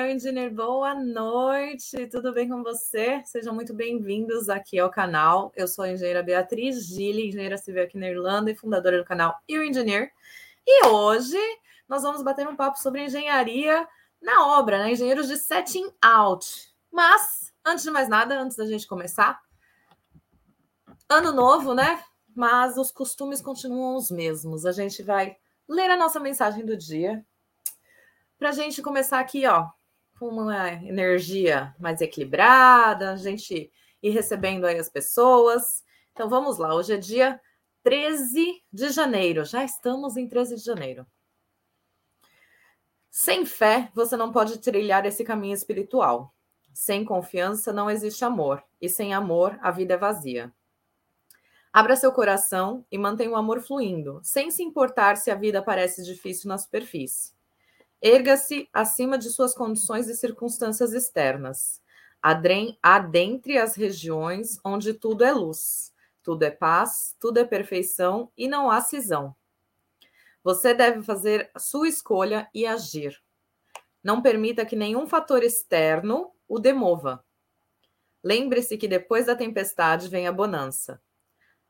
Olá, 0.00 0.10
Engineer, 0.12 0.50
boa 0.50 0.94
noite, 0.94 2.06
tudo 2.06 2.32
bem 2.32 2.48
com 2.48 2.62
você? 2.62 3.22
Sejam 3.26 3.54
muito 3.54 3.74
bem-vindos 3.74 4.48
aqui 4.48 4.78
ao 4.78 4.88
canal. 4.88 5.52
Eu 5.54 5.68
sou 5.68 5.84
a 5.84 5.90
engenheira 5.90 6.22
Beatriz 6.22 6.86
Gili, 6.86 7.28
engenheira 7.28 7.58
civil 7.58 7.84
aqui 7.84 7.98
na 7.98 8.08
Irlanda 8.08 8.50
e 8.50 8.54
fundadora 8.54 8.96
do 8.96 9.04
canal 9.04 9.38
Eu 9.46 9.62
Engineer. 9.62 10.10
E 10.66 10.86
hoje 10.86 11.36
nós 11.86 12.02
vamos 12.02 12.22
bater 12.22 12.48
um 12.48 12.56
papo 12.56 12.80
sobre 12.80 13.04
engenharia 13.04 13.86
na 14.22 14.56
obra, 14.58 14.78
né? 14.78 14.90
Engenheiros 14.90 15.28
de 15.28 15.36
setting 15.36 15.92
out. 16.00 16.72
Mas, 16.90 17.52
antes 17.62 17.84
de 17.84 17.90
mais 17.90 18.08
nada, 18.08 18.40
antes 18.40 18.56
da 18.56 18.64
gente 18.64 18.88
começar, 18.88 19.38
ano 21.10 21.30
novo, 21.30 21.74
né? 21.74 22.02
Mas 22.34 22.78
os 22.78 22.90
costumes 22.90 23.42
continuam 23.42 23.96
os 23.96 24.10
mesmos. 24.10 24.64
A 24.64 24.72
gente 24.72 25.02
vai 25.02 25.36
ler 25.68 25.90
a 25.90 25.96
nossa 25.96 26.18
mensagem 26.18 26.64
do 26.64 26.74
dia 26.74 27.22
para 28.38 28.48
a 28.48 28.52
gente 28.52 28.80
começar 28.80 29.20
aqui, 29.20 29.46
ó, 29.46 29.68
com 30.20 30.28
uma 30.28 30.68
energia 30.68 31.74
mais 31.78 32.02
equilibrada, 32.02 33.12
a 33.12 33.16
gente 33.16 33.72
ir 34.02 34.10
recebendo 34.10 34.66
aí 34.66 34.78
as 34.78 34.90
pessoas. 34.90 35.82
Então 36.12 36.28
vamos 36.28 36.58
lá, 36.58 36.74
hoje 36.74 36.92
é 36.92 36.98
dia 36.98 37.40
13 37.82 38.62
de 38.70 38.90
janeiro, 38.90 39.46
já 39.46 39.64
estamos 39.64 40.18
em 40.18 40.28
13 40.28 40.56
de 40.56 40.62
janeiro. 40.62 41.06
Sem 43.10 43.46
fé, 43.46 43.90
você 43.94 44.14
não 44.14 44.30
pode 44.30 44.58
trilhar 44.58 45.06
esse 45.06 45.24
caminho 45.24 45.54
espiritual. 45.54 46.34
Sem 46.74 47.02
confiança 47.02 47.72
não 47.72 47.90
existe 47.90 48.22
amor, 48.22 48.62
e 48.78 48.90
sem 48.90 49.14
amor 49.14 49.58
a 49.62 49.70
vida 49.70 49.94
é 49.94 49.96
vazia. 49.96 50.52
Abra 51.72 51.96
seu 51.96 52.12
coração 52.12 52.84
e 52.92 52.98
mantenha 52.98 53.30
o 53.30 53.36
amor 53.36 53.62
fluindo, 53.62 54.20
sem 54.22 54.50
se 54.50 54.62
importar 54.62 55.16
se 55.16 55.30
a 55.30 55.34
vida 55.34 55.62
parece 55.62 56.04
difícil 56.04 56.48
na 56.48 56.58
superfície. 56.58 57.39
Erga-se 58.02 58.68
acima 58.72 59.18
de 59.18 59.28
suas 59.30 59.54
condições 59.54 60.08
e 60.08 60.16
circunstâncias 60.16 60.92
externas. 60.92 61.82
Adentre 62.82 63.58
as 63.58 63.74
regiões 63.74 64.58
onde 64.64 64.94
tudo 64.94 65.24
é 65.24 65.32
luz, 65.32 65.94
tudo 66.22 66.42
é 66.42 66.50
paz, 66.50 67.16
tudo 67.20 67.38
é 67.38 67.44
perfeição 67.44 68.30
e 68.36 68.48
não 68.48 68.70
há 68.70 68.80
cisão. 68.80 69.34
Você 70.42 70.72
deve 70.72 71.02
fazer 71.02 71.50
sua 71.58 71.88
escolha 71.88 72.48
e 72.54 72.66
agir. 72.66 73.20
Não 74.02 74.22
permita 74.22 74.64
que 74.64 74.76
nenhum 74.76 75.06
fator 75.06 75.42
externo 75.42 76.32
o 76.48 76.58
demova. 76.58 77.22
Lembre-se 78.22 78.78
que 78.78 78.88
depois 78.88 79.26
da 79.26 79.36
tempestade 79.36 80.08
vem 80.08 80.26
a 80.26 80.32
bonança. 80.32 81.00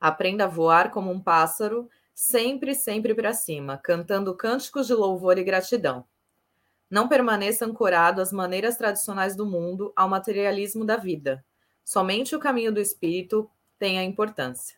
Aprenda 0.01 0.45
a 0.45 0.49
voar 0.49 0.91
como 0.91 1.11
um 1.11 1.21
pássaro, 1.21 1.89
sempre, 2.15 2.75
sempre 2.75 3.15
para 3.15 3.33
cima, 3.33 3.79
cantando 3.79 4.37
cânticos 4.37 4.87
de 4.87 4.95
louvor 4.95 5.37
e 5.39 5.45
gratidão. 5.45 6.05
Não 6.91 7.09
permaneça 7.09 7.65
ancorado 7.65 8.21
às 8.21 8.33
maneiras 8.33 8.77
tradicionais 8.77 9.37
do 9.37 9.47
mundo, 9.47 9.93
ao 9.95 10.09
materialismo 10.09 10.85
da 10.85 10.97
vida. 10.97 11.45
Somente 11.85 12.35
o 12.35 12.41
caminho 12.41 12.73
do 12.73 12.81
espírito 12.81 13.49
tem 13.79 13.99
a 13.99 14.05
importância. 14.05 14.77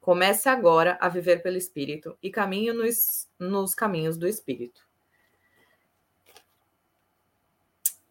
Comece 0.00 0.48
agora 0.48 0.98
a 1.00 1.08
viver 1.08 1.42
pelo 1.42 1.56
espírito 1.56 2.18
e 2.22 2.30
caminhe 2.30 2.72
nos, 2.72 3.28
nos 3.38 3.74
caminhos 3.74 4.18
do 4.18 4.26
espírito. 4.26 4.82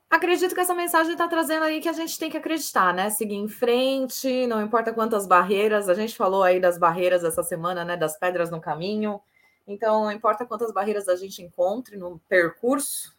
Acredito 0.09 0.53
que 0.53 0.61
essa 0.61 0.75
mensagem 0.75 1.13
está 1.13 1.27
trazendo 1.27 1.63
aí 1.63 1.81
que 1.81 1.89
a 1.89 1.93
gente 1.93 2.19
tem 2.19 2.29
que 2.29 2.37
acreditar, 2.37 2.93
né? 2.93 3.09
Seguir 3.09 3.35
em 3.35 3.47
frente, 3.47 4.45
não 4.45 4.61
importa 4.61 4.93
quantas 4.93 5.25
barreiras. 5.25 5.89
A 5.89 5.93
gente 5.93 6.15
falou 6.15 6.43
aí 6.43 6.59
das 6.59 6.77
barreiras 6.77 7.23
essa 7.23 7.41
semana, 7.41 7.83
né? 7.83 7.97
Das 7.97 8.17
pedras 8.17 8.51
no 8.51 8.61
caminho. 8.61 9.19
Então, 9.65 10.03
não 10.03 10.11
importa 10.11 10.45
quantas 10.45 10.71
barreiras 10.71 11.07
a 11.07 11.15
gente 11.15 11.41
encontre 11.41 11.97
no 11.97 12.19
percurso, 12.29 13.12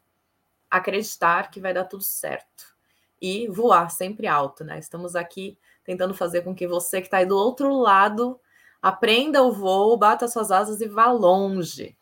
acreditar 0.78 1.50
que 1.50 1.60
vai 1.60 1.72
dar 1.72 1.84
tudo 1.84 2.02
certo 2.02 2.74
e 3.20 3.48
voar 3.48 3.90
sempre 3.90 4.26
alto, 4.26 4.64
né? 4.64 4.78
Estamos 4.78 5.14
aqui 5.16 5.58
tentando 5.84 6.14
fazer 6.14 6.42
com 6.42 6.54
que 6.54 6.66
você 6.66 7.00
que 7.00 7.06
está 7.06 7.18
aí 7.18 7.26
do 7.26 7.36
outro 7.36 7.72
lado 7.74 8.40
aprenda 8.82 9.42
o 9.42 9.52
voo, 9.52 9.96
bata 9.96 10.28
suas 10.28 10.50
asas 10.50 10.80
e 10.80 10.88
vá 10.88 11.10
longe. 11.10 11.96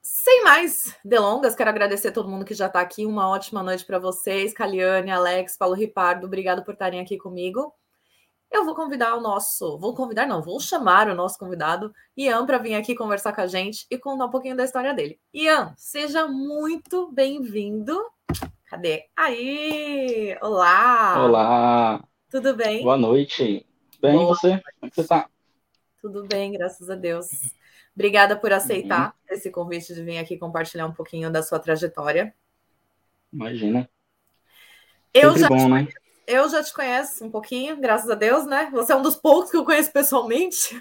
Sem 0.00 0.42
mais 0.42 0.96
delongas, 1.04 1.54
quero 1.54 1.70
agradecer 1.70 2.08
a 2.08 2.12
todo 2.12 2.28
mundo 2.28 2.44
que 2.44 2.54
já 2.54 2.66
está 2.66 2.80
aqui. 2.80 3.06
Uma 3.06 3.28
ótima 3.28 3.62
noite 3.62 3.84
para 3.84 3.98
vocês, 3.98 4.52
Caliane, 4.52 5.10
Alex, 5.10 5.56
Paulo 5.56 5.74
Ripardo. 5.74 6.26
Obrigado 6.26 6.64
por 6.64 6.72
estarem 6.72 7.00
aqui 7.00 7.16
comigo. 7.16 7.72
Eu 8.52 8.66
vou 8.66 8.74
convidar 8.74 9.16
o 9.16 9.20
nosso, 9.20 9.78
vou 9.78 9.94
convidar 9.94 10.26
não, 10.26 10.42
vou 10.42 10.60
chamar 10.60 11.08
o 11.08 11.14
nosso 11.14 11.38
convidado, 11.38 11.90
Ian, 12.14 12.44
para 12.44 12.58
vir 12.58 12.74
aqui 12.74 12.94
conversar 12.94 13.32
com 13.32 13.40
a 13.40 13.46
gente 13.46 13.86
e 13.90 13.96
contar 13.96 14.26
um 14.26 14.30
pouquinho 14.30 14.54
da 14.54 14.62
história 14.62 14.92
dele. 14.92 15.18
Ian, 15.32 15.72
seja 15.74 16.28
muito 16.28 17.10
bem-vindo. 17.10 17.98
Cadê? 18.66 19.06
Aí! 19.16 20.36
Olá! 20.42 21.24
Olá! 21.24 22.04
Tudo 22.30 22.54
bem? 22.54 22.82
Boa 22.82 22.98
noite. 22.98 23.66
Bem, 24.02 24.16
Boa. 24.16 24.26
você? 24.26 24.62
Como 24.78 24.82
é 24.82 24.90
você 24.90 25.04
tá? 25.04 25.30
Tudo 26.02 26.26
bem, 26.26 26.52
graças 26.52 26.90
a 26.90 26.94
Deus. 26.94 27.28
Obrigada 27.94 28.36
por 28.36 28.52
aceitar 28.52 29.14
uhum. 29.30 29.34
esse 29.34 29.50
convite 29.50 29.94
de 29.94 30.02
vir 30.02 30.18
aqui 30.18 30.36
compartilhar 30.36 30.86
um 30.86 30.92
pouquinho 30.92 31.32
da 31.32 31.42
sua 31.42 31.58
trajetória. 31.58 32.34
Imagina. 33.32 33.88
Eu 35.14 35.30
Sempre 35.30 35.40
já 35.40 35.48
bom, 35.48 35.68
né? 35.70 35.88
Eu 36.26 36.48
já 36.48 36.62
te 36.62 36.72
conheço 36.72 37.24
um 37.24 37.30
pouquinho, 37.30 37.76
graças 37.76 38.08
a 38.10 38.14
Deus, 38.14 38.46
né? 38.46 38.70
Você 38.72 38.92
é 38.92 38.96
um 38.96 39.02
dos 39.02 39.16
poucos 39.16 39.50
que 39.50 39.56
eu 39.56 39.64
conheço 39.64 39.92
pessoalmente. 39.92 40.80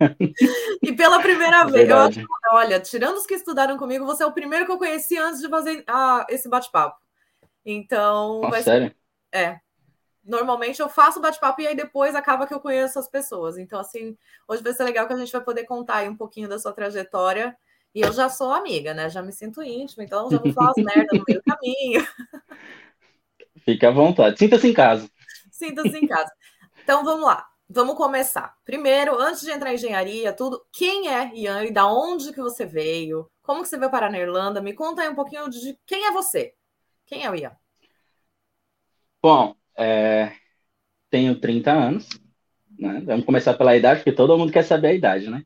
e 0.82 0.92
pela 0.92 1.20
primeira 1.20 1.60
é 1.60 1.64
vez, 1.66 1.88
eu 1.88 2.26
olha, 2.52 2.80
tirando 2.80 3.16
os 3.16 3.26
que 3.26 3.34
estudaram 3.34 3.76
comigo, 3.76 4.04
você 4.04 4.22
é 4.22 4.26
o 4.26 4.32
primeiro 4.32 4.66
que 4.66 4.72
eu 4.72 4.78
conheci 4.78 5.16
antes 5.18 5.40
de 5.40 5.48
fazer 5.48 5.84
ah, 5.86 6.26
esse 6.28 6.48
bate-papo. 6.48 6.98
Então, 7.64 8.42
vai 8.42 8.62
sério? 8.62 8.88
Ser... 8.88 8.96
É. 9.32 9.60
Normalmente 10.24 10.80
eu 10.80 10.88
faço 10.88 11.20
bate-papo 11.20 11.60
e 11.60 11.66
aí 11.66 11.76
depois 11.76 12.14
acaba 12.14 12.46
que 12.46 12.54
eu 12.54 12.60
conheço 12.60 12.98
as 12.98 13.08
pessoas. 13.08 13.58
Então, 13.58 13.78
assim, 13.78 14.16
hoje 14.48 14.62
vai 14.62 14.72
ser 14.72 14.84
legal 14.84 15.06
que 15.06 15.12
a 15.12 15.16
gente 15.16 15.32
vai 15.32 15.42
poder 15.42 15.64
contar 15.64 15.96
aí 15.96 16.08
um 16.08 16.16
pouquinho 16.16 16.48
da 16.48 16.58
sua 16.58 16.72
trajetória. 16.72 17.56
E 17.94 18.00
eu 18.00 18.12
já 18.12 18.28
sou 18.28 18.52
amiga, 18.52 18.92
né? 18.92 19.08
Já 19.08 19.22
me 19.22 19.32
sinto 19.32 19.62
íntima, 19.62 20.02
então 20.02 20.30
já 20.30 20.38
vou 20.38 20.52
falar 20.52 20.70
as 20.70 20.82
merdas 20.82 21.18
no 21.18 21.24
meio 21.28 21.40
do 21.40 21.44
caminho. 21.44 22.06
Fique 23.64 23.84
à 23.86 23.90
vontade. 23.90 24.38
Sinta-se 24.38 24.68
em 24.68 24.74
casa. 24.74 25.08
Sinta-se 25.50 25.96
em 25.96 26.06
casa. 26.06 26.30
Então 26.82 27.04
vamos 27.04 27.24
lá. 27.24 27.46
Vamos 27.68 27.96
começar. 27.96 28.54
Primeiro, 28.64 29.18
antes 29.18 29.40
de 29.40 29.50
entrar 29.50 29.70
em 29.70 29.74
engenharia, 29.74 30.32
tudo, 30.32 30.62
quem 30.70 31.08
é 31.08 31.34
Ian 31.34 31.64
e 31.64 31.72
da 31.72 31.86
onde 31.86 32.32
que 32.32 32.40
você 32.40 32.66
veio? 32.66 33.30
Como 33.42 33.62
que 33.62 33.68
você 33.68 33.78
veio 33.78 33.90
parar 33.90 34.10
na 34.10 34.18
Irlanda? 34.18 34.60
Me 34.60 34.74
conta 34.74 35.02
aí 35.02 35.08
um 35.08 35.14
pouquinho 35.14 35.48
de 35.48 35.78
quem 35.86 36.04
é 36.04 36.12
você. 36.12 36.54
Quem 37.06 37.24
é 37.24 37.30
o 37.30 37.34
Ian? 37.34 37.52
Bom, 39.22 39.56
é... 39.76 40.32
tenho 41.10 41.40
30 41.40 41.72
anos. 41.72 42.08
Né? 42.78 43.02
Vamos 43.06 43.24
começar 43.24 43.54
pela 43.54 43.74
idade, 43.74 44.00
porque 44.00 44.12
todo 44.12 44.36
mundo 44.36 44.52
quer 44.52 44.64
saber 44.64 44.88
a 44.88 44.94
idade, 44.94 45.30
né? 45.30 45.42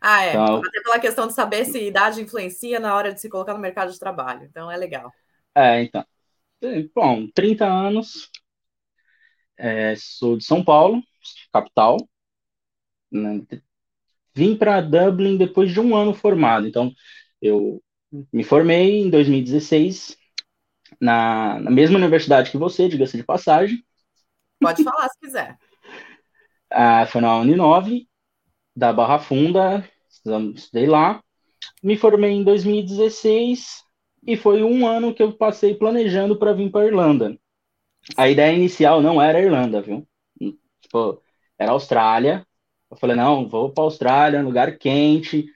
Ah, 0.00 0.24
é. 0.24 0.30
Então... 0.30 0.56
Até 0.56 0.82
pela 0.82 0.98
questão 0.98 1.26
de 1.28 1.32
saber 1.32 1.64
se 1.64 1.80
idade 1.80 2.20
influencia 2.20 2.80
na 2.80 2.94
hora 2.94 3.12
de 3.12 3.20
se 3.20 3.28
colocar 3.28 3.54
no 3.54 3.60
mercado 3.60 3.92
de 3.92 3.98
trabalho. 3.98 4.46
Então 4.50 4.70
é 4.70 4.76
legal. 4.76 5.12
É, 5.54 5.82
então. 5.82 6.04
Bom, 6.94 7.26
30 7.34 7.66
anos, 7.66 8.30
é, 9.56 9.94
sou 9.96 10.36
de 10.36 10.44
São 10.44 10.64
Paulo, 10.64 11.02
capital. 11.52 11.96
Né? 13.10 13.42
Vim 14.34 14.56
para 14.56 14.80
Dublin 14.80 15.36
depois 15.36 15.72
de 15.72 15.80
um 15.80 15.96
ano 15.96 16.14
formado. 16.14 16.66
Então, 16.66 16.92
eu 17.40 17.82
me 18.32 18.44
formei 18.44 19.00
em 19.00 19.10
2016 19.10 20.16
na, 21.00 21.58
na 21.58 21.70
mesma 21.70 21.98
universidade 21.98 22.50
que 22.50 22.56
você, 22.56 22.88
diga-se 22.88 23.16
de 23.16 23.24
passagem. 23.24 23.82
Pode 24.60 24.84
falar 24.84 25.08
se 25.08 25.18
quiser. 25.18 25.56
Ah, 26.74 27.04
foi 27.04 27.20
na 27.20 27.36
Uninove, 27.36 28.08
da 28.74 28.94
Barra 28.94 29.18
Funda, 29.18 29.86
estudei 30.54 30.86
lá. 30.86 31.22
Me 31.82 31.98
formei 31.98 32.30
em 32.30 32.42
2016 32.42 33.84
e 34.26 34.36
foi 34.36 34.62
um 34.62 34.86
ano 34.86 35.14
que 35.14 35.22
eu 35.22 35.32
passei 35.32 35.74
planejando 35.74 36.36
para 36.36 36.52
vir 36.52 36.70
para 36.70 36.86
Irlanda. 36.86 37.36
A 38.16 38.28
ideia 38.28 38.54
inicial 38.54 39.00
não 39.00 39.20
era 39.20 39.40
Irlanda, 39.40 39.80
viu? 39.80 40.06
Tipo, 40.80 41.22
era 41.58 41.72
Austrália. 41.72 42.46
Eu 42.90 42.96
falei, 42.96 43.16
não, 43.16 43.48
vou 43.48 43.70
para 43.72 43.84
Austrália, 43.84 44.42
lugar 44.42 44.76
quente, 44.76 45.46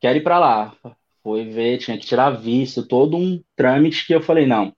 quero 0.00 0.18
ir 0.18 0.22
para 0.22 0.38
lá. 0.38 0.76
Fui 1.22 1.44
ver, 1.44 1.78
tinha 1.78 1.98
que 1.98 2.06
tirar 2.06 2.30
visto, 2.30 2.86
todo 2.86 3.16
um 3.16 3.42
trâmite 3.56 4.06
que 4.06 4.14
eu 4.14 4.22
falei, 4.22 4.46
não, 4.46 4.74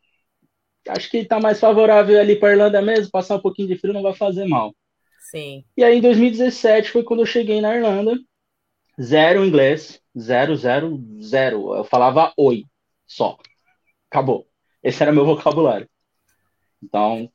acho 0.88 1.10
que 1.10 1.18
está 1.18 1.40
mais 1.40 1.60
favorável 1.60 2.18
ali 2.18 2.36
para 2.36 2.52
Irlanda 2.52 2.82
mesmo, 2.82 3.10
passar 3.10 3.36
um 3.36 3.40
pouquinho 3.40 3.68
de 3.68 3.76
frio 3.76 3.92
não 3.92 4.02
vai 4.02 4.14
fazer 4.14 4.46
mal. 4.46 4.74
Sim. 5.30 5.64
E 5.76 5.84
aí, 5.84 5.98
em 5.98 6.00
2017, 6.00 6.90
foi 6.90 7.02
quando 7.04 7.20
eu 7.20 7.26
cheguei 7.26 7.60
na 7.60 7.74
Irlanda, 7.74 8.18
zero 9.00 9.44
inglês, 9.44 10.00
zero, 10.18 10.56
zero, 10.56 11.00
zero. 11.20 11.74
Eu 11.76 11.84
falava 11.84 12.32
oi 12.36 12.64
só. 13.14 13.38
Acabou. 14.10 14.48
Esse 14.82 15.02
era 15.02 15.12
meu 15.12 15.24
vocabulário. 15.26 15.88
Então, 16.82 17.30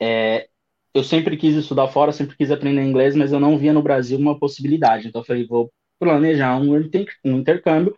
é, 0.00 0.48
eu 0.94 1.04
sempre 1.04 1.36
quis 1.36 1.54
estudar 1.56 1.88
fora, 1.88 2.12
sempre 2.12 2.36
quis 2.36 2.50
aprender 2.50 2.82
inglês, 2.82 3.14
mas 3.16 3.32
eu 3.32 3.40
não 3.40 3.58
via 3.58 3.72
no 3.72 3.82
Brasil 3.82 4.18
uma 4.18 4.38
possibilidade. 4.38 5.08
Então, 5.08 5.22
eu 5.22 5.26
falei, 5.26 5.46
vou 5.46 5.72
planejar 5.98 6.56
um, 6.58 6.74
um 7.24 7.38
intercâmbio 7.38 7.96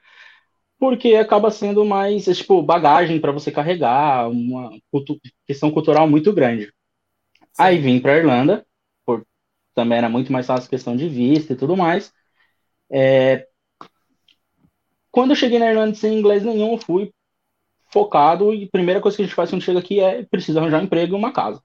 porque 0.78 1.14
acaba 1.14 1.50
sendo 1.50 1.84
mais, 1.84 2.28
é, 2.28 2.34
tipo, 2.34 2.62
bagagem 2.62 3.20
para 3.20 3.32
você 3.32 3.50
carregar, 3.50 4.28
uma 4.30 4.70
cultu 4.92 5.20
questão 5.46 5.70
cultural 5.70 6.08
muito 6.08 6.32
grande. 6.32 6.66
Sim. 6.66 6.70
Aí 7.58 7.78
vim 7.78 8.00
para 8.00 8.16
Irlanda, 8.16 8.66
por, 9.04 9.26
também 9.74 9.98
era 9.98 10.08
muito 10.08 10.32
mais 10.32 10.46
fácil 10.46 10.70
questão 10.70 10.96
de 10.96 11.08
vista 11.08 11.52
e 11.52 11.56
tudo 11.56 11.76
mais. 11.76 12.12
É, 12.90 13.46
quando 15.18 15.30
eu 15.30 15.36
cheguei 15.36 15.58
na 15.58 15.68
Irlanda 15.68 15.96
sem 15.96 16.16
inglês 16.16 16.44
nenhum, 16.44 16.74
eu 16.74 16.78
fui 16.78 17.12
focado 17.88 18.54
e 18.54 18.66
a 18.66 18.68
primeira 18.70 19.00
coisa 19.00 19.16
que 19.16 19.22
a 19.24 19.26
gente 19.26 19.34
faz 19.34 19.50
quando 19.50 19.62
chega 19.62 19.80
aqui 19.80 19.98
é 19.98 20.22
preciso 20.22 20.60
arranjar 20.60 20.80
um 20.80 20.84
emprego 20.84 21.12
e 21.12 21.18
uma 21.18 21.32
casa. 21.32 21.60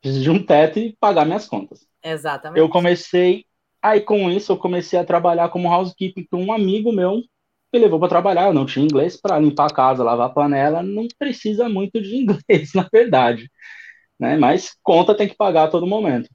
Preciso 0.00 0.22
de 0.22 0.30
um 0.30 0.42
teto 0.42 0.78
e 0.78 0.96
pagar 0.98 1.26
minhas 1.26 1.46
contas. 1.46 1.86
Exatamente. 2.02 2.58
Eu 2.58 2.70
comecei, 2.70 3.44
aí 3.82 4.00
com 4.00 4.30
isso 4.30 4.52
eu 4.52 4.56
comecei 4.56 4.98
a 4.98 5.04
trabalhar 5.04 5.50
como 5.50 5.70
housekeeping 5.70 6.26
com 6.30 6.42
um 6.42 6.54
amigo 6.54 6.90
meu 6.90 7.22
me 7.70 7.78
levou 7.78 8.00
para 8.00 8.08
trabalhar, 8.08 8.46
eu 8.46 8.54
não 8.54 8.64
tinha 8.64 8.82
inglês 8.82 9.14
para 9.20 9.38
limpar 9.38 9.66
a 9.66 9.74
casa, 9.74 10.02
lavar 10.02 10.28
a 10.30 10.32
panela, 10.32 10.82
não 10.82 11.06
precisa 11.18 11.68
muito 11.68 12.00
de 12.00 12.16
inglês, 12.16 12.72
na 12.74 12.88
verdade, 12.90 13.50
né? 14.18 14.38
Mas 14.38 14.74
conta 14.82 15.14
tem 15.14 15.28
que 15.28 15.36
pagar 15.36 15.64
a 15.64 15.70
todo 15.70 15.86
momento. 15.86 16.30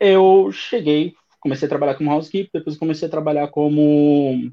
Eu 0.00 0.50
cheguei, 0.50 1.12
comecei 1.40 1.66
a 1.66 1.68
trabalhar 1.68 1.94
como 1.96 2.10
housekeeper, 2.10 2.50
depois 2.54 2.78
comecei 2.78 3.06
a 3.06 3.10
trabalhar 3.10 3.48
como 3.48 4.50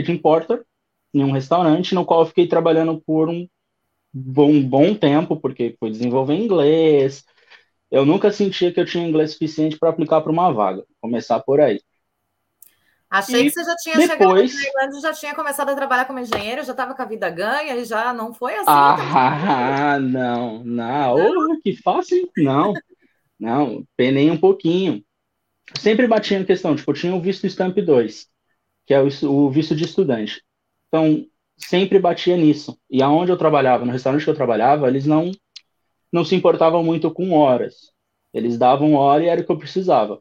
kitchen 0.00 0.18
porter 0.18 0.64
em 1.12 1.24
um 1.24 1.32
restaurante, 1.32 1.94
no 1.94 2.04
qual 2.04 2.20
eu 2.20 2.26
fiquei 2.26 2.46
trabalhando 2.46 3.00
por 3.00 3.28
um 3.28 3.46
bom, 4.12 4.62
bom 4.62 4.94
tempo, 4.94 5.36
porque 5.36 5.76
foi 5.78 5.90
desenvolver 5.90 6.34
inglês. 6.34 7.24
Eu 7.90 8.04
nunca 8.04 8.32
sentia 8.32 8.72
que 8.72 8.80
eu 8.80 8.86
tinha 8.86 9.06
inglês 9.06 9.32
suficiente 9.32 9.78
para 9.78 9.90
aplicar 9.90 10.20
para 10.20 10.30
uma 10.30 10.52
vaga. 10.52 10.84
Começar 11.00 11.40
por 11.40 11.60
aí. 11.60 11.80
Achei 13.10 13.40
e 13.40 13.44
que 13.46 13.50
você 13.50 13.64
já 13.64 13.74
tinha 13.74 13.96
depois... 13.96 14.52
chegado 14.52 14.72
na 14.72 14.84
Irlanda, 14.84 15.00
já 15.00 15.12
tinha 15.12 15.34
começado 15.34 15.70
a 15.70 15.74
trabalhar 15.74 16.04
como 16.04 16.20
engenheiro, 16.20 16.62
já 16.62 16.70
estava 16.70 16.94
com 16.94 17.02
a 17.02 17.06
vida 17.06 17.28
ganha 17.28 17.74
e 17.74 17.84
já 17.84 18.12
não 18.12 18.32
foi 18.32 18.54
assim. 18.54 18.64
Ah, 18.68 19.98
não, 19.98 20.62
não. 20.62 21.16
não. 21.16 21.16
Oh, 21.16 21.60
que 21.60 21.74
fácil. 21.76 22.30
Não, 22.36 22.72
não, 23.36 23.84
penei 23.96 24.30
um 24.30 24.38
pouquinho. 24.38 25.04
Sempre 25.76 26.06
batia 26.06 26.38
em 26.38 26.44
questão, 26.44 26.76
tipo, 26.76 26.88
eu 26.90 26.94
tinha 26.94 27.14
o 27.14 27.20
visto 27.20 27.46
Stamp 27.48 27.76
2, 27.76 28.28
que 28.90 28.94
é 28.94 29.00
o, 29.00 29.08
o 29.30 29.48
visto 29.48 29.76
de 29.76 29.84
estudante. 29.84 30.42
Então, 30.88 31.24
sempre 31.56 32.00
batia 32.00 32.36
nisso. 32.36 32.76
E 32.90 33.00
aonde 33.00 33.30
eu 33.30 33.36
trabalhava, 33.36 33.84
no 33.84 33.92
restaurante 33.92 34.24
que 34.24 34.30
eu 34.30 34.34
trabalhava, 34.34 34.88
eles 34.88 35.06
não, 35.06 35.30
não 36.12 36.24
se 36.24 36.34
importavam 36.34 36.82
muito 36.82 37.08
com 37.12 37.30
horas. 37.30 37.92
Eles 38.34 38.58
davam 38.58 38.94
hora 38.94 39.22
e 39.22 39.28
era 39.28 39.42
o 39.42 39.44
que 39.44 39.52
eu 39.52 39.58
precisava. 39.58 40.20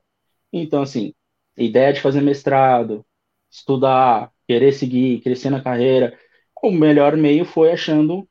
Então, 0.53 0.83
assim, 0.83 1.15
ideia 1.57 1.91
de 1.91 1.99
fazer 1.99 2.21
mestrado, 2.21 3.03
estudar, 3.49 4.31
querer 4.47 4.71
seguir, 4.71 5.21
crescer 5.21 5.49
na 5.49 5.63
carreira, 5.63 6.15
o 6.61 6.69
melhor 6.69 7.17
meio 7.17 7.45
foi 7.45 7.71
achando 7.71 8.29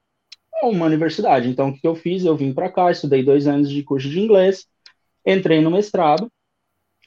uma 0.62 0.86
universidade. 0.86 1.48
Então, 1.48 1.70
o 1.70 1.76
que 1.76 1.84
eu 1.84 1.96
fiz? 1.96 2.24
Eu 2.24 2.36
vim 2.36 2.52
para 2.54 2.70
cá, 2.70 2.92
estudei 2.92 3.24
dois 3.24 3.48
anos 3.48 3.68
de 3.68 3.82
curso 3.82 4.08
de 4.08 4.20
inglês, 4.20 4.68
entrei 5.26 5.60
no 5.60 5.72
mestrado, 5.72 6.30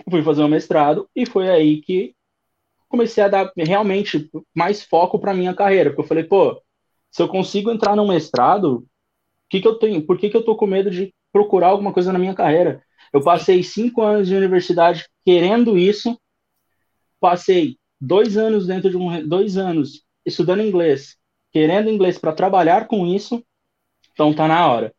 fui 0.10 0.22
fazer 0.22 0.44
o 0.44 0.50
mestrado, 0.50 1.10
e 1.16 1.25
foi 1.25 1.50
aí 1.50 1.81
que 1.81 2.13
comecei 2.92 3.24
a 3.24 3.28
dar 3.28 3.52
realmente 3.58 4.30
mais 4.56 4.84
foco 4.84 5.18
para 5.18 5.34
minha 5.34 5.56
carreira, 5.56 5.90
porque 5.90 6.02
eu 6.02 6.08
falei, 6.08 6.24
pô, 6.26 6.62
se 7.10 7.22
eu 7.24 7.28
consigo 7.28 7.72
entrar 7.72 7.96
no 7.96 8.08
mestrado, 8.08 8.86
que 9.50 9.62
que 9.62 9.68
eu 9.68 9.76
tenho, 9.76 10.06
por 10.06 10.18
que, 10.18 10.30
que 10.30 10.38
eu 10.38 10.46
tô 10.46 10.56
com 10.56 10.68
medo 10.68 10.92
de 10.92 11.14
procurar 11.32 11.68
alguma 11.68 11.94
coisa 11.94 12.14
na 12.14 12.20
minha 12.20 12.36
carreira? 12.36 12.84
Eu 13.14 13.24
passei 13.24 13.64
cinco 13.64 14.02
anos 14.02 14.28
de 14.28 14.36
universidade 14.36 15.06
querendo 15.26 15.78
isso, 15.78 16.20
passei 17.20 17.78
dois 18.00 18.38
anos 18.38 18.68
dentro 18.68 18.90
de 18.90 18.98
um 18.98 19.28
dois 19.28 19.58
anos 19.58 20.04
estudando 20.26 20.62
inglês, 20.62 21.18
querendo 21.52 21.90
inglês 21.90 22.18
para 22.18 22.34
trabalhar 22.34 22.88
com 22.88 23.06
isso, 23.08 23.44
então 24.14 24.34
tá 24.34 24.48
na 24.48 24.68
hora. 24.72 24.94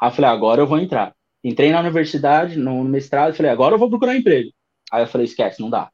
Aí 0.00 0.08
eu 0.08 0.12
falei, 0.12 0.30
agora 0.30 0.62
eu 0.62 0.66
vou 0.66 0.78
entrar. 0.78 1.14
Entrei 1.42 1.70
na 1.70 1.80
universidade, 1.80 2.56
no 2.58 2.84
mestrado, 2.84 3.34
falei, 3.34 3.50
agora 3.50 3.74
eu 3.74 3.78
vou 3.78 3.90
procurar 3.90 4.16
emprego. 4.16 4.50
Aí 4.90 5.02
eu 5.02 5.06
falei, 5.06 5.26
esquece, 5.26 5.60
não 5.60 5.70
dá. 5.70 5.90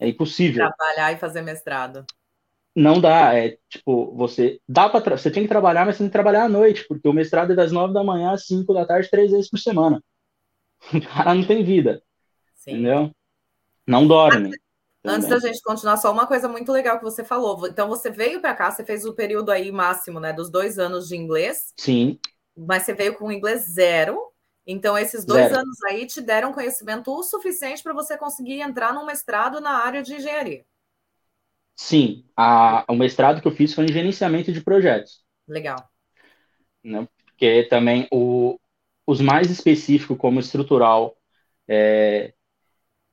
É 0.00 0.08
impossível. 0.08 0.66
Trabalhar 0.66 1.12
e 1.12 1.18
fazer 1.18 1.42
mestrado. 1.42 2.04
Não 2.74 3.00
dá, 3.00 3.34
é 3.34 3.58
tipo, 3.68 4.14
você 4.16 4.60
dá 4.68 4.88
para 4.88 5.16
você 5.16 5.30
tem 5.30 5.42
que 5.42 5.48
trabalhar, 5.48 5.84
mas 5.84 5.96
você 5.96 6.04
tem 6.04 6.08
que 6.08 6.12
trabalhar 6.12 6.44
à 6.44 6.48
noite, 6.48 6.86
porque 6.88 7.06
o 7.06 7.12
mestrado 7.12 7.52
é 7.52 7.56
das 7.56 7.72
nove 7.72 7.92
da 7.92 8.02
manhã 8.02 8.32
às 8.32 8.46
cinco 8.46 8.72
da 8.72 8.86
tarde, 8.86 9.10
três 9.10 9.30
vezes 9.30 9.50
por 9.50 9.58
semana. 9.58 10.02
O 10.94 11.00
cara 11.00 11.34
não 11.34 11.46
tem 11.46 11.62
vida. 11.62 12.02
Sim. 12.54 12.70
Entendeu? 12.70 13.10
Não 13.86 14.06
dorme. 14.06 14.50
Antes 15.04 15.28
da 15.28 15.38
gente 15.38 15.60
continuar, 15.62 15.96
só 15.96 16.12
uma 16.12 16.26
coisa 16.26 16.48
muito 16.48 16.72
legal 16.72 16.98
que 16.98 17.04
você 17.04 17.24
falou. 17.24 17.66
Então, 17.66 17.88
você 17.88 18.10
veio 18.10 18.40
para 18.40 18.54
cá, 18.54 18.70
você 18.70 18.84
fez 18.84 19.04
o 19.04 19.14
período 19.14 19.50
aí 19.50 19.72
máximo, 19.72 20.20
né, 20.20 20.32
dos 20.32 20.50
dois 20.50 20.78
anos 20.78 21.08
de 21.08 21.16
inglês. 21.16 21.72
Sim. 21.76 22.18
Mas 22.56 22.84
você 22.84 22.94
veio 22.94 23.14
com 23.14 23.32
inglês 23.32 23.62
zero. 23.72 24.18
Então, 24.72 24.96
esses 24.96 25.24
dois 25.24 25.48
zero. 25.48 25.62
anos 25.62 25.82
aí 25.82 26.06
te 26.06 26.20
deram 26.20 26.52
conhecimento 26.52 27.12
o 27.12 27.24
suficiente 27.24 27.82
para 27.82 27.92
você 27.92 28.16
conseguir 28.16 28.60
entrar 28.60 28.94
num 28.94 29.04
mestrado 29.04 29.60
na 29.60 29.84
área 29.84 30.00
de 30.00 30.14
engenharia. 30.14 30.64
Sim. 31.74 32.24
A, 32.36 32.84
o 32.88 32.94
mestrado 32.94 33.42
que 33.42 33.48
eu 33.48 33.52
fiz 33.52 33.74
foi 33.74 33.86
em 33.86 33.92
gerenciamento 33.92 34.52
de 34.52 34.62
projetos. 34.62 35.24
Legal. 35.48 35.76
Né? 36.84 37.08
Porque 37.26 37.64
também 37.64 38.06
o, 38.12 38.60
os 39.04 39.20
mais 39.20 39.50
específicos, 39.50 40.16
como 40.16 40.38
estrutural, 40.38 41.16
é, 41.66 42.32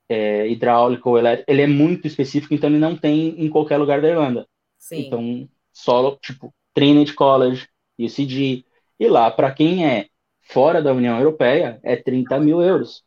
é, 0.08 0.48
hidráulico, 0.48 1.18
elétrico, 1.18 1.52
ele 1.52 1.64
é 1.64 1.68
muito 1.68 2.06
específico, 2.06 2.54
então 2.54 2.70
ele 2.70 2.78
não 2.78 2.96
tem 2.96 3.30
em 3.30 3.50
qualquer 3.50 3.78
lugar 3.78 4.00
da 4.00 4.10
Irlanda. 4.10 4.48
Sim. 4.78 5.08
Então, 5.08 5.50
só, 5.74 6.16
tipo, 6.18 6.54
Trinity 6.76 7.16
College, 7.16 7.68
UCD, 7.98 8.64
e 9.00 9.08
lá, 9.08 9.32
para 9.32 9.52
quem 9.52 9.88
é 9.88 10.08
fora 10.50 10.82
da 10.82 10.94
União 10.94 11.18
Europeia, 11.18 11.80
é 11.84 11.96
30 11.96 12.40
mil 12.40 12.62
euros. 12.62 13.04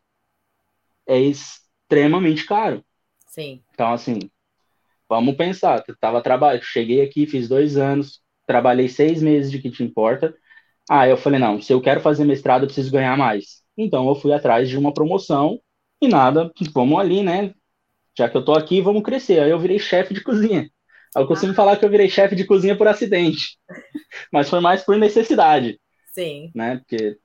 É 1.07 1.19
extremamente 1.19 2.47
caro. 2.47 2.85
Sim. 3.27 3.63
Então, 3.73 3.93
assim, 3.93 4.19
vamos 5.09 5.37
pensar. 5.37 5.85
Eu 5.87 5.97
tava 5.99 6.23
trabalhando, 6.23 6.63
cheguei 6.63 7.03
aqui, 7.03 7.27
fiz 7.27 7.49
dois 7.49 7.77
anos, 7.77 8.21
trabalhei 8.47 8.89
seis 8.89 9.23
meses 9.23 9.51
de 9.51 9.61
que 9.61 9.71
te 9.71 9.83
importa, 9.83 10.35
ah, 10.93 11.07
eu 11.07 11.17
falei, 11.17 11.39
não, 11.39 11.63
se 11.63 11.73
eu 11.73 11.81
quero 11.81 12.01
fazer 12.01 12.25
mestrado, 12.25 12.63
eu 12.63 12.67
preciso 12.67 12.91
ganhar 12.91 13.17
mais. 13.17 13.63
Então 13.79 14.09
eu 14.09 14.15
fui 14.17 14.33
atrás 14.33 14.69
de 14.69 14.77
uma 14.77 14.93
promoção 14.93 15.61
e 16.03 16.09
nada, 16.09 16.51
vamos 16.75 16.99
ali, 16.99 17.23
né? 17.23 17.55
Já 18.19 18.29
que 18.29 18.37
eu 18.37 18.45
tô 18.45 18.55
aqui, 18.55 18.81
vamos 18.81 19.05
crescer. 19.05 19.39
Aí 19.39 19.51
eu 19.51 19.59
virei 19.61 19.79
chefe 19.79 20.13
de 20.13 20.21
cozinha. 20.21 20.69
Eu 21.15 21.29
costumo 21.29 21.53
ah. 21.53 21.55
falar 21.55 21.77
que 21.77 21.85
eu 21.85 21.91
virei 21.91 22.09
chefe 22.09 22.35
de 22.35 22.45
cozinha 22.45 22.77
por 22.77 22.89
acidente, 22.89 23.57
mas 24.33 24.51
foi 24.51 24.59
mais 24.59 24.83
por 24.83 24.97
necessidade. 24.97 25.81
Sim. 26.13 26.51
Né? 26.57 26.79
Porque 26.79 27.17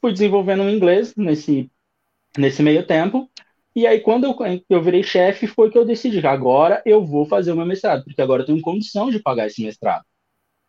fui 0.00 0.12
desenvolvendo 0.12 0.62
o 0.62 0.70
inglês 0.70 1.14
nesse, 1.16 1.70
nesse 2.36 2.62
meio 2.62 2.86
tempo. 2.86 3.30
E 3.74 3.86
aí, 3.86 4.00
quando 4.00 4.24
eu, 4.24 4.36
eu 4.68 4.82
virei 4.82 5.02
chefe, 5.02 5.46
foi 5.46 5.70
que 5.70 5.78
eu 5.78 5.84
decidi 5.84 6.20
que 6.20 6.26
agora 6.26 6.82
eu 6.84 7.04
vou 7.04 7.24
fazer 7.24 7.52
o 7.52 7.56
meu 7.56 7.66
mestrado, 7.66 8.04
porque 8.04 8.20
agora 8.20 8.42
eu 8.42 8.46
tenho 8.46 8.60
condição 8.60 9.10
de 9.10 9.20
pagar 9.20 9.46
esse 9.46 9.62
mestrado. 9.62 10.04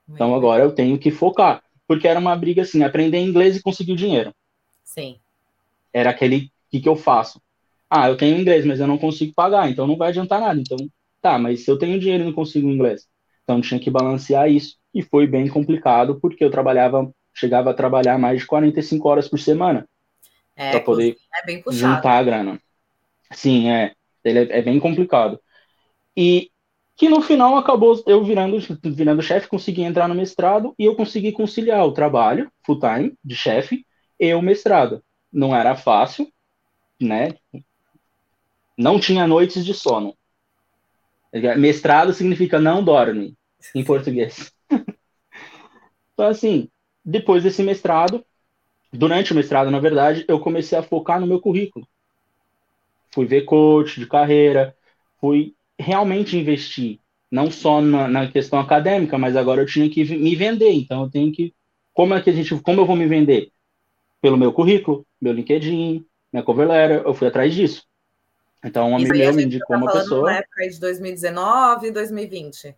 Então, 0.07 0.35
agora 0.35 0.63
eu 0.63 0.73
tenho 0.73 1.00
que 1.00 1.09
focar 1.09 1.63
porque 1.91 2.07
era 2.07 2.21
uma 2.21 2.33
briga 2.38 2.61
assim, 2.61 2.83
aprender 2.83 3.19
inglês 3.19 3.57
e 3.57 3.61
conseguir 3.61 3.91
o 3.91 3.97
dinheiro. 3.97 4.33
Sim. 4.81 5.19
Era 5.91 6.11
aquele, 6.11 6.45
o 6.45 6.50
que, 6.69 6.79
que 6.79 6.88
eu 6.88 6.95
faço? 6.95 7.41
Ah, 7.89 8.07
eu 8.07 8.15
tenho 8.15 8.39
inglês, 8.39 8.65
mas 8.65 8.79
eu 8.79 8.88
não 8.88 8.97
consigo 8.97 9.33
pagar, 9.35 9.69
então 9.69 9.85
não 9.85 9.97
vai 9.97 10.07
adiantar 10.07 10.39
nada. 10.39 10.57
Então, 10.57 10.77
tá, 11.21 11.38
mas 11.38 11.65
se 11.65 11.69
eu 11.69 11.77
tenho 11.77 12.00
dinheiro 12.00 12.23
e 12.23 12.25
não 12.25 12.31
consigo 12.31 12.69
inglês? 12.69 13.09
Então 13.43 13.59
tinha 13.59 13.77
que 13.77 13.91
balancear 13.91 14.50
isso. 14.50 14.77
E 14.93 15.01
foi 15.01 15.27
bem 15.27 15.50
complicado, 15.50 16.17
porque 16.21 16.41
eu 16.45 16.50
trabalhava, 16.50 17.13
chegava 17.33 17.71
a 17.71 17.73
trabalhar 17.73 18.17
mais 18.17 18.41
de 18.41 18.47
45 18.47 19.07
horas 19.07 19.27
por 19.27 19.39
semana. 19.39 19.88
É, 20.55 20.71
para 20.71 20.81
poder 20.81 21.17
é 21.47 21.71
juntar 21.71 22.17
a 22.17 22.23
grana. 22.23 22.59
Sim, 23.31 23.69
é. 23.69 23.93
Ele 24.23 24.39
é, 24.39 24.59
é 24.59 24.61
bem 24.61 24.79
complicado. 24.79 25.39
E 26.15 26.51
que 26.95 27.09
no 27.09 27.21
final 27.21 27.57
acabou 27.57 28.01
eu 28.05 28.23
virando, 28.23 28.57
virando 28.83 29.21
chefe, 29.21 29.47
consegui 29.47 29.81
entrar 29.81 30.07
no 30.07 30.13
mestrado 30.13 30.75
e 30.77 30.85
eu 30.85 30.95
consegui 30.95 31.31
conciliar 31.31 31.85
o 31.85 31.93
trabalho 31.93 32.51
full-time 32.63 33.17
de 33.23 33.35
chefe 33.35 33.85
e 34.19 34.33
o 34.33 34.41
mestrado. 34.41 35.03
Não 35.33 35.55
era 35.55 35.75
fácil, 35.75 36.31
né? 37.01 37.35
Não 38.77 39.00
tinha 39.00 39.25
noites 39.25 39.65
de 39.65 39.73
sono. 39.73 40.15
Mestrado 41.57 42.13
significa 42.13 42.59
não 42.59 42.83
dorme, 42.83 43.35
em 43.73 43.83
português. 43.83 44.51
então, 46.13 46.27
assim, 46.27 46.69
depois 47.03 47.43
desse 47.43 47.63
mestrado, 47.63 48.24
durante 48.91 49.31
o 49.31 49.36
mestrado, 49.36 49.72
na 49.72 49.79
verdade, 49.79 50.25
eu 50.27 50.39
comecei 50.39 50.77
a 50.77 50.84
focar 50.84 51.20
no 51.20 51.27
meu 51.27 51.39
currículo. 51.39 51.88
Fui 53.13 53.25
ver 53.25 53.41
coach 53.43 54.00
de 54.00 54.08
carreira, 54.08 54.75
fui 55.20 55.55
realmente 55.77 56.38
investir, 56.38 57.00
não 57.29 57.50
só 57.50 57.81
na, 57.81 58.08
na, 58.08 58.31
questão 58.31 58.60
acadêmica, 58.60 59.17
mas 59.17 59.36
agora 59.36 59.62
eu 59.62 59.65
tinha 59.65 59.89
que 59.89 60.03
me 60.17 60.36
vender, 60.36 60.72
então 60.72 61.03
eu 61.03 61.10
tenho 61.10 61.31
que 61.31 61.53
como 61.93 62.13
é 62.13 62.22
que 62.22 62.29
a 62.29 62.34
gente, 62.34 62.58
como 62.62 62.81
eu 62.81 62.86
vou 62.86 62.96
me 62.96 63.05
vender? 63.05 63.51
Pelo 64.22 64.38
meu 64.38 64.53
currículo, 64.53 65.05
meu 65.20 65.34
LinkedIn, 65.34 66.05
minha 66.31 66.43
cover 66.43 66.67
letter, 66.67 67.03
eu 67.05 67.13
fui 67.13 67.27
atrás 67.27 67.53
disso. 67.53 67.86
Então, 68.63 68.91
um 68.91 68.96
amigo 68.96 69.17
meu 69.17 69.34
me 69.34 69.43
indicou 69.43 69.75
tá 69.75 69.84
uma 69.84 69.91
pessoa. 69.91 70.31
Na 70.31 70.38
época 70.38 70.70
de 70.70 70.79
2019 70.79 71.88
e 71.88 71.91
2020. 71.91 72.75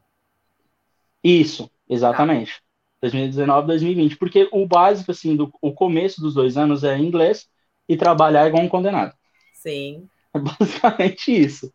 Isso, 1.23 1.69
exatamente. 1.89 2.55
Tá. 2.55 2.61
2019, 3.03 3.67
2020. 3.67 4.17
Porque 4.17 4.47
o 4.51 4.65
básico, 4.65 5.11
assim, 5.11 5.35
do, 5.35 5.51
o 5.61 5.73
começo 5.73 6.21
dos 6.21 6.33
dois 6.33 6.57
anos 6.57 6.83
é 6.83 6.97
inglês 6.97 7.47
e 7.87 7.97
trabalhar 7.97 8.47
igual 8.47 8.63
um 8.63 8.69
condenado. 8.69 9.13
Sim. 9.53 10.07
É 10.33 10.39
basicamente 10.39 11.31
isso. 11.31 11.73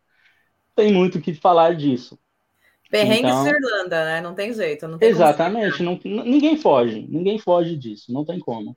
Tem 0.75 0.91
muito 0.91 1.17
o 1.17 1.21
que 1.21 1.33
falar 1.33 1.75
disso. 1.75 2.17
Perrengue 2.89 3.27
então, 3.27 3.43
de 3.43 3.49
Irlanda, 3.49 4.05
né? 4.05 4.21
Não 4.21 4.33
tem 4.33 4.51
jeito. 4.51 4.87
Não 4.87 4.97
tem 4.97 5.09
exatamente. 5.09 5.83
Não, 5.83 5.99
ninguém 6.03 6.57
foge. 6.57 7.05
Ninguém 7.07 7.37
foge 7.37 7.75
disso. 7.77 8.11
Não 8.11 8.25
tem 8.25 8.39
como. 8.39 8.75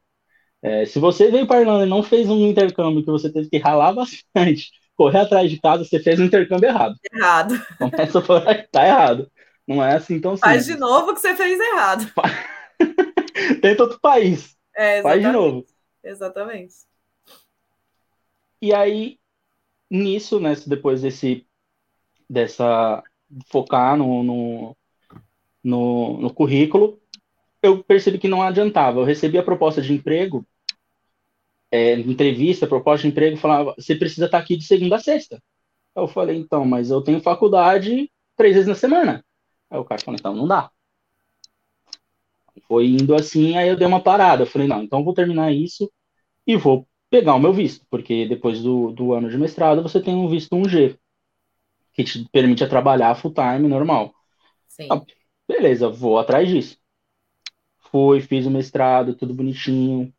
É, 0.61 0.85
se 0.85 0.99
você 0.99 1.31
veio 1.31 1.47
para 1.47 1.63
Irlanda 1.63 1.87
e 1.87 1.89
não 1.89 2.03
fez 2.03 2.29
um 2.29 2.47
intercâmbio 2.47 3.03
que 3.03 3.11
você 3.11 3.33
teve 3.33 3.49
que 3.49 3.59
ralar 3.59 3.93
bastante, 3.95 4.71
correr 4.95 5.21
atrás 5.21 5.51
de 5.51 5.59
casa, 5.59 5.85
você 5.85 5.99
fez 5.99 6.21
um 6.21 6.25
intercâmbio 6.25 6.69
errado. 6.69 6.95
Errado. 7.13 7.55
Começa 7.79 8.21
por 8.21 8.47
aí, 8.47 8.63
tá 8.71 8.87
errado. 8.87 9.31
Não 9.75 9.85
é 9.85 9.97
assim 9.97 10.21
tão 10.21 10.37
simples. 10.37 10.53
Faz 10.53 10.67
de 10.67 10.77
novo 10.77 11.15
que 11.15 11.21
você 11.21 11.35
fez 11.35 11.59
errado. 11.59 12.13
Tenta 13.63 13.83
outro 13.83 14.01
país. 14.01 14.57
É, 14.75 15.03
Faz 15.03 15.23
de 15.23 15.31
novo. 15.31 15.65
Exatamente. 16.03 16.75
E 18.61 18.73
aí, 18.73 19.19
nisso, 19.91 20.39
né, 20.39 20.55
depois 20.67 21.03
desse, 21.03 21.47
dessa, 22.29 23.03
focar 23.51 23.97
no, 23.97 24.23
no, 24.23 24.77
no, 25.63 26.21
no 26.21 26.35
currículo, 26.35 27.01
eu 27.63 27.83
percebi 27.83 28.19
que 28.19 28.29
não 28.29 28.43
adiantava. 28.43 29.01
Eu 29.01 29.05
recebi 29.05 29.39
a 29.39 29.43
proposta 29.43 29.81
de 29.81 29.93
emprego, 29.93 30.47
é, 31.71 31.95
entrevista, 31.95 32.67
proposta 32.67 33.03
de 33.03 33.13
emprego, 33.13 33.37
falava, 33.37 33.75
você 33.79 33.95
precisa 33.95 34.27
estar 34.27 34.39
aqui 34.39 34.57
de 34.57 34.65
segunda 34.65 34.97
a 34.97 35.01
sexta. 35.01 35.43
Eu 35.95 36.09
falei, 36.09 36.37
então, 36.37 36.65
mas 36.65 36.91
eu 36.91 37.03
tenho 37.03 37.21
faculdade 37.21 38.11
três 38.37 38.55
vezes 38.55 38.69
na 38.69 38.75
semana. 38.75 39.25
Aí 39.73 39.79
o 39.81 39.85
cara 39.85 40.01
falou, 40.05 40.19
então 40.21 40.35
não 40.37 40.47
dá. 40.47 40.71
Foi 42.69 42.87
indo 42.87 43.15
assim, 43.15 43.57
aí 43.57 43.69
eu 43.69 43.77
dei 43.77 43.87
uma 43.87 44.03
parada. 44.03 44.43
Eu 44.43 44.47
falei, 44.47 44.69
não, 44.69 44.83
então 44.83 45.03
vou 45.03 45.15
terminar 45.15 45.53
isso 45.53 45.91
e 46.47 46.57
vou 46.57 46.89
pegar 47.11 47.35
o 47.35 47.41
meu 47.41 47.53
visto, 47.53 47.87
porque 47.91 48.27
depois 48.27 48.63
do, 48.63 48.93
do 48.93 49.13
ano 49.15 49.31
de 49.31 49.39
mestrado 49.39 49.83
você 49.83 50.01
tem 50.03 50.15
um 50.15 50.29
visto 50.29 50.57
1G, 50.57 50.99
que 51.95 52.05
te 52.05 52.29
permite 52.31 52.67
trabalhar 52.69 53.15
full 53.17 53.35
time 53.35 53.69
normal. 53.69 54.15
Sim. 54.69 54.89
Ah, 54.91 55.03
beleza, 55.49 55.89
vou 55.89 56.19
atrás 56.19 56.49
disso. 56.49 56.79
Fui, 57.91 58.21
fiz 58.21 58.47
o 58.47 58.51
mestrado, 58.51 59.15
tudo 59.15 59.35
bonitinho. 59.35 60.13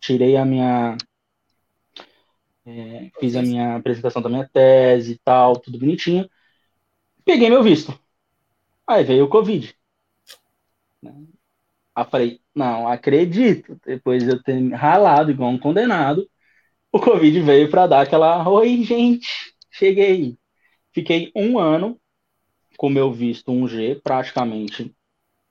Tirei 0.00 0.36
a 0.36 0.44
minha. 0.44 0.96
É, 2.64 3.10
fiz 3.20 3.36
a 3.36 3.42
minha 3.42 3.76
apresentação 3.76 4.20
da 4.20 4.28
minha 4.28 4.48
tese 4.48 5.12
e 5.12 5.18
tal, 5.18 5.58
tudo 5.60 5.78
bonitinho. 5.78 6.28
Peguei 7.24 7.50
meu 7.50 7.62
visto. 7.62 7.98
Aí 8.86 9.04
veio 9.04 9.24
o 9.24 9.28
Covid. 9.28 9.74
Aí 11.94 12.04
falei, 12.10 12.40
não, 12.54 12.88
acredito. 12.88 13.80
Depois 13.84 14.22
de 14.22 14.30
eu 14.30 14.42
ter 14.42 14.72
ralado 14.72 15.30
igual 15.30 15.50
um 15.50 15.58
condenado, 15.58 16.28
o 16.92 17.00
Covid 17.00 17.40
veio 17.40 17.70
para 17.70 17.86
dar 17.86 18.02
aquela. 18.02 18.48
Oi, 18.48 18.82
gente, 18.84 19.54
cheguei. 19.70 20.38
Fiquei 20.92 21.30
um 21.34 21.58
ano 21.58 22.00
com 22.76 22.88
meu 22.88 23.12
visto 23.12 23.52
1G, 23.52 24.00
praticamente. 24.02 24.94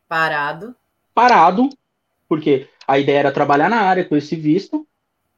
Parado 0.08 0.76
parado, 1.16 1.70
porque 2.28 2.68
a 2.86 3.00
ideia 3.00 3.20
era 3.20 3.32
trabalhar 3.32 3.70
na 3.70 3.80
área 3.80 4.04
com 4.04 4.18
esse 4.18 4.36
visto. 4.36 4.86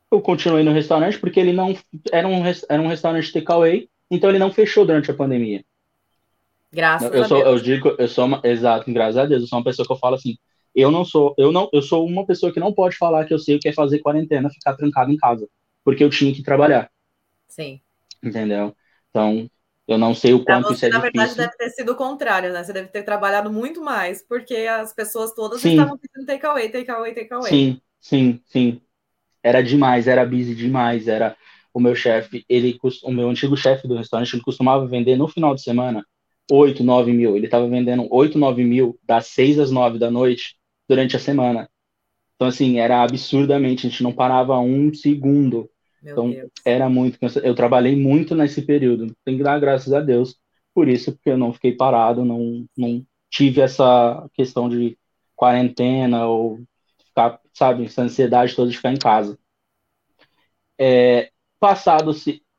Eu 0.10 0.20
continuei 0.20 0.64
no 0.64 0.74
restaurante 0.74 1.20
porque 1.20 1.40
ele 1.40 1.54
não 1.54 1.78
era 2.12 2.28
um, 2.28 2.42
era 2.68 2.82
um 2.82 2.88
restaurante 2.88 3.32
takeaway, 3.32 3.88
então 4.10 4.30
ele 4.30 4.40
não 4.40 4.52
fechou 4.52 4.86
durante 4.86 5.12
a 5.12 5.14
pandemia. 5.14 5.64
Graças 6.72 7.14
eu 7.14 7.24
a 7.24 7.28
sou, 7.28 7.44
Deus. 7.44 7.58
Eu 7.58 7.64
digo, 7.64 7.96
eu 7.98 8.08
sou 8.08 8.26
uma, 8.26 8.42
exato, 8.44 8.92
graças 8.92 9.18
a 9.18 9.26
Deus, 9.26 9.42
eu 9.42 9.48
sou 9.48 9.60
uma 9.60 9.66
pessoa 9.66 9.86
que 9.86 9.92
eu 9.94 9.98
falo 9.98 10.16
assim, 10.16 10.38
eu 10.76 10.92
não 10.92 11.04
sou, 11.06 11.34
eu 11.38 11.52
não, 11.52 11.70
eu 11.74 11.82
sou 11.82 12.06
uma 12.06 12.26
pessoa 12.26 12.52
que 12.52 12.60
não 12.60 12.74
pode 12.74 12.96
falar 12.98 13.26
que 13.26 13.34
eu 13.34 13.40
sei 13.40 13.56
o 13.56 13.60
que 13.60 13.70
é 13.70 13.74
fazer 13.74 14.00
quarentena, 14.00 14.50
ficar 14.50 14.76
trancado 14.76 15.12
em 15.12 15.18
casa, 15.18 15.48
porque 15.84 16.04
eu 16.04 16.10
tinha 16.10 16.34
que 16.34 16.44
trabalhar. 16.44 16.90
Sim. 17.48 17.82
Entendeu? 18.24 18.76
Então, 19.10 19.50
eu 19.88 19.98
não 19.98 20.14
sei 20.14 20.34
o 20.34 20.44
quanto 20.44 20.68
você, 20.68 20.74
isso 20.74 20.86
é 20.86 20.90
na 20.90 21.00
difícil. 21.00 21.20
Na 21.20 21.26
verdade, 21.26 21.36
deve 21.38 21.58
ter 21.58 21.70
sido 21.70 21.92
o 21.94 21.96
contrário, 21.96 22.52
né? 22.52 22.64
Você 22.64 22.74
deve 22.74 22.90
ter 22.90 23.04
trabalhado 23.04 23.52
muito 23.52 23.82
mais, 23.82 24.22
porque 24.22 24.56
as 24.56 24.94
pessoas 24.94 25.34
todas 25.34 25.62
sim. 25.62 25.72
estavam 25.72 25.98
pedindo 25.98 26.26
takeaway, 26.26 26.70
takeaway, 26.70 27.14
takeaway. 27.14 27.50
Sim, 27.50 27.82
sim, 28.00 28.42
sim. 28.46 28.82
Era 29.42 29.64
demais, 29.64 30.08
era 30.08 30.26
busy 30.26 30.54
demais. 30.54 31.08
Era 31.08 31.38
o 31.74 31.80
meu 31.80 31.96
chefe, 31.96 32.44
ele, 32.50 32.78
o 33.04 33.12
meu 33.12 33.30
antigo 33.30 33.56
chefe 33.56 33.88
do 33.88 33.96
restaurante, 33.96 34.34
ele 34.34 34.44
costumava 34.44 34.86
vender 34.88 35.16
no 35.16 35.28
final 35.28 35.56
de 35.56 35.62
semana 35.62 36.04
8, 36.52 36.84
9 36.84 37.14
mil. 37.14 37.36
Ele 37.36 37.46
estava 37.46 37.68
vendendo 37.68 38.08
8, 38.10 38.38
9 38.38 38.64
mil 38.64 39.00
das 39.04 39.28
6 39.28 39.60
às 39.60 39.72
9 39.72 40.00
da 40.00 40.10
noite 40.12 40.56
durante 40.88 41.16
a 41.16 41.20
semana. 41.20 41.70
Então, 42.36 42.48
assim, 42.48 42.80
era 42.80 43.02
absurdamente, 43.02 43.86
a 43.86 43.90
gente 43.90 44.04
não 44.04 44.14
parava 44.14 44.60
um 44.60 44.94
segundo. 44.94 45.70
Meu 46.02 46.12
então, 46.14 46.30
Deus. 46.30 46.52
era 46.64 46.88
muito 46.88 47.18
Eu 47.44 47.56
trabalhei 47.56 47.96
muito 47.96 48.36
nesse 48.36 48.62
período. 48.62 49.16
Tem 49.26 49.38
que 49.38 49.44
dar 49.44 49.60
graças 49.60 49.92
a 49.92 50.00
Deus 50.00 50.38
por 50.74 50.88
isso, 50.88 51.12
porque 51.14 51.32
eu 51.32 51.38
não 51.38 51.52
fiquei 51.52 51.76
parado, 51.76 52.24
não, 52.24 52.68
não 52.78 53.04
tive 53.32 53.62
essa 53.62 54.30
questão 54.36 54.70
de 54.70 54.96
quarentena 55.36 56.28
ou 56.28 56.60
ficar, 57.04 57.40
sabe, 57.52 57.86
essa 57.86 58.04
ansiedade 58.04 58.56
toda 58.56 58.70
de 58.70 58.78
ficar 58.78 58.94
em 58.94 58.98
casa. 58.98 59.40
É, 60.80 61.32
passado, 61.60 62.12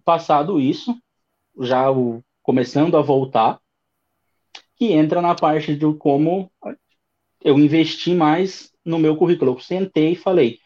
passado 0.04 0.61
isso, 0.61 0.92
já 1.61 1.90
o, 1.92 2.21
começando 2.42 2.97
a 2.97 3.02
voltar, 3.02 3.61
que 4.78 4.92
entra 4.92 5.23
na 5.23 5.35
parte 5.35 5.75
de 5.76 5.94
como 5.94 6.50
eu 7.42 7.58
investi 7.58 8.14
mais 8.14 8.73
no 8.85 8.99
meu 8.99 9.16
currículo. 9.16 9.52
Eu 9.52 9.61
sentei 9.61 10.12
e 10.12 10.16
falei, 10.16 10.58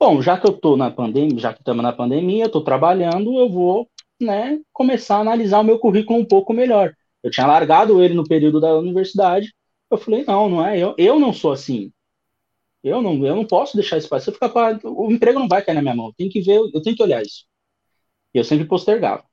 Bom, 0.00 0.22
já 0.22 0.38
que 0.40 0.46
eu 0.46 0.52
estou 0.52 0.76
na 0.76 0.90
pandemia, 0.90 1.38
já 1.40 1.52
que 1.54 1.60
estamos 1.60 1.82
na 1.82 1.92
pandemia, 1.92 2.46
estou 2.46 2.62
trabalhando, 2.64 3.38
eu 3.38 3.50
vou 3.50 3.90
né, 4.20 4.60
começar 4.72 5.16
a 5.18 5.20
analisar 5.20 5.60
o 5.60 5.64
meu 5.64 5.78
currículo 5.78 6.18
um 6.20 6.24
pouco 6.24 6.52
melhor. 6.52 6.94
Eu 7.22 7.30
tinha 7.30 7.46
largado 7.46 8.02
ele 8.02 8.14
no 8.14 8.24
período 8.28 8.60
da 8.60 8.76
universidade. 8.78 9.52
Eu 9.90 9.98
falei, 9.98 10.24
não, 10.24 10.48
não 10.48 10.66
é, 10.66 10.78
eu, 10.78 10.94
eu 10.98 11.18
não 11.20 11.32
sou 11.32 11.52
assim. 11.52 11.92
Eu 12.82 13.02
não, 13.02 13.24
eu 13.26 13.36
não 13.36 13.44
posso 13.46 13.76
deixar 13.76 13.98
isso 13.98 14.08
passar. 14.08 14.32
Ficar 14.32 14.48
pra, 14.50 14.78
o 14.84 15.10
emprego 15.12 15.38
não 15.38 15.48
vai 15.48 15.62
cair 15.64 15.74
na 15.74 15.82
minha 15.82 15.94
mão. 15.96 16.08
Eu 16.08 16.14
tenho 16.16 16.30
que 16.30 16.40
ver, 16.40 16.58
eu 16.58 16.82
tenho 16.82 16.96
que 16.96 17.02
olhar 17.02 17.22
isso. 17.22 17.44
E 18.34 18.38
eu 18.38 18.44
sempre 18.44 18.66
postergava. 18.66 19.24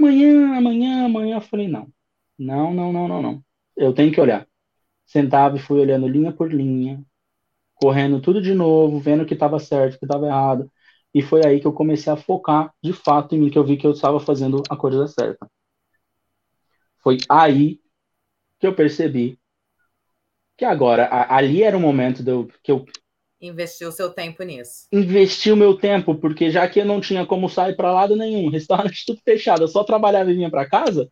Amanhã, 0.00 0.56
amanhã, 0.58 1.06
amanhã. 1.06 1.36
Eu 1.36 1.40
falei, 1.42 1.68
não. 1.68 1.88
Não, 2.38 2.74
não, 2.74 2.92
não, 2.92 3.08
não, 3.08 3.22
não. 3.22 3.44
Eu 3.76 3.92
tenho 3.92 4.12
que 4.12 4.20
olhar. 4.20 4.46
Sentava 5.04 5.56
e 5.56 5.60
fui 5.60 5.80
olhando 5.80 6.08
linha 6.08 6.32
por 6.32 6.52
linha, 6.52 7.02
correndo 7.74 8.20
tudo 8.20 8.42
de 8.42 8.54
novo, 8.54 8.98
vendo 8.98 9.22
o 9.22 9.26
que 9.26 9.34
estava 9.34 9.58
certo, 9.58 9.96
o 9.96 9.98
que 9.98 10.04
estava 10.04 10.26
errado. 10.26 10.70
E 11.14 11.22
foi 11.22 11.42
aí 11.46 11.60
que 11.60 11.66
eu 11.66 11.72
comecei 11.72 12.12
a 12.12 12.16
focar 12.16 12.74
de 12.82 12.92
fato 12.92 13.34
em 13.34 13.38
mim, 13.38 13.50
que 13.50 13.58
eu 13.58 13.64
vi 13.64 13.76
que 13.76 13.86
eu 13.86 13.92
estava 13.92 14.20
fazendo 14.20 14.62
a 14.68 14.76
coisa 14.76 15.06
certa. 15.06 15.48
Foi 17.02 17.18
aí 17.28 17.80
que 18.58 18.66
eu 18.66 18.74
percebi 18.74 19.38
que 20.56 20.64
agora, 20.64 21.04
a, 21.06 21.36
ali 21.36 21.62
era 21.62 21.76
o 21.76 21.80
momento 21.80 22.22
de 22.22 22.30
eu, 22.30 22.48
que 22.62 22.72
eu. 22.72 22.84
Investiu 23.40 23.90
o 23.90 23.92
seu 23.92 24.10
tempo 24.10 24.42
nisso. 24.42 24.88
Investi 24.90 25.52
o 25.52 25.56
meu 25.56 25.76
tempo, 25.76 26.14
porque 26.14 26.50
já 26.50 26.68
que 26.68 26.80
eu 26.80 26.84
não 26.84 27.00
tinha 27.00 27.26
como 27.26 27.48
sair 27.48 27.76
para 27.76 27.92
lado 27.92 28.16
nenhum, 28.16 28.48
restaurante 28.50 29.04
tudo 29.06 29.20
fechado, 29.22 29.62
eu 29.62 29.68
só 29.68 29.84
trabalhava 29.84 30.30
e 30.30 30.34
vinha 30.34 30.50
para 30.50 30.68
casa, 30.68 31.10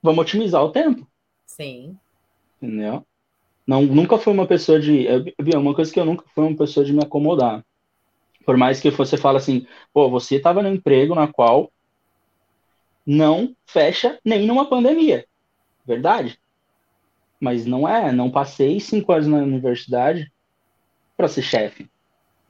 vamos 0.00 0.22
otimizar 0.22 0.62
o 0.62 0.70
tempo. 0.70 1.06
Sim. 1.56 1.98
Entendeu? 2.56 3.04
Não, 3.66 3.82
nunca 3.82 4.16
foi 4.16 4.32
uma 4.32 4.46
pessoa 4.46 4.80
de. 4.80 5.06
É 5.06 5.58
uma 5.58 5.74
coisa 5.74 5.92
que 5.92 6.00
eu 6.00 6.04
nunca 6.04 6.24
fui 6.34 6.44
uma 6.44 6.56
pessoa 6.56 6.84
de 6.84 6.94
me 6.94 7.02
acomodar. 7.02 7.62
Por 8.46 8.56
mais 8.56 8.80
que 8.80 8.90
você 8.90 9.18
fale 9.18 9.36
assim, 9.36 9.66
pô, 9.92 10.08
você 10.08 10.36
estava 10.36 10.62
no 10.62 10.68
emprego 10.70 11.14
na 11.14 11.30
qual 11.30 11.70
não 13.06 13.54
fecha 13.66 14.18
nem 14.24 14.46
numa 14.46 14.68
pandemia. 14.68 15.26
Verdade? 15.84 16.40
Mas 17.38 17.66
não 17.66 17.86
é, 17.86 18.10
não 18.10 18.30
passei 18.30 18.80
cinco 18.80 19.12
anos 19.12 19.26
na 19.26 19.38
universidade 19.38 20.32
para 21.16 21.28
ser 21.28 21.42
chefe. 21.42 21.90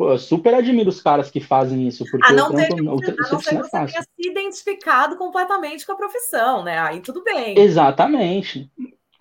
Pô, 0.03 0.11
eu 0.11 0.19
super 0.19 0.53
admiro 0.53 0.89
os 0.89 1.01
caras 1.01 1.31
que 1.31 1.39
fazem 1.39 1.87
isso, 1.87 2.05
porque 2.11 2.27
a 2.27 2.35
não 2.35 2.49
o 2.49 2.51
trampo, 2.51 2.75
o, 2.75 2.79
a 2.79 2.83
não 2.83 2.99
ser 2.99 3.15
que 3.15 3.23
você 3.23 3.71
tenha 3.71 4.03
se 4.03 4.09
identificado 4.19 5.17
completamente 5.17 5.87
com 5.87 5.93
a 5.93 5.97
profissão, 5.97 6.65
né? 6.65 6.77
Aí 6.81 7.01
tudo 7.01 7.23
bem. 7.23 7.57
Exatamente. 7.57 8.69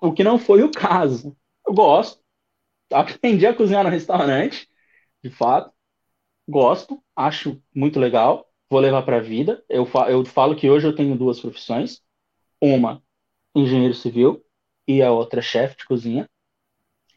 O 0.01 0.11
que 0.11 0.23
não 0.23 0.39
foi 0.39 0.63
o 0.63 0.71
caso. 0.71 1.37
Eu 1.67 1.71
gosto. 1.71 2.19
Aprendi 2.91 3.45
a 3.45 3.53
cozinhar 3.53 3.83
no 3.83 3.91
restaurante, 3.91 4.67
de 5.23 5.29
fato. 5.29 5.71
Gosto, 6.49 6.99
acho 7.15 7.61
muito 7.75 7.99
legal. 7.99 8.49
Vou 8.67 8.79
levar 8.79 9.03
para 9.03 9.17
a 9.17 9.21
vida. 9.21 9.63
Eu, 9.69 9.87
eu 10.09 10.25
falo 10.25 10.55
que 10.55 10.67
hoje 10.67 10.87
eu 10.87 10.95
tenho 10.95 11.15
duas 11.15 11.39
profissões. 11.39 12.01
Uma, 12.59 13.03
engenheiro 13.53 13.93
civil, 13.93 14.43
e 14.87 15.03
a 15.03 15.11
outra, 15.11 15.43
chefe 15.43 15.77
de 15.77 15.85
cozinha. 15.85 16.27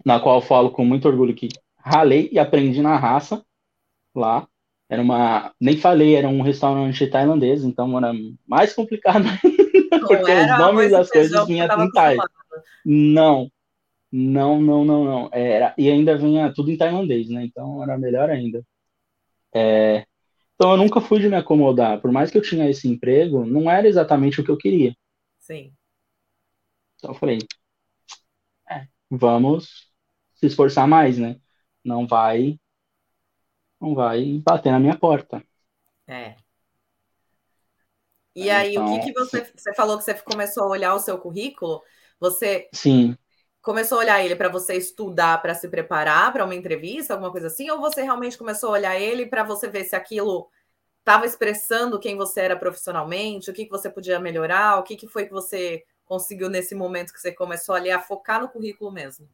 Na 0.04 0.20
qual 0.20 0.36
eu 0.36 0.42
falo 0.42 0.70
com 0.70 0.84
muito 0.84 1.08
orgulho 1.08 1.34
que 1.34 1.48
ralei 1.78 2.28
e 2.30 2.38
aprendi 2.38 2.82
na 2.82 2.98
raça 2.98 3.42
lá. 4.14 4.46
Era 4.88 5.02
uma. 5.02 5.52
Nem 5.60 5.76
falei, 5.76 6.14
era 6.14 6.28
um 6.28 6.42
restaurante 6.42 7.06
tailandês, 7.06 7.64
então 7.64 7.96
era 7.96 8.12
mais 8.46 8.72
complicado 8.74 9.24
ainda, 9.42 10.06
porque 10.06 10.32
os 10.32 10.58
nomes 10.58 10.90
das 10.90 11.10
coisas 11.10 11.46
vinham 11.46 11.66
em 11.66 11.90
Não, 12.84 13.50
Não, 14.12 14.60
não, 14.60 14.84
não, 14.84 15.04
não. 15.04 15.30
Era, 15.32 15.74
e 15.78 15.90
ainda 15.90 16.16
vinha 16.16 16.52
tudo 16.54 16.70
em 16.70 16.76
tailandês, 16.76 17.28
né? 17.28 17.44
Então 17.44 17.82
era 17.82 17.98
melhor 17.98 18.30
ainda. 18.30 18.64
É, 19.54 20.06
então 20.54 20.72
eu 20.72 20.76
nunca 20.76 21.00
fui 21.00 21.18
de 21.20 21.28
me 21.28 21.36
acomodar. 21.36 22.00
Por 22.00 22.12
mais 22.12 22.30
que 22.30 22.38
eu 22.38 22.42
tinha 22.42 22.68
esse 22.68 22.88
emprego, 22.88 23.44
não 23.44 23.70
era 23.70 23.88
exatamente 23.88 24.40
o 24.40 24.44
que 24.44 24.50
eu 24.50 24.56
queria. 24.56 24.94
Sim. 25.38 25.72
Então 26.96 27.10
eu 27.10 27.14
falei, 27.14 27.38
é, 28.70 28.86
vamos 29.10 29.90
se 30.34 30.46
esforçar 30.46 30.86
mais, 30.86 31.18
né? 31.18 31.40
Não 31.84 32.06
vai, 32.06 32.58
não 33.80 33.94
vai 33.94 34.42
bater 34.44 34.72
na 34.72 34.80
minha 34.80 34.98
porta. 34.98 35.44
É. 36.06 36.36
E 38.34 38.50
aí, 38.50 38.72
então, 38.72 38.84
o 38.84 39.00
que, 39.00 39.12
que 39.12 39.12
você, 39.12 39.52
você 39.56 39.74
falou 39.74 39.96
que 39.96 40.04
você 40.04 40.14
começou 40.14 40.64
a 40.64 40.68
olhar 40.68 40.94
o 40.94 40.98
seu 40.98 41.16
currículo? 41.18 41.82
Você 42.18 42.68
sim. 42.72 43.16
começou 43.62 43.98
a 43.98 44.00
olhar 44.00 44.24
ele 44.24 44.34
para 44.34 44.48
você 44.48 44.74
estudar, 44.74 45.40
para 45.40 45.54
se 45.54 45.68
preparar 45.68 46.32
para 46.32 46.44
uma 46.44 46.54
entrevista, 46.54 47.14
alguma 47.14 47.30
coisa 47.30 47.46
assim? 47.46 47.70
Ou 47.70 47.80
você 47.80 48.02
realmente 48.02 48.36
começou 48.36 48.70
a 48.70 48.72
olhar 48.72 48.98
ele 48.98 49.26
para 49.26 49.44
você 49.44 49.68
ver 49.68 49.84
se 49.84 49.94
aquilo 49.94 50.50
estava 50.98 51.26
expressando 51.26 52.00
quem 52.00 52.16
você 52.16 52.40
era 52.40 52.56
profissionalmente, 52.56 53.50
o 53.50 53.54
que, 53.54 53.66
que 53.66 53.70
você 53.70 53.90
podia 53.90 54.18
melhorar, 54.18 54.78
o 54.78 54.82
que, 54.82 54.96
que 54.96 55.06
foi 55.06 55.26
que 55.26 55.32
você 55.32 55.84
conseguiu 56.04 56.48
nesse 56.48 56.74
momento 56.74 57.12
que 57.12 57.20
você 57.20 57.30
começou 57.30 57.74
ali 57.74 57.90
a 57.90 58.00
focar 58.00 58.40
no 58.40 58.48
currículo 58.48 58.90
mesmo? 58.90 59.28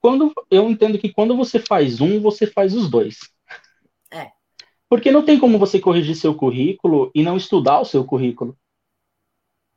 Quando 0.00 0.32
eu 0.50 0.68
entendo 0.70 0.98
que 0.98 1.12
quando 1.12 1.36
você 1.36 1.58
faz 1.58 2.00
um, 2.00 2.20
você 2.20 2.46
faz 2.46 2.74
os 2.74 2.88
dois. 2.88 3.18
É. 4.10 4.30
Porque 4.88 5.10
não 5.10 5.24
tem 5.24 5.38
como 5.38 5.58
você 5.58 5.80
corrigir 5.80 6.14
seu 6.14 6.34
currículo 6.34 7.10
e 7.14 7.22
não 7.22 7.36
estudar 7.36 7.80
o 7.80 7.84
seu 7.84 8.04
currículo. 8.04 8.56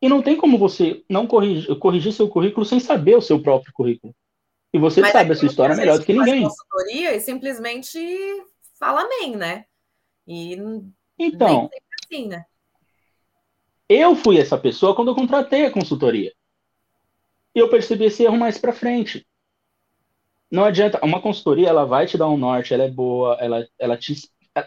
E 0.01 0.09
não 0.09 0.21
tem 0.21 0.35
como 0.35 0.57
você 0.57 1.03
não 1.09 1.27
corrigir, 1.27 1.75
corrigir 1.77 2.13
seu 2.13 2.27
currículo 2.27 2.65
sem 2.65 2.79
saber 2.79 3.15
o 3.15 3.21
seu 3.21 3.41
próprio 3.41 3.73
currículo. 3.73 4.15
E 4.73 4.79
você 4.79 5.01
Mas 5.01 5.11
sabe 5.11 5.33
a 5.33 5.35
sua 5.35 5.47
história 5.47 5.75
melhor 5.75 5.99
do 5.99 6.05
que 6.05 6.13
ninguém. 6.13 6.43
consultoria 6.43 7.15
e 7.15 7.19
simplesmente 7.19 7.99
fala 8.79 9.01
amém, 9.01 9.35
né? 9.35 9.65
E 10.25 10.55
então, 11.19 11.69
assim, 12.03 12.27
né? 12.27 12.45
Eu 13.87 14.15
fui 14.15 14.39
essa 14.39 14.57
pessoa 14.57 14.95
quando 14.95 15.09
eu 15.09 15.15
contratei 15.15 15.65
a 15.65 15.71
consultoria. 15.71 16.33
E 17.53 17.59
eu 17.59 17.69
percebi 17.69 18.05
esse 18.05 18.23
erro 18.23 18.37
mais 18.37 18.57
para 18.57 18.71
frente. 18.71 19.27
Não 20.51 20.65
adianta, 20.65 20.99
uma 21.03 21.21
consultoria 21.21 21.69
ela 21.69 21.85
vai 21.85 22.05
te 22.05 22.17
dar 22.17 22.27
um 22.27 22.37
norte, 22.37 22.73
ela 22.73 22.83
é 22.83 22.89
boa, 22.89 23.37
ela, 23.39 23.65
ela 23.79 23.97
te 23.97 24.15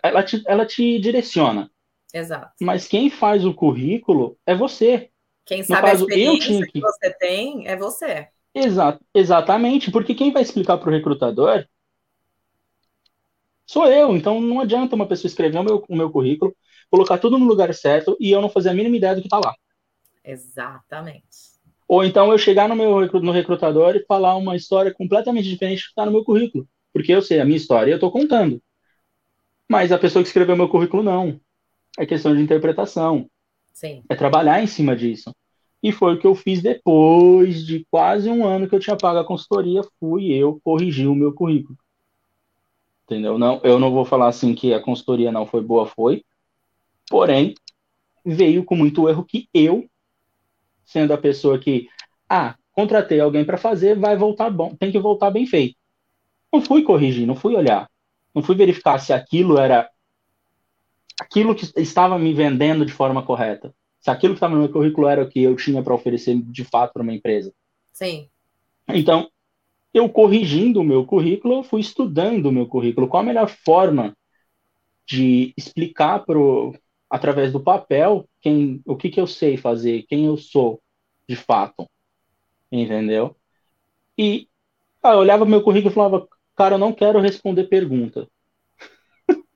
ela 0.03 0.23
te, 0.23 0.43
ela 0.47 0.65
te 0.65 0.99
direciona. 0.99 1.71
Exato. 2.13 2.53
Mas 2.61 2.87
quem 2.87 3.11
faz 3.11 3.45
o 3.45 3.53
currículo 3.53 4.39
é 4.47 4.55
você. 4.55 5.11
Quem 5.45 5.63
sabe 5.63 5.89
caso, 5.91 6.05
a 6.05 6.09
experiência 6.09 6.65
que... 6.65 6.73
que 6.73 6.81
você 6.81 7.11
tem 7.19 7.69
é 7.69 7.77
você. 7.77 8.29
Exato, 8.55 9.05
exatamente, 9.13 9.91
porque 9.91 10.15
quem 10.15 10.33
vai 10.33 10.43
explicar 10.43 10.79
para 10.79 10.89
o 10.89 10.93
recrutador 10.93 11.67
sou 13.67 13.87
eu. 13.87 14.17
Então 14.17 14.41
não 14.41 14.61
adianta 14.61 14.95
uma 14.95 15.09
pessoa 15.09 15.29
escrever 15.29 15.59
o 15.59 15.65
meu, 15.65 15.85
o 15.89 15.97
meu 15.97 16.11
currículo, 16.11 16.57
colocar 16.89 17.19
tudo 17.19 17.37
no 17.37 17.47
lugar 17.47 17.75
certo 17.75 18.17
e 18.21 18.31
eu 18.31 18.41
não 18.41 18.49
fazer 18.49 18.71
a 18.71 18.75
mínima 18.75 18.97
ideia 18.97 19.15
do 19.15 19.21
que 19.21 19.27
está 19.27 19.39
lá. 19.39 19.55
Exatamente. 20.25 21.54
Ou 21.87 22.05
então 22.05 22.31
eu 22.33 22.39
chegar 22.39 22.69
no 22.69 22.77
meu 22.77 23.07
no 23.21 23.33
recrutador 23.33 23.97
e 23.97 24.05
falar 24.07 24.37
uma 24.37 24.57
história 24.57 24.93
completamente 24.93 25.49
diferente 25.49 25.81
do 25.81 25.85
que 25.85 25.89
está 25.91 26.07
no 26.07 26.13
meu 26.13 26.25
currículo. 26.25 26.67
Porque 26.93 27.13
eu 27.13 27.21
sei 27.21 27.41
a 27.41 27.45
minha 27.45 27.57
história 27.57 27.91
e 27.91 27.93
eu 27.93 27.97
estou 27.97 28.11
contando. 28.11 28.63
Mas 29.69 29.93
a 29.93 29.99
pessoa 29.99 30.23
que 30.23 30.29
escreveu 30.29 30.57
meu 30.57 30.69
currículo 30.69 31.03
não. 31.03 31.41
É 31.99 32.07
questão 32.07 32.35
de 32.35 32.43
interpretação. 32.43 33.29
Sim. 33.73 34.03
É 34.09 34.15
trabalhar 34.15 34.63
em 34.63 34.67
cima 34.67 34.97
disso. 34.97 35.35
E 35.83 35.93
foi 35.93 36.15
o 36.15 36.19
que 36.19 36.27
eu 36.27 36.35
fiz 36.35 36.63
depois 36.63 37.67
de 37.67 37.87
quase 37.91 38.31
um 38.31 38.47
ano 38.47 38.69
que 38.69 38.75
eu 38.75 38.81
tinha 38.81 38.97
pago 38.97 39.19
a 39.19 39.25
consultoria, 39.25 39.83
fui 40.01 40.33
eu 40.33 40.59
corrigir 40.65 41.07
o 41.07 41.15
meu 41.15 41.33
currículo. 41.33 41.77
Entendeu? 43.05 43.37
Não, 43.37 43.61
eu 43.63 43.79
não 43.79 43.93
vou 43.93 44.05
falar 44.05 44.29
assim 44.29 44.55
que 44.55 44.73
a 44.73 44.81
consultoria 44.81 45.31
não 45.31 45.45
foi 45.45 45.61
boa, 45.61 45.87
foi. 45.87 46.25
Porém, 47.09 47.55
veio 48.25 48.65
com 48.65 48.75
muito 48.75 49.09
erro 49.09 49.25
que 49.25 49.47
eu, 49.53 49.87
sendo 50.85 51.13
a 51.13 51.19
pessoa 51.19 51.59
que, 51.59 51.89
ah, 52.29 52.57
contratei 52.73 53.21
alguém 53.21 53.45
para 53.45 53.57
fazer, 53.57 53.99
vai 53.99 54.17
voltar 54.17 54.51
bom, 54.51 54.75
tem 54.75 54.91
que 54.91 54.99
voltar 54.99 55.31
bem 55.31 55.47
feito. 55.47 55.77
Não 56.53 56.61
fui 56.61 56.83
corrigir, 56.83 57.27
não 57.27 57.35
fui 57.35 57.55
olhar. 57.55 57.89
Não 58.35 58.43
fui 58.43 58.55
verificar 58.57 58.99
se 58.99 59.13
aquilo 59.13 59.59
era 59.59 59.89
aquilo 61.21 61.55
que 61.55 61.71
estava 61.81 62.19
me 62.19 62.33
vendendo 62.33 62.85
de 62.85 62.93
forma 62.93 63.23
correta. 63.23 63.75
Se 64.01 64.11
aquilo 64.11 64.35
que 64.35 64.39
estava 64.39 64.55
no 64.55 64.61
meu 64.61 64.71
currículo 64.71 65.09
era 65.09 65.23
o 65.23 65.29
que 65.29 65.43
eu 65.43 65.57
tinha 65.57 65.83
para 65.83 65.95
oferecer 65.95 66.41
de 66.43 66.65
fato 66.65 66.93
para 66.93 67.03
uma 67.03 67.15
empresa. 67.15 67.53
Sim. 67.93 68.29
Então, 68.89 69.31
eu 69.95 70.09
corrigindo 70.09 70.81
o 70.81 70.85
meu 70.85 71.07
currículo, 71.07 71.55
eu 71.55 71.63
fui 71.63 71.81
estudando 71.81 72.47
o 72.47 72.53
meu 72.53 72.67
currículo. 72.67 73.09
Qual 73.09 73.23
a 73.23 73.27
melhor 73.27 73.49
forma 73.49 74.17
de 75.07 75.55
explicar 75.57 76.25
pro, 76.25 76.75
através 77.11 77.53
do 77.53 77.61
papel 77.61 78.29
quem, 78.41 78.83
o 78.85 78.97
que, 78.97 79.11
que 79.11 79.21
eu 79.21 79.27
sei 79.27 79.57
fazer, 79.57 80.05
quem 80.09 80.27
eu 80.27 80.37
sou 80.37 80.83
de 81.29 81.37
fato. 81.37 81.89
Entendeu? 82.71 83.37
E 84.19 84.49
ah, 85.03 85.13
eu 85.13 85.19
olhava 85.19 85.45
meu 85.45 85.63
currículo 85.63 85.93
e 85.93 85.95
falava, 85.95 86.29
cara, 86.57 86.77
eu 86.77 86.79
não 86.79 86.93
quero 86.93 87.21
responder 87.21 87.65
pergunta. 87.65 88.29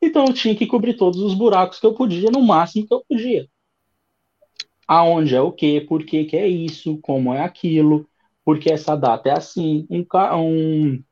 então 0.00 0.26
eu 0.26 0.32
tinha 0.32 0.54
que 0.54 0.66
cobrir 0.66 0.94
todos 0.94 1.20
os 1.20 1.34
buracos 1.34 1.80
que 1.80 1.86
eu 1.86 1.94
podia, 1.94 2.30
no 2.30 2.42
máximo 2.42 2.86
que 2.86 2.94
eu 2.94 3.04
podia. 3.08 3.48
Aonde 4.86 5.34
é 5.34 5.40
o 5.40 5.50
que, 5.50 5.80
por 5.80 6.04
que, 6.04 6.24
que 6.24 6.36
é 6.36 6.46
isso, 6.46 6.98
como 6.98 7.34
é 7.34 7.42
aquilo, 7.42 8.08
por 8.44 8.60
que 8.60 8.72
essa 8.72 8.96
data 8.96 9.28
é 9.28 9.32
assim. 9.32 9.86
Um, 9.90 10.06
um, 10.36 11.04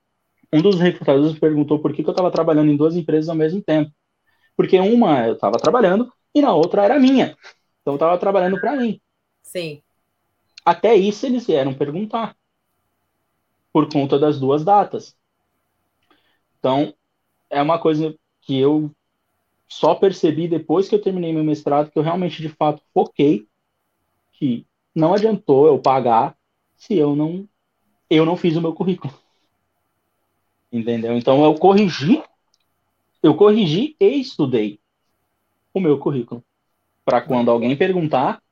um 0.52 0.62
dos 0.62 0.78
recrutadores 0.78 1.36
perguntou 1.36 1.80
por 1.80 1.92
que, 1.92 2.02
que 2.02 2.08
eu 2.08 2.12
estava 2.12 2.30
trabalhando 2.30 2.70
em 2.70 2.76
duas 2.76 2.94
empresas 2.94 3.28
ao 3.28 3.34
mesmo 3.34 3.60
tempo. 3.60 3.90
Porque 4.56 4.78
uma 4.78 5.26
eu 5.26 5.34
estava 5.34 5.58
trabalhando 5.58 6.12
e 6.34 6.40
na 6.40 6.54
outra 6.54 6.84
era 6.84 6.98
minha. 6.98 7.36
Então 7.80 7.94
eu 7.94 7.96
estava 7.96 8.18
trabalhando 8.18 8.60
para 8.60 8.76
mim. 8.76 9.00
Sim. 9.42 9.82
Até 10.64 10.94
isso 10.94 11.26
eles 11.26 11.46
vieram 11.46 11.74
perguntar 11.74 12.36
por 13.72 13.88
conta 13.92 14.18
das 14.18 14.38
duas 14.38 14.64
datas. 14.64 15.16
Então, 16.58 16.94
é 17.50 17.60
uma 17.60 17.78
coisa 17.78 18.14
que 18.40 18.58
eu 18.58 18.90
só 19.68 19.94
percebi 19.94 20.46
depois 20.46 20.88
que 20.88 20.94
eu 20.94 21.02
terminei 21.02 21.32
meu 21.32 21.44
mestrado 21.44 21.90
que 21.90 21.98
eu 21.98 22.02
realmente, 22.02 22.40
de 22.40 22.48
fato, 22.48 22.82
foquei 22.94 23.46
que 24.32 24.66
não 24.94 25.12
adiantou 25.12 25.66
eu 25.66 25.78
pagar 25.78 26.36
se 26.76 26.96
eu 26.96 27.16
não 27.16 27.48
eu 28.08 28.24
não 28.24 28.36
fiz 28.36 28.56
o 28.56 28.60
meu 28.60 28.72
currículo. 28.72 29.12
Entendeu? 30.70 31.16
Então 31.16 31.44
eu 31.44 31.54
corrigi, 31.54 32.22
eu 33.24 33.34
corrigi 33.34 33.96
e 33.98 34.20
estudei 34.20 34.78
o 35.72 35.80
meu 35.80 35.98
currículo 35.98 36.44
para 37.06 37.22
quando 37.22 37.50
alguém 37.50 37.74
perguntar, 37.74 38.42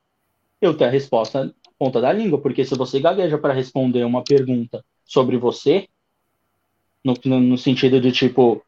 eu 0.63 0.75
ter 0.75 0.87
a 0.87 0.91
resposta 0.91 1.45
na 1.45 1.53
ponta 1.79 2.01
da 2.01 2.11
língua, 2.11 2.41
porque 2.41 2.65
se 2.65 2.75
você 2.75 2.99
gagueja 2.99 3.37
para 3.37 3.53
responder 3.53 4.03
uma 4.05 4.25
pergunta 4.25 4.83
sobre 5.05 5.37
você, 5.37 5.87
no, 7.05 7.13
no 7.39 7.59
sentido 7.59 8.01
de 8.01 8.13
tipo 8.13 8.65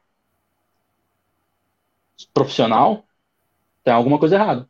profissional, 2.35 3.05
tem 3.83 3.95
alguma 3.95 4.19
coisa 4.19 4.37
errada. 4.37 4.69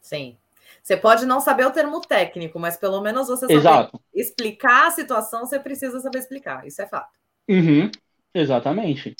Sim. 0.00 0.36
Você 0.82 0.96
pode 0.96 1.24
não 1.24 1.38
saber 1.38 1.66
o 1.66 1.72
termo 1.72 2.00
técnico, 2.00 2.58
mas 2.58 2.76
pelo 2.76 3.00
menos 3.00 3.28
você 3.28 3.46
Exato. 3.48 4.00
explicar 4.12 4.88
a 4.88 4.90
situação, 4.90 5.46
você 5.46 5.60
precisa 5.60 6.00
saber 6.00 6.18
explicar. 6.18 6.66
Isso 6.66 6.82
é 6.82 6.86
fato. 6.88 7.16
Uhum, 7.48 7.92
exatamente. 8.34 9.14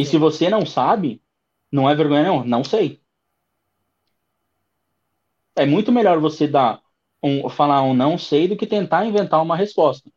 E 0.00 0.06
se 0.06 0.16
você 0.16 0.48
não 0.48 0.64
sabe, 0.64 1.22
não 1.70 1.88
é 1.88 1.94
vergonha 1.94 2.22
não, 2.22 2.42
não 2.42 2.64
sei. 2.64 3.02
É 5.54 5.66
muito 5.66 5.92
melhor 5.92 6.18
você 6.18 6.48
dar 6.48 6.80
um, 7.22 7.50
falar 7.50 7.82
um 7.82 7.92
não 7.92 8.16
sei 8.16 8.48
do 8.48 8.56
que 8.56 8.66
tentar 8.66 9.04
inventar 9.04 9.42
uma 9.42 9.54
resposta. 9.54 10.10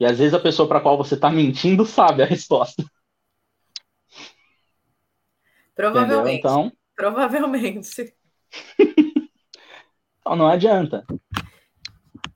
E 0.00 0.04
às 0.04 0.18
vezes 0.18 0.34
a 0.34 0.40
pessoa 0.40 0.66
para 0.66 0.80
qual 0.80 0.98
você 0.98 1.14
está 1.14 1.30
mentindo 1.30 1.86
sabe 1.86 2.24
a 2.24 2.26
resposta. 2.26 2.84
Provavelmente. 5.72 6.40
Então, 6.40 6.72
Provavelmente. 6.96 8.12
então 10.18 10.34
não 10.34 10.48
adianta. 10.48 11.06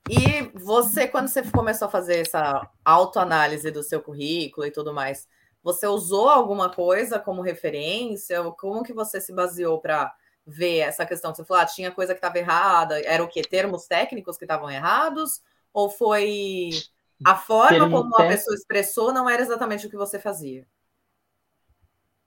E 0.09 0.42
você, 0.55 1.09
quando 1.09 1.27
você 1.27 1.42
começou 1.51 1.88
a 1.88 1.90
fazer 1.90 2.19
essa 2.21 2.71
autoanálise 2.85 3.73
do 3.73 3.83
seu 3.83 4.01
currículo 4.01 4.64
e 4.64 4.71
tudo 4.71 4.95
mais, 4.95 5.27
você 5.66 5.85
usou 5.85 6.29
alguma 6.29 6.70
coisa 6.70 7.18
como 7.18 7.42
referência? 7.42 8.40
Como 8.52 8.85
que 8.85 8.92
você 8.92 9.20
se 9.20 9.33
baseou 9.33 9.81
para 9.81 10.14
ver 10.46 10.79
essa 10.79 11.05
questão? 11.05 11.35
Você 11.35 11.44
falou, 11.44 11.61
ah, 11.61 11.66
tinha 11.66 11.90
coisa 11.90 12.14
que 12.14 12.18
estava 12.18 12.38
errada. 12.38 13.00
Era 13.00 13.24
o 13.24 13.26
quê? 13.26 13.42
Termos 13.42 13.88
técnicos 13.88 14.38
que 14.38 14.44
estavam 14.44 14.70
errados? 14.70 15.42
Ou 15.72 15.90
foi 15.90 16.70
a 17.24 17.35
forma 17.35 17.81
Termo 17.81 18.00
como 18.00 18.14
a 18.14 18.29
pessoa 18.29 18.55
expressou 18.55 19.12
não 19.12 19.29
era 19.29 19.42
exatamente 19.42 19.88
o 19.88 19.90
que 19.90 19.96
você 19.96 20.20
fazia? 20.20 20.64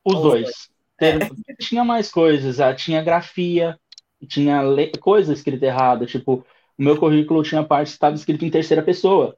Os 0.04 0.16
Ou 0.16 0.22
dois. 0.22 0.70
É. 1.00 1.18
Tinha 1.62 1.86
mais 1.86 2.12
coisas. 2.12 2.60
Ah, 2.60 2.76
tinha 2.76 3.02
grafia, 3.02 3.80
tinha 4.28 4.62
coisa 5.00 5.32
escrita 5.32 5.66
errada, 5.66 6.06
tipo, 6.06 6.46
o 6.78 6.84
meu 6.84 7.00
currículo 7.00 7.42
tinha 7.42 7.64
parte 7.64 7.88
que 7.88 7.94
estava 7.94 8.18
escrito 8.18 8.44
em 8.44 8.52
terceira 8.52 8.84
pessoa. 8.84 9.38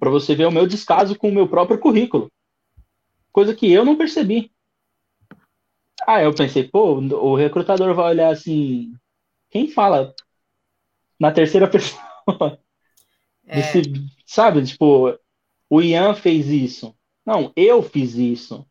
Para 0.00 0.08
você 0.08 0.34
ver 0.34 0.46
o 0.46 0.50
meu 0.50 0.66
descaso 0.66 1.14
com 1.14 1.28
o 1.28 1.34
meu 1.34 1.46
próprio 1.46 1.78
currículo. 1.78 2.32
Coisa 3.32 3.54
que 3.54 3.70
eu 3.70 3.84
não 3.84 3.96
percebi. 3.96 4.52
Ah, 6.06 6.22
eu 6.22 6.34
pensei, 6.34 6.68
pô, 6.68 6.94
o 6.96 7.34
recrutador 7.34 7.94
vai 7.94 8.10
olhar 8.10 8.30
assim. 8.30 8.92
Quem 9.50 9.68
fala 9.68 10.14
na 11.18 11.32
terceira 11.32 11.66
pessoa? 11.70 12.58
É. 13.46 13.62
Sabe, 14.26 14.64
tipo, 14.64 15.18
o 15.68 15.80
Ian 15.80 16.14
fez 16.14 16.48
isso. 16.48 16.94
Não, 17.24 17.52
eu 17.56 17.82
fiz 17.82 18.14
isso. 18.14 18.66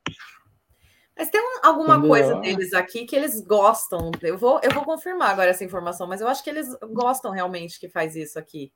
Mas 1.18 1.30
tem 1.30 1.40
um, 1.40 1.66
alguma 1.66 1.96
Entendeu? 1.96 2.10
coisa 2.10 2.36
deles 2.36 2.74
aqui 2.74 3.06
que 3.06 3.16
eles 3.16 3.42
gostam. 3.42 4.12
Eu 4.22 4.38
vou, 4.38 4.60
eu 4.64 4.72
vou 4.72 4.84
confirmar 4.84 5.30
agora 5.30 5.50
essa 5.50 5.64
informação, 5.64 6.08
mas 6.08 6.20
eu 6.20 6.28
acho 6.28 6.44
que 6.44 6.50
eles 6.50 6.68
gostam 6.92 7.32
realmente 7.32 7.80
que 7.80 7.88
faz 7.88 8.16
isso 8.16 8.38
aqui. 8.38 8.74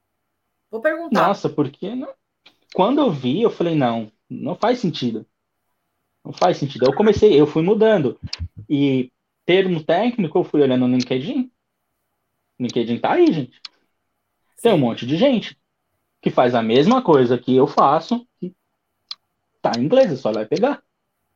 Vou 0.69 0.81
perguntar. 0.81 1.27
Nossa, 1.27 1.49
porque 1.49 1.93
não? 1.95 2.13
quando 2.73 2.99
eu 2.99 3.11
vi, 3.11 3.41
eu 3.41 3.49
falei, 3.49 3.75
não, 3.75 4.11
não 4.29 4.55
faz 4.55 4.79
sentido. 4.79 5.25
Não 6.25 6.33
faz 6.33 6.57
sentido. 6.57 6.85
Eu 6.85 6.95
comecei, 6.95 7.39
eu 7.39 7.45
fui 7.45 7.61
mudando. 7.61 8.19
E 8.67 9.11
termo 9.45 9.83
técnico, 9.83 10.39
eu 10.39 10.43
fui 10.43 10.61
olhando 10.61 10.87
no 10.87 10.97
LinkedIn. 10.97 11.51
LinkedIn 12.59 12.97
tá 12.97 13.11
aí, 13.11 13.31
gente. 13.31 13.61
Tem 14.59 14.73
um 14.73 14.77
monte 14.79 15.05
de 15.05 15.15
gente 15.17 15.55
que 16.19 16.31
faz 16.31 16.55
a 16.55 16.63
mesma 16.63 17.03
coisa 17.03 17.37
que 17.37 17.55
eu 17.55 17.67
faço, 17.67 18.27
que 18.39 18.55
tá 19.61 19.73
em 19.77 19.83
inglês, 19.83 20.19
só 20.19 20.31
vai 20.31 20.47
pegar. 20.47 20.83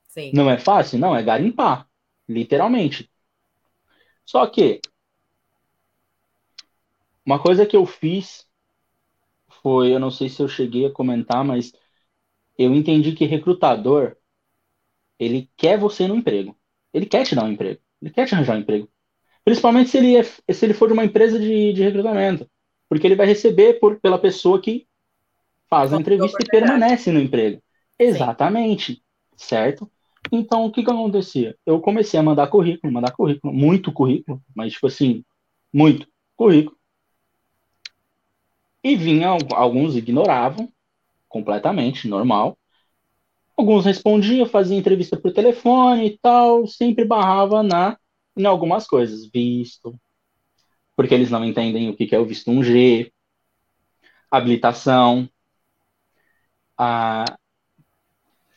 Sim. 0.07 0.31
Não 0.33 0.49
é 0.49 0.57
fácil? 0.57 0.97
Não, 0.97 1.15
é 1.15 1.21
garimpar, 1.21 1.87
literalmente. 2.27 3.07
Só 4.25 4.47
que 4.47 4.81
uma 7.23 7.39
coisa 7.39 7.63
que 7.67 7.75
eu 7.75 7.85
fiz 7.85 8.47
foi, 9.61 9.93
eu 9.93 9.99
não 9.99 10.09
sei 10.09 10.29
se 10.29 10.41
eu 10.41 10.47
cheguei 10.47 10.87
a 10.87 10.91
comentar, 10.91 11.43
mas 11.43 11.71
eu 12.57 12.73
entendi 12.73 13.11
que 13.13 13.25
recrutador 13.25 14.17
ele 15.19 15.49
quer 15.57 15.77
você 15.77 16.07
no 16.07 16.15
emprego. 16.15 16.55
Ele 16.93 17.05
quer 17.05 17.25
te 17.25 17.35
dar 17.35 17.43
um 17.43 17.51
emprego. 17.51 17.79
Ele 18.01 18.11
quer 18.11 18.25
te 18.25 18.33
arranjar 18.33 18.55
um 18.55 18.61
emprego. 18.61 18.89
Principalmente 19.43 19.89
se 19.89 19.97
ele, 19.97 20.15
é, 20.15 20.23
se 20.23 20.65
ele 20.65 20.73
for 20.73 20.87
de 20.87 20.93
uma 20.93 21.05
empresa 21.05 21.37
de, 21.37 21.73
de 21.73 21.83
recrutamento. 21.83 22.49
Porque 22.87 23.05
ele 23.05 23.15
vai 23.15 23.27
receber 23.27 23.79
por, 23.79 23.99
pela 23.99 24.17
pessoa 24.17 24.61
que 24.61 24.87
faz 25.69 25.93
a 25.93 25.97
entrevista 25.97 26.37
e 26.41 26.45
permanece 26.45 27.11
no 27.11 27.19
emprego. 27.19 27.61
Exatamente. 27.97 28.93
Sim. 28.93 29.01
Certo? 29.35 29.91
Então, 30.31 30.65
o 30.65 30.71
que 30.71 30.83
que 30.83 30.91
acontecia? 30.91 31.55
Eu 31.65 31.79
comecei 31.79 32.19
a 32.19 32.23
mandar 32.23 32.47
currículo, 32.47 32.91
mandar 32.91 33.11
currículo, 33.11 33.53
muito 33.53 33.91
currículo, 33.91 34.41
mas, 34.55 34.73
tipo 34.73 34.87
assim, 34.87 35.23
muito 35.73 36.07
currículo. 36.35 36.77
E 38.83 38.95
vinha, 38.95 39.29
alguns 39.53 39.95
ignoravam 39.95 40.71
completamente, 41.27 42.07
normal. 42.07 42.58
Alguns 43.59 43.83
respondiam, 43.83 44.45
fazia 44.45 44.77
entrevista 44.77 45.19
por 45.19 45.33
telefone 45.33 46.05
e 46.05 46.17
tal, 46.17 46.65
sempre 46.65 47.03
barrava 47.03 47.61
na, 47.61 47.99
em 48.37 48.45
algumas 48.45 48.87
coisas, 48.87 49.29
visto, 49.29 49.99
porque 50.95 51.13
eles 51.13 51.29
não 51.29 51.43
entendem 51.43 51.89
o 51.89 51.93
que 51.93 52.15
é 52.15 52.17
o 52.17 52.25
visto 52.25 52.49
1G, 52.49 53.11
habilitação, 54.31 55.29
a 56.77 57.25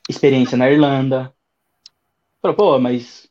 experiência 0.08 0.56
na 0.56 0.70
Irlanda. 0.70 1.34
Falou, 2.40 2.56
pô, 2.56 2.78
mas 2.78 3.28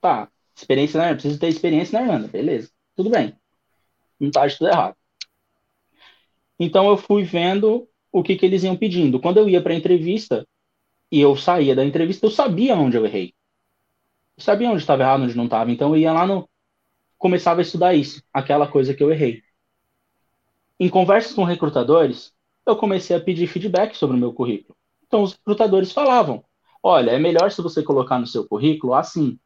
tá, 0.00 0.26
experiência 0.56 0.96
na 0.96 1.04
Irlanda, 1.04 1.20
preciso 1.20 1.38
ter 1.38 1.48
experiência 1.48 2.00
na 2.00 2.06
Irlanda, 2.06 2.28
beleza, 2.28 2.70
tudo 2.96 3.10
bem. 3.10 3.36
Não 4.18 4.30
tá 4.30 4.46
de 4.46 4.56
tudo 4.56 4.70
errado. 4.70 4.96
Então 6.58 6.88
eu 6.88 6.96
fui 6.96 7.24
vendo 7.24 7.86
o 8.10 8.22
que, 8.22 8.36
que 8.36 8.46
eles 8.46 8.64
iam 8.64 8.74
pedindo. 8.74 9.20
Quando 9.20 9.36
eu 9.36 9.46
ia 9.50 9.62
para 9.62 9.74
entrevista 9.74 10.46
e 11.10 11.20
eu 11.20 11.36
saía 11.36 11.74
da 11.74 11.84
entrevista, 11.84 12.26
eu 12.26 12.30
sabia 12.30 12.76
onde 12.76 12.96
eu 12.96 13.04
errei. 13.04 13.34
Eu 14.36 14.42
sabia 14.44 14.70
onde 14.70 14.80
estava 14.80 15.02
errado, 15.02 15.22
onde 15.24 15.36
não 15.36 15.44
estava. 15.44 15.70
Então 15.70 15.90
eu 15.90 15.96
ia 15.96 16.12
lá 16.12 16.26
no, 16.26 16.48
começava 17.18 17.60
a 17.60 17.62
estudar 17.62 17.94
isso, 17.94 18.22
aquela 18.32 18.66
coisa 18.66 18.94
que 18.94 19.02
eu 19.02 19.10
errei. 19.10 19.42
Em 20.78 20.88
conversas 20.88 21.34
com 21.34 21.44
recrutadores, 21.44 22.32
eu 22.64 22.76
comecei 22.76 23.14
a 23.14 23.20
pedir 23.20 23.46
feedback 23.46 23.94
sobre 23.94 24.16
o 24.16 24.18
meu 24.18 24.32
currículo. 24.32 24.74
Então, 25.06 25.22
os 25.22 25.32
recrutadores 25.32 25.92
falavam: 25.92 26.42
olha, 26.82 27.10
é 27.10 27.18
melhor 27.18 27.50
se 27.50 27.60
você 27.60 27.82
colocar 27.82 28.18
no 28.18 28.26
seu 28.26 28.46
currículo 28.46 28.94
assim. 28.94 29.38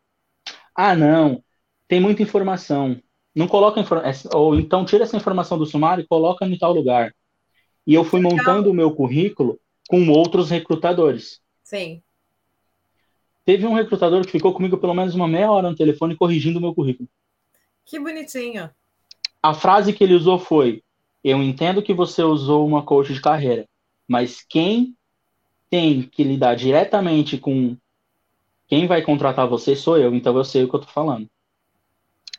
Ah, 0.74 0.94
não, 0.94 1.42
tem 1.88 2.00
muita 2.00 2.22
informação. 2.22 3.00
Não 3.34 3.48
coloca 3.48 3.84
ou 4.32 4.54
então 4.54 4.84
tira 4.84 5.02
essa 5.02 5.16
informação 5.16 5.58
do 5.58 5.66
sumário 5.66 6.02
e 6.02 6.06
coloca 6.06 6.46
em 6.46 6.56
tal 6.56 6.72
lugar. 6.72 7.12
E 7.84 7.92
eu 7.94 8.04
fui 8.04 8.20
montando 8.20 8.70
o 8.70 8.74
meu 8.74 8.94
currículo 8.94 9.58
com 9.88 10.08
outros 10.10 10.50
recrutadores. 10.50 11.40
Sim. 11.64 12.02
Teve 13.44 13.66
um 13.66 13.74
recrutador 13.74 14.24
que 14.24 14.30
ficou 14.30 14.52
comigo 14.52 14.78
pelo 14.78 14.94
menos 14.94 15.14
uma 15.14 15.26
meia 15.26 15.50
hora 15.50 15.68
no 15.68 15.76
telefone 15.76 16.16
corrigindo 16.16 16.58
o 16.58 16.62
meu 16.62 16.74
currículo. 16.74 17.08
Que 17.84 17.98
bonitinho. 17.98 18.70
A 19.42 19.52
frase 19.52 19.92
que 19.92 20.04
ele 20.04 20.14
usou 20.14 20.38
foi: 20.38 20.82
Eu 21.22 21.42
entendo 21.42 21.82
que 21.82 21.92
você 21.92 22.22
usou 22.22 22.66
uma 22.66 22.82
coach 22.82 23.12
de 23.12 23.20
carreira, 23.20 23.68
mas 24.06 24.42
quem 24.42 24.94
tem 25.68 26.02
que 26.02 26.22
lidar 26.22 26.54
diretamente 26.54 27.36
com 27.36 27.76
quem 28.66 28.86
vai 28.86 29.02
contratar 29.02 29.48
você 29.48 29.76
sou 29.76 29.98
eu, 29.98 30.14
então 30.14 30.36
eu 30.36 30.44
sei 30.44 30.64
o 30.64 30.68
que 30.68 30.76
eu 30.76 30.80
tô 30.80 30.86
falando. 30.86 31.28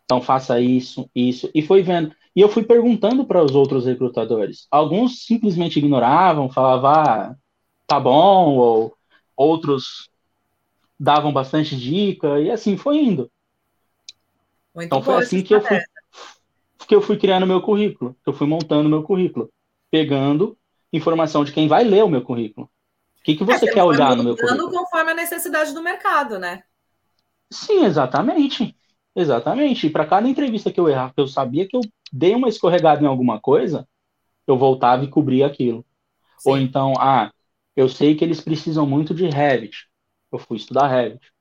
Então 0.05 0.21
faça 0.21 0.59
isso, 0.59 1.09
isso. 1.15 1.49
E 1.53 1.61
foi 1.61 1.81
vendo. 1.83 2.15
E 2.35 2.41
eu 2.41 2.49
fui 2.49 2.63
perguntando 2.63 3.25
para 3.25 3.43
os 3.43 3.55
outros 3.55 3.85
recrutadores. 3.85 4.67
Alguns 4.71 5.25
simplesmente 5.25 5.79
ignoravam, 5.79 6.49
falavam, 6.49 6.89
ah, 6.91 7.35
tá 7.87 7.99
bom, 7.99 8.55
ou 8.57 8.94
outros 9.35 10.09
davam 10.99 11.31
bastante 11.31 11.75
dica, 11.75 12.39
e 12.39 12.49
assim 12.49 12.77
foi 12.77 12.97
indo. 12.97 13.29
Muito 14.73 14.87
então 14.87 15.01
foi 15.01 15.15
assim 15.15 15.41
que 15.41 15.53
eu, 15.53 15.61
fui, 15.61 15.79
que 16.87 16.95
eu 16.95 17.01
fui 17.01 17.17
criando 17.17 17.47
meu 17.47 17.61
currículo, 17.61 18.15
que 18.23 18.29
eu 18.29 18.33
fui 18.33 18.47
montando 18.47 18.89
meu 18.89 19.03
currículo, 19.03 19.49
pegando 19.91 20.57
informação 20.91 21.43
de 21.43 21.51
quem 21.51 21.67
vai 21.67 21.83
ler 21.83 22.03
o 22.03 22.09
meu 22.09 22.21
currículo. 22.21 22.69
O 23.19 23.23
que, 23.23 23.35
que 23.35 23.43
é, 23.43 23.45
você, 23.45 23.69
é, 23.69 23.73
quer 23.73 23.83
olhar 23.83 24.15
no 24.15 24.23
meu 24.23 24.35
currículo? 24.35 24.69
conforme 24.69 25.11
a 25.11 25.15
necessidade 25.15 25.73
do 25.73 25.81
mercado, 25.81 26.37
né? 26.37 26.63
Sim, 27.51 27.85
exatamente. 27.85 28.75
Exatamente. 29.15 29.87
E 29.87 29.89
para 29.89 30.05
cada 30.05 30.27
entrevista 30.27 30.71
que 30.71 30.79
eu 30.79 30.89
errar, 30.89 31.13
que 31.13 31.21
eu 31.21 31.27
sabia 31.27 31.67
que 31.67 31.75
eu 31.75 31.81
dei 32.11 32.35
uma 32.35 32.49
escorregada 32.49 33.01
em 33.01 33.07
alguma 33.07 33.39
coisa, 33.39 33.87
eu 34.45 34.57
voltava 34.57 35.03
e 35.03 35.09
cobria 35.09 35.47
aquilo. 35.47 35.85
Sim. 36.37 36.49
Ou 36.49 36.57
então, 36.57 36.93
ah, 36.99 37.31
eu 37.75 37.89
sei 37.89 38.15
que 38.15 38.23
eles 38.23 38.41
precisam 38.41 38.85
muito 38.85 39.13
de 39.13 39.27
Revit. 39.27 39.87
Eu 40.31 40.39
fui 40.39 40.57
estudar 40.57 40.87
Revit. 40.87 41.31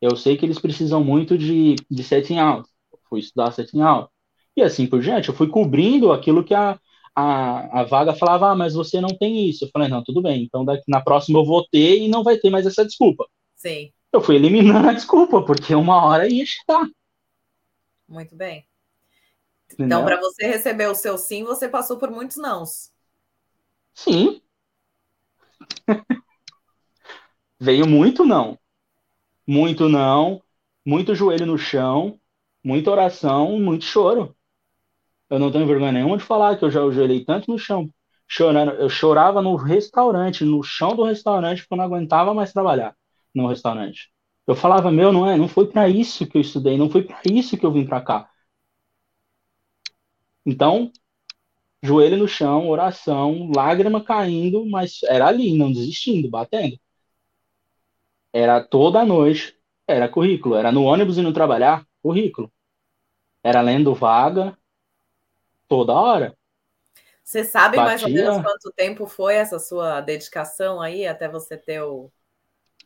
Eu 0.00 0.16
sei 0.16 0.36
que 0.36 0.46
eles 0.46 0.58
precisam 0.58 1.02
muito 1.02 1.36
de, 1.36 1.74
de 1.90 2.04
setting 2.04 2.38
out 2.38 2.68
fui 3.08 3.20
estudar 3.20 3.52
setting 3.52 3.80
out. 3.80 4.10
E 4.56 4.62
assim 4.62 4.86
por 4.86 5.00
diante, 5.00 5.28
eu 5.28 5.34
fui 5.34 5.48
cobrindo 5.48 6.12
aquilo 6.12 6.44
que 6.44 6.54
a, 6.54 6.78
a, 7.14 7.80
a 7.80 7.84
vaga 7.84 8.14
falava, 8.14 8.50
ah, 8.50 8.56
mas 8.56 8.74
você 8.74 9.00
não 9.00 9.16
tem 9.16 9.48
isso. 9.48 9.64
Eu 9.64 9.70
falei, 9.72 9.88
não, 9.88 10.02
tudo 10.02 10.22
bem, 10.22 10.42
então 10.42 10.64
daqui, 10.64 10.84
na 10.88 11.00
próxima 11.00 11.38
eu 11.38 11.44
vou 11.44 11.66
ter 11.66 11.98
e 11.98 12.08
não 12.08 12.22
vai 12.22 12.36
ter 12.36 12.50
mais 12.50 12.66
essa 12.66 12.84
desculpa. 12.84 13.26
Sim. 13.56 13.92
Eu 14.12 14.20
fui 14.20 14.36
eliminando 14.36 14.88
a 14.88 14.92
desculpa, 14.92 15.42
porque 15.42 15.74
uma 15.74 16.04
hora 16.04 16.28
ia 16.28 16.44
chegar. 16.46 16.86
Muito 18.08 18.34
bem. 18.34 18.66
Então? 19.74 19.86
Então, 19.86 20.04
para 20.04 20.18
você 20.18 20.46
receber 20.46 20.88
o 20.88 20.94
seu 20.94 21.18
sim, 21.18 21.44
você 21.44 21.68
passou 21.68 21.98
por 21.98 22.10
muitos 22.10 22.38
nãos. 22.38 22.90
Sim. 23.94 24.40
Veio 27.60 27.86
muito 27.86 28.24
não. 28.24 28.58
Muito 29.46 29.88
não, 29.88 30.42
muito 30.84 31.14
joelho 31.14 31.46
no 31.46 31.56
chão, 31.56 32.20
muita 32.62 32.90
oração, 32.90 33.58
muito 33.58 33.84
choro. 33.84 34.36
Eu 35.30 35.38
não 35.38 35.50
tenho 35.50 35.66
vergonha 35.66 35.92
nenhuma 35.92 36.18
de 36.18 36.24
falar 36.24 36.56
que 36.58 36.64
eu 36.64 36.70
já 36.70 36.82
ajoelhei 36.82 37.24
tanto 37.24 37.50
no 37.50 37.58
chão, 37.58 37.90
chorando. 38.26 38.72
Eu 38.72 38.88
chorava 38.88 39.42
no 39.42 39.56
restaurante, 39.56 40.44
no 40.44 40.62
chão 40.62 40.94
do 40.94 41.04
restaurante, 41.04 41.62
porque 41.62 41.74
eu 41.74 41.78
não 41.78 41.84
aguentava 41.84 42.34
mais 42.34 42.52
trabalhar 42.52 42.94
no 43.34 43.48
restaurante. 43.48 44.10
Eu 44.46 44.54
falava, 44.54 44.90
meu, 44.90 45.12
não 45.12 45.26
é, 45.28 45.36
não 45.36 45.48
foi 45.48 45.66
para 45.66 45.88
isso 45.88 46.26
que 46.26 46.36
eu 46.36 46.42
estudei, 46.42 46.76
não 46.78 46.90
foi 46.90 47.02
para 47.02 47.20
isso 47.30 47.56
que 47.56 47.66
eu 47.66 47.72
vim 47.72 47.86
para 47.86 48.00
cá. 48.00 48.30
Então, 50.44 50.90
joelho 51.82 52.16
no 52.16 52.28
chão, 52.28 52.68
oração, 52.68 53.50
lágrima 53.54 54.02
caindo, 54.04 54.66
mas 54.66 55.02
era 55.04 55.26
ali, 55.28 55.56
não 55.56 55.72
desistindo, 55.72 56.28
batendo. 56.30 56.78
Era 58.32 58.62
toda 58.64 59.04
noite, 59.04 59.54
era 59.86 60.08
currículo, 60.08 60.54
era 60.56 60.72
no 60.72 60.84
ônibus 60.84 61.18
indo 61.18 61.32
trabalhar, 61.32 61.86
currículo. 62.02 62.50
Era 63.44 63.60
lendo 63.62 63.94
vaga 63.94 64.56
toda 65.68 65.92
hora. 65.94 66.36
Você 67.22 67.44
sabe 67.44 67.80
Batia. 67.80 67.80
mais 67.80 68.02
ou 68.02 68.10
menos 68.10 68.38
quanto 68.38 68.72
tempo 68.72 69.06
foi 69.06 69.34
essa 69.34 69.58
sua 69.58 70.00
dedicação 70.00 70.80
aí 70.80 71.06
até 71.06 71.28
você 71.28 71.56
ter 71.56 71.82
o, 71.82 72.10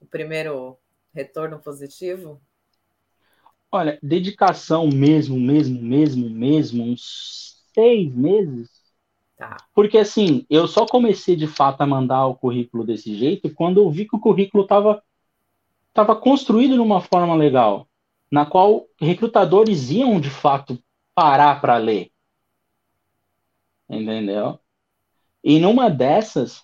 o 0.00 0.07
primeiro 0.07 0.78
retorno 1.14 1.61
positivo? 1.61 2.42
Olha, 3.70 3.98
dedicação 4.02 4.88
mesmo, 4.88 5.38
mesmo, 5.40 5.81
mesmo, 5.83 6.28
mesmo, 6.31 6.85
uns 6.85 7.62
seis 7.74 8.14
meses. 8.14 8.70
Tá. 9.37 9.57
Porque 9.75 9.99
assim, 9.99 10.47
eu 10.49 10.68
só 10.68 10.87
comecei 10.87 11.35
de 11.35 11.47
fato 11.47 11.81
a 11.81 11.87
mandar 11.87 12.27
o 12.27 12.35
currículo 12.35 12.85
desse 12.85 13.14
jeito 13.16 13.53
quando 13.55 13.81
eu 13.81 13.90
vi 13.90 14.07
que 14.07 14.16
o 14.16 14.21
currículo 14.21 14.64
estava 14.64 15.03
tava 15.92 16.16
construído 16.16 16.75
de 16.75 16.81
uma 16.81 17.01
forma 17.01 17.35
legal, 17.35 17.87
na 18.31 18.47
qual 18.47 18.87
recrutadores 18.99 19.90
iam 19.90 20.18
de 20.18 20.31
fato 20.31 20.83
parar 21.14 21.61
para 21.61 21.77
ler. 21.77 22.11
Entendeu? 23.88 24.59
E 25.45 25.59
numa 25.59 25.90
dessas, 25.90 26.62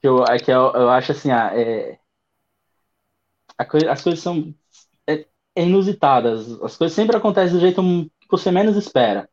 que 0.00 0.08
eu, 0.08 0.24
é 0.24 0.38
que 0.38 0.50
eu, 0.50 0.72
eu 0.72 0.90
acho 0.90 1.12
assim, 1.12 1.30
ah, 1.30 1.52
é, 1.54 1.98
as 3.56 4.02
coisas 4.02 4.20
são 4.20 4.54
é, 5.06 5.26
é, 5.54 5.64
inusitadas, 5.64 6.50
as 6.62 6.76
coisas 6.76 6.94
sempre 6.94 7.16
acontecem 7.16 7.54
do 7.54 7.60
jeito 7.60 7.82
que 8.20 8.28
você 8.28 8.50
menos 8.50 8.76
espera. 8.76 9.28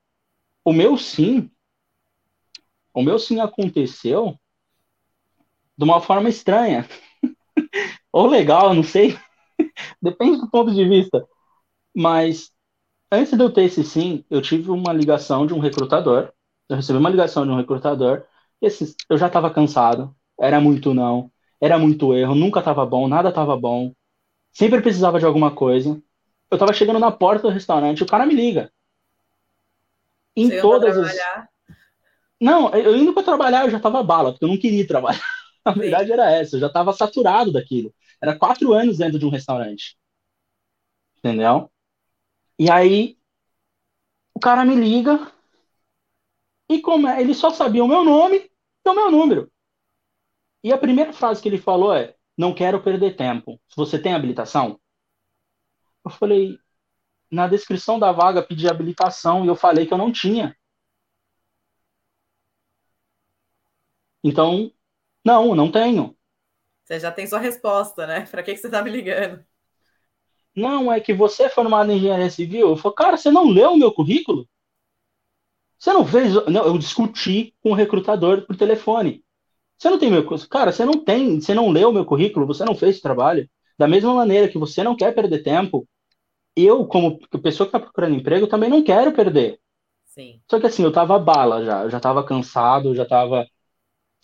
O 0.63 0.74
meu 0.74 0.98
sim, 0.98 1.50
o 2.98 3.04
meu 3.04 3.20
sim 3.20 3.40
aconteceu 3.40 4.36
de 5.78 5.84
uma 5.84 6.02
forma 6.02 6.30
estranha. 6.30 6.88
Ou 8.12 8.26
legal, 8.26 8.74
não 8.74 8.82
sei. 8.82 9.16
Depende 10.02 10.40
do 10.40 10.50
ponto 10.50 10.74
de 10.74 10.84
vista. 10.90 11.24
Mas 11.96 12.52
antes 13.12 13.38
de 13.38 13.44
eu 13.44 13.52
ter 13.54 13.66
esse 13.66 13.84
sim, 13.84 14.26
eu 14.32 14.42
tive 14.42 14.72
uma 14.72 14.92
ligação 14.92 15.46
de 15.46 15.54
um 15.54 15.60
recrutador. 15.60 16.34
Eu 16.68 16.78
recebi 16.78 16.98
uma 16.98 17.12
ligação 17.12 17.46
de 17.46 17.52
um 17.52 17.58
recrutador. 17.58 18.26
E 18.60 18.68
eu 19.08 19.16
já 19.16 19.28
estava 19.28 19.52
cansado. 19.52 20.16
Era 20.40 20.60
muito 20.60 20.92
não. 20.92 21.32
Era 21.62 21.78
muito 21.78 22.16
erro. 22.16 22.34
Nunca 22.34 22.58
estava 22.58 22.84
bom. 22.84 23.08
Nada 23.08 23.30
estava 23.30 23.56
bom. 23.56 23.94
Sempre 24.52 24.82
precisava 24.82 25.20
de 25.20 25.26
alguma 25.26 25.52
coisa. 25.52 26.02
Eu 26.50 26.56
estava 26.56 26.74
chegando 26.74 26.98
na 26.98 27.12
porta 27.12 27.48
do 27.48 27.54
restaurante. 27.54 28.02
O 28.02 28.08
cara 28.08 28.26
me 28.26 28.34
liga. 28.34 28.72
Em 30.36 30.50
Você 30.50 30.62
todas 30.62 30.98
as. 30.98 31.16
Não, 32.39 32.69
eu 32.73 32.95
indo 32.95 33.13
para 33.13 33.23
trabalhar, 33.23 33.65
eu 33.65 33.71
já 33.71 33.78
estava 33.78 34.04
bala, 34.04 34.32
porque 34.32 34.45
eu 34.45 34.50
não 34.50 34.58
queria 34.60 34.88
trabalhar. 34.88 35.21
A 35.65 35.71
verdade 35.71 36.12
era 36.12 36.32
essa. 36.32 36.56
Eu 36.56 36.62
já 36.62 36.67
estava 36.67 36.93
saturado 36.93 37.52
daquilo. 37.52 37.93
Era 38.21 38.38
quatro 38.38 38.73
anos 38.73 38.97
dentro 38.97 39.19
de 39.19 39.26
um 39.26 39.30
restaurante. 39.30 39.97
Entendeu? 41.17 41.69
E 42.60 42.69
aí, 42.71 43.17
o 44.34 44.39
cara 44.39 44.63
me 44.65 44.76
liga 44.76 45.32
e 46.69 46.82
como 46.82 47.08
é, 47.08 47.21
ele 47.21 47.34
só 47.34 47.50
sabia 47.50 47.84
o 47.84 47.88
meu 47.88 48.04
nome 48.04 48.50
e 48.86 48.89
o 48.89 48.93
meu 48.93 49.12
número. 49.12 49.52
E 50.63 50.71
a 50.71 50.78
primeira 50.78 51.13
frase 51.13 51.41
que 51.41 51.50
ele 51.50 51.58
falou 51.58 51.93
é: 51.93 52.15
Não 52.38 52.54
quero 52.54 52.82
perder 52.84 53.15
tempo. 53.15 53.60
Você 53.76 53.97
tem 54.00 54.13
habilitação? 54.13 54.80
Eu 56.04 56.12
falei: 56.12 56.58
Na 57.32 57.47
descrição 57.47 58.00
da 58.00 58.12
vaga 58.12 58.43
pedi 58.43 58.67
habilitação 58.67 59.45
e 59.45 59.47
eu 59.47 59.56
falei 59.56 59.86
que 59.86 59.93
eu 59.93 60.00
não 60.00 60.12
tinha. 60.12 60.57
Então, 64.28 64.72
não, 65.24 65.56
não 65.56 65.72
tenho. 65.72 66.16
Você 66.84 67.00
já 67.00 67.12
tem 67.12 67.28
sua 67.28 67.40
resposta, 67.40 68.08
né? 68.08 68.26
Para 68.32 68.44
que, 68.44 68.54
que 68.54 68.60
você 68.60 68.68
está 68.68 68.82
me 68.82 68.90
ligando? 68.90 69.44
Não, 70.56 70.92
é 70.92 71.00
que 71.00 71.13
você 71.13 71.44
é 71.44 71.50
formado 71.50 71.92
em 71.92 71.98
engenharia 71.98 72.30
civil. 72.30 72.70
Eu 72.70 72.78
falei, 72.78 72.96
cara, 72.96 73.18
você 73.18 73.30
não 73.30 73.50
leu 73.50 73.74
o 73.74 73.78
meu 73.78 73.92
currículo? 73.92 74.48
Você 75.78 75.94
não 75.94 76.06
fez. 76.06 76.34
Não, 76.48 76.66
eu 76.66 76.78
discuti 76.78 77.54
com 77.62 77.72
o 77.72 77.76
recrutador 77.76 78.46
por 78.46 78.56
telefone. 78.56 79.24
Você 79.78 79.90
não 79.90 80.00
tem 80.00 80.10
meu. 80.10 80.26
Cara, 80.50 80.72
você 80.72 80.84
não 80.84 81.04
tem. 81.04 81.40
Você 81.40 81.54
não 81.54 81.70
leu 81.70 81.90
o 81.90 81.94
meu 81.94 82.06
currículo, 82.06 82.48
você 82.48 82.66
não 82.66 82.76
fez 82.76 82.96
esse 82.96 83.02
trabalho. 83.02 83.48
Da 83.78 83.88
mesma 83.88 84.13
maneira 84.13 84.48
que 84.48 84.58
você 84.58 84.84
não 84.84 84.96
quer 84.96 85.13
perder 85.13 85.44
tempo, 85.44 85.88
eu, 86.56 86.86
como 86.88 87.20
pessoa 87.44 87.70
que 87.70 87.76
está 87.76 87.80
procurando 87.80 88.16
emprego, 88.16 88.48
também 88.48 88.70
não 88.70 88.84
quero 88.84 89.12
perder. 89.12 89.60
Sim. 90.06 90.42
Só 90.50 90.60
que 90.60 90.66
assim, 90.66 90.84
eu 90.84 90.92
tava 90.92 91.20
bala 91.20 91.63
já. 91.63 91.84
Eu 91.84 91.90
já 91.92 92.00
tava 92.00 92.24
cansado, 92.26 92.96
já 92.96 93.06
tava 93.06 93.46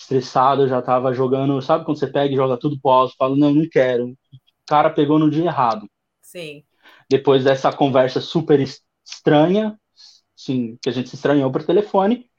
estressado, 0.03 0.67
já 0.67 0.81
tava 0.81 1.13
jogando. 1.13 1.61
Sabe 1.61 1.85
quando 1.85 1.99
você 1.99 2.07
pega 2.07 2.33
e 2.33 2.37
joga 2.37 2.57
tudo 2.57 2.79
pro 2.79 2.91
alto? 2.91 3.15
Fala, 3.17 3.35
não, 3.35 3.53
não 3.53 3.67
quero. 3.69 4.09
O 4.09 4.17
cara 4.67 4.89
pegou 4.89 5.17
no 5.17 5.29
dia 5.29 5.45
errado. 5.45 5.89
Sim. 6.21 6.63
Depois 7.09 7.43
dessa 7.43 7.71
conversa 7.71 8.21
super 8.21 8.59
estranha, 8.59 9.79
sim, 10.35 10.77
que 10.81 10.89
a 10.89 10.91
gente 10.91 11.09
se 11.09 11.15
estranhou 11.15 11.51
por 11.51 11.63
telefone, 11.63 12.29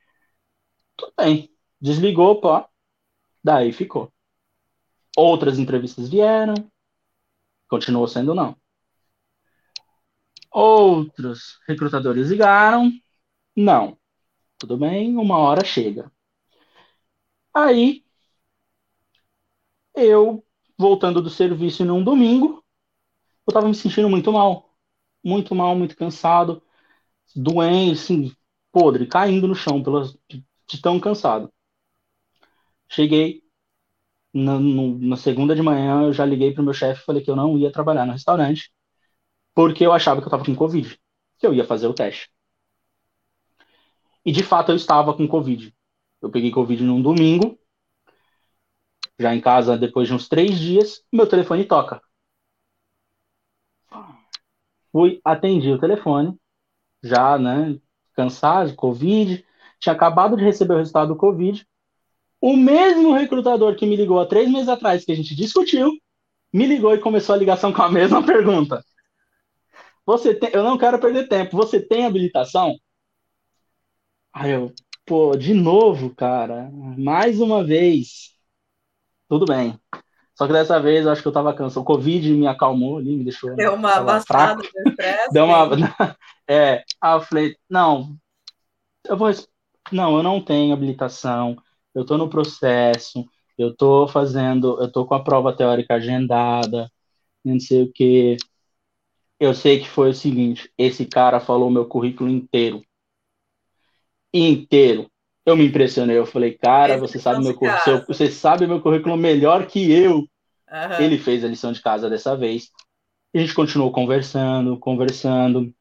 tudo 0.97 1.13
bem. 1.17 1.51
Desligou, 1.81 2.41
pô. 2.41 2.65
Daí 3.43 3.73
ficou. 3.73 4.13
Outras 5.17 5.59
entrevistas 5.59 6.09
vieram, 6.09 6.55
continuou 7.69 8.09
sendo 8.09 8.35
não. 8.35 8.57
Outros 10.51 11.61
recrutadores 11.69 12.31
ligaram, 12.31 12.91
não. 13.57 13.99
Tudo 14.59 14.77
bem, 14.77 15.17
uma 15.17 15.39
hora 15.39 15.65
chega. 15.65 16.11
Aí, 17.55 18.05
eu, 19.95 20.45
voltando 20.79 21.23
do 21.23 21.31
serviço 21.31 21.85
num 21.85 22.03
domingo, 22.03 22.65
eu 23.47 23.55
tava 23.55 23.69
me 23.69 23.75
sentindo 23.75 24.11
muito 24.11 24.33
mal. 24.33 24.71
Muito 25.25 25.55
mal, 25.55 25.77
muito 25.77 25.97
cansado, 25.97 26.63
doente, 27.37 27.93
assim, 28.01 28.37
podre, 28.73 29.07
caindo 29.07 29.49
no 29.49 29.55
chão 29.55 29.83
pelas, 29.83 30.17
de 30.69 30.83
tão 30.83 31.01
cansado. 31.01 31.53
Cheguei 32.89 33.43
na, 34.35 34.59
no, 34.61 34.99
na 34.99 35.17
segunda 35.17 35.55
de 35.57 35.63
manhã, 35.63 36.05
eu 36.05 36.15
já 36.15 36.25
liguei 36.27 36.55
pro 36.55 36.63
meu 36.63 36.75
chefe 36.75 37.03
e 37.03 37.05
falei 37.05 37.23
que 37.25 37.31
eu 37.31 37.37
não 37.37 37.59
ia 37.59 37.73
trabalhar 37.73 38.07
no 38.07 38.13
restaurante, 38.15 38.73
porque 39.55 39.87
eu 39.87 39.93
achava 39.93 40.21
que 40.23 40.27
eu 40.27 40.31
tava 40.31 40.45
com 40.47 40.57
Covid, 40.57 40.99
que 41.39 41.47
eu 41.47 41.55
ia 41.55 41.67
fazer 41.67 41.89
o 41.89 41.95
teste. 41.95 42.31
E 44.23 44.31
de 44.33 44.43
fato 44.43 44.71
eu 44.71 44.77
estava 44.77 45.15
com 45.17 45.27
Covid. 45.27 45.73
Eu 46.25 46.31
peguei 46.31 46.51
Covid 46.51 46.83
num 46.83 47.03
domingo, 47.03 47.59
já 49.19 49.35
em 49.35 49.43
casa 49.43 49.77
depois 49.77 50.09
de 50.09 50.15
uns 50.15 50.27
três 50.27 50.59
dias, 50.59 51.05
meu 51.13 51.27
telefone 51.27 51.67
toca. 51.67 52.01
Fui, 54.91 55.21
atendi 55.23 55.71
o 55.71 55.79
telefone, 55.79 56.35
já, 57.03 57.37
né, 57.37 57.79
cansado 58.15 58.75
Covid, 58.75 59.45
tinha 59.79 59.93
acabado 59.93 60.35
de 60.35 60.43
receber 60.43 60.73
o 60.73 60.79
resultado 60.79 61.09
do 61.09 61.17
Covid. 61.17 61.69
O 62.41 62.57
mesmo 62.57 63.13
recrutador 63.13 63.77
que 63.77 63.85
me 63.85 63.95
ligou 63.95 64.19
há 64.19 64.25
três 64.25 64.51
meses 64.51 64.71
atrás, 64.71 65.05
que 65.05 65.13
a 65.13 65.15
gente 65.15 65.37
discutiu, 65.37 65.93
me 66.51 66.67
ligou 66.67 66.95
e 66.95 67.01
começou 67.01 67.35
a 67.35 67.39
ligação 67.39 67.71
com 67.71 67.83
a 67.83 67.91
mesma 67.93 68.25
pergunta. 68.25 68.83
Você 70.07 70.35
tem, 70.35 70.49
eu 70.55 70.63
não 70.63 70.79
quero 70.79 70.99
perder 70.99 71.29
tempo. 71.29 71.55
Você 71.59 71.81
tem 71.81 72.07
habilitação? 72.07 72.79
Aí 74.33 74.53
eu, 74.53 74.73
pô, 75.05 75.37
de 75.37 75.55
novo, 75.55 76.15
cara, 76.15 76.71
mais 76.73 77.41
uma 77.41 77.63
vez. 77.63 78.35
Tudo 79.29 79.47
bem. 79.47 79.79
Só 80.35 80.47
que 80.47 80.53
dessa 80.53 80.81
vez 80.81 81.05
eu 81.05 81.13
acho 81.13 81.23
que 81.23 81.29
eu 81.29 81.33
tava 81.33 81.55
cansado. 81.55 81.83
O 81.83 81.85
Covid 81.85 82.33
me 82.33 82.47
acalmou 82.47 82.99
ali, 82.99 83.17
me 83.17 83.25
deixou. 83.25 83.55
Deu 83.55 83.75
uma 83.75 84.01
baixada 84.01 84.57
do 84.57 84.89
estresse. 84.89 85.33
Deu 85.33 85.45
uma. 85.45 85.69
É, 86.47 86.85
aí 87.01 87.15
eu 87.15 87.21
falei, 87.23 87.57
não, 87.71 88.19
eu 89.07 89.17
vou. 89.17 89.31
Não, 89.91 90.17
eu 90.19 90.23
não 90.23 90.43
tenho 90.43 90.75
habilitação, 90.75 91.57
eu 91.95 92.05
tô 92.05 92.19
no 92.19 92.29
processo, 92.29 93.25
eu 93.57 93.75
tô 93.75 94.07
fazendo, 94.07 94.79
eu 94.79 94.93
tô 94.93 95.07
com 95.07 95.15
a 95.15 95.25
prova 95.25 95.57
teórica 95.57 95.95
agendada, 95.95 96.91
não 97.43 97.59
sei 97.59 97.83
o 97.85 97.93
que. 97.93 98.37
Eu 99.41 99.55
sei 99.55 99.81
que 99.81 99.89
foi 99.89 100.11
o 100.11 100.15
seguinte: 100.15 100.71
esse 100.77 101.07
cara 101.07 101.41
falou 101.41 101.71
meu 101.71 101.87
currículo 101.87 102.29
inteiro. 102.29 102.83
Inteiro 104.35 105.09
eu 105.47 105.57
me 105.57 105.67
impressionei. 105.67 106.17
Eu 106.17 106.27
falei, 106.27 106.53
cara, 106.53 106.97
você 106.97 107.19
sabe 107.19 107.43
meu 107.43 107.55
currículo, 107.55 108.05
você 108.07 108.31
sabe 108.31 108.67
meu 108.67 108.81
currículo 108.81 109.17
melhor 109.17 109.67
que 109.67 109.91
eu. 109.93 110.19
Uhum. 110.19 111.01
Ele 111.01 111.19
fez 111.19 111.45
a 111.45 111.49
lição 111.49 111.73
de 111.73 111.83
casa 111.83 112.09
dessa 112.09 112.37
vez. 112.37 112.71
A 113.35 113.39
gente 113.39 113.55
continuou 113.55 113.93
conversando, 113.93 114.79
conversando. 114.79 115.73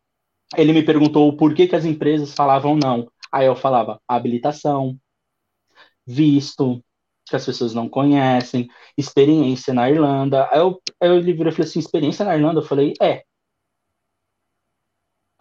Ele 0.55 0.73
me 0.73 0.83
perguntou 0.83 1.35
por 1.35 1.53
que, 1.53 1.67
que 1.67 1.75
as 1.75 1.85
empresas 1.85 2.33
falavam 2.33 2.75
não. 2.75 3.07
Aí 3.31 3.45
eu 3.45 3.55
falava 3.55 3.99
habilitação, 4.07 4.97
visto, 6.05 6.83
que 7.25 7.35
as 7.35 7.45
pessoas 7.45 7.73
não 7.73 7.87
conhecem, 7.89 8.69
experiência 8.97 9.73
na 9.73 9.89
Irlanda. 9.89 10.47
Aí 10.51 10.59
eu, 10.59 10.79
aí 11.01 11.09
eu 11.09 11.21
virei 11.21 11.47
e 11.47 11.51
falei 11.51 11.69
assim, 11.69 11.79
experiência 11.79 12.25
na 12.25 12.35
Irlanda? 12.35 12.59
Eu 12.59 12.65
falei, 12.65 12.93
é. 13.01 13.23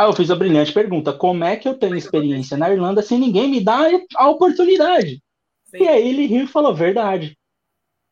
Aí 0.03 0.09
eu 0.09 0.13
fiz 0.13 0.33
a 0.33 0.35
brilhante 0.35 0.73
pergunta: 0.73 1.13
como 1.13 1.45
é 1.45 1.57
que 1.57 1.69
eu 1.69 1.79
tenho 1.79 1.95
experiência 1.95 2.57
na 2.57 2.69
Irlanda 2.69 3.03
se 3.03 3.17
ninguém 3.17 3.49
me 3.49 3.63
dá 3.63 3.83
a 4.17 4.29
oportunidade? 4.29 5.23
Sim. 5.67 5.85
E 5.85 5.89
aí 5.89 6.09
ele 6.09 6.27
riu 6.27 6.45
e 6.45 6.49
falou: 6.49 6.75
verdade. 6.75 7.39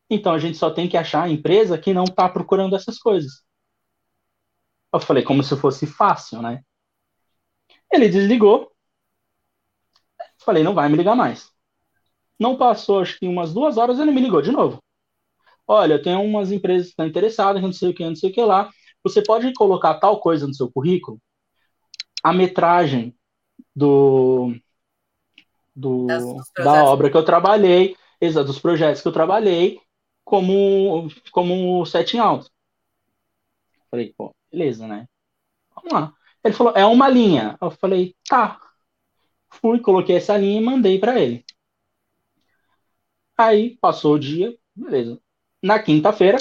Então 0.09 0.33
a 0.33 0.39
gente 0.39 0.57
só 0.57 0.71
tem 0.71 0.89
que 0.89 0.97
achar 0.97 1.25
a 1.25 1.29
empresa 1.29 1.77
que 1.77 1.93
não 1.93 2.05
está 2.05 2.29
procurando 2.29 2.77
essas 2.77 2.97
coisas. 2.97 3.43
Eu 4.93 5.01
falei 5.01 5.25
como 5.25 5.43
se 5.43 5.57
fosse 5.57 5.85
fácil, 5.85 6.41
né? 6.41 6.63
Ele 7.93 8.09
desligou. 8.09 8.71
Falei, 10.39 10.63
não 10.63 10.75
vai 10.75 10.89
me 10.89 10.97
ligar 10.97 11.17
mais. 11.17 11.51
Não 12.39 12.57
passou, 12.57 13.01
acho 13.01 13.19
que 13.19 13.27
umas 13.27 13.53
duas 13.53 13.77
horas, 13.77 13.99
ele 13.99 14.13
me 14.13 14.21
ligou 14.21 14.41
de 14.41 14.53
novo. 14.53 14.81
Olha, 15.67 15.95
eu 15.95 16.03
tenho 16.03 16.23
umas 16.23 16.53
empresas 16.53 16.87
que 16.87 16.91
estão 16.93 17.07
interessadas, 17.07 17.61
não 17.61 17.73
sei 17.73 17.91
o 17.91 17.95
que, 17.95 18.05
não 18.05 18.15
sei 18.15 18.31
o 18.31 18.33
que 18.33 18.43
lá. 18.43 18.71
Você 19.03 19.23
pode 19.23 19.53
colocar 19.55 19.99
tal 19.99 20.21
coisa 20.21 20.47
no 20.47 20.55
seu 20.55 20.71
currículo? 20.71 21.21
A 22.23 22.33
metragem 22.33 23.15
do, 23.75 24.55
do, 25.75 26.07
da 26.57 26.85
obra 26.85 27.11
que 27.11 27.17
eu 27.17 27.25
trabalhei, 27.25 27.97
exato, 28.21 28.47
dos 28.47 28.59
projetos 28.59 29.03
que 29.03 29.09
eu 29.09 29.13
trabalhei, 29.13 29.81
como, 30.25 31.09
como 31.33 31.85
setting 31.87 32.19
alto. 32.19 32.51
Falei, 33.91 34.15
pô, 34.17 34.35
beleza, 34.51 34.87
né? 34.87 35.09
Vamos 35.75 35.93
lá. 35.93 36.15
Ele 36.45 36.55
falou, 36.55 36.73
é 36.77 36.85
uma 36.87 37.09
linha. 37.09 37.59
Eu 37.61 37.71
falei, 37.71 38.15
tá. 38.29 38.61
Fui, 39.51 39.81
coloquei 39.81 40.17
essa 40.17 40.37
linha 40.37 40.61
e 40.61 40.65
mandei 40.65 40.99
para 40.99 41.19
ele. 41.19 41.45
Aí 43.37 43.77
passou 43.79 44.15
o 44.15 44.19
dia, 44.19 44.57
beleza. 44.75 45.21
Na 45.63 45.79
quinta-feira, 45.83 46.39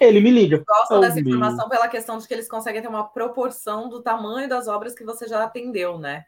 ele 0.00 0.20
me 0.20 0.30
liga. 0.30 0.64
Gostam 0.66 1.00
dessa 1.00 1.20
informação 1.20 1.68
pela 1.68 1.86
questão 1.86 2.16
de 2.16 2.26
que 2.26 2.32
eles 2.32 2.48
conseguem 2.48 2.80
ter 2.80 2.88
uma 2.88 3.04
proporção 3.04 3.88
do 3.88 4.02
tamanho 4.02 4.48
das 4.48 4.66
obras 4.66 4.94
que 4.94 5.04
você 5.04 5.28
já 5.28 5.44
atendeu, 5.44 5.98
né? 5.98 6.24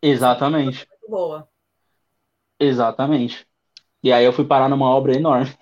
Exatamente. 0.00 0.86
Muito 0.88 1.10
boa. 1.10 1.48
Exatamente. 2.58 3.46
E 4.02 4.12
aí 4.12 4.24
eu 4.24 4.32
fui 4.32 4.44
parar 4.44 4.68
numa 4.68 4.88
obra 4.88 5.16
enorme. 5.16 5.52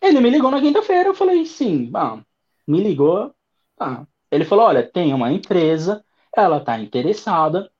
Ele 0.00 0.20
me 0.20 0.30
ligou 0.30 0.50
na 0.50 0.60
quinta-feira, 0.60 1.08
eu 1.08 1.14
falei, 1.14 1.44
sim, 1.44 1.84
bom, 1.90 2.22
me 2.66 2.80
ligou. 2.80 3.34
Tá. 3.76 4.06
Ele 4.30 4.44
falou, 4.44 4.66
olha, 4.66 4.88
tem 4.88 5.12
uma 5.12 5.32
empresa, 5.32 6.04
ela 6.34 6.60
tá 6.60 6.78
interessada, 6.78 7.70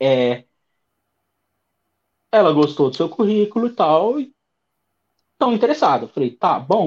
é, 0.00 0.44
ela 2.30 2.52
gostou 2.52 2.90
do 2.90 2.96
seu 2.96 3.08
currículo 3.08 3.66
e 3.66 3.74
tal, 3.74 4.20
e 4.20 4.32
estão 5.42 5.52
interessados. 5.52 6.08
Eu 6.08 6.14
falei, 6.14 6.30
tá 6.30 6.58
bom. 6.58 6.86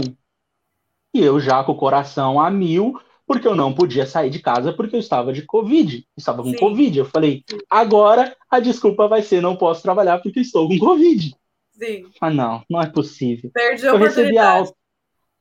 E 1.13 1.19
eu 1.19 1.39
já 1.39 1.63
com 1.63 1.73
o 1.73 1.77
coração 1.77 2.39
a 2.39 2.49
mil, 2.49 2.99
porque 3.27 3.47
eu 3.47 3.55
não 3.55 3.73
podia 3.73 4.05
sair 4.05 4.29
de 4.29 4.39
casa 4.39 4.71
porque 4.71 4.95
eu 4.95 4.99
estava 4.99 5.33
de 5.33 5.41
Covid. 5.41 6.07
Estava 6.17 6.41
com 6.41 6.51
Sim. 6.51 6.57
Covid. 6.57 6.99
Eu 6.99 7.05
falei, 7.05 7.43
agora 7.69 8.35
a 8.49 8.59
desculpa 8.59 9.07
vai 9.07 9.21
ser 9.21 9.41
não 9.41 9.55
posso 9.55 9.81
trabalhar 9.81 10.19
porque 10.19 10.39
estou 10.39 10.67
com 10.67 10.79
Covid. 10.79 11.35
Sim. 11.71 12.09
Ah, 12.21 12.29
não, 12.29 12.63
não 12.69 12.81
é 12.81 12.89
possível. 12.89 13.51
Perdi 13.53 13.85
a 13.85 13.89
eu 13.89 13.95
oportunidade. 13.95 14.59
Recebi 14.59 14.77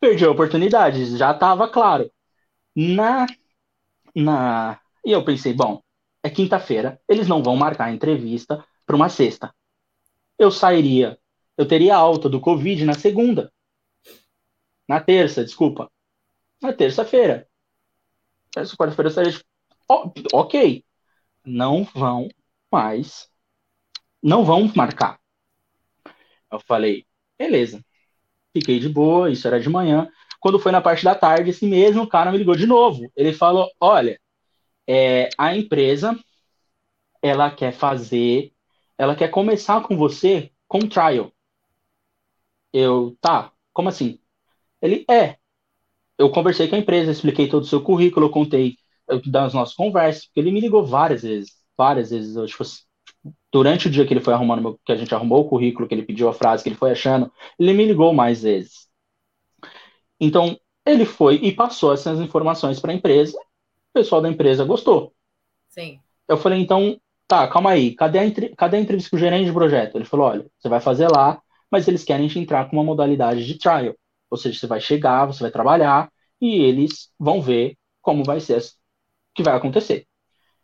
Perdi 0.00 0.24
a 0.26 0.30
oportunidade, 0.30 1.16
já 1.16 1.30
estava 1.30 1.66
claro. 1.68 2.10
Na, 2.76 3.26
na. 4.14 4.78
E 5.04 5.12
eu 5.12 5.24
pensei, 5.24 5.54
bom, 5.54 5.80
é 6.22 6.28
quinta-feira, 6.28 7.00
eles 7.08 7.26
não 7.26 7.42
vão 7.42 7.56
marcar 7.56 7.86
a 7.86 7.92
entrevista 7.92 8.62
para 8.84 8.96
uma 8.96 9.08
sexta. 9.08 9.54
Eu 10.38 10.50
sairia, 10.50 11.18
eu 11.56 11.66
teria 11.66 11.96
alta 11.96 12.28
do 12.28 12.40
Covid 12.40 12.84
na 12.84 12.94
segunda. 12.94 13.52
Na 14.88 15.00
terça, 15.00 15.44
desculpa. 15.44 15.90
Na 16.60 16.72
terça-feira. 16.72 17.48
Essa 18.56 18.76
quarta-feira 18.76 19.08
eu 19.08 19.28
estaria. 19.28 19.40
ok. 20.32 20.84
Não 21.44 21.84
vão 21.84 22.28
mais. 22.70 23.28
Não 24.22 24.44
vão 24.44 24.70
marcar. 24.74 25.18
Eu 26.50 26.60
falei, 26.60 27.06
beleza. 27.38 27.84
Fiquei 28.52 28.78
de 28.78 28.88
boa, 28.88 29.30
isso 29.30 29.46
era 29.46 29.60
de 29.60 29.68
manhã. 29.68 30.08
Quando 30.40 30.58
foi 30.60 30.70
na 30.70 30.80
parte 30.80 31.04
da 31.04 31.14
tarde, 31.14 31.50
esse 31.50 31.66
mesmo 31.66 32.06
cara 32.06 32.30
me 32.30 32.38
ligou 32.38 32.54
de 32.54 32.66
novo. 32.66 33.10
Ele 33.16 33.32
falou: 33.32 33.70
olha, 33.80 34.20
é, 34.86 35.28
a 35.36 35.56
empresa 35.56 36.18
ela 37.22 37.50
quer 37.50 37.72
fazer, 37.72 38.52
ela 38.98 39.16
quer 39.16 39.28
começar 39.28 39.82
com 39.82 39.96
você 39.96 40.52
com 40.68 40.80
trial. 40.80 41.33
Eu, 42.74 43.16
tá, 43.20 43.52
como 43.72 43.88
assim? 43.88 44.18
Ele 44.82 45.04
é. 45.08 45.36
Eu 46.18 46.28
conversei 46.30 46.66
com 46.66 46.74
a 46.74 46.78
empresa, 46.78 47.12
expliquei 47.12 47.48
todo 47.48 47.62
o 47.62 47.66
seu 47.66 47.80
currículo, 47.80 48.26
eu 48.26 48.30
contei 48.30 48.76
das 49.26 49.54
nossas 49.54 49.76
conversas, 49.76 50.26
porque 50.26 50.40
ele 50.40 50.50
me 50.50 50.60
ligou 50.60 50.84
várias 50.84 51.22
vezes, 51.22 51.52
várias 51.78 52.10
vezes. 52.10 52.34
Eu, 52.34 52.46
tipo, 52.46 52.64
durante 53.52 53.86
o 53.86 53.90
dia 53.90 54.04
que 54.04 54.12
ele 54.12 54.20
foi 54.20 54.34
arrumando, 54.34 54.78
que 54.84 54.90
a 54.90 54.96
gente 54.96 55.14
arrumou 55.14 55.42
o 55.42 55.48
currículo, 55.48 55.86
que 55.86 55.94
ele 55.94 56.02
pediu 56.02 56.28
a 56.28 56.34
frase, 56.34 56.64
que 56.64 56.68
ele 56.68 56.76
foi 56.76 56.90
achando, 56.90 57.32
ele 57.56 57.72
me 57.72 57.84
ligou 57.86 58.12
mais 58.12 58.42
vezes. 58.42 58.88
Então, 60.18 60.58
ele 60.84 61.04
foi 61.04 61.36
e 61.36 61.52
passou 61.52 61.92
essas 61.92 62.18
informações 62.18 62.80
para 62.80 62.90
a 62.90 62.94
empresa, 62.94 63.38
o 63.38 63.92
pessoal 63.92 64.20
da 64.20 64.28
empresa 64.28 64.64
gostou. 64.64 65.14
Sim. 65.68 66.00
Eu 66.26 66.36
falei, 66.36 66.60
então, 66.60 67.00
tá, 67.28 67.46
calma 67.46 67.70
aí, 67.70 67.94
cadê 67.94 68.18
a, 68.18 68.56
cadê 68.56 68.78
a 68.78 68.80
entrevista 68.80 69.10
com 69.10 69.16
o 69.16 69.20
gerente 69.20 69.46
de 69.46 69.52
projeto? 69.52 69.96
Ele 69.96 70.04
falou, 70.04 70.26
olha, 70.26 70.46
você 70.58 70.68
vai 70.68 70.80
fazer 70.80 71.08
lá, 71.08 71.40
mas 71.74 71.88
eles 71.88 72.04
querem 72.04 72.28
te 72.28 72.38
entrar 72.38 72.70
com 72.70 72.76
uma 72.76 72.84
modalidade 72.84 73.44
de 73.44 73.58
trial. 73.58 73.96
Ou 74.30 74.38
seja, 74.38 74.60
você 74.60 74.66
vai 74.68 74.80
chegar, 74.80 75.26
você 75.26 75.42
vai 75.42 75.50
trabalhar, 75.50 76.08
e 76.40 76.54
eles 76.62 77.10
vão 77.18 77.42
ver 77.42 77.76
como 78.00 78.22
vai 78.22 78.38
ser, 78.38 78.60
o 78.60 78.62
que 79.34 79.42
vai 79.42 79.56
acontecer. 79.56 80.06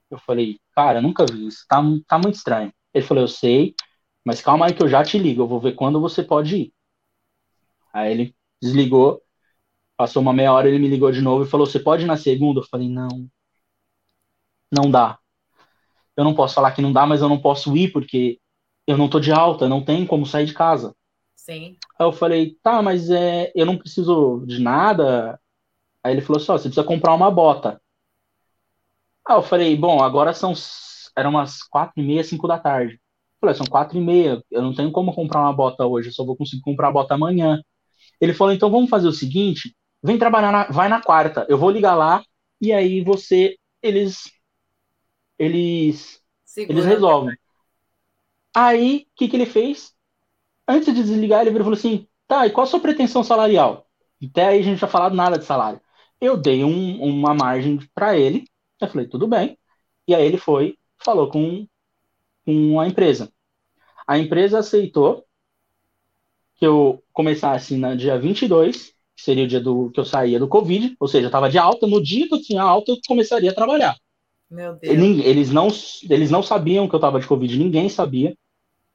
Eu 0.09 0.19
falei, 0.21 0.61
cara, 0.73 1.03
nunca 1.03 1.27
vi 1.27 1.49
isso, 1.49 1.65
tá, 1.69 1.83
tá 2.07 2.17
muito 2.17 2.37
estranho. 2.37 2.73
Ele 2.95 3.05
falou, 3.05 3.25
eu 3.25 3.29
sei, 3.29 3.75
mas 4.25 4.41
calma 4.41 4.67
aí 4.67 4.73
que 4.73 4.85
eu 4.85 4.89
já 4.89 5.03
te 5.03 5.19
ligo, 5.19 5.43
eu 5.43 5.49
vou 5.49 5.59
ver 5.59 5.75
quando 5.75 6.01
você 6.01 6.23
pode 6.23 6.57
ir. 6.57 6.73
Aí 7.93 8.13
ele 8.13 8.37
desligou, 8.63 9.21
passou 9.97 10.23
uma 10.23 10.33
meia 10.33 10.53
hora, 10.53 10.69
ele 10.69 10.79
me 10.79 10.87
ligou 10.87 11.11
de 11.11 11.21
novo 11.21 11.43
e 11.43 11.49
falou, 11.49 11.67
você 11.67 11.81
pode 11.81 12.05
ir 12.05 12.07
na 12.07 12.17
segunda? 12.17 12.61
Eu 12.61 12.69
falei, 12.71 12.89
não, 12.89 13.29
não 14.71 14.89
dá. 14.89 15.19
Eu 16.17 16.23
não 16.23 16.37
posso 16.37 16.55
falar 16.55 16.71
que 16.71 16.81
não 16.81 16.93
dá, 16.93 17.05
mas 17.05 17.21
eu 17.21 17.29
não 17.29 17.41
posso 17.41 17.77
ir 17.77 17.91
porque 17.91 18.39
eu 18.87 18.97
não 18.97 19.09
tô 19.09 19.19
de 19.19 19.33
alta, 19.33 19.69
não 19.69 19.85
tem 19.85 20.07
como 20.07 20.25
sair 20.25 20.47
de 20.47 20.55
casa. 20.55 20.95
Sim. 21.41 21.79
Aí 21.99 22.07
eu 22.07 22.13
falei, 22.13 22.55
tá, 22.63 22.83
mas 22.83 23.09
é, 23.09 23.51
eu 23.55 23.65
não 23.65 23.79
preciso 23.79 24.45
de 24.47 24.61
nada. 24.61 25.41
Aí 26.05 26.13
ele 26.13 26.21
falou 26.21 26.39
só, 26.39 26.55
assim, 26.55 26.65
você 26.65 26.69
precisa 26.69 26.87
comprar 26.87 27.15
uma 27.15 27.31
bota. 27.31 27.81
Aí 29.27 29.37
eu 29.37 29.43
falei, 29.43 29.75
bom, 29.75 30.03
agora 30.03 30.35
são 30.35 30.53
eram 31.17 31.31
umas 31.31 31.63
quatro 31.63 31.95
e 31.97 32.07
meia, 32.07 32.23
cinco 32.23 32.47
da 32.47 32.59
tarde. 32.59 32.95
Eu 32.95 33.01
falei, 33.41 33.55
são 33.55 33.67
quatro 33.67 33.97
e 33.97 34.01
meia, 34.03 34.43
eu 34.51 34.61
não 34.61 34.75
tenho 34.75 34.93
como 34.93 35.15
comprar 35.15 35.41
uma 35.41 35.53
bota 35.53 35.87
hoje, 35.87 36.09
eu 36.09 36.13
só 36.13 36.25
vou 36.25 36.37
conseguir 36.37 36.63
comprar 36.63 36.89
a 36.89 36.93
bota 36.93 37.15
amanhã. 37.15 37.61
Ele 38.21 38.35
falou, 38.35 38.53
então 38.53 38.71
vamos 38.71 38.91
fazer 38.91 39.09
o 39.09 39.13
seguinte, 39.13 39.75
vem 40.03 40.19
trabalhar, 40.19 40.53
na, 40.53 40.65
vai 40.65 40.89
na 40.91 41.03
quarta, 41.03 41.47
eu 41.49 41.57
vou 41.57 41.71
ligar 41.71 41.95
lá 41.95 42.23
e 42.61 42.71
aí 42.71 43.03
você, 43.03 43.57
eles, 43.83 44.31
eles, 45.39 46.21
Segura. 46.45 46.79
eles 46.79 46.85
resolvem. 46.85 47.37
Aí, 48.55 49.07
o 49.07 49.17
que 49.17 49.29
que 49.29 49.37
ele 49.37 49.47
fez? 49.47 49.95
Antes 50.71 50.95
de 50.95 51.03
desligar, 51.03 51.41
ele 51.41 51.51
e 51.51 51.59
falou 51.59 51.73
assim, 51.73 52.07
tá, 52.29 52.47
e 52.47 52.51
qual 52.51 52.63
a 52.63 52.67
sua 52.67 52.79
pretensão 52.79 53.25
salarial? 53.25 53.89
Até 54.25 54.47
aí 54.47 54.61
a 54.61 54.63
gente 54.63 54.71
não 54.71 54.79
tinha 54.79 54.89
falado 54.89 55.17
nada 55.17 55.37
de 55.37 55.45
salário. 55.45 55.81
Eu 56.21 56.37
dei 56.37 56.63
um, 56.63 57.03
uma 57.03 57.35
margem 57.35 57.81
para 57.93 58.17
ele, 58.17 58.45
eu 58.81 58.87
falei, 58.87 59.09
tudo 59.09 59.27
bem. 59.27 59.59
E 60.07 60.15
aí 60.15 60.25
ele 60.25 60.39
foi, 60.39 60.79
falou 60.97 61.29
com, 61.29 61.67
com 62.45 62.79
a 62.79 62.87
empresa. 62.87 63.33
A 64.07 64.17
empresa 64.17 64.61
aceitou 64.61 65.25
que 66.55 66.65
eu 66.65 67.03
começasse 67.13 67.77
no 67.77 67.97
dia 67.97 68.17
22, 68.17 68.93
que 69.17 69.23
seria 69.23 69.45
o 69.45 69.49
dia 69.49 69.61
do, 69.61 69.91
que 69.91 69.99
eu 69.99 70.05
saía 70.05 70.39
do 70.39 70.47
Covid, 70.47 70.95
ou 71.01 71.09
seja, 71.09 71.25
eu 71.25 71.29
estava 71.29 71.51
de 71.51 71.59
alta, 71.59 71.85
no 71.85 72.01
dia 72.01 72.29
que 72.29 72.35
eu 72.35 72.41
tinha 72.41 72.63
alta, 72.63 72.93
eu 72.93 72.99
começaria 73.09 73.51
a 73.51 73.55
trabalhar. 73.55 73.97
Meu 74.49 74.75
Deus. 74.75 74.95
Eles 75.25 75.51
não, 75.51 75.69
eles 76.09 76.31
não 76.31 76.45
sabiam 76.45 76.89
que 76.89 76.95
eu 76.95 76.99
estava 76.99 77.19
de 77.19 77.27
Covid, 77.27 77.59
ninguém 77.59 77.89
sabia. 77.89 78.37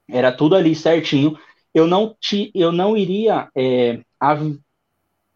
Era 0.07 0.31
tudo 0.31 0.55
ali 0.55 0.75
certinho. 0.75 1.37
Eu 1.75 1.85
não, 1.85 2.15
te, 2.17 2.49
eu 2.55 2.71
não 2.71 2.95
iria 2.95 3.49
é, 3.53 3.99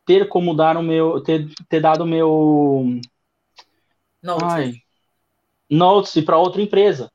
ter 0.06 0.30
como 0.30 0.56
dar 0.56 0.78
o 0.78 0.82
meu. 0.82 1.20
ter, 1.20 1.50
ter 1.68 1.82
dado 1.82 2.06
o 2.06 2.08
meu 2.08 2.98
Notice. 4.24 4.82
Notice 5.70 6.22
para 6.22 6.38
outra 6.38 6.62
empresa. 6.62 7.12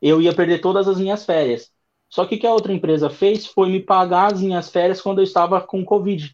Eu 0.00 0.22
ia 0.22 0.32
perder 0.32 0.60
todas 0.60 0.86
as 0.86 0.96
minhas 0.96 1.24
férias. 1.24 1.72
Só 2.08 2.24
que 2.24 2.36
o 2.36 2.38
que 2.38 2.46
a 2.46 2.52
outra 2.52 2.72
empresa 2.72 3.10
fez 3.10 3.46
foi 3.46 3.68
me 3.68 3.80
pagar 3.80 4.32
as 4.32 4.40
minhas 4.40 4.70
férias 4.70 5.00
quando 5.00 5.18
eu 5.18 5.24
estava 5.24 5.60
com 5.60 5.84
Covid. 5.84 6.32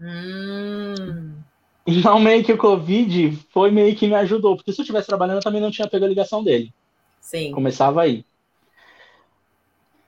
Hum. 0.00 1.36
Então, 1.86 2.18
meio 2.18 2.42
que 2.42 2.52
o 2.52 2.58
Covid 2.58 3.36
foi 3.52 3.70
meio 3.70 3.94
que 3.94 4.08
me 4.08 4.14
ajudou. 4.14 4.56
Porque 4.56 4.72
se 4.72 4.80
eu 4.80 4.82
estivesse 4.82 5.06
trabalhando, 5.06 5.36
eu 5.36 5.42
também 5.42 5.60
não 5.60 5.70
tinha 5.70 5.88
pego 5.88 6.04
a 6.04 6.08
ligação 6.08 6.42
dele. 6.42 6.74
Sim. 7.20 7.52
Começava 7.52 8.02
aí. 8.02 8.24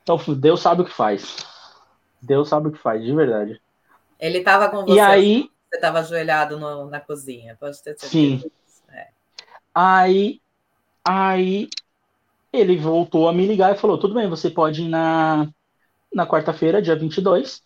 Então, 0.02 0.18
Deus 0.36 0.60
sabe 0.60 0.82
o 0.82 0.84
que 0.84 0.92
faz. 0.92 1.51
Deus 2.22 2.48
sabe 2.48 2.68
o 2.68 2.72
que 2.72 2.78
faz, 2.78 3.02
de 3.02 3.14
verdade. 3.14 3.60
Ele 4.18 4.38
estava 4.38 4.68
com 4.68 4.84
você. 4.84 4.94
E 4.94 5.00
aí. 5.00 5.50
Você 5.68 5.76
estava 5.76 6.00
ajoelhado 6.00 6.58
no, 6.58 6.88
na 6.88 7.00
cozinha, 7.00 7.56
pode 7.58 7.82
ter 7.82 7.98
certeza. 7.98 8.08
Sim. 8.08 8.42
Aí, 9.74 10.40
aí 11.02 11.68
ele 12.52 12.76
voltou 12.76 13.28
a 13.28 13.32
me 13.32 13.46
ligar 13.46 13.74
e 13.74 13.78
falou: 13.78 13.98
tudo 13.98 14.14
bem, 14.14 14.28
você 14.28 14.50
pode 14.50 14.82
ir 14.82 14.88
na, 14.88 15.48
na 16.14 16.26
quarta-feira, 16.26 16.82
dia 16.82 16.94
22, 16.94 17.62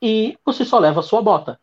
e 0.00 0.38
você 0.44 0.64
só 0.64 0.78
leva 0.78 1.00
a 1.00 1.02
sua 1.02 1.20
bota. 1.20 1.60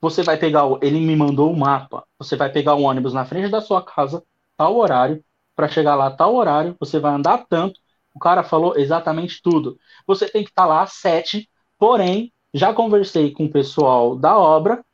Você 0.00 0.22
vai 0.22 0.36
pegar 0.36 0.64
o. 0.64 0.78
Ele 0.82 1.00
me 1.00 1.14
mandou 1.14 1.52
o 1.52 1.56
mapa. 1.56 2.04
Você 2.18 2.36
vai 2.36 2.50
pegar 2.50 2.74
o 2.74 2.82
ônibus 2.82 3.12
na 3.12 3.24
frente 3.24 3.50
da 3.50 3.60
sua 3.60 3.82
casa, 3.84 4.22
tal 4.56 4.76
horário, 4.76 5.24
para 5.54 5.68
chegar 5.68 5.94
lá 5.94 6.10
tal 6.10 6.34
horário, 6.34 6.76
você 6.78 6.98
vai 6.98 7.12
andar 7.12 7.46
tanto. 7.48 7.80
O 8.14 8.18
cara 8.18 8.42
falou 8.42 8.76
exatamente 8.76 9.40
tudo. 9.42 9.78
Você 10.06 10.28
tem 10.28 10.44
que 10.44 10.50
estar 10.50 10.62
tá 10.62 10.68
lá 10.68 10.82
às 10.82 10.94
sete, 10.94 11.48
porém, 11.78 12.32
já 12.52 12.72
conversei 12.72 13.30
com 13.30 13.46
o 13.46 13.50
pessoal 13.50 14.16
da 14.16 14.36
obra 14.36 14.84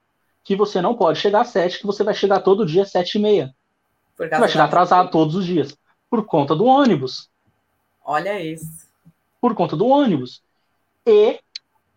que 0.45 0.57
você 0.57 0.81
não 0.81 0.95
pode 0.95 1.19
chegar 1.19 1.43
às 1.43 1.49
sete, 1.49 1.79
que 1.79 1.87
você 1.87 2.03
vai 2.03 2.15
chegar 2.15 2.41
todo 2.41 2.65
dia 2.65 2.83
às 2.83 2.91
sete 2.91 3.19
e 3.19 3.21
meia. 3.21 3.55
Você 4.17 4.29
vai 4.29 4.49
chegar 4.49 4.65
atrasado 4.65 5.11
todos 5.11 5.35
os 5.35 5.45
dias. 5.45 5.77
Por 6.09 6.25
conta 6.25 6.57
do 6.57 6.65
ônibus. 6.65 7.29
Olha 8.05 8.41
isso. 8.41 8.89
Por 9.41 9.55
conta 9.55 9.77
do 9.77 9.87
ônibus. 9.87 10.43
E 11.07 11.39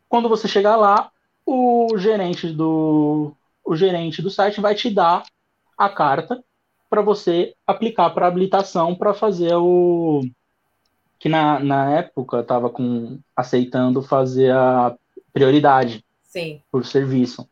quando 0.09 0.27
você 0.27 0.47
chegar 0.47 0.75
lá, 0.75 1.11
o 1.45 1.97
gerente 1.97 2.47
do 2.51 3.33
o 3.63 3.75
gerente 3.75 4.21
do 4.21 4.29
site 4.29 4.59
vai 4.59 4.75
te 4.75 4.89
dar 4.89 5.23
a 5.77 5.87
carta 5.87 6.43
para 6.89 7.01
você 7.01 7.55
aplicar 7.65 8.09
para 8.09 8.27
habilitação 8.27 8.93
para 8.93 9.13
fazer 9.13 9.55
o 9.55 10.21
que 11.21 11.29
na, 11.29 11.59
na 11.59 11.91
época 11.99 12.39
estava 12.39 12.67
com 12.67 13.19
aceitando 13.35 14.01
fazer 14.01 14.51
a 14.51 14.97
prioridade 15.31 16.03
Sim. 16.23 16.59
por 16.71 16.83
serviço. 16.83 17.47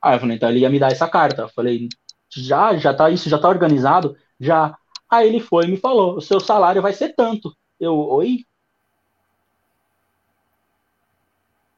Aí 0.00 0.16
eu 0.16 0.20
falei, 0.20 0.36
então 0.36 0.48
ele 0.48 0.60
ia 0.60 0.70
me 0.70 0.78
dar 0.78 0.90
essa 0.90 1.06
carta. 1.06 1.42
Eu 1.42 1.48
falei, 1.50 1.86
já, 2.34 2.74
já 2.76 2.94
tá 2.94 3.10
isso, 3.10 3.28
já 3.28 3.38
tá 3.38 3.46
organizado? 3.46 4.16
Já. 4.40 4.74
Aí 5.08 5.28
ele 5.28 5.38
foi 5.38 5.66
e 5.66 5.68
me 5.68 5.76
falou, 5.76 6.16
o 6.16 6.20
seu 6.22 6.40
salário 6.40 6.80
vai 6.80 6.94
ser 6.94 7.14
tanto. 7.14 7.54
Eu, 7.78 7.94
oi? 7.94 8.46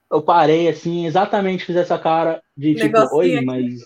Eu 0.09 0.22
parei 0.22 0.68
assim, 0.68 1.07
exatamente 1.07 1.64
fiz 1.64 1.74
essa 1.74 1.99
cara 1.99 2.41
de 2.57 2.77
tipo, 2.77 3.16
oi, 3.16 3.41
mas 3.41 3.85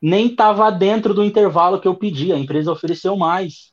nem 0.00 0.36
tava 0.36 0.70
dentro 0.70 1.12
do 1.12 1.24
intervalo 1.24 1.80
que 1.80 1.88
eu 1.88 1.96
pedi, 1.96 2.32
a 2.32 2.38
empresa 2.38 2.70
ofereceu 2.70 3.16
mais. 3.16 3.69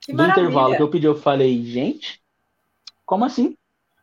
Que 0.00 0.12
do 0.12 0.18
maravilha. 0.18 0.44
intervalo 0.46 0.76
que 0.76 0.82
eu 0.82 0.90
pedi, 0.90 1.06
eu 1.06 1.16
falei, 1.16 1.62
gente, 1.64 2.20
como 3.04 3.24
assim? 3.24 3.56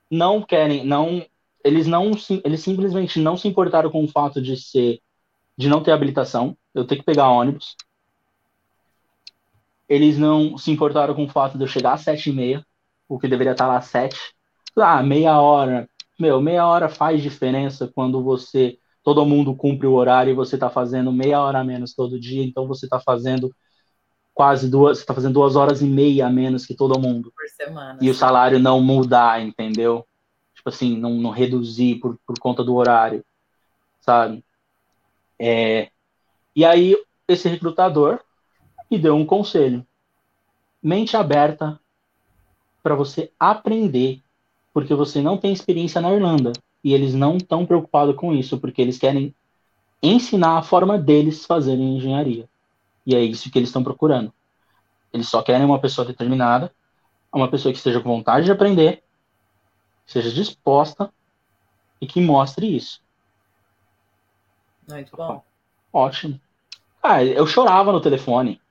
Não 0.10 0.42
querem, 0.42 0.86
não, 0.86 1.26
eles 1.64 1.88
não, 1.88 2.12
eles 2.44 2.62
simplesmente 2.62 3.20
não 3.20 3.36
se 3.36 3.48
importaram 3.48 3.90
com 3.90 4.04
o 4.04 4.08
fato 4.08 4.42
de 4.42 4.56
ser, 4.56 5.00
de 5.58 5.68
não 5.68 5.82
ter 5.82 5.92
habilitação, 5.92 6.56
eu 6.74 6.86
ter 6.86 6.98
que 6.98 7.04
pegar 7.04 7.30
ônibus. 7.30 7.76
Eles 9.88 10.18
não 10.18 10.58
se 10.58 10.72
importaram 10.72 11.14
com 11.14 11.26
o 11.26 11.30
fato 11.30 11.58
de 11.58 11.64
eu 11.64 11.68
chegar 11.68 11.94
às 11.94 12.02
sete 12.02 12.30
e 12.30 12.34
meia, 12.34 12.66
o 13.08 13.20
que 13.20 13.28
deveria 13.28 13.54
estar 13.54 13.68
lá 13.68 13.78
às 13.78 13.86
sete. 13.86 14.18
Ah, 14.76 15.02
meia 15.02 15.40
hora. 15.40 15.90
Meu, 16.20 16.42
meia 16.42 16.68
hora 16.68 16.90
faz 16.90 17.22
diferença 17.22 17.92
quando 17.94 18.24
você, 18.24 18.78
todo 19.04 19.26
mundo 19.26 19.56
cumpre 19.56 19.88
o 19.88 19.94
horário 19.94 20.32
e 20.32 20.36
você 20.36 20.56
está 20.56 20.70
fazendo 20.70 21.12
meia 21.12 21.42
hora 21.42 21.60
a 21.60 21.64
menos 21.64 21.94
todo 21.94 22.20
dia, 22.20 22.44
então 22.44 22.68
você 22.68 22.86
está 22.86 23.00
fazendo 23.00 23.54
quase 24.36 24.70
duas, 24.70 25.00
você 25.00 25.06
tá 25.06 25.14
fazendo 25.14 25.34
duas 25.34 25.56
horas 25.56 25.82
e 25.82 25.86
meia 25.86 26.28
a 26.28 26.30
menos 26.30 26.66
que 26.66 26.76
todo 26.76 27.00
mundo. 27.00 27.32
Por 27.34 27.48
semana. 27.48 27.98
E 28.02 28.10
o 28.10 28.14
salário 28.14 28.60
não 28.60 28.82
mudar, 28.82 29.42
entendeu? 29.42 30.06
Tipo 30.54 30.68
assim, 30.70 30.98
não, 30.98 31.16
não 31.16 31.32
reduzir 31.32 31.96
por, 31.96 32.20
por 32.28 32.38
conta 32.38 32.62
do 32.62 32.76
horário, 32.76 33.24
sabe? 34.02 34.44
É, 35.40 35.90
e 36.54 36.66
aí, 36.66 36.98
esse 37.28 37.48
recrutador 37.48 38.20
me 38.92 39.00
deu 39.00 39.16
um 39.16 39.26
conselho. 39.26 39.86
Mente 40.84 41.16
aberta 41.16 41.80
para 42.84 42.94
você 42.94 43.32
aprender, 43.40 44.22
porque 44.74 44.94
você 44.94 45.22
não 45.22 45.38
tem 45.38 45.54
experiência 45.54 46.02
na 46.02 46.14
Irlanda. 46.14 46.52
E 46.84 46.94
eles 46.94 47.14
não 47.14 47.38
estão 47.38 47.66
preocupados 47.66 48.16
com 48.16 48.34
isso, 48.34 48.60
porque 48.60 48.82
eles 48.82 48.98
querem 48.98 49.34
ensinar 50.04 50.58
a 50.58 50.62
forma 50.62 50.98
deles 50.98 51.46
fazerem 51.46 51.98
engenharia. 51.98 52.48
E 53.06 53.16
é 53.16 53.22
isso 53.22 53.52
que 53.52 53.60
eles 53.60 53.70
estão 53.70 53.84
procurando. 53.84 54.34
Eles 55.14 55.28
só 55.28 55.42
querem 55.42 55.66
uma 55.66 55.80
pessoa 55.80 56.06
determinada, 56.06 56.74
uma 57.34 57.50
pessoa 57.50 57.72
que 57.72 57.78
esteja 57.78 58.00
com 58.00 58.10
vontade 58.10 58.46
de 58.46 58.52
aprender, 58.52 59.04
seja 60.06 60.32
disposta 60.32 61.12
e 62.02 62.08
que 62.08 62.22
mostre 62.22 62.76
isso. 62.76 63.02
Muito 64.88 65.16
bom. 65.16 65.44
Ótimo. 65.92 66.40
Ah, 67.02 67.24
eu 67.24 67.46
chorava 67.48 67.92
no 67.92 68.02
telefone 68.02 68.62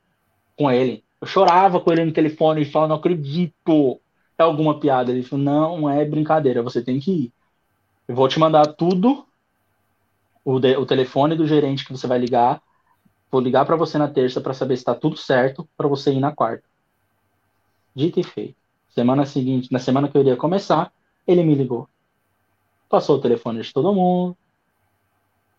com 0.57 0.70
ele. 0.70 1.05
Eu 1.20 1.26
chorava 1.26 1.80
com 1.80 1.93
ele 1.93 2.05
no 2.05 2.12
telefone 2.12 2.62
e 2.62 2.64
falava, 2.64 2.91
não 2.91 2.97
acredito. 2.97 4.01
É 4.37 4.43
alguma 4.43 4.78
piada. 4.78 5.11
Ele 5.11 5.22
falou, 5.22 5.45
não, 5.45 5.89
é 5.89 6.05
brincadeira, 6.05 6.62
você 6.62 6.82
tem 6.82 7.01
que 7.01 7.11
ir. 7.11 7.32
Eu 8.07 8.14
vou 8.14 8.28
te 8.28 8.39
mandar 8.39 8.66
tudo, 8.74 9.26
o, 10.45 10.61
de, 10.61 10.76
o 10.76 10.85
telefone 10.85 11.35
do 11.35 11.47
gerente 11.47 11.85
que 11.85 11.93
você 11.93 12.07
vai 12.07 12.18
ligar, 12.18 12.61
Vou 13.35 13.43
ligar 13.43 13.66
para 13.66 13.74
você 13.74 13.99
na 13.99 14.07
terça 14.07 14.41
para 14.41 14.55
saber 14.55 14.76
se 14.76 14.82
está 14.82 14.95
tudo 14.95 15.16
certo 15.16 15.68
para 15.76 15.89
você 15.89 16.12
ir 16.12 16.20
na 16.20 16.30
quarta. 16.30 16.62
Dito 17.93 18.20
e 18.20 18.22
feito. 18.22 18.55
Semana 18.91 19.26
seguinte, 19.26 19.72
na 19.72 19.80
semana 19.80 20.09
que 20.09 20.16
eu 20.16 20.20
iria 20.20 20.37
começar, 20.37 20.93
ele 21.26 21.43
me 21.43 21.53
ligou. 21.53 21.89
Passou 22.89 23.16
o 23.16 23.20
telefone 23.20 23.61
de 23.61 23.72
todo 23.72 23.93
mundo 23.93 24.37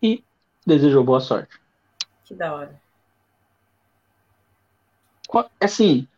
e 0.02 0.24
desejou 0.66 1.04
boa 1.04 1.20
sorte. 1.20 1.60
Que 2.24 2.34
da 2.34 2.54
hora. 2.54 2.80
Assim, 5.60 6.08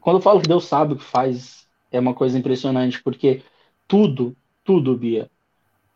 quando 0.00 0.18
eu 0.18 0.22
falo 0.22 0.40
que 0.40 0.46
Deus 0.46 0.66
sabe 0.66 0.92
o 0.92 0.98
que 0.98 1.04
faz, 1.04 1.68
é 1.90 1.98
uma 1.98 2.14
coisa 2.14 2.38
impressionante, 2.38 3.02
porque 3.02 3.42
tudo, 3.88 4.36
tudo, 4.62 4.96
Bia, 4.96 5.28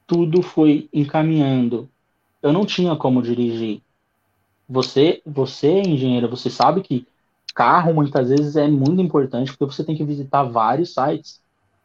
tudo 0.05 0.43
foi 0.43 0.89
encaminhando 0.93 1.89
eu 2.43 2.53
não 2.53 2.67
tinha 2.67 2.97
como 2.97 3.23
dirigir. 3.23 3.81
Você, 4.69 5.23
você 5.25 5.81
engenheiro, 5.81 6.29
você 6.29 6.51
sabe 6.51 6.83
que 6.83 7.07
carro 7.55 7.95
muitas 7.95 8.31
vezes 8.31 8.57
é 8.57 8.67
muito 8.67 9.01
importante 9.01 9.51
porque 9.51 9.73
você 9.73 9.85
tem 9.85 9.97
que 9.97 10.05
visitar 10.05 10.43
vários 10.43 10.95
sites. 10.95 11.41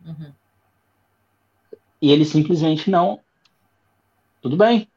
Uhum. 0.05 0.31
E 2.01 2.11
ele 2.11 2.25
simplesmente 2.25 2.89
não. 2.89 3.19
Tudo 4.41 4.55
bem. 4.55 4.87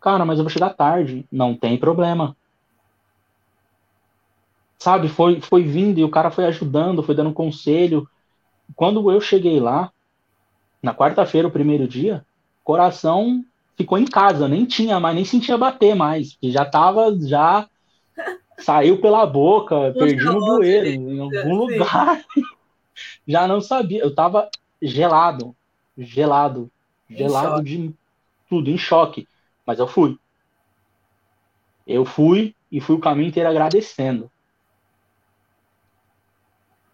Cara, 0.00 0.24
mas 0.24 0.38
eu 0.38 0.44
vou 0.44 0.50
chegar 0.50 0.70
tarde. 0.70 1.26
Não 1.32 1.56
tem 1.56 1.78
problema. 1.78 2.36
Sabe, 4.78 5.08
foi, 5.08 5.40
foi 5.40 5.62
vindo 5.62 5.98
e 5.98 6.04
o 6.04 6.10
cara 6.10 6.30
foi 6.30 6.44
ajudando, 6.44 7.02
foi 7.02 7.14
dando 7.14 7.32
conselho. 7.32 8.08
Quando 8.74 9.10
eu 9.10 9.20
cheguei 9.20 9.58
lá, 9.58 9.90
na 10.82 10.94
quarta-feira, 10.94 11.48
o 11.48 11.50
primeiro 11.50 11.88
dia, 11.88 12.24
coração 12.62 13.44
ficou 13.76 13.98
em 13.98 14.06
casa, 14.06 14.48
nem 14.48 14.64
tinha 14.64 14.98
mais, 14.98 15.14
nem 15.14 15.24
sentia 15.24 15.58
bater 15.58 15.94
mais, 15.94 16.32
porque 16.32 16.50
já 16.50 16.64
tava, 16.64 17.16
já 17.20 17.68
saiu 18.58 19.00
pela 19.00 19.26
boca, 19.26 19.92
perdi 19.92 20.24
no 20.24 20.40
bueiro, 20.40 20.86
em 20.86 21.20
algum 21.20 21.54
lugar. 21.54 22.24
já 23.28 23.46
não 23.46 23.60
sabia, 23.60 24.00
eu 24.00 24.14
tava 24.14 24.48
gelado, 24.80 25.54
gelado, 25.96 26.70
gelado 27.08 27.62
de 27.62 27.94
tudo, 28.48 28.70
em 28.70 28.78
choque. 28.78 29.28
Mas 29.66 29.78
eu 29.78 29.86
fui. 29.86 30.18
Eu 31.86 32.04
fui 32.04 32.54
e 32.70 32.80
fui 32.80 32.96
o 32.96 33.00
caminho 33.00 33.28
inteiro 33.28 33.48
agradecendo. 33.48 34.30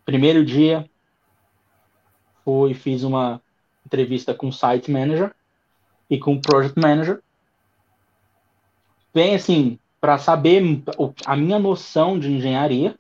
Primeiro 0.05 0.45
dia, 0.45 0.89
fui, 2.45 2.74
fiz 2.74 3.05
uma 3.05 3.41
entrevista 3.87 4.35
com 4.35 4.49
o 4.49 4.53
site 4.53 4.91
manager 4.91 5.35
e 6.13 6.19
com 6.19 6.35
o 6.35 6.41
Project 6.43 6.79
Manager. 6.79 7.23
Bem 9.15 9.35
assim, 9.35 9.79
para 9.99 10.19
saber 10.19 10.63
a 11.25 11.35
minha 11.35 11.59
noção 11.59 12.19
de 12.19 12.31
engenharia, 12.31 12.95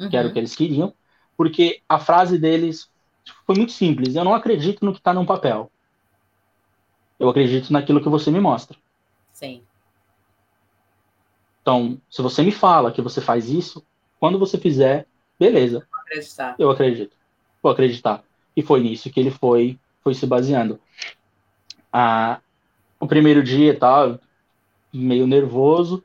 uhum. 0.00 0.08
que 0.08 0.16
era 0.16 0.26
o 0.26 0.32
que 0.32 0.38
eles 0.38 0.56
queriam, 0.56 0.94
porque 1.36 1.82
a 1.86 1.98
frase 1.98 2.38
deles 2.38 2.88
foi 3.46 3.54
muito 3.54 3.72
simples. 3.72 4.14
Eu 4.14 4.24
não 4.24 4.34
acredito 4.34 4.82
no 4.82 4.92
que 4.92 4.98
está 4.98 5.12
no 5.12 5.26
papel. 5.26 5.70
Eu 7.20 7.28
acredito 7.28 7.70
naquilo 7.70 8.02
que 8.02 8.08
você 8.08 8.30
me 8.30 8.40
mostra. 8.40 8.78
Sim. 9.30 9.62
Então, 11.60 12.00
se 12.08 12.22
você 12.22 12.42
me 12.42 12.50
fala 12.50 12.92
que 12.92 13.02
você 13.02 13.20
faz 13.20 13.50
isso, 13.50 13.84
quando 14.18 14.38
você 14.38 14.56
fizer, 14.56 15.06
beleza. 15.38 15.86
Vou 15.90 16.00
acreditar. 16.00 16.54
Eu 16.58 16.70
acredito. 16.70 17.16
Vou 17.62 17.72
acreditar. 17.72 18.24
E 18.56 18.62
foi 18.62 18.80
nisso 18.80 19.10
que 19.10 19.20
ele 19.20 19.30
foi, 19.30 19.78
foi 20.02 20.14
se 20.14 20.26
baseando. 20.26 20.80
Ah, 21.92 22.40
o 22.98 23.06
primeiro 23.06 23.42
dia 23.42 23.72
e 23.72 23.76
tal, 23.76 24.18
meio 24.92 25.26
nervoso, 25.26 26.02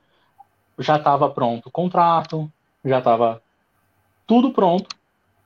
já 0.78 0.98
estava 0.98 1.30
pronto 1.30 1.68
o 1.68 1.72
contrato, 1.72 2.52
já 2.84 3.00
estava 3.00 3.42
tudo 4.26 4.52
pronto, 4.52 4.96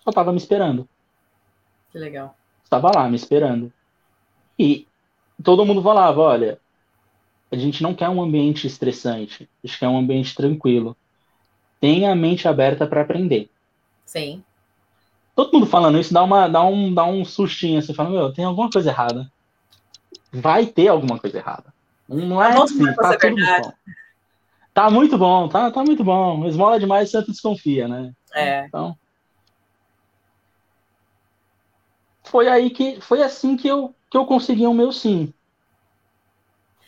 só 0.04 0.10
estava 0.10 0.32
me 0.32 0.38
esperando. 0.38 0.88
Que 1.92 1.98
legal. 1.98 2.36
Estava 2.64 2.92
lá 2.94 3.08
me 3.08 3.16
esperando. 3.16 3.72
E 4.58 4.88
todo 5.44 5.66
mundo 5.66 5.82
falava, 5.82 6.22
olha, 6.22 6.60
a 7.52 7.56
gente 7.56 7.84
não 7.84 7.94
quer 7.94 8.10
um 8.10 8.22
ambiente 8.22 8.68
estressante, 8.68 9.50
a 9.64 9.68
gente 9.68 9.80
quer 9.80 9.88
um 9.88 9.98
ambiente 9.98 10.36
tranquilo. 10.36 10.96
Tenha 11.80 12.12
a 12.12 12.16
mente 12.16 12.48
aberta 12.48 12.88
para 12.88 13.02
aprender. 13.02 13.50
Sim. 14.06 14.44
Todo 15.36 15.52
mundo 15.54 15.66
falando 15.66 16.00
isso 16.00 16.14
dá, 16.14 16.24
uma, 16.24 16.48
dá, 16.48 16.64
um, 16.64 16.94
dá 16.94 17.06
um 17.06 17.26
sustinho. 17.26 17.82
Você 17.82 17.94
fala, 17.94 18.10
meu, 18.10 18.32
tem 18.32 18.46
alguma 18.46 18.70
coisa 18.70 18.90
errada 18.90 19.32
vai 20.34 20.66
ter 20.66 20.88
alguma 20.88 21.20
coisa 21.20 21.38
errada. 21.38 21.74
Não 22.10 22.44
é 22.44 22.62
assim, 22.62 22.94
tá 22.96 23.18
tudo 23.18 23.36
bom. 23.36 23.74
Tá 24.74 24.90
muito 24.90 25.18
bom, 25.18 25.48
tá, 25.48 25.70
tá 25.70 25.84
muito 25.84 26.04
bom. 26.04 26.48
Esmola 26.48 26.80
demais, 26.80 27.12
sempre 27.12 27.32
desconfia, 27.32 27.88
né? 27.88 28.12
É. 28.34 28.66
Então. 28.66 28.98
Foi 32.24 32.48
aí 32.48 32.72
que 32.72 33.00
foi 33.00 33.22
assim 33.22 33.56
que 33.56 33.68
eu 33.68 33.94
que 34.10 34.18
eu 34.18 34.26
consegui 34.26 34.66
o 34.66 34.74
meu 34.74 34.92
sim. 34.92 35.32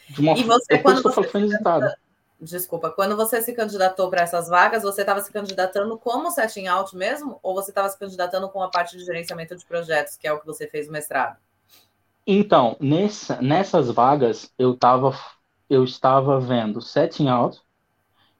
De 0.09 0.21
uma, 0.21 0.37
e 0.37 0.43
você 0.43 0.77
quando 0.79 1.01
você, 1.01 1.23
pensa, 1.23 1.97
Desculpa, 2.39 2.91
quando 2.91 3.15
você 3.15 3.41
se 3.41 3.53
candidatou 3.53 4.09
para 4.09 4.21
essas 4.21 4.47
vagas, 4.47 4.83
você 4.83 5.01
estava 5.01 5.21
se 5.21 5.31
candidatando 5.31 5.97
como 5.97 6.29
setting 6.31 6.67
out 6.67 6.95
mesmo? 6.95 7.39
Ou 7.41 7.53
você 7.53 7.71
estava 7.71 7.89
se 7.89 7.97
candidatando 7.97 8.49
com 8.49 8.61
a 8.61 8.69
parte 8.69 8.97
de 8.97 9.05
gerenciamento 9.05 9.55
de 9.55 9.65
projetos, 9.65 10.15
que 10.15 10.27
é 10.27 10.33
o 10.33 10.39
que 10.39 10.45
você 10.45 10.67
fez 10.67 10.87
no 10.87 10.93
mestrado? 10.93 11.37
Então, 12.25 12.75
nessa, 12.79 13.41
nessas 13.41 13.89
vagas, 13.91 14.51
eu, 14.57 14.75
tava, 14.75 15.17
eu 15.69 15.83
estava 15.83 16.39
vendo 16.39 16.81
setting 16.81 17.27
out, 17.27 17.61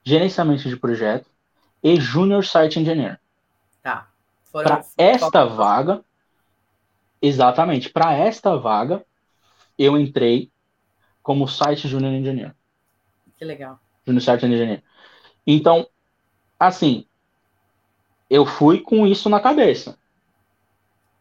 gerenciamento 0.04 0.68
de 0.68 0.78
projeto 0.78 1.30
e 1.84 2.00
junior 2.00 2.44
site 2.44 2.80
engineer. 2.80 3.20
Tá. 3.82 4.10
Para 4.52 4.84
esta 4.98 5.46
vaga, 5.46 6.04
exatamente, 7.22 7.90
para 7.90 8.14
esta 8.14 8.56
vaga, 8.56 9.06
eu 9.78 9.98
entrei 9.98 10.50
como 11.22 11.48
site 11.48 11.88
junior 11.88 12.14
engineer. 12.14 12.56
Que 13.38 13.46
legal 13.46 13.80
no 14.14 14.22
Site 14.22 14.46
Engineer. 14.46 14.84
Então, 15.46 15.88
assim, 16.60 17.06
eu 18.30 18.46
fui 18.46 18.80
com 18.82 19.06
isso 19.08 19.30
na 19.30 19.40
cabeça. 19.40 19.98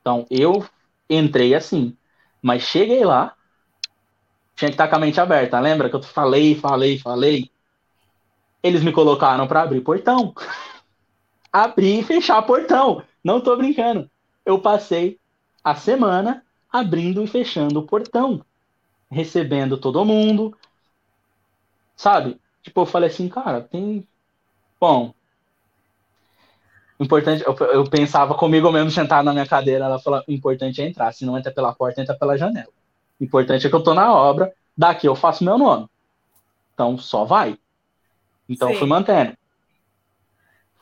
Então, 0.01 0.27
eu 0.31 0.67
entrei 1.09 1.55
assim, 1.55 1.97
mas 2.45 2.63
cheguei 2.63 3.03
lá, 3.07 3.35
tinha 4.55 4.69
que 4.69 4.75
estar 4.75 4.87
com 4.87 4.97
a 4.97 4.99
mente 4.99 5.19
aberta. 5.19 5.59
Lembra 5.59 5.89
que 5.89 5.97
eu 5.97 6.03
falei, 6.03 6.55
falei, 6.55 6.99
falei? 6.99 7.51
Eles 8.63 8.85
me 8.85 8.93
colocaram 8.93 9.47
para 9.47 9.63
abrir 9.63 9.81
portão. 9.81 10.35
abrir 11.51 12.01
e 12.01 12.05
fechar 12.05 12.43
portão. 12.43 13.03
Não 13.25 13.41
tô 13.41 13.57
brincando. 13.57 14.11
Eu 14.45 14.61
passei 14.61 15.19
a 15.65 15.75
semana 15.75 16.45
abrindo 16.71 17.23
e 17.23 17.27
fechando 17.27 17.81
o 17.81 17.87
portão, 17.87 18.45
recebendo 19.11 19.79
todo 19.79 20.05
mundo, 20.05 20.55
sabe? 21.97 22.39
Tipo, 22.63 22.83
eu 22.83 22.87
falei 22.87 23.09
assim, 23.09 23.27
cara, 23.27 23.63
tem. 23.63 24.07
Bom. 24.79 25.15
Importante, 26.99 27.45
eu, 27.45 27.57
eu 27.69 27.85
pensava 27.85 28.35
comigo 28.35 28.71
mesmo 28.71 28.91
sentado 28.91 29.25
na 29.25 29.33
minha 29.33 29.47
cadeira, 29.47 29.85
ela 29.85 29.99
falou, 29.99 30.23
importante 30.29 30.81
é 30.81 30.87
entrar, 30.87 31.13
se 31.13 31.27
não 31.27 31.37
entra 31.37 31.51
pela 31.51 31.75
porta, 31.75 32.01
entra 32.01 32.15
pela 32.15 32.39
janela. 32.39 32.69
Importante 33.21 33.67
é 33.67 33.71
que 33.71 33.75
eu 33.75 33.83
tô 33.83 33.95
na 33.95 34.13
obra, 34.13 34.53
daqui 34.77 35.07
eu 35.07 35.17
faço 35.17 35.45
meu 35.45 35.59
nome. 35.59 35.89
Então 36.73 36.97
só 36.97 37.25
vai. 37.25 37.59
Então 38.49 38.69
Sim. 38.69 38.77
fui 38.77 38.87
mantendo. 38.87 39.37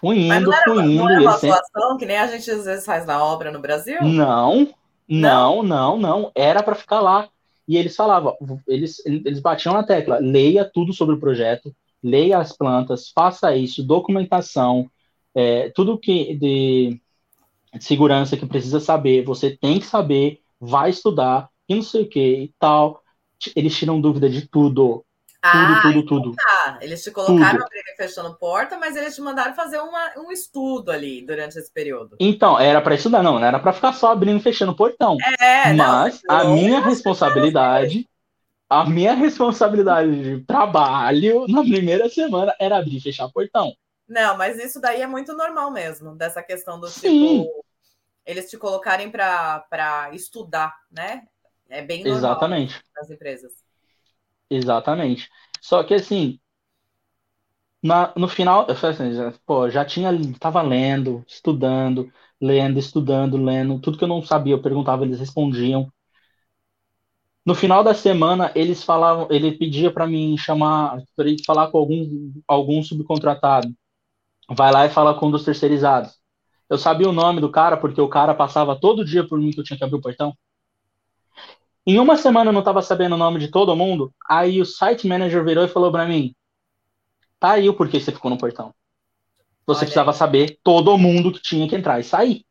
Fui 0.00 0.18
indo, 0.18 0.28
Mas 0.28 0.42
não 0.42 0.52
era, 0.52 0.64
fui 0.64 0.82
indo. 0.82 0.94
Não 0.96 1.10
era 1.10 1.20
uma 1.20 1.38
sempre... 1.38 1.56
situação 1.56 1.96
que 1.96 2.06
nem 2.06 2.18
a 2.18 2.26
gente 2.26 2.50
às 2.50 2.64
vezes 2.64 2.84
faz 2.84 3.06
na 3.06 3.24
obra 3.24 3.50
no 3.50 3.60
Brasil? 3.60 4.02
Não, 4.02 4.68
não, 5.08 5.62
não, 5.62 5.62
não. 5.62 5.98
não. 5.98 6.32
Era 6.34 6.62
para 6.62 6.74
ficar 6.74 7.00
lá. 7.00 7.28
E 7.66 7.76
eles 7.76 7.94
falavam, 7.94 8.36
eles, 8.66 9.00
eles 9.06 9.38
batiam 9.38 9.72
na 9.72 9.84
tecla, 9.84 10.18
leia 10.18 10.64
tudo 10.64 10.92
sobre 10.92 11.14
o 11.14 11.20
projeto, 11.20 11.74
leia 12.02 12.38
as 12.38 12.52
plantas, 12.52 13.08
faça 13.08 13.54
isso, 13.56 13.84
documentação, 13.84 14.90
é, 15.35 15.70
tudo 15.70 15.99
que 15.99 16.35
de, 16.35 17.01
de, 17.74 17.85
segurança 17.85 18.37
que 18.37 18.47
precisa 18.47 18.80
saber, 18.80 19.24
você 19.24 19.57
tem 19.57 19.78
que 19.78 19.87
saber, 19.87 20.41
vai 20.61 20.91
estudar, 20.91 21.49
e 21.68 21.74
não 21.74 21.83
sei 21.83 22.03
o 22.03 22.09
que 22.09 22.20
e 22.20 22.55
tal. 22.59 23.03
Eles 23.57 23.76
tiram 23.76 24.01
dúvida 24.01 24.28
de 24.28 24.47
tudo. 24.47 25.05
Ah, 25.45 25.51
tudo, 25.51 25.83
tudo, 25.83 25.99
então 25.99 26.22
tudo. 26.22 26.37
Tá. 26.37 26.78
Eles 26.80 27.03
te 27.03 27.11
colocaram 27.11 27.59
tudo. 27.59 27.70
fechando 27.97 28.39
porta, 28.39 28.78
mas 28.78 28.95
eles 28.95 29.16
te 29.16 29.20
mandaram 29.20 29.53
fazer 29.55 29.80
uma, 29.80 30.12
um 30.16 30.30
estudo 30.30 30.93
ali 30.93 31.26
durante 31.26 31.59
esse 31.59 31.72
período. 31.72 32.16
Então, 32.20 32.61
era 32.61 32.80
para 32.80 32.95
estudar, 32.95 33.24
não, 33.24 33.41
não 33.41 33.47
era 33.47 33.59
para 33.59 33.72
ficar 33.72 33.93
só 33.93 34.12
abrindo 34.12 34.39
e 34.39 34.43
fechando 34.43 34.76
portão. 34.76 35.16
É, 35.41 35.72
mas 35.72 36.20
não, 36.28 36.37
a 36.37 36.45
minha 36.45 36.80
responsabilidade, 36.80 38.09
a 38.70 38.89
minha 38.89 39.14
responsabilidade 39.14 40.22
de 40.22 40.45
trabalho 40.45 41.47
na 41.49 41.62
primeira 41.62 42.09
semana 42.09 42.55
era 42.61 42.78
abrir 42.78 42.99
e 42.99 43.01
fechar 43.01 43.28
portão. 43.28 43.74
Não, 44.12 44.36
mas 44.36 44.58
isso 44.58 44.78
daí 44.78 45.00
é 45.00 45.06
muito 45.06 45.34
normal 45.34 45.70
mesmo, 45.70 46.14
dessa 46.14 46.42
questão 46.42 46.78
do 46.78 46.86
Sim. 46.86 47.46
tipo, 47.46 47.64
eles 48.26 48.50
te 48.50 48.58
colocarem 48.58 49.10
para 49.10 50.10
estudar, 50.12 50.76
né? 50.90 51.26
É 51.70 51.80
bem 51.80 52.04
normal 52.04 52.18
Exatamente. 52.18 52.82
nas 52.94 53.10
empresas. 53.10 53.54
Exatamente. 54.50 55.30
Só 55.62 55.82
que 55.82 55.94
assim, 55.94 56.38
na, 57.82 58.12
no 58.14 58.28
final, 58.28 58.66
eu 58.68 58.76
falei 58.76 58.94
assim, 58.96 59.14
já, 59.14 59.32
pô, 59.46 59.70
já 59.70 59.82
tinha, 59.82 60.10
tava 60.38 60.60
lendo, 60.60 61.24
estudando, 61.26 62.12
lendo, 62.38 62.78
estudando, 62.78 63.38
lendo, 63.38 63.80
tudo 63.80 63.96
que 63.96 64.04
eu 64.04 64.08
não 64.08 64.22
sabia, 64.22 64.52
eu 64.52 64.62
perguntava, 64.62 65.04
eles 65.04 65.18
respondiam. 65.18 65.90
No 67.46 67.54
final 67.54 67.82
da 67.82 67.94
semana, 67.94 68.52
eles 68.54 68.84
falavam, 68.84 69.26
ele 69.30 69.56
pedia 69.58 69.92
para 69.92 70.06
mim 70.06 70.36
chamar, 70.36 71.02
para 71.16 71.28
falar 71.46 71.70
com 71.70 71.78
algum, 71.78 72.32
algum 72.46 72.82
subcontratado. 72.82 73.74
Vai 74.55 74.72
lá 74.72 74.86
e 74.86 74.90
fala 74.90 75.14
com 75.14 75.26
um 75.26 75.30
dos 75.30 75.44
terceirizados. 75.44 76.14
Eu 76.68 76.78
sabia 76.78 77.09
o 77.09 77.12
nome 77.12 77.40
do 77.40 77.50
cara 77.50 77.76
porque 77.76 78.00
o 78.00 78.09
cara 78.09 78.34
passava 78.34 78.78
todo 78.78 79.05
dia 79.05 79.26
por 79.26 79.38
mim 79.38 79.50
que 79.50 79.61
eu 79.61 79.64
tinha 79.64 79.76
que 79.76 79.84
abrir 79.84 79.96
o 79.96 80.00
portão. 80.00 80.34
Em 81.86 81.98
uma 81.98 82.16
semana 82.16 82.50
eu 82.50 82.53
não 82.53 82.61
estava 82.61 82.80
sabendo 82.80 83.14
o 83.14 83.18
nome 83.18 83.40
de 83.40 83.48
todo 83.48 83.76
mundo, 83.76 84.12
aí 84.28 84.61
o 84.61 84.64
site 84.64 85.07
manager 85.07 85.44
virou 85.44 85.64
e 85.64 85.68
falou 85.68 85.90
para 85.90 86.07
mim: 86.07 86.34
tá 87.40 87.53
aí 87.53 87.68
o 87.68 87.74
porquê 87.74 87.98
você 87.98 88.12
ficou 88.12 88.30
no 88.30 88.38
portão. 88.38 88.72
Você 89.66 89.78
Olha 89.78 89.86
precisava 89.86 90.12
saber 90.12 90.59
todo 90.62 90.96
mundo 90.98 91.32
que 91.32 91.42
tinha 91.42 91.68
que 91.68 91.74
entrar 91.74 92.00
e 92.00 92.05
sair. 92.05 92.44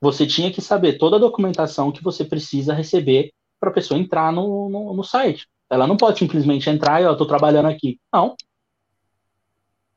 Você 0.00 0.26
tinha 0.26 0.52
que 0.52 0.60
saber 0.60 0.98
toda 0.98 1.16
a 1.16 1.20
documentação 1.20 1.92
que 1.92 2.02
você 2.02 2.24
precisa 2.24 2.74
receber 2.74 3.32
para 3.60 3.70
a 3.70 3.72
pessoa 3.72 3.98
entrar 3.98 4.32
no, 4.32 4.68
no, 4.68 4.94
no, 4.94 5.04
site. 5.04 5.46
Ela 5.70 5.86
não 5.86 5.96
pode 5.96 6.18
simplesmente 6.18 6.68
entrar 6.68 7.00
e 7.00 7.04
eu 7.04 7.12
estou 7.12 7.26
trabalhando 7.26 7.66
aqui. 7.66 8.00
Não. 8.12 8.34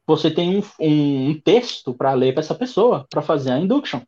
Você 0.08 0.30
tem 0.30 0.58
um, 0.58 0.64
um, 0.80 1.40
texto 1.40 1.94
para 1.94 2.14
ler 2.14 2.34
para 2.34 2.42
essa 2.42 2.54
pessoa, 2.54 3.08
para 3.10 3.22
fazer 3.22 3.52
a 3.52 3.60
induction. 3.60 4.02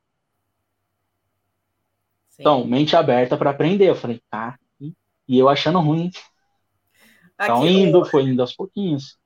Então, 2.39 2.66
mente 2.66 2.95
aberta 2.95 3.36
para 3.36 3.50
aprender. 3.50 3.89
Eu 3.89 3.95
falei, 3.95 4.22
tá. 4.30 4.60
E 4.80 5.38
eu 5.38 5.50
achando 5.50 5.80
ruim. 5.80 6.12
Então, 7.34 7.68
indo, 7.68 8.06
foi 8.06 8.24
indo 8.24 8.41
aos 8.41 8.56
pouquinhos. 8.56 9.18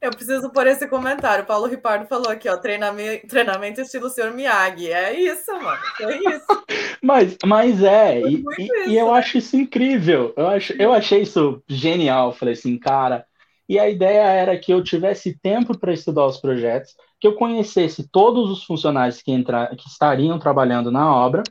Eu 0.00 0.10
preciso 0.10 0.50
pôr 0.50 0.66
esse 0.68 0.86
comentário. 0.86 1.44
Paulo 1.44 1.66
Ripardo 1.66 2.06
falou 2.06 2.30
aqui, 2.30 2.48
ó, 2.48 2.56
treinamento, 2.56 3.26
treinamento 3.26 3.80
estilo 3.80 4.08
Sr. 4.08 4.32
Miyagi. 4.32 4.90
É 4.90 5.18
isso, 5.18 5.52
mano. 5.52 5.82
É 6.00 6.16
isso. 6.16 6.46
mas, 7.02 7.36
mas 7.44 7.82
é, 7.82 8.20
e, 8.20 8.44
e, 8.58 8.90
e, 8.90 8.96
eu 8.96 9.12
né? 9.12 9.18
acho 9.18 9.38
isso 9.38 9.56
incrível. 9.56 10.32
Eu, 10.36 10.46
acho, 10.48 10.72
eu 10.74 10.92
achei 10.92 11.22
isso 11.22 11.62
genial. 11.66 12.32
Falei 12.32 12.54
assim, 12.54 12.78
cara. 12.78 13.26
E 13.68 13.78
a 13.78 13.88
ideia 13.88 14.22
era 14.22 14.58
que 14.58 14.72
eu 14.72 14.82
tivesse 14.82 15.38
tempo 15.38 15.76
para 15.78 15.92
estudar 15.92 16.26
os 16.26 16.38
projetos, 16.38 16.94
que 17.20 17.26
eu 17.26 17.34
conhecesse 17.34 18.08
todos 18.08 18.50
os 18.50 18.64
funcionários 18.64 19.20
que, 19.20 19.30
entra, 19.30 19.74
que 19.76 19.88
estariam 19.88 20.38
trabalhando 20.38 20.90
na 20.90 21.14
obra, 21.14 21.42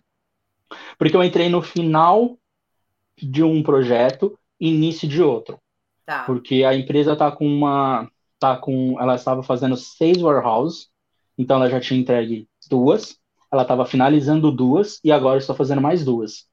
porque 0.97 1.15
eu 1.15 1.23
entrei 1.23 1.47
no 1.47 1.61
final 1.61 2.37
de 3.15 3.43
um 3.43 3.61
projeto, 3.61 4.37
início 4.59 5.07
de 5.07 5.21
outro. 5.21 5.59
Tá. 6.05 6.23
Porque 6.23 6.63
a 6.63 6.73
empresa 6.73 7.13
está 7.13 7.31
com 7.31 7.45
uma. 7.45 8.09
Tá 8.39 8.55
com, 8.55 8.99
ela 9.01 9.15
estava 9.15 9.41
fazendo 9.41 9.75
seis 9.75 10.21
warehouses, 10.21 10.89
então 11.37 11.57
ela 11.57 11.69
já 11.69 11.79
tinha 11.79 11.99
entregue 11.99 12.47
duas, 12.69 13.17
ela 13.51 13.63
estava 13.63 13.83
finalizando 13.83 14.51
duas 14.51 14.99
e 15.03 15.11
agora 15.11 15.39
está 15.39 15.55
fazendo 15.55 15.81
mais 15.81 16.05
duas. 16.05 16.47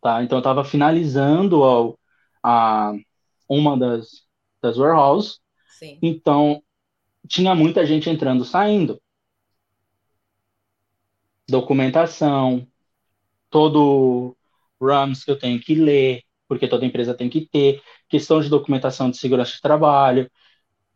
Tá? 0.00 0.24
Então 0.24 0.38
eu 0.38 0.40
estava 0.40 0.64
finalizando 0.64 1.62
a, 1.64 1.94
a, 2.42 2.92
uma 3.48 3.78
das, 3.78 4.26
das 4.62 4.78
warehouses. 4.78 5.40
Sim. 5.78 5.98
Então 6.00 6.62
tinha 7.26 7.54
muita 7.54 7.84
gente 7.84 8.08
entrando 8.08 8.44
saindo. 8.44 9.00
Documentação, 11.48 12.66
todo 13.50 14.36
RAMs 14.80 15.24
que 15.24 15.30
eu 15.30 15.38
tenho 15.38 15.60
que 15.60 15.74
ler, 15.74 16.22
porque 16.48 16.68
toda 16.68 16.86
empresa 16.86 17.14
tem 17.14 17.28
que 17.28 17.46
ter, 17.46 17.82
questão 18.08 18.40
de 18.40 18.48
documentação 18.48 19.10
de 19.10 19.16
segurança 19.16 19.52
de 19.52 19.60
trabalho, 19.60 20.30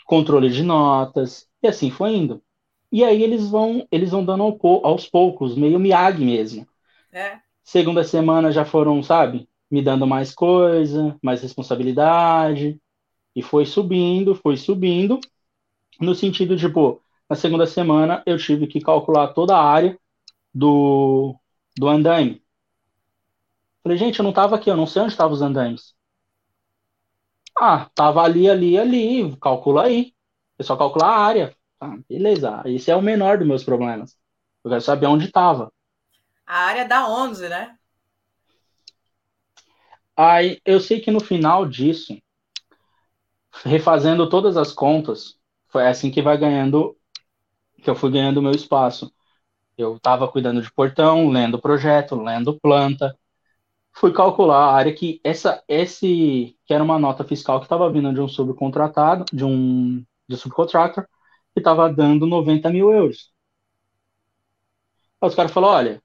controle 0.04 0.48
de 0.50 0.62
notas, 0.62 1.46
e 1.62 1.66
assim 1.66 1.90
foi 1.90 2.14
indo. 2.14 2.42
E 2.90 3.02
aí 3.04 3.22
eles 3.22 3.48
vão, 3.48 3.86
eles 3.90 4.10
vão 4.10 4.24
dando 4.24 4.42
aos 4.84 5.08
poucos, 5.08 5.56
meio 5.56 5.78
Miyagi 5.78 6.24
mesmo. 6.24 6.66
É. 7.12 7.38
Segunda 7.64 8.04
semana 8.04 8.52
já 8.52 8.64
foram, 8.64 9.02
sabe, 9.02 9.48
me 9.70 9.82
dando 9.82 10.06
mais 10.06 10.34
coisa, 10.34 11.16
mais 11.22 11.42
responsabilidade, 11.42 12.80
e 13.36 13.42
foi 13.42 13.66
subindo, 13.66 14.34
foi 14.34 14.56
subindo, 14.56 15.20
no 16.00 16.14
sentido 16.14 16.56
de, 16.56 16.68
pô, 16.68 17.02
na 17.28 17.36
segunda 17.36 17.66
semana 17.66 18.22
eu 18.26 18.38
tive 18.38 18.66
que 18.66 18.80
calcular 18.80 19.28
toda 19.34 19.56
a 19.56 19.62
área 19.62 19.98
do, 20.54 21.36
do 21.76 21.88
andaime. 21.88 22.42
Falei, 23.82 23.98
gente, 23.98 24.18
eu 24.18 24.22
não 24.24 24.30
estava 24.30 24.56
aqui, 24.56 24.70
eu 24.70 24.76
não 24.76 24.86
sei 24.86 25.02
onde 25.02 25.12
estavam 25.12 25.34
os 25.34 25.42
andaimes. 25.42 25.94
Ah, 27.58 27.88
tava 27.94 28.22
ali, 28.22 28.48
ali, 28.48 28.78
ali, 28.78 29.36
calcula 29.38 29.84
aí. 29.84 30.14
É 30.58 30.62
só 30.62 30.76
calcular 30.76 31.08
a 31.08 31.18
área. 31.18 31.56
Ah, 31.80 31.96
beleza, 32.08 32.62
esse 32.66 32.90
é 32.90 32.96
o 32.96 33.02
menor 33.02 33.38
dos 33.38 33.46
meus 33.46 33.64
problemas. 33.64 34.16
Eu 34.64 34.70
quero 34.70 34.80
saber 34.80 35.06
onde 35.06 35.26
estava. 35.26 35.72
A 36.46 36.58
área 36.58 36.86
da 36.86 37.06
onde, 37.08 37.48
né? 37.48 37.76
Aí, 40.16 40.60
eu 40.64 40.80
sei 40.80 41.00
que 41.00 41.10
no 41.10 41.20
final 41.20 41.66
disso, 41.66 42.16
refazendo 43.64 44.28
todas 44.28 44.56
as 44.56 44.72
contas, 44.72 45.38
foi 45.68 45.86
assim 45.86 46.10
que 46.10 46.22
vai 46.22 46.36
ganhando, 46.38 46.96
que 47.82 47.90
eu 47.90 47.96
fui 47.96 48.10
ganhando 48.10 48.42
meu 48.42 48.52
espaço. 48.52 49.12
Eu 49.78 49.96
estava 49.96 50.28
cuidando 50.28 50.62
de 50.62 50.72
portão, 50.72 51.30
lendo 51.30 51.60
projeto, 51.60 52.16
lendo 52.16 52.58
planta. 52.60 53.16
Fui 53.94 54.12
calcular 54.12 54.58
a 54.66 54.74
área 54.74 54.94
que 54.94 55.20
essa, 55.24 55.62
esse, 55.68 56.56
que 56.66 56.74
era 56.74 56.84
uma 56.84 56.98
nota 56.98 57.24
fiscal 57.24 57.60
que 57.60 57.66
estava 57.66 57.90
vindo 57.90 58.12
de 58.12 58.20
um 58.20 58.28
subcontratado, 58.28 59.24
de 59.32 59.44
um, 59.44 60.04
de 60.28 60.36
subcontractor, 60.36 61.06
que 61.54 61.60
estava 61.60 61.92
dando 61.92 62.26
90 62.26 62.70
mil 62.70 62.92
euros. 62.92 63.32
Aí 65.20 65.28
os 65.28 65.34
caras 65.34 65.52
falaram, 65.52 65.76
olha, 65.78 66.02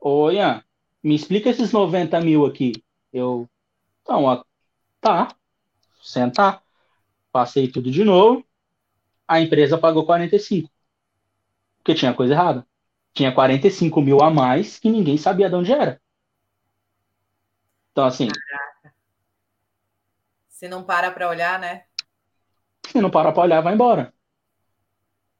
ô 0.00 0.30
Ian, 0.30 0.62
me 1.02 1.14
explica 1.14 1.50
esses 1.50 1.72
90 1.72 2.20
mil 2.20 2.46
aqui. 2.46 2.72
Eu, 3.12 3.48
então, 4.02 4.24
ó, 4.24 4.44
tá, 5.00 5.28
sentar. 6.06 6.62
Passei 7.32 7.68
tudo 7.70 7.90
de 7.90 8.04
novo. 8.04 8.44
A 9.28 9.40
empresa 9.40 9.76
pagou 9.76 10.06
45. 10.06 10.70
Porque 11.78 11.94
tinha 11.94 12.14
coisa 12.14 12.34
errada. 12.34 12.66
Tinha 13.12 13.34
45 13.34 14.00
mil 14.00 14.22
a 14.22 14.30
mais 14.30 14.78
que 14.78 14.90
ninguém 14.90 15.16
sabia 15.18 15.48
de 15.48 15.54
onde 15.54 15.72
era. 15.72 16.00
Então, 17.90 18.04
assim. 18.04 18.28
Caraca. 18.28 18.94
Se 20.48 20.68
não 20.68 20.82
para 20.84 21.10
para 21.10 21.28
olhar, 21.28 21.58
né? 21.58 21.84
Se 22.86 23.00
não 23.00 23.10
para 23.10 23.32
para 23.32 23.42
olhar, 23.42 23.60
vai 23.60 23.74
embora. 23.74 24.14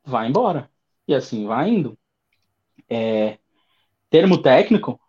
Vai 0.05 0.29
embora. 0.29 0.71
E 1.07 1.15
assim, 1.15 1.47
vai 1.47 1.69
indo. 1.69 1.99
É, 2.89 3.39
termo 4.11 4.41
técnico, 4.41 5.01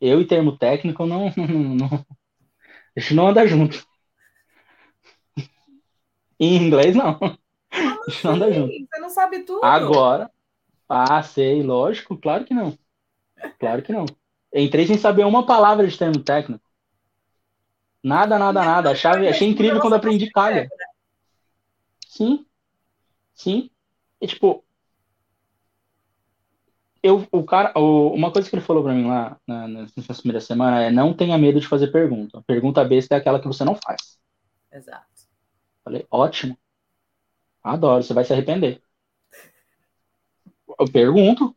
eu 0.00 0.20
e 0.20 0.26
termo 0.26 0.56
técnico 0.56 1.06
não, 1.06 1.32
não, 1.36 1.74
não, 1.88 2.06
a 2.96 3.00
gente 3.00 3.14
não 3.14 3.28
anda 3.28 3.46
junto. 3.46 3.86
Em 6.38 6.56
inglês, 6.56 6.94
não. 6.94 7.18
Como 7.18 7.38
a 8.06 8.10
gente 8.10 8.24
não 8.24 8.32
anda 8.34 8.52
junto. 8.52 8.72
Você 8.72 9.00
não 9.00 9.10
sabe 9.10 9.40
tudo? 9.40 9.64
Agora. 9.64 10.30
Ah, 10.88 11.22
sei, 11.22 11.62
lógico, 11.62 12.16
claro 12.16 12.44
que 12.44 12.52
não. 12.52 12.76
Claro 13.58 13.82
que 13.82 13.92
não. 13.92 14.06
Entrei 14.52 14.86
sem 14.86 14.98
saber 14.98 15.24
uma 15.24 15.46
palavra 15.46 15.86
de 15.86 15.96
termo 15.96 16.18
técnico. 16.20 16.64
Nada, 18.02 18.38
nada, 18.38 18.64
nada. 18.64 18.90
Achei, 18.90 19.28
achei 19.28 19.48
incrível 19.48 19.80
quando 19.80 19.94
aprendi 19.94 20.30
calha. 20.30 20.62
Né? 20.62 20.68
Sim. 22.08 22.46
Sim. 23.34 23.70
E, 24.20 24.26
tipo, 24.26 24.64
eu, 27.02 27.26
o 27.32 27.44
cara, 27.44 27.72
o, 27.78 28.12
uma 28.14 28.32
coisa 28.32 28.48
que 28.48 28.54
ele 28.54 28.64
falou 28.64 28.82
para 28.82 28.92
mim 28.92 29.06
lá 29.06 29.38
na, 29.46 29.86
primeira 30.16 30.40
semana 30.40 30.82
é 30.82 30.90
não 30.90 31.14
tenha 31.14 31.38
medo 31.38 31.60
de 31.60 31.66
fazer 31.66 31.88
pergunta. 31.88 32.42
Pergunta 32.46 32.84
besta 32.84 33.14
é 33.14 33.18
aquela 33.18 33.40
que 33.40 33.46
você 33.48 33.64
não 33.64 33.74
faz. 33.74 34.18
Exato. 34.72 35.06
Falei, 35.84 36.06
ótimo. 36.10 36.56
Adoro, 37.62 38.02
você 38.02 38.14
vai 38.14 38.24
se 38.24 38.32
arrepender. 38.32 38.82
Eu 40.78 40.90
pergunto. 40.90 41.54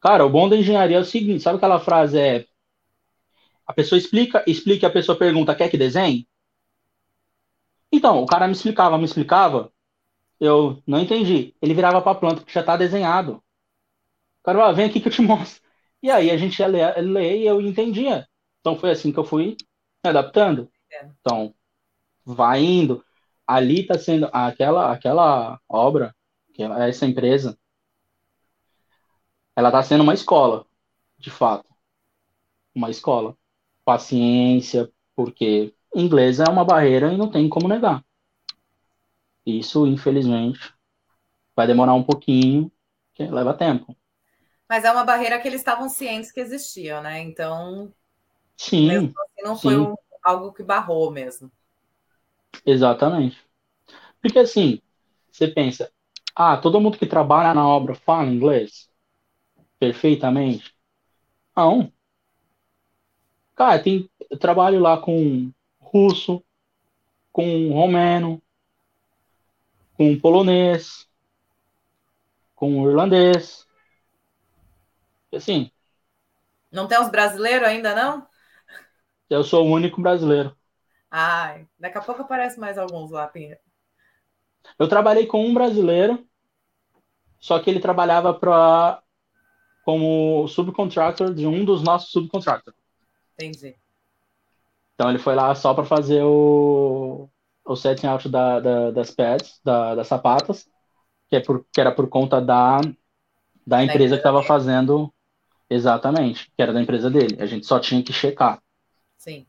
Cara, 0.00 0.24
o 0.24 0.30
bom 0.30 0.48
da 0.48 0.56
engenharia 0.56 0.96
é 0.96 1.00
o 1.00 1.04
seguinte, 1.04 1.42
sabe 1.42 1.58
aquela 1.58 1.78
frase 1.78 2.18
é 2.18 2.46
a 3.70 3.72
pessoa 3.72 3.96
explica, 3.96 4.42
explica, 4.48 4.88
a 4.88 4.90
pessoa 4.90 5.16
pergunta, 5.16 5.54
quer 5.54 5.68
que 5.68 5.78
desenhe? 5.78 6.26
Então, 7.92 8.20
o 8.20 8.26
cara 8.26 8.48
me 8.48 8.52
explicava, 8.52 8.98
me 8.98 9.04
explicava, 9.04 9.72
eu 10.40 10.82
não 10.84 10.98
entendi. 10.98 11.54
Ele 11.62 11.72
virava 11.72 12.02
para 12.02 12.10
a 12.10 12.16
planta 12.16 12.42
que 12.42 12.52
já 12.52 12.62
está 12.62 12.76
desenhado. 12.76 13.40
O 14.40 14.44
cara, 14.44 14.66
ah, 14.66 14.72
vem 14.72 14.86
aqui 14.86 15.00
que 15.00 15.08
eu 15.08 15.12
te 15.12 15.22
mostro. 15.22 15.62
E 16.02 16.10
aí 16.10 16.30
a 16.30 16.36
gente 16.36 16.58
ia 16.58 16.66
ler, 16.66 16.96
ler 17.02 17.38
e 17.38 17.46
eu 17.46 17.60
entendia. 17.60 18.28
Então 18.60 18.78
foi 18.78 18.90
assim 18.90 19.12
que 19.12 19.18
eu 19.18 19.24
fui 19.24 19.56
me 20.04 20.10
adaptando. 20.10 20.70
É. 20.92 21.06
Então, 21.20 21.54
vai 22.24 22.62
indo. 22.62 23.04
Ali 23.46 23.80
está 23.82 23.98
sendo 23.98 24.28
aquela, 24.32 24.92
aquela 24.92 25.60
obra, 25.68 26.14
que 26.54 26.62
é 26.62 26.88
essa 26.88 27.06
empresa, 27.06 27.58
ela 29.56 29.68
está 29.68 29.82
sendo 29.82 30.02
uma 30.02 30.14
escola, 30.14 30.66
de 31.18 31.30
fato. 31.30 31.68
Uma 32.74 32.90
escola. 32.90 33.36
Paciência, 33.84 34.90
porque 35.16 35.74
inglês 35.94 36.40
é 36.40 36.44
uma 36.48 36.64
barreira 36.64 37.12
e 37.12 37.16
não 37.16 37.30
tem 37.30 37.48
como 37.48 37.68
negar. 37.68 38.04
Isso, 39.44 39.86
infelizmente, 39.86 40.72
vai 41.56 41.66
demorar 41.66 41.94
um 41.94 42.02
pouquinho, 42.02 42.70
que 43.14 43.24
leva 43.26 43.54
tempo. 43.54 43.96
Mas 44.70 44.84
é 44.84 44.92
uma 44.92 45.02
barreira 45.02 45.40
que 45.40 45.48
eles 45.48 45.60
estavam 45.60 45.88
cientes 45.88 46.30
que 46.30 46.38
existia, 46.38 47.00
né? 47.00 47.18
Então, 47.22 47.92
sim, 48.56 48.88
assim, 48.88 49.12
não 49.42 49.58
foi 49.58 49.76
um, 49.76 49.96
algo 50.22 50.52
que 50.52 50.62
barrou 50.62 51.10
mesmo. 51.10 51.50
Exatamente. 52.64 53.44
Porque 54.22 54.38
assim, 54.38 54.80
você 55.28 55.48
pensa, 55.48 55.90
ah, 56.36 56.56
todo 56.56 56.80
mundo 56.80 56.98
que 56.98 57.04
trabalha 57.04 57.52
na 57.52 57.66
obra 57.66 57.96
fala 57.96 58.28
inglês 58.28 58.88
perfeitamente? 59.80 60.72
Não. 61.56 61.92
Cara, 63.56 63.82
tem, 63.82 64.08
eu 64.30 64.38
trabalho 64.38 64.78
lá 64.78 64.98
com 64.98 65.50
russo, 65.80 66.44
com 67.32 67.72
romeno, 67.72 68.40
com 69.94 70.16
polonês, 70.16 71.08
com 72.54 72.88
irlandês, 72.88 73.66
Assim. 75.32 75.70
Não 76.70 76.86
tem 76.86 77.00
os 77.00 77.10
brasileiros 77.10 77.66
ainda, 77.66 77.94
não? 77.94 78.26
Eu 79.28 79.44
sou 79.44 79.66
o 79.66 79.70
único 79.70 80.00
brasileiro. 80.00 80.56
Ai, 81.10 81.66
daqui 81.78 81.98
a 81.98 82.02
pouco 82.02 82.22
aparece 82.22 82.58
mais 82.58 82.78
alguns 82.78 83.10
lá, 83.10 83.26
Pinha. 83.26 83.58
Eu 84.78 84.88
trabalhei 84.88 85.26
com 85.26 85.44
um 85.44 85.54
brasileiro, 85.54 86.24
só 87.38 87.58
que 87.58 87.70
ele 87.70 87.80
trabalhava 87.80 88.32
para 88.34 89.02
como 89.84 90.46
subcontractor 90.46 91.34
de 91.34 91.46
um 91.46 91.64
dos 91.64 91.82
nossos 91.82 92.10
subcontractors. 92.10 92.76
Entendi. 93.34 93.76
Então 94.94 95.08
ele 95.08 95.18
foi 95.18 95.34
lá 95.34 95.54
só 95.54 95.72
para 95.72 95.84
fazer 95.84 96.22
o, 96.22 97.28
o 97.64 97.76
setting 97.76 98.06
out 98.06 98.28
da, 98.28 98.60
da, 98.60 98.90
das 98.90 99.10
pads, 99.10 99.60
da, 99.64 99.94
das 99.94 100.06
sapatas, 100.06 100.68
que, 101.28 101.36
é 101.36 101.40
por, 101.40 101.64
que 101.72 101.80
era 101.80 101.90
por 101.90 102.08
conta 102.08 102.40
da, 102.40 102.80
da 103.66 103.82
empresa 103.82 104.16
que 104.16 104.20
estava 104.20 104.42
fazendo 104.42 105.12
Exatamente, 105.70 106.50
que 106.56 106.60
era 106.60 106.72
da 106.72 106.82
empresa 106.82 107.08
dele. 107.08 107.40
A 107.40 107.46
gente 107.46 107.64
só 107.64 107.78
tinha 107.78 108.02
que 108.02 108.12
checar. 108.12 108.60
Sim. 109.16 109.46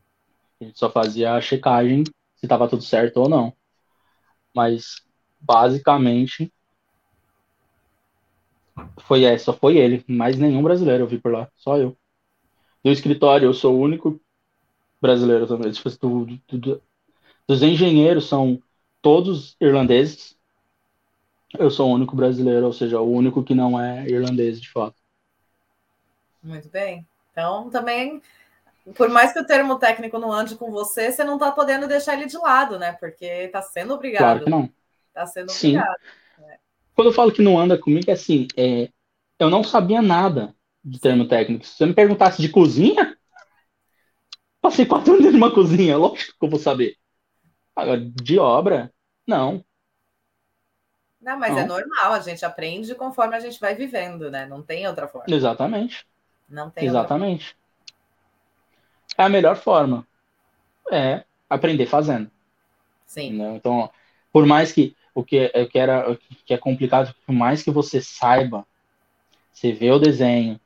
A 0.61 0.65
gente 0.65 0.77
só 0.77 0.89
fazia 0.91 1.33
a 1.33 1.41
checagem 1.41 2.03
se 2.35 2.45
estava 2.45 2.69
tudo 2.69 2.83
certo 2.83 3.17
ou 3.17 3.27
não. 3.27 3.51
Mas, 4.53 5.01
basicamente, 5.39 6.53
foi 8.99 9.23
essa, 9.23 9.45
só 9.45 9.53
foi 9.53 9.77
ele. 9.77 10.05
Mais 10.07 10.37
nenhum 10.37 10.61
brasileiro 10.61 11.03
eu 11.03 11.07
vi 11.07 11.17
por 11.17 11.31
lá, 11.31 11.49
só 11.55 11.77
eu. 11.77 11.97
No 12.83 12.91
escritório, 12.91 13.47
eu 13.47 13.53
sou 13.53 13.75
o 13.75 13.81
único 13.81 14.21
brasileiro 15.01 15.47
também. 15.47 15.71
Tipo, 15.71 15.89
do, 15.89 16.25
do, 16.25 16.57
do, 16.57 16.81
dos 17.47 17.63
engenheiros 17.63 18.27
são 18.27 18.61
todos 19.01 19.55
irlandeses. 19.59 20.37
Eu 21.57 21.71
sou 21.71 21.89
o 21.89 21.93
único 21.93 22.15
brasileiro, 22.15 22.67
ou 22.67 22.73
seja, 22.73 23.01
o 23.01 23.11
único 23.11 23.43
que 23.43 23.55
não 23.55 23.79
é 23.79 24.07
irlandês 24.07 24.61
de 24.61 24.69
fato. 24.69 25.00
Muito 26.43 26.69
bem. 26.69 27.05
Então, 27.31 27.69
também, 27.69 28.21
por 28.95 29.09
mais 29.09 29.31
que 29.31 29.39
o 29.39 29.45
termo 29.45 29.77
técnico 29.77 30.17
não 30.17 30.31
ande 30.31 30.55
com 30.55 30.71
você, 30.71 31.11
você 31.11 31.23
não 31.23 31.35
está 31.35 31.51
podendo 31.51 31.87
deixar 31.87 32.13
ele 32.13 32.25
de 32.25 32.37
lado, 32.37 32.79
né? 32.79 32.93
Porque 32.93 33.25
está 33.25 33.61
sendo 33.61 33.93
obrigado. 33.93 34.21
Claro 34.21 34.43
que 34.43 34.49
não. 34.49 34.69
Está 35.07 35.25
sendo 35.27 35.49
Sim. 35.49 35.77
obrigado. 35.77 35.99
Né? 36.39 36.57
Quando 36.95 37.07
eu 37.07 37.13
falo 37.13 37.31
que 37.31 37.41
não 37.41 37.59
anda 37.59 37.77
comigo, 37.77 38.09
é 38.09 38.13
assim, 38.13 38.47
é, 38.57 38.89
eu 39.39 39.49
não 39.49 39.63
sabia 39.63 40.01
nada 40.01 40.55
de 40.83 40.99
termo 40.99 41.27
técnico. 41.27 41.65
Se 41.65 41.77
você 41.77 41.85
me 41.85 41.93
perguntasse 41.93 42.41
de 42.41 42.49
cozinha, 42.49 43.17
passei 44.61 44.85
quatro 44.85 45.13
anos 45.13 45.31
numa 45.31 45.53
cozinha, 45.53 45.97
lógico 45.97 46.37
que 46.39 46.45
eu 46.45 46.49
vou 46.49 46.59
saber. 46.59 46.95
Agora, 47.75 47.99
de 47.99 48.39
obra, 48.39 48.91
não. 49.25 49.63
Não, 51.21 51.37
mas 51.37 51.51
é 51.51 51.55
não. 51.55 51.61
é 51.61 51.67
normal, 51.67 52.13
a 52.13 52.19
gente 52.19 52.43
aprende 52.43 52.95
conforme 52.95 53.35
a 53.35 53.39
gente 53.39 53.59
vai 53.59 53.75
vivendo, 53.75 54.31
né? 54.31 54.45
Não 54.47 54.61
tem 54.61 54.87
outra 54.87 55.07
forma. 55.07 55.33
Exatamente. 55.33 56.05
Não 56.51 56.69
tem 56.69 56.85
Exatamente. 56.85 57.55
É 59.17 59.23
a 59.23 59.29
melhor 59.29 59.55
forma. 59.55 60.05
É 60.91 61.23
aprender 61.49 61.85
fazendo. 61.85 62.29
Sim. 63.05 63.33
Né? 63.33 63.55
Então, 63.55 63.89
por 64.31 64.45
mais 64.45 64.71
que 64.71 64.95
o 65.15 65.23
que, 65.23 65.51
o 65.53 65.67
que 65.67 65.79
era 65.79 66.11
o 66.11 66.17
que 66.17 66.53
é 66.53 66.57
complicado, 66.57 67.15
por 67.25 67.33
mais 67.33 67.63
que 67.63 67.71
você 67.71 68.01
saiba, 68.01 68.65
você 69.51 69.71
vê 69.71 69.91
o 69.91 69.99
desenho, 69.99 70.59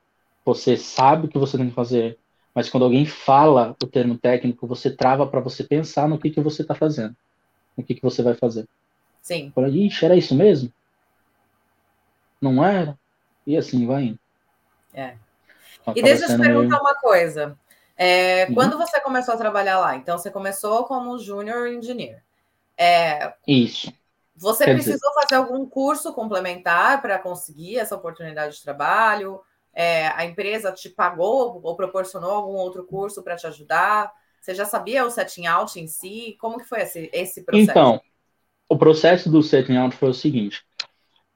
você 0.44 0.76
sabe 0.76 1.26
o 1.26 1.30
que 1.30 1.38
você 1.38 1.58
tem 1.58 1.70
que 1.70 1.76
fazer, 1.76 2.18
mas 2.54 2.70
quando 2.70 2.84
alguém 2.84 3.06
fala 3.06 3.76
o 3.84 3.88
termo 3.88 4.18
técnico, 4.18 4.68
você 4.68 4.90
trava 4.90 5.28
para 5.28 5.40
você 5.40 5.64
pensar 5.64 6.08
no 6.08 6.18
que, 6.18 6.30
que 6.30 6.42
você 6.42 6.62
está 6.62 6.74
fazendo, 6.74 7.16
no 7.78 7.84
que, 7.84 7.96
que 7.96 8.02
você 8.02 8.24
vai 8.24 8.36
fazer. 8.36 8.68
Sim. 9.22 9.52
Fala, 9.54 9.70
ixi, 9.70 10.06
era 10.06 10.16
isso 10.16 10.36
mesmo? 10.36 10.72
Não 12.40 12.64
era? 12.64 12.98
E 13.46 13.58
assim 13.58 13.86
vai 13.86 14.04
indo. 14.04 14.20
É. 14.94 15.18
E 15.94 16.02
deixa 16.02 16.24
eu 16.24 16.30
te 16.30 16.38
perguntar 16.38 16.70
meio... 16.70 16.82
uma 16.82 16.96
coisa. 16.96 17.58
É, 17.98 18.46
uhum. 18.48 18.56
Quando 18.56 18.78
você 18.78 19.00
começou 19.02 19.34
a 19.34 19.38
trabalhar 19.38 19.80
lá? 19.80 19.96
Então, 19.96 20.18
você 20.18 20.32
começou 20.32 20.84
como 20.86 21.18
junior 21.20 21.68
engineer. 21.68 22.24
É, 22.78 23.34
Isso. 23.48 23.92
Você 24.36 24.66
Quer 24.66 24.74
precisou 24.74 25.10
dizer... 25.10 25.22
fazer 25.22 25.36
algum 25.36 25.66
curso 25.66 26.14
complementar 26.14 27.02
para 27.02 27.18
conseguir 27.18 27.78
essa 27.78 27.96
oportunidade 27.96 28.58
de 28.58 28.64
trabalho? 28.64 29.40
É, 29.74 30.08
a 30.10 30.26
empresa 30.26 30.72
te 30.72 30.90
pagou 30.90 31.62
ou 31.64 31.76
proporcionou 31.76 32.32
algum 32.32 32.56
outro 32.56 32.84
curso 32.84 33.24
para 33.24 33.36
te 33.36 33.48
ajudar? 33.48 34.12
Você 34.42 34.54
já 34.54 34.66
sabia 34.66 35.06
o 35.06 35.10
setting 35.10 35.48
out 35.48 35.80
em 35.80 35.88
si? 35.88 36.38
Como 36.40 36.58
que 36.58 36.66
foi 36.66 36.82
esse, 36.82 37.10
esse 37.14 37.44
processo? 37.44 37.72
Então, 37.72 38.02
o 38.70 38.78
processo 38.78 39.30
do 39.30 39.42
setting 39.42 39.78
out 39.78 39.96
foi 39.96 40.10
o 40.10 40.14
seguinte. 40.14 40.64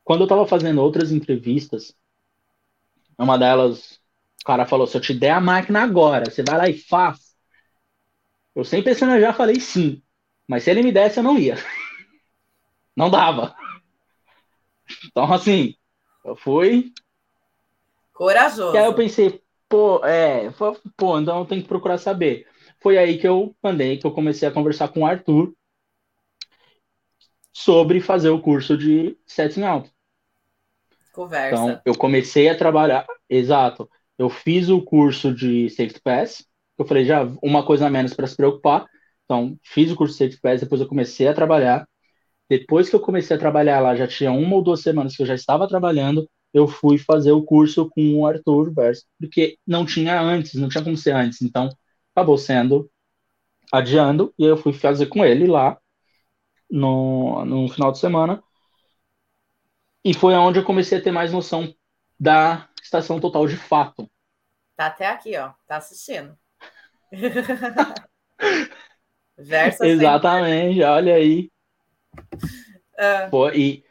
Quando 0.03 0.21
eu 0.21 0.25
estava 0.25 0.45
fazendo 0.45 0.81
outras 0.81 1.11
entrevistas, 1.11 1.95
uma 3.17 3.37
delas, 3.37 3.98
o 4.41 4.45
cara 4.45 4.65
falou, 4.65 4.87
se 4.87 4.95
eu 4.97 5.01
te 5.01 5.13
der 5.13 5.31
a 5.31 5.41
máquina 5.41 5.81
agora, 5.81 6.29
você 6.29 6.43
vai 6.43 6.57
lá 6.57 6.69
e 6.69 6.77
faz. 6.77 7.35
Eu 8.55 8.63
sem 8.63 8.81
pensando 8.81 9.19
já 9.19 9.33
falei 9.33 9.59
sim. 9.59 10.01
Mas 10.47 10.63
se 10.63 10.71
ele 10.71 10.81
me 10.81 10.91
desse, 10.91 11.19
eu 11.19 11.23
não 11.23 11.37
ia. 11.37 11.55
Não 12.95 13.09
dava. 13.09 13.55
Então, 15.05 15.31
assim, 15.31 15.75
eu 16.25 16.35
fui. 16.35 16.91
Corajoso. 18.11 18.75
E 18.75 18.77
aí 18.77 18.85
eu 18.85 18.93
pensei, 18.93 19.41
pô, 19.69 20.03
é, 20.05 20.51
pô, 20.97 21.17
então 21.17 21.39
eu 21.39 21.45
tenho 21.45 21.61
que 21.61 21.67
procurar 21.67 21.97
saber. 21.97 22.45
Foi 22.81 22.97
aí 22.97 23.17
que 23.17 23.27
eu 23.27 23.55
mandei, 23.63 23.97
que 23.97 24.05
eu 24.05 24.11
comecei 24.11 24.47
a 24.47 24.51
conversar 24.51 24.89
com 24.89 25.01
o 25.01 25.05
Arthur 25.05 25.53
sobre 27.53 28.01
fazer 28.01 28.29
o 28.29 28.41
curso 28.41 28.77
de 28.77 29.17
setting 29.25 29.63
out. 29.63 29.89
Conversa. 31.13 31.55
Então, 31.55 31.81
eu 31.85 31.97
comecei 31.97 32.49
a 32.49 32.57
trabalhar, 32.57 33.05
exato. 33.29 33.89
Eu 34.19 34.29
fiz 34.29 34.69
o 34.69 34.81
curso 34.81 35.33
de 35.33 35.69
Safety 35.69 36.01
Pass. 36.03 36.45
Eu 36.77 36.85
falei, 36.85 37.05
já, 37.05 37.23
uma 37.41 37.65
coisa 37.65 37.87
a 37.87 37.89
menos 37.89 38.13
para 38.13 38.27
se 38.27 38.35
preocupar. 38.35 38.85
Então, 39.23 39.57
fiz 39.63 39.89
o 39.91 39.95
curso 39.95 40.13
de 40.13 40.17
Safety 40.19 40.41
Pass, 40.41 40.59
depois 40.61 40.81
eu 40.81 40.87
comecei 40.87 41.27
a 41.27 41.33
trabalhar. 41.33 41.87
Depois 42.49 42.89
que 42.89 42.95
eu 42.95 42.99
comecei 42.99 43.35
a 43.37 43.39
trabalhar 43.39 43.79
lá, 43.79 43.95
já 43.95 44.07
tinha 44.07 44.31
uma 44.31 44.55
ou 44.55 44.61
duas 44.63 44.81
semanas 44.81 45.15
que 45.15 45.21
eu 45.21 45.25
já 45.25 45.35
estava 45.35 45.67
trabalhando, 45.67 46.29
eu 46.53 46.67
fui 46.67 46.97
fazer 46.97 47.31
o 47.31 47.43
curso 47.43 47.89
com 47.89 48.15
o 48.15 48.25
Arthur 48.27 48.73
Verso, 48.73 49.05
porque 49.19 49.57
não 49.65 49.85
tinha 49.85 50.19
antes, 50.19 50.55
não 50.55 50.67
tinha 50.67 50.83
como 50.83 50.97
ser 50.97 51.11
antes, 51.15 51.41
então 51.41 51.69
acabou 52.15 52.37
sendo 52.37 52.89
adiando, 53.71 54.33
e 54.37 54.45
eu 54.45 54.57
fui 54.57 54.73
fazer 54.73 55.07
com 55.07 55.23
ele 55.23 55.45
lá 55.47 55.77
no, 56.69 57.45
no 57.45 57.69
final 57.69 57.91
de 57.91 57.99
semana, 57.99 58.43
e 60.03 60.13
foi 60.13 60.33
onde 60.33 60.59
eu 60.59 60.63
comecei 60.63 60.97
a 60.97 61.01
ter 61.01 61.11
mais 61.11 61.31
noção 61.31 61.73
da 62.19 62.68
estação 62.81 63.19
total 63.19 63.47
de 63.47 63.57
fato. 63.57 64.09
Tá 64.75 64.87
até 64.87 65.07
aqui, 65.07 65.35
ó, 65.37 65.51
tá 65.67 65.77
assistindo. 65.77 66.37
Versa 69.37 69.85
Exatamente, 69.87 70.81
olha 70.83 71.15
aí. 71.15 71.49
Uh. 72.15 73.29
Pô, 73.29 73.49
e 73.49 73.83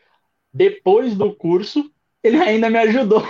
depois 0.52 1.14
do 1.16 1.34
curso, 1.34 1.92
ele 2.22 2.36
ainda 2.36 2.68
me 2.70 2.78
ajudou. 2.78 3.22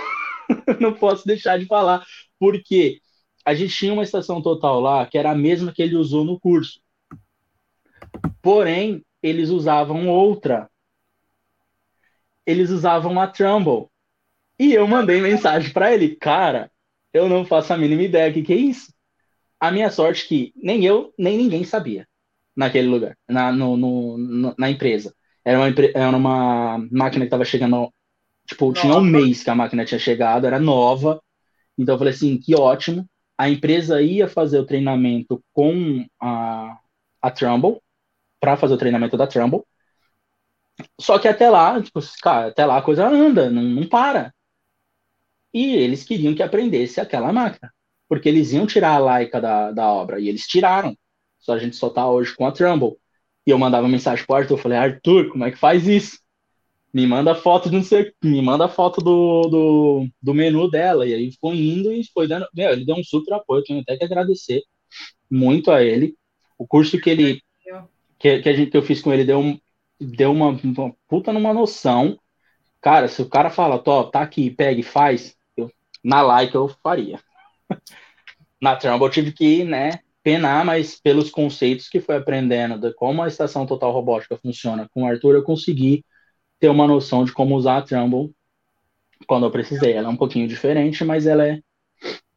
Não 0.80 0.94
posso 0.94 1.26
deixar 1.26 1.58
de 1.58 1.66
falar, 1.66 2.04
porque 2.38 3.00
a 3.44 3.54
gente 3.54 3.74
tinha 3.74 3.92
uma 3.92 4.02
estação 4.02 4.42
total 4.42 4.80
lá 4.80 5.06
que 5.06 5.16
era 5.16 5.30
a 5.30 5.34
mesma 5.34 5.72
que 5.72 5.82
ele 5.82 5.96
usou 5.96 6.24
no 6.24 6.38
curso. 6.38 6.80
Porém, 8.42 9.04
eles 9.22 9.50
usavam 9.50 10.08
outra. 10.08 10.70
Eles 12.46 12.70
usavam 12.70 13.20
a 13.20 13.26
Trumbull. 13.26 13.90
E 14.58 14.72
eu 14.72 14.86
mandei 14.86 15.20
mensagem 15.20 15.72
para 15.72 15.92
ele, 15.94 16.16
cara, 16.16 16.70
eu 17.12 17.28
não 17.28 17.44
faço 17.44 17.72
a 17.72 17.78
mínima 17.78 18.02
ideia 18.02 18.32
que, 18.32 18.42
que 18.42 18.52
é 18.52 18.56
isso. 18.56 18.92
A 19.60 19.70
minha 19.70 19.90
sorte 19.90 20.26
que 20.26 20.52
nem 20.56 20.84
eu, 20.84 21.12
nem 21.18 21.36
ninguém 21.36 21.64
sabia 21.64 22.06
naquele 22.56 22.88
lugar, 22.88 23.16
na, 23.28 23.52
no, 23.52 23.76
no, 23.76 24.54
na 24.58 24.70
empresa. 24.70 25.14
Era 25.44 25.58
uma, 25.58 25.74
era 25.94 26.16
uma 26.16 26.78
máquina 26.90 27.24
que 27.24 27.28
estava 27.28 27.44
chegando, 27.44 27.92
tipo, 28.46 28.66
nova. 28.66 28.80
tinha 28.80 28.94
um 28.96 29.00
mês 29.00 29.42
que 29.42 29.50
a 29.50 29.54
máquina 29.54 29.84
tinha 29.84 29.98
chegado, 29.98 30.46
era 30.46 30.58
nova. 30.58 31.22
Então 31.76 31.94
eu 31.94 31.98
falei 31.98 32.12
assim, 32.12 32.36
que 32.36 32.54
ótimo. 32.54 33.08
A 33.36 33.48
empresa 33.48 34.02
ia 34.02 34.26
fazer 34.26 34.58
o 34.58 34.66
treinamento 34.66 35.42
com 35.52 36.04
a, 36.20 36.78
a 37.22 37.30
Trumbull, 37.30 37.80
para 38.40 38.56
fazer 38.56 38.74
o 38.74 38.78
treinamento 38.78 39.16
da 39.16 39.26
Trumbull. 39.26 39.66
Só 41.00 41.18
que 41.18 41.28
até 41.28 41.48
lá, 41.48 41.80
tipo, 41.82 42.00
cara, 42.20 42.48
até 42.48 42.64
lá 42.64 42.78
a 42.78 42.82
coisa 42.82 43.06
anda, 43.06 43.50
não, 43.50 43.62
não 43.62 43.88
para. 43.88 44.32
E 45.52 45.74
eles 45.74 46.04
queriam 46.04 46.34
que 46.34 46.42
aprendesse 46.42 47.00
aquela 47.00 47.32
máquina, 47.32 47.72
porque 48.08 48.28
eles 48.28 48.52
iam 48.52 48.66
tirar 48.66 48.94
a 48.94 48.98
laica 48.98 49.40
da, 49.40 49.72
da 49.72 49.92
obra, 49.92 50.20
e 50.20 50.28
eles 50.28 50.46
tiraram. 50.46 50.96
Só 51.38 51.54
a 51.54 51.58
gente 51.58 51.76
só 51.76 51.90
tá 51.90 52.08
hoje 52.08 52.34
com 52.34 52.46
a 52.46 52.52
Trumbull. 52.52 52.98
E 53.46 53.50
eu 53.50 53.58
mandava 53.58 53.88
mensagem 53.88 54.24
pro 54.26 54.36
Arthur, 54.36 54.54
eu 54.54 54.62
falei, 54.62 54.78
Arthur, 54.78 55.30
como 55.30 55.44
é 55.44 55.50
que 55.50 55.58
faz 55.58 55.86
isso? 55.86 56.18
Me 56.92 57.06
manda 57.06 57.34
foto 57.34 57.70
de 57.70 57.76
não 57.76 57.82
sei, 57.82 58.12
me 58.22 58.42
manda 58.42 58.68
foto 58.68 59.00
do, 59.00 59.42
do, 59.48 60.08
do 60.20 60.34
menu 60.34 60.70
dela. 60.70 61.06
E 61.06 61.14
aí 61.14 61.32
foi 61.40 61.56
indo 61.56 61.92
e 61.92 62.02
foi 62.12 62.26
dando. 62.26 62.46
Meu, 62.54 62.70
ele 62.72 62.84
deu 62.84 62.96
um 62.96 63.04
super 63.04 63.34
apoio, 63.34 63.62
tenho 63.62 63.80
até 63.80 63.96
que 63.96 64.04
agradecer 64.04 64.62
muito 65.30 65.70
a 65.70 65.82
ele. 65.82 66.14
O 66.58 66.66
curso 66.66 66.98
que 67.00 67.10
ele 67.10 67.42
que, 68.18 68.40
que, 68.40 68.48
a 68.48 68.52
gente, 68.52 68.70
que 68.70 68.76
eu 68.76 68.82
fiz 68.82 69.00
com 69.00 69.12
ele 69.12 69.24
deu, 69.24 69.38
um, 69.38 69.58
deu 70.00 70.32
uma, 70.32 70.48
uma 70.50 70.94
puta 71.08 71.32
numa 71.32 71.54
noção. 71.54 72.18
Cara, 72.80 73.08
se 73.08 73.22
o 73.22 73.28
cara 73.28 73.50
fala, 73.50 73.78
Tó, 73.78 74.04
tá 74.04 74.22
aqui, 74.22 74.50
pega 74.50 74.80
e 74.80 74.82
faz, 74.82 75.36
na 76.02 76.22
like 76.22 76.54
eu 76.54 76.68
faria. 76.82 77.20
na 78.60 78.76
Trumbull 78.76 79.08
eu 79.08 79.12
tive 79.12 79.32
que, 79.32 79.64
né, 79.64 80.00
penar, 80.22 80.64
mas 80.64 81.00
pelos 81.00 81.30
conceitos 81.30 81.88
que 81.88 82.00
foi 82.00 82.16
aprendendo 82.16 82.78
de 82.78 82.92
como 82.94 83.22
a 83.22 83.28
estação 83.28 83.64
total 83.66 83.92
robótica 83.92 84.36
funciona 84.36 84.88
com 84.92 85.02
o 85.02 85.06
Arthur, 85.06 85.34
eu 85.34 85.42
consegui 85.42 86.04
ter 86.58 86.68
uma 86.68 86.86
noção 86.86 87.24
de 87.24 87.32
como 87.32 87.56
usar 87.56 87.78
a 87.78 87.82
Trumbull 87.82 88.32
quando 89.26 89.46
eu 89.46 89.50
precisei. 89.50 89.92
Ela 89.92 90.08
é 90.08 90.10
um 90.10 90.16
pouquinho 90.16 90.48
diferente, 90.48 91.04
mas 91.04 91.26
ela 91.26 91.46
é, 91.46 91.60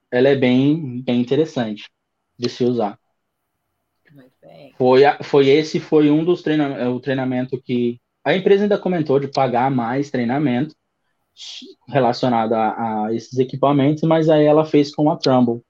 ela 0.10 0.30
é 0.30 0.36
bem, 0.36 1.02
bem 1.02 1.20
interessante 1.20 1.90
de 2.38 2.50
se 2.50 2.64
usar. 2.64 2.98
Foi, 4.78 5.02
foi 5.24 5.48
esse 5.50 5.80
foi 5.80 6.10
um 6.10 6.24
dos 6.24 6.42
treinamentos, 6.42 6.88
o 6.88 7.00
treinamento 7.00 7.62
que 7.62 8.00
a 8.24 8.36
empresa 8.36 8.64
ainda 8.64 8.78
comentou 8.78 9.20
de 9.20 9.28
pagar 9.28 9.70
mais 9.70 10.10
treinamento 10.10 10.76
relacionado 11.88 12.54
a, 12.54 13.06
a 13.06 13.14
esses 13.14 13.38
equipamentos, 13.40 14.04
mas 14.04 14.30
aí 14.30 14.46
ela 14.46 14.66
fez 14.66 14.94
com 14.94 15.10
a 15.10 15.18
Trumbull. 15.18 15.64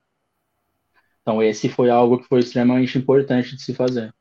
Então, 1.22 1.42
esse 1.42 1.70
foi 1.70 1.90
algo 1.90 2.18
que 2.20 2.28
foi 2.28 2.40
extremamente 2.40 2.98
importante 2.98 3.56
de 3.56 3.62
se 3.62 3.74
fazer. 3.74 4.14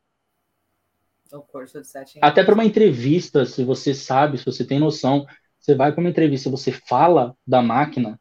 Até 2.20 2.45
para 2.45 2.55
uma 2.55 2.64
entrevista, 2.64 3.47
se 3.47 3.64
você 3.64 3.95
sabe, 3.95 4.38
se 4.38 4.45
você 4.45 4.64
tem 4.64 4.78
noção, 4.78 5.24
você 5.59 5.74
vai 5.74 5.93
para 5.93 6.01
uma 6.01 6.11
entrevista, 6.11 6.51
você 6.51 6.72
fala 6.72 7.36
da 7.47 7.62
máquina, 7.62 8.20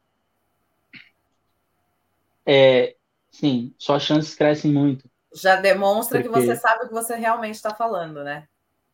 é, 2.46 2.96
sim, 3.30 3.74
suas 3.78 4.02
chances 4.02 4.34
crescem 4.34 4.72
muito. 4.72 5.08
Já 5.34 5.56
demonstra 5.56 6.20
Porque... 6.20 6.40
que 6.40 6.46
você 6.46 6.56
sabe 6.56 6.84
o 6.84 6.88
que 6.88 6.94
você 6.94 7.14
realmente 7.14 7.54
está 7.54 7.74
falando, 7.74 8.24
né? 8.24 8.46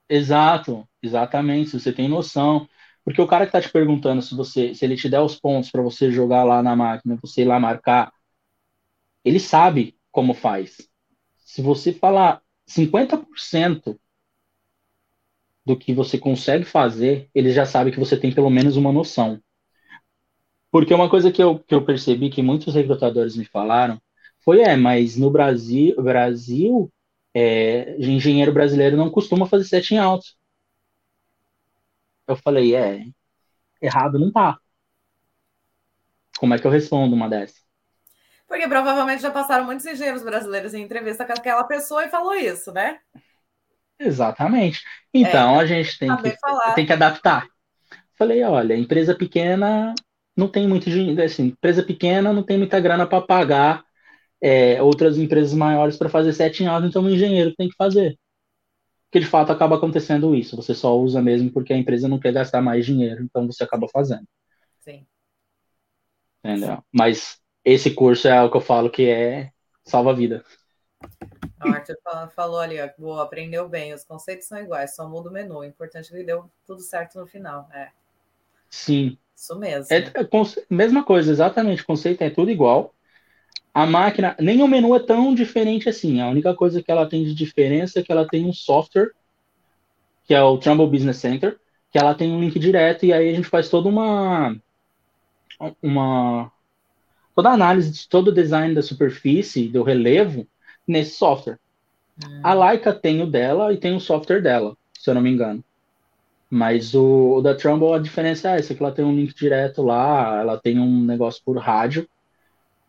Exato, 0.09 0.87
exatamente. 1.03 1.71
Se 1.71 1.81
você 1.81 1.93
tem 1.93 2.09
noção. 2.09 2.69
Porque 3.07 3.23
o 3.23 3.27
cara 3.29 3.45
que 3.47 3.51
está 3.51 3.61
te 3.61 3.73
perguntando 3.73 4.21
se 4.21 4.35
você, 4.35 4.75
se 4.75 4.85
ele 4.85 4.97
te 4.97 5.09
der 5.09 5.21
os 5.21 5.39
pontos 5.39 5.71
para 5.71 5.81
você 5.81 6.11
jogar 6.11 6.43
lá 6.43 6.61
na 6.61 6.75
máquina, 6.75 7.17
você 7.23 7.43
ir 7.43 7.45
lá 7.45 7.61
marcar, 7.61 8.13
ele 9.25 9.39
sabe 9.39 9.97
como 10.11 10.35
faz. 10.35 10.91
Se 11.37 11.63
você 11.63 11.93
falar 11.93 12.43
50% 12.67 13.97
do 15.65 15.79
que 15.79 15.95
você 15.95 16.19
consegue 16.19 16.65
fazer, 16.65 17.31
ele 17.33 17.53
já 17.53 17.65
sabe 17.65 17.93
que 17.93 18.01
você 18.01 18.17
tem 18.17 18.35
pelo 18.35 18.51
menos 18.51 18.77
uma 18.77 18.93
noção. 18.93 19.41
Porque 20.69 20.93
uma 20.93 21.09
coisa 21.09 21.31
que 21.31 21.41
eu, 21.41 21.61
que 21.61 21.77
eu 21.77 21.85
percebi 21.85 22.29
que 22.29 22.43
muitos 22.43 22.75
recrutadores 22.75 23.37
me 23.37 23.45
falaram 23.45 24.03
foi, 24.41 24.63
é, 24.63 24.75
mas 24.75 25.17
no 25.17 25.31
Brasil, 25.31 25.95
Brasil 26.03 26.93
é, 27.33 27.97
engenheiro 28.01 28.53
brasileiro 28.53 28.97
não 28.97 29.11
costuma 29.11 29.47
fazer 29.47 29.63
setting 29.63 29.99
out. 29.99 30.37
Eu 32.27 32.37
falei, 32.37 32.75
é, 32.75 33.05
errado 33.81 34.19
não 34.19 34.33
tá. 34.33 34.59
Como 36.39 36.55
é 36.55 36.59
que 36.59 36.67
eu 36.67 36.71
respondo 36.71 37.15
uma 37.15 37.29
dessas? 37.29 37.65
Porque 38.47 38.69
provavelmente 38.69 39.23
já 39.23 39.31
passaram 39.31 39.65
muitos 39.65 39.87
engenheiros 39.87 40.23
brasileiros 40.23 40.75
em 40.75 40.83
entrevista 40.83 41.25
com 41.25 41.33
aquela 41.33 41.65
pessoa 41.65 42.05
e 42.05 42.09
falou 42.09 42.35
isso, 42.35 42.73
né? 42.73 42.99
Exatamente. 43.99 44.83
Então 45.13 45.59
é, 45.59 45.63
a 45.63 45.67
gente 45.67 45.99
tem 45.99 46.15
que, 46.17 46.37
tem 46.75 46.87
que 46.87 46.93
adaptar. 46.93 47.47
Falei, 48.17 48.43
olha, 48.45 48.77
empresa 48.77 49.15
pequena 49.15 49.95
não 50.37 50.49
tem 50.49 50.69
muito 50.69 50.91
dinheiro, 50.91 51.23
assim, 51.23 51.47
empresa 51.47 51.83
pequena 51.83 52.33
não 52.33 52.43
tem 52.43 52.59
muita 52.59 52.79
grana 52.79 53.07
para 53.07 53.23
pagar 53.23 53.85
é, 54.41 54.81
outras 54.83 55.19
empresas 55.19 55.55
maiores 55.55 55.97
para 55.97 56.09
fazer 56.09 56.33
setting 56.33 56.67
out, 56.67 56.87
então 56.87 57.03
o 57.03 57.11
engenheiro 57.11 57.55
tem 57.57 57.69
que 57.69 57.77
fazer. 57.77 58.19
Porque 59.07 59.21
de 59.21 59.27
fato 59.27 59.53
acaba 59.53 59.77
acontecendo 59.77 60.35
isso. 60.35 60.57
Você 60.57 60.75
só 60.75 60.97
usa 60.99 61.23
mesmo 61.23 61.51
porque 61.51 61.73
a 61.73 61.77
empresa 61.77 62.09
não 62.09 62.19
quer 62.19 62.33
gastar 62.33 62.61
mais 62.61 62.85
dinheiro, 62.85 63.23
então 63.23 63.47
você 63.47 63.65
acaba 63.65 63.89
fazendo. 63.89 64.27
Sim. 64.81 65.07
Entendeu? 66.45 66.83
Mas 66.93 67.41
esse 67.65 67.93
curso 67.93 68.29
é 68.29 68.43
o 68.43 68.51
que 68.51 68.57
eu 68.57 68.61
falo 68.61 68.91
que 68.91 69.09
é 69.09 69.51
salva 69.85 70.11
a 70.11 70.15
vida. 70.15 70.45
O 71.65 71.69
Arthur 71.69 71.97
falou 72.35 72.59
ali, 72.59 72.81
ó, 72.81 72.89
boa, 72.99 73.23
aprendeu 73.23 73.69
bem, 73.69 73.95
os 73.95 74.05
conceitos 74.05 74.47
são 74.47 74.59
iguais, 74.59 74.95
só 74.95 75.09
muda 75.09 75.31
o 75.31 75.33
menu. 75.33 75.59
O 75.59 75.65
importante 75.65 76.13
é 76.13 76.19
que 76.19 76.25
deu 76.25 76.51
tudo 76.67 76.81
certo 76.81 77.19
no 77.19 77.27
final. 77.27 77.69
É. 77.73 77.91
Sim. 78.69 79.19
Isso 79.35 79.59
mesmo. 79.59 79.87
É, 79.91 79.99
é, 79.99 80.75
mesma 80.75 81.05
coisa, 81.05 81.31
exatamente. 81.31 81.83
O 81.83 81.87
conceito 81.87 82.23
é 82.23 82.31
tudo 82.31 82.51
igual. 82.51 82.95
A 83.77 83.85
máquina, 83.85 84.35
nem 84.41 84.63
o 84.63 84.67
menu 84.67 84.97
é 84.97 84.99
tão 84.99 85.35
diferente 85.35 85.87
assim. 85.87 86.23
A 86.23 86.29
única 86.29 86.55
coisa 86.55 86.83
que 86.83 86.91
ela 86.91 87.07
tem 87.07 87.23
de 87.25 87.35
diferença 87.35 88.01
é 88.01 88.03
que 88.03 88.11
ela 88.11 88.27
tem 88.27 88.47
um 88.47 88.53
software, 88.53 89.11
que 90.25 90.33
é 90.33 90.43
o 90.43 90.57
Trumbull 90.57 90.89
Business 90.89 91.19
Center, 91.19 91.59
que 91.93 91.99
ela 91.99 92.15
tem 92.15 92.33
um 92.33 92.41
link 92.41 92.59
direto 92.59 93.05
e 93.05 93.13
aí 93.13 93.29
a 93.29 93.35
gente 93.35 93.49
faz 93.49 93.69
toda 93.69 93.87
uma 93.87 94.57
uma 95.83 96.51
toda 97.35 97.51
a 97.51 97.53
análise 97.53 97.91
de 97.93 98.09
todo 98.09 98.29
o 98.29 98.33
design 98.33 98.75
da 98.75 98.81
superfície, 98.81 99.69
do 99.69 99.83
relevo 99.83 100.49
nesse 100.89 101.19
software. 101.19 101.59
Hum. 102.25 102.41
A 102.43 102.55
Leica 102.55 102.95
tem 102.95 103.21
o 103.21 103.27
dela 103.27 103.75
e 103.75 103.77
tem 103.77 103.95
o 103.95 104.01
software 104.01 104.41
dela, 104.41 104.75
se 104.99 105.11
eu 105.11 105.15
não 105.15 105.21
me 105.21 105.31
engano. 105.31 105.63
Mas 106.49 106.95
o, 106.95 107.35
o 107.37 107.43
da 107.43 107.55
Trumbull, 107.55 107.93
a 107.93 107.99
diferença 107.99 108.53
é 108.53 108.59
essa, 108.59 108.75
que 108.75 108.83
ela 108.83 108.93
tem 108.93 109.05
um 109.05 109.15
link 109.15 109.35
direto 109.35 109.83
lá, 109.83 110.41
ela 110.41 110.57
tem 110.57 110.79
um 110.79 111.05
negócio 111.05 111.43
por 111.45 111.59
rádio, 111.59 112.09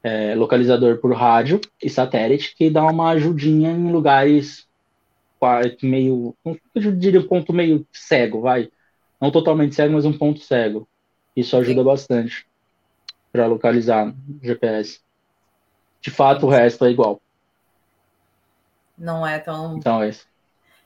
é, 0.08 0.36
localizador 0.36 1.00
por 1.00 1.14
rádio 1.14 1.60
e 1.84 1.90
satélite, 1.90 2.56
que 2.56 2.70
dá 2.70 2.86
uma 2.86 3.10
ajudinha 3.10 3.72
em 3.72 3.92
lugares 3.92 4.66
meio, 5.84 6.34
eu 6.74 6.96
diria 6.96 7.20
um 7.20 7.28
ponto 7.28 7.52
meio 7.52 7.86
cego, 7.92 8.40
vai. 8.40 8.72
Não 9.20 9.30
totalmente 9.30 9.76
cego, 9.76 9.94
mas 9.94 10.06
um 10.06 10.18
ponto 10.18 10.40
cego. 10.40 10.88
Isso 11.36 11.58
ajuda 11.58 11.82
Sim. 11.82 11.86
bastante 11.86 12.48
para 13.34 13.48
localizar 13.48 14.16
GPS. 14.42 15.02
De 16.00 16.10
fato, 16.10 16.46
o 16.46 16.50
resto 16.50 16.86
é 16.86 16.90
igual. 16.90 17.22
Não 18.98 19.28
é 19.28 19.40
tão. 19.40 19.78
Então, 19.78 20.02
é 20.02 20.10
isso. 20.10 20.26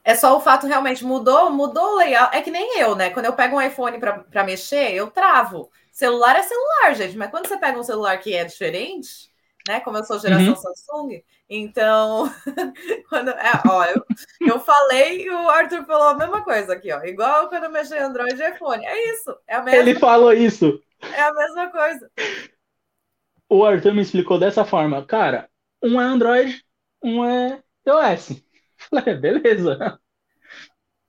É 0.03 0.15
só 0.15 0.35
o 0.35 0.41
fato 0.41 0.65
realmente 0.65 1.05
mudou, 1.05 1.51
mudou 1.51 1.93
o 1.93 1.97
layout. 1.97 2.35
É 2.35 2.41
que 2.41 2.49
nem 2.49 2.79
eu, 2.79 2.95
né? 2.95 3.11
Quando 3.11 3.25
eu 3.25 3.33
pego 3.33 3.55
um 3.55 3.61
iPhone 3.61 3.99
para 3.99 4.43
mexer, 4.43 4.95
eu 4.95 5.11
travo. 5.11 5.69
Celular 6.01 6.35
é 6.35 6.41
celular, 6.41 6.95
gente, 6.95 7.15
mas 7.15 7.29
quando 7.29 7.47
você 7.47 7.59
pega 7.59 7.79
um 7.79 7.83
celular 7.83 8.17
que 8.17 8.33
é 8.33 8.43
diferente, 8.43 9.29
né? 9.67 9.79
Como 9.81 9.97
eu 9.97 10.03
sou 10.03 10.17
geração 10.17 10.47
uhum. 10.47 10.55
Samsung, 10.55 11.23
então 11.47 12.27
quando 13.07 13.29
é, 13.29 13.51
ó, 13.69 13.85
eu, 13.85 14.03
eu 14.47 14.59
falei 14.59 15.23
e 15.23 15.29
o 15.29 15.47
Arthur 15.47 15.85
falou 15.85 16.07
a 16.07 16.15
mesma 16.15 16.43
coisa 16.43 16.73
aqui, 16.73 16.91
ó. 16.91 17.03
Igual 17.03 17.49
quando 17.49 17.65
eu 17.65 17.71
mexi 17.71 17.93
em 17.93 17.99
Android 17.99 18.33
e 18.33 18.49
iPhone. 18.49 18.83
É 18.83 19.11
isso, 19.11 19.37
é 19.47 19.53
a 19.57 19.61
mesma 19.61 19.79
Ele 19.79 19.99
falou 19.99 20.33
isso. 20.33 20.81
É 21.01 21.21
a 21.21 21.33
mesma 21.33 21.71
coisa. 21.71 22.11
O 23.47 23.63
Arthur 23.63 23.93
me 23.93 24.01
explicou 24.01 24.39
dessa 24.39 24.65
forma, 24.65 25.05
cara, 25.05 25.51
um 25.83 26.01
é 26.01 26.03
Android, 26.03 26.65
um 27.03 27.23
é 27.23 27.61
iOS. 27.87 28.43
Falei, 28.89 29.15
beleza. 29.15 29.99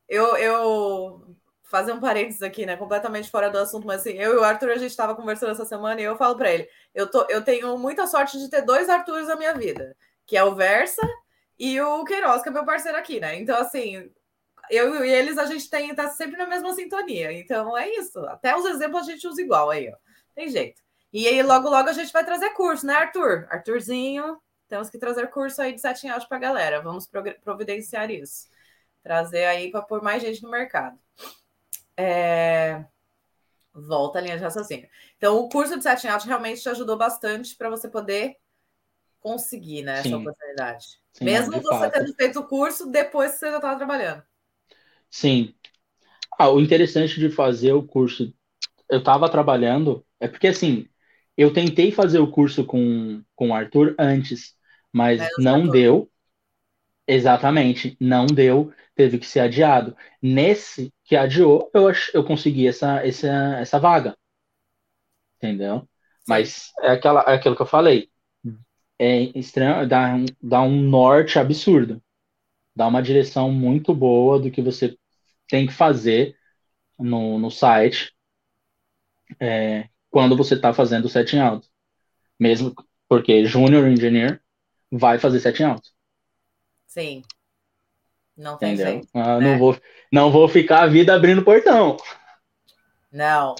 Eu, 0.06 0.36
eu 0.36 1.36
fazer 1.72 1.92
um 1.92 2.00
parênteses 2.00 2.42
aqui, 2.42 2.66
né? 2.66 2.76
Completamente 2.76 3.30
fora 3.30 3.48
do 3.48 3.58
assunto, 3.58 3.86
mas 3.86 4.02
assim, 4.02 4.12
eu 4.12 4.34
e 4.34 4.36
o 4.36 4.44
Arthur, 4.44 4.72
a 4.72 4.76
gente 4.76 4.90
estava 4.90 5.16
conversando 5.16 5.52
essa 5.52 5.64
semana 5.64 5.98
e 5.98 6.04
eu 6.04 6.16
falo 6.18 6.36
para 6.36 6.52
ele: 6.52 6.68
eu, 6.94 7.10
tô, 7.10 7.26
eu 7.30 7.42
tenho 7.42 7.78
muita 7.78 8.06
sorte 8.06 8.38
de 8.38 8.50
ter 8.50 8.60
dois 8.60 8.90
Arthurs 8.90 9.26
na 9.26 9.36
minha 9.36 9.54
vida, 9.54 9.96
que 10.26 10.36
é 10.36 10.44
o 10.44 10.54
Versa 10.54 11.00
e 11.58 11.80
o 11.80 12.04
Queiroz, 12.04 12.42
que 12.42 12.50
é 12.50 12.52
meu 12.52 12.66
parceiro 12.66 12.98
aqui, 12.98 13.18
né? 13.20 13.36
Então, 13.40 13.58
assim, 13.58 14.10
eu 14.70 15.02
e 15.02 15.10
eles, 15.10 15.38
a 15.38 15.46
gente 15.46 15.70
tem, 15.70 15.94
tá 15.94 16.10
sempre 16.10 16.36
na 16.36 16.46
mesma 16.46 16.74
sintonia. 16.74 17.32
Então, 17.32 17.76
é 17.76 17.88
isso. 17.88 18.20
Até 18.26 18.54
os 18.54 18.66
exemplos 18.66 19.08
a 19.08 19.10
gente 19.10 19.26
usa 19.26 19.40
igual 19.40 19.70
aí, 19.70 19.90
ó. 19.90 19.96
Tem 20.34 20.48
jeito. 20.50 20.82
E 21.10 21.26
aí, 21.26 21.42
logo, 21.42 21.68
logo, 21.70 21.88
a 21.88 21.92
gente 21.94 22.12
vai 22.12 22.24
trazer 22.24 22.50
curso, 22.50 22.86
né, 22.86 22.94
Arthur? 22.94 23.46
Arthurzinho, 23.50 24.38
temos 24.68 24.90
que 24.90 24.98
trazer 24.98 25.28
curso 25.30 25.62
aí 25.62 25.72
de 25.72 25.80
setting 25.80 26.08
out 26.08 26.28
para 26.28 26.36
a 26.36 26.40
galera. 26.40 26.82
Vamos 26.82 27.08
providenciar 27.42 28.10
isso. 28.10 28.48
Trazer 29.02 29.46
aí 29.46 29.70
para 29.70 29.82
pôr 29.82 30.02
mais 30.02 30.22
gente 30.22 30.42
no 30.42 30.50
mercado. 30.50 30.98
É... 31.96 32.84
Volta 33.74 34.18
a 34.18 34.22
linha 34.22 34.36
de 34.36 34.42
raciocínio. 34.42 34.88
Então, 35.16 35.38
o 35.38 35.48
curso 35.48 35.76
de 35.76 35.82
setting 35.82 36.08
out 36.08 36.26
realmente 36.26 36.60
te 36.60 36.68
ajudou 36.68 36.96
bastante 36.96 37.56
para 37.56 37.70
você 37.70 37.88
poder 37.88 38.36
conseguir 39.18 39.82
né, 39.82 40.00
essa 40.00 40.16
oportunidade. 40.16 41.00
Sim, 41.12 41.24
Mesmo 41.24 41.52
você 41.60 41.78
fato. 41.78 41.92
tendo 41.92 42.14
feito 42.14 42.40
o 42.40 42.46
curso 42.46 42.90
depois 42.90 43.32
que 43.32 43.38
você 43.38 43.50
já 43.50 43.56
estava 43.56 43.76
trabalhando. 43.76 44.22
Sim. 45.08 45.54
Ah, 46.38 46.50
o 46.50 46.60
interessante 46.60 47.18
de 47.18 47.30
fazer 47.30 47.72
o 47.72 47.82
curso, 47.82 48.34
eu 48.90 48.98
estava 48.98 49.30
trabalhando, 49.30 50.04
é 50.18 50.26
porque 50.26 50.48
assim, 50.48 50.88
eu 51.36 51.52
tentei 51.52 51.92
fazer 51.92 52.18
o 52.18 52.30
curso 52.30 52.64
com, 52.64 53.22
com 53.34 53.50
o 53.50 53.54
Arthur 53.54 53.94
antes, 53.98 54.54
mas 54.92 55.20
é, 55.20 55.28
não 55.38 55.68
deu. 55.68 56.10
Exatamente, 57.06 57.96
não 58.00 58.26
deu, 58.26 58.72
teve 58.94 59.18
que 59.18 59.26
ser 59.26 59.40
adiado. 59.40 59.96
Nesse 60.20 60.92
que 61.12 61.16
adiou, 61.16 61.70
eu, 61.74 61.92
eu 62.14 62.24
consegui 62.24 62.66
essa, 62.66 63.06
essa, 63.06 63.28
essa 63.58 63.78
vaga. 63.78 64.16
Entendeu? 65.36 65.86
Mas 66.26 66.72
é, 66.80 66.92
aquela, 66.92 67.20
é 67.28 67.34
aquilo 67.34 67.54
que 67.54 67.60
eu 67.60 67.66
falei. 67.66 68.10
É 68.98 69.24
estranho, 69.38 69.86
dá, 69.86 70.14
dá 70.40 70.62
um 70.62 70.80
norte 70.80 71.38
absurdo. 71.38 72.02
Dá 72.74 72.86
uma 72.86 73.02
direção 73.02 73.52
muito 73.52 73.94
boa 73.94 74.40
do 74.40 74.50
que 74.50 74.62
você 74.62 74.96
tem 75.46 75.66
que 75.66 75.72
fazer 75.74 76.34
no, 76.98 77.38
no 77.38 77.50
site 77.50 78.16
é, 79.38 79.90
quando 80.08 80.34
você 80.34 80.54
está 80.54 80.72
fazendo 80.72 81.04
o 81.04 81.10
setting 81.10 81.40
out. 81.40 81.68
Mesmo 82.40 82.74
porque 83.06 83.44
Junior 83.44 83.86
Engineer 83.86 84.40
vai 84.90 85.18
fazer 85.18 85.40
setting 85.40 85.64
out. 85.64 85.86
Sim. 86.86 87.22
Não 88.42 88.56
tem 88.56 88.74
Entendeu? 88.74 88.92
jeito. 88.94 89.08
Ah, 89.14 89.38
né? 89.38 89.52
não, 89.52 89.58
vou, 89.58 89.76
não 90.10 90.32
vou 90.32 90.48
ficar 90.48 90.82
a 90.82 90.86
vida 90.86 91.14
abrindo 91.14 91.44
portão. 91.44 91.96
Não. 93.10 93.54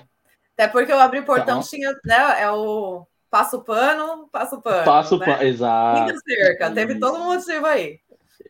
Até 0.54 0.66
porque 0.66 0.92
eu 0.92 0.98
abri 0.98 1.22
portão 1.22 1.60
então, 1.60 1.62
tinha, 1.62 1.92
né? 2.04 2.42
É 2.42 2.50
o 2.50 3.06
passo 3.30 3.62
pano, 3.62 4.28
passo 4.30 4.60
pano. 4.60 4.84
Passo 4.84 5.18
né? 5.18 5.26
pano, 5.26 5.42
exato. 5.44 6.12
Cerca. 6.20 6.70
Teve 6.72 6.98
todo 6.98 7.18
um 7.18 7.24
motivo 7.24 7.64
aí. 7.64 8.00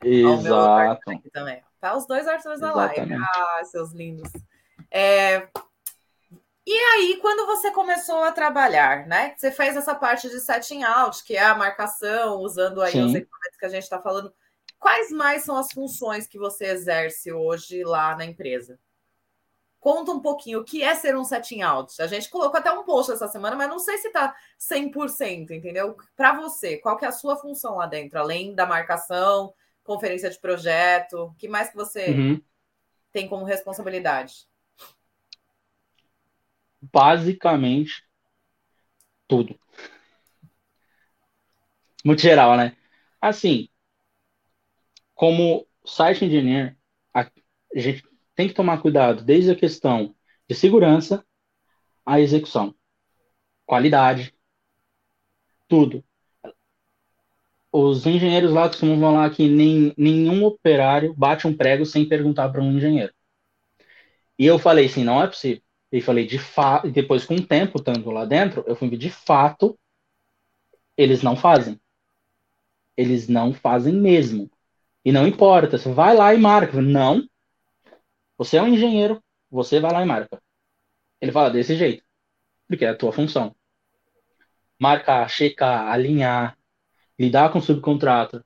Exato. 0.02 1.00
também. 1.32 1.62
Tá 1.80 1.96
os 1.96 2.06
dois 2.06 2.26
Arthurs 2.26 2.60
na 2.60 2.72
live. 2.74 3.14
Ah, 3.14 3.64
seus 3.64 3.92
lindos. 3.92 4.30
É, 4.90 5.48
e 6.66 6.72
aí, 6.72 7.18
quando 7.20 7.44
você 7.44 7.72
começou 7.72 8.22
a 8.22 8.30
trabalhar, 8.30 9.06
né? 9.06 9.34
Você 9.36 9.50
fez 9.50 9.76
essa 9.76 9.94
parte 9.94 10.28
de 10.28 10.38
setting 10.38 10.84
out, 10.84 11.24
que 11.24 11.36
é 11.36 11.44
a 11.44 11.56
marcação, 11.56 12.38
usando 12.38 12.80
aí 12.80 12.92
Sim. 12.92 13.04
os 13.04 13.14
equipamentos 13.14 13.58
que 13.58 13.66
a 13.66 13.68
gente 13.68 13.82
está 13.82 14.00
falando. 14.00 14.32
Quais 14.82 15.12
mais 15.12 15.44
são 15.44 15.56
as 15.56 15.70
funções 15.72 16.26
que 16.26 16.36
você 16.36 16.66
exerce 16.66 17.32
hoje 17.32 17.84
lá 17.84 18.16
na 18.16 18.24
empresa? 18.24 18.80
Conta 19.78 20.10
um 20.10 20.20
pouquinho 20.20 20.60
o 20.60 20.64
que 20.64 20.82
é 20.82 20.92
ser 20.96 21.16
um 21.16 21.24
setting 21.24 21.62
out. 21.62 22.00
A 22.02 22.08
gente 22.08 22.28
colocou 22.28 22.58
até 22.58 22.72
um 22.72 22.84
post 22.84 23.12
essa 23.12 23.28
semana, 23.28 23.54
mas 23.54 23.68
não 23.68 23.78
sei 23.78 23.98
se 23.98 24.08
está 24.08 24.34
100%, 24.58 25.52
entendeu? 25.52 25.96
Para 26.16 26.34
você, 26.34 26.78
qual 26.78 26.96
que 26.96 27.04
é 27.04 27.08
a 27.08 27.12
sua 27.12 27.36
função 27.36 27.76
lá 27.76 27.86
dentro, 27.86 28.18
além 28.18 28.54
da 28.56 28.66
marcação, 28.66 29.54
conferência 29.84 30.28
de 30.28 30.40
projeto, 30.40 31.26
o 31.26 31.34
que 31.34 31.46
mais 31.46 31.70
que 31.70 31.76
você 31.76 32.10
uhum. 32.10 32.42
tem 33.12 33.28
como 33.28 33.44
responsabilidade? 33.44 34.46
basicamente 36.82 38.04
tudo. 39.28 39.58
Muito 42.04 42.20
geral, 42.20 42.56
né? 42.56 42.76
Assim, 43.20 43.68
como 45.22 45.68
site 45.84 46.24
engineer, 46.24 46.76
a 47.14 47.30
gente 47.76 48.02
tem 48.34 48.48
que 48.48 48.54
tomar 48.54 48.82
cuidado 48.82 49.22
desde 49.22 49.52
a 49.52 49.54
questão 49.54 50.16
de 50.48 50.54
segurança 50.56 51.24
à 52.04 52.18
execução, 52.18 52.74
qualidade, 53.64 54.34
tudo. 55.68 56.04
Os 57.70 58.04
engenheiros 58.04 58.50
lá 58.50 58.66
costumam 58.66 58.98
falar 58.98 59.30
que 59.30 59.48
nem, 59.48 59.94
nenhum 59.96 60.44
operário 60.44 61.14
bate 61.14 61.46
um 61.46 61.56
prego 61.56 61.86
sem 61.86 62.08
perguntar 62.08 62.48
para 62.48 62.60
um 62.60 62.72
engenheiro. 62.72 63.14
E 64.36 64.44
eu 64.44 64.58
falei 64.58 64.86
assim, 64.86 65.04
não 65.04 65.22
é 65.22 65.28
possível. 65.28 65.62
E 65.92 66.00
falei, 66.00 66.26
de 66.26 66.40
fato, 66.40 66.88
e 66.88 66.90
depois 66.90 67.24
com 67.24 67.36
o 67.36 67.46
tempo 67.46 67.78
estando 67.78 68.10
lá 68.10 68.24
dentro, 68.24 68.64
eu 68.66 68.74
fui 68.74 68.90
de 68.96 69.08
fato, 69.08 69.78
eles 70.96 71.22
não 71.22 71.36
fazem. 71.36 71.80
Eles 72.96 73.28
não 73.28 73.54
fazem 73.54 73.94
mesmo. 73.94 74.50
E 75.04 75.12
não 75.12 75.26
importa, 75.26 75.78
você 75.78 75.92
vai 75.92 76.14
lá 76.16 76.34
e 76.34 76.38
marca. 76.38 76.80
Não. 76.80 77.26
Você 78.38 78.56
é 78.56 78.62
um 78.62 78.68
engenheiro, 78.68 79.22
você 79.50 79.80
vai 79.80 79.92
lá 79.92 80.02
e 80.02 80.06
marca. 80.06 80.40
Ele 81.20 81.32
fala 81.32 81.50
desse 81.50 81.76
jeito, 81.76 82.04
porque 82.68 82.84
é 82.84 82.88
a 82.90 82.96
tua 82.96 83.12
função. 83.12 83.54
Marcar, 84.78 85.28
checar, 85.28 85.88
alinhar, 85.88 86.58
lidar 87.18 87.52
com 87.52 87.60
subcontrato. 87.60 88.44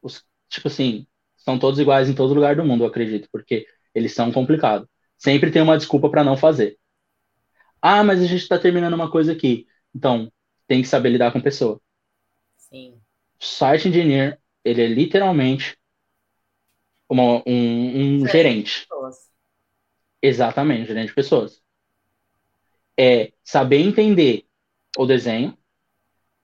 Os, 0.00 0.24
tipo 0.48 0.68
assim, 0.68 1.06
são 1.36 1.58
todos 1.58 1.80
iguais 1.80 2.08
em 2.08 2.14
todo 2.14 2.34
lugar 2.34 2.56
do 2.56 2.64
mundo, 2.64 2.84
eu 2.84 2.88
acredito, 2.88 3.28
porque 3.32 3.66
eles 3.94 4.14
são 4.14 4.30
complicados. 4.32 4.88
Sempre 5.18 5.50
tem 5.50 5.62
uma 5.62 5.76
desculpa 5.76 6.08
para 6.10 6.24
não 6.24 6.36
fazer. 6.36 6.78
Ah, 7.80 8.04
mas 8.04 8.20
a 8.20 8.26
gente 8.26 8.42
está 8.42 8.58
terminando 8.58 8.94
uma 8.94 9.10
coisa 9.10 9.32
aqui. 9.32 9.66
Então, 9.94 10.32
tem 10.66 10.82
que 10.82 10.88
saber 10.88 11.10
lidar 11.10 11.32
com 11.32 11.40
pessoa. 11.40 11.80
Sim. 12.56 13.00
site 13.38 13.88
engineer, 13.88 14.40
ele 14.64 14.82
é 14.82 14.86
literalmente 14.86 15.78
uma, 17.08 17.42
um, 17.46 18.22
um 18.22 18.26
gerente. 18.26 18.86
Exatamente, 20.20 20.86
gerente 20.86 21.08
de 21.08 21.14
pessoas. 21.14 21.62
É 22.96 23.32
saber 23.42 23.78
entender 23.80 24.46
o 24.96 25.06
desenho, 25.06 25.56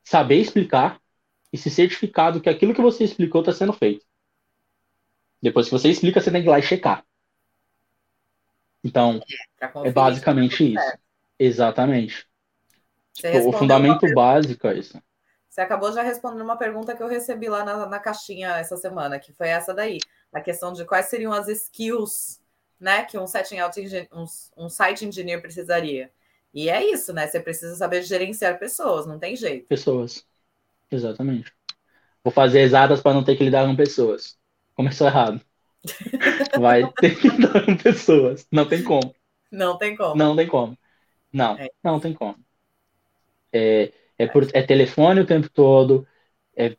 saber 0.03 0.37
explicar 0.37 1.01
e 1.53 1.59
se 1.59 1.71
certificar 1.71 2.33
do 2.33 2.41
que 2.41 2.49
aquilo 2.49 2.75
que 2.75 2.83
você 2.83 3.05
explicou 3.05 3.41
está 3.41 3.53
sendo 3.53 3.73
feito. 3.73 4.05
Depois 5.41 5.67
que 5.67 5.73
você 5.73 5.89
explica, 5.89 6.21
você 6.21 6.31
tem 6.31 6.43
que 6.43 6.49
ir 6.49 6.51
lá 6.51 6.59
e 6.59 6.63
checar. 6.63 7.05
Então, 8.83 9.21
é, 9.61 9.89
é 9.89 9.93
basicamente 9.93 10.75
isso. 10.75 10.99
Exatamente. 11.39 12.27
O 13.45 13.53
fundamento 13.53 14.13
básico 14.15 14.67
é 14.67 14.79
isso. 14.79 15.01
Você 15.59 15.63
acabou 15.63 15.93
já 15.93 16.03
respondendo 16.03 16.43
uma 16.43 16.57
pergunta 16.57 16.95
que 16.95 17.03
eu 17.03 17.09
recebi 17.09 17.49
lá 17.49 17.65
na, 17.65 17.85
na 17.85 17.99
caixinha 17.99 18.51
essa 18.51 18.77
semana, 18.77 19.19
que 19.19 19.33
foi 19.33 19.49
essa 19.49 19.75
daí, 19.75 19.99
a 20.33 20.41
questão 20.41 20.73
de 20.73 20.85
quais 20.85 21.07
seriam 21.07 21.33
as 21.33 21.49
skills 21.49 22.41
né, 22.79 23.03
que 23.05 23.19
um 23.19 23.27
setting 23.27 23.59
out 23.59 23.77
um, 24.13 24.25
um 24.57 24.69
site 24.69 25.05
engineer 25.05 25.43
precisaria. 25.43 26.13
E 26.55 26.71
é 26.71 26.89
isso, 26.89 27.13
né? 27.13 27.27
Você 27.27 27.41
precisa 27.41 27.75
saber 27.75 28.05
gerenciar 28.05 28.57
pessoas, 28.57 29.05
não 29.05 29.19
tem 29.19 29.35
jeito. 29.35 29.67
Pessoas. 29.67 30.25
Exatamente. 30.93 31.53
Vou 32.23 32.33
fazer 32.33 32.61
exatas 32.61 33.01
para 33.01 33.15
não 33.15 33.25
ter 33.25 33.35
que 33.35 33.43
lidar 33.43 33.67
com 33.67 33.75
pessoas. 33.75 34.39
Começou 34.77 35.09
errado. 35.09 35.41
Vai 36.57 36.89
ter 37.01 37.19
que 37.19 37.31
lidar 37.31 37.65
com 37.67 37.77
pessoas. 37.77 38.47
Não 38.53 38.69
tem 38.69 38.85
como. 38.85 39.13
Não 39.51 39.77
tem 39.77 39.97
como. 39.97 40.15
Não 40.15 40.37
tem 40.37 40.47
como. 40.47 40.79
Não, 41.33 41.59
é. 41.59 41.69
não 41.83 41.99
tem 41.99 42.15
como. 42.15 42.37
É, 43.53 43.93
é, 44.19 44.27
por, 44.27 44.47
é 44.53 44.63
telefone 44.63 45.21
o 45.21 45.27
tempo 45.27 45.49
todo. 45.49 46.07
É 46.57 46.77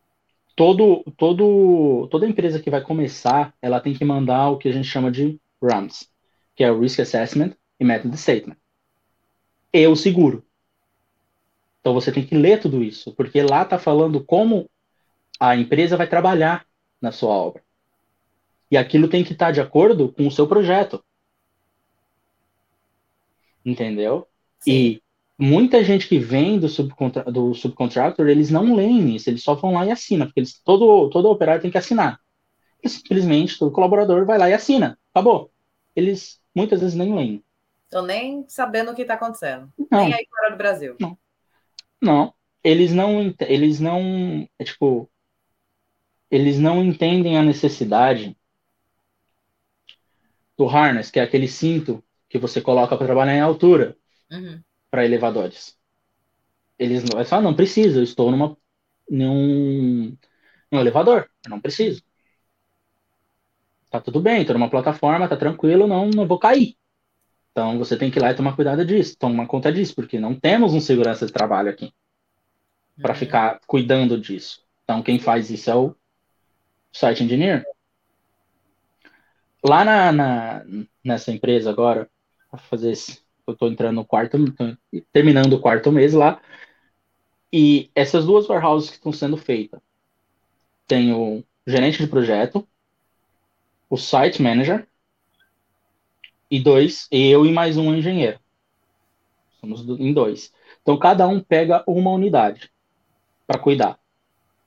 todo, 0.56 1.04
todo, 1.18 2.08
toda 2.12 2.28
empresa 2.28 2.60
que 2.60 2.70
vai 2.70 2.82
começar, 2.82 3.54
ela 3.62 3.80
tem 3.80 3.94
que 3.94 4.04
mandar 4.04 4.50
o 4.50 4.58
que 4.58 4.68
a 4.68 4.74
gente 4.74 4.88
chama 4.88 5.10
de 5.10 5.40
RAMs, 5.62 6.10
que 6.54 6.64
é 6.64 6.72
o 6.72 6.80
Risk 6.80 7.00
Assessment 7.00 7.56
e 7.80 7.86
Method 7.86 8.16
Statement. 8.18 8.58
E 9.74 9.88
o 9.88 9.96
seguro. 9.96 10.46
Então 11.80 11.94
você 11.94 12.12
tem 12.12 12.26
que 12.26 12.36
ler 12.36 12.60
tudo 12.60 12.84
isso, 12.84 13.16
porque 13.16 13.42
lá 13.42 13.64
está 13.64 13.80
falando 13.80 14.24
como 14.24 14.70
a 15.40 15.56
empresa 15.56 15.96
vai 15.96 16.08
trabalhar 16.08 16.66
na 17.02 17.12
sua 17.12 17.30
obra. 17.30 17.64
E 18.70 18.78
aquilo 18.78 19.08
tem 19.08 19.24
que 19.24 19.32
estar 19.32 19.48
tá 19.48 19.52
de 19.52 19.62
acordo 19.62 20.12
com 20.12 20.28
o 20.28 20.32
seu 20.32 20.46
projeto. 20.46 21.04
Entendeu? 23.66 24.28
Sim. 24.60 24.72
E 24.72 25.04
muita 25.40 25.82
gente 25.84 26.08
que 26.08 26.20
vem 26.20 26.60
do, 26.60 26.68
subcontra 26.68 27.24
do 27.24 27.54
subcontractor, 27.54 28.28
eles 28.28 28.50
não 28.52 28.76
leem 28.76 29.16
isso, 29.16 29.30
eles 29.30 29.42
só 29.42 29.56
vão 29.56 29.74
lá 29.74 29.86
e 29.86 29.92
assinam, 29.92 30.26
porque 30.26 30.42
eles, 30.42 30.60
todo, 30.62 31.10
todo 31.10 31.30
operário 31.30 31.62
tem 31.62 31.72
que 31.72 31.78
assinar. 31.78 32.20
E 32.84 32.90
simplesmente 32.90 33.58
todo 33.58 33.72
colaborador 33.72 34.26
vai 34.26 34.38
lá 34.38 34.50
e 34.50 34.54
assina. 34.54 35.00
Acabou. 35.14 35.52
Eles 35.96 36.42
muitas 36.54 36.82
vezes 36.82 36.96
nem 36.96 37.16
leem. 37.16 37.44
Estão 37.86 38.06
nem 38.06 38.46
sabendo 38.48 38.92
o 38.92 38.96
que 38.96 39.02
está 39.02 39.16
acontecendo. 39.16 39.72
Não. 39.92 40.06
Nem 40.06 40.14
aí 40.14 40.28
fora 40.30 40.52
do 40.52 40.58
Brasil. 40.58 40.96
Não. 41.00 41.18
Não. 42.02 42.34
Eles 42.64 42.94
não. 42.94 43.34
Eles 43.42 43.80
não. 43.80 44.48
É 44.58 44.64
tipo. 44.64 45.10
Eles 46.30 46.60
não 46.60 46.84
entendem 46.84 47.38
a 47.38 47.44
necessidade 47.44 48.38
do 50.56 50.68
harness, 50.68 51.10
que 51.10 51.20
é 51.20 51.24
aquele 51.24 51.48
cinto 51.48 52.04
que 52.30 52.38
você 52.38 52.62
coloca 52.62 52.96
para 52.96 53.08
trabalhar 53.08 53.36
em 53.36 53.42
altura 53.42 53.98
uhum. 54.32 54.62
Para 54.90 55.06
elevadores. 55.06 55.78
Eles 56.78 57.04
não, 57.04 57.24
falam, 57.26 57.52
não 57.52 57.56
precisa, 57.56 58.00
eu 58.00 58.04
estou 58.04 58.32
numa, 58.32 58.58
num, 59.10 60.16
num 60.72 60.80
elevador, 60.80 61.30
eu 61.46 61.50
não 61.50 61.60
preciso. 61.60 62.02
Tá 63.90 64.00
tudo 64.00 64.22
bem, 64.22 64.42
estou 64.42 64.54
numa 64.54 64.70
plataforma, 64.70 65.28
tá 65.28 65.36
tranquilo, 65.36 65.88
não, 65.88 66.10
não 66.10 66.28
vou 66.28 66.40
cair. 66.40 66.78
Então 67.52 67.78
você 67.78 67.98
tem 67.98 68.12
que 68.12 68.20
ir 68.20 68.22
lá 68.22 68.32
e 68.32 68.36
tomar 68.36 68.56
cuidado 68.56 68.86
disso, 68.86 69.18
tomar 69.18 69.48
conta 69.48 69.72
disso, 69.72 69.96
porque 69.96 70.20
não 70.20 70.40
temos 70.40 70.74
um 70.74 70.80
segurança 70.80 71.26
de 71.26 71.34
trabalho 71.34 71.70
aqui 71.70 71.92
para 73.02 73.14
uhum. 73.14 73.20
ficar 73.20 73.60
cuidando 73.66 74.20
disso. 74.20 74.64
Então 74.84 75.02
quem 75.02 75.20
faz 75.20 75.50
isso 75.50 75.70
é 75.70 75.76
o 75.76 75.96
site 76.94 77.24
engineer. 77.24 77.66
Lá 79.64 79.84
na, 79.84 80.12
na 80.12 80.66
nessa 81.04 81.32
empresa 81.32 81.70
agora, 81.70 82.10
fazer 82.70 82.92
esse, 82.92 83.22
eu 83.50 83.54
estou 83.54 83.70
entrando 83.70 83.96
no 83.96 84.06
quarto, 84.06 84.38
terminando 85.12 85.54
o 85.54 85.60
quarto 85.60 85.92
mês 85.92 86.14
lá, 86.14 86.42
e 87.52 87.90
essas 87.96 88.26
duas 88.26 88.48
warehouses 88.48 88.90
que 88.90 88.96
estão 88.98 89.12
sendo 89.12 89.38
feitas, 89.38 89.82
tem 90.88 91.14
o 91.14 91.44
gerente 91.66 92.00
de 92.00 92.08
projeto, 92.08 92.68
o 93.90 93.98
site 93.98 94.42
manager 94.42 94.88
e 96.50 96.60
dois, 96.60 97.08
eu 97.12 97.46
e 97.46 97.52
mais 97.52 97.78
um 97.78 97.94
engenheiro. 97.94 98.40
Somos 99.60 99.82
em 100.00 100.14
dois. 100.14 100.54
Então 100.82 100.98
cada 100.98 101.28
um 101.28 101.40
pega 101.40 101.84
uma 101.88 102.12
unidade 102.12 102.72
para 103.46 103.60
cuidar. 103.60 104.00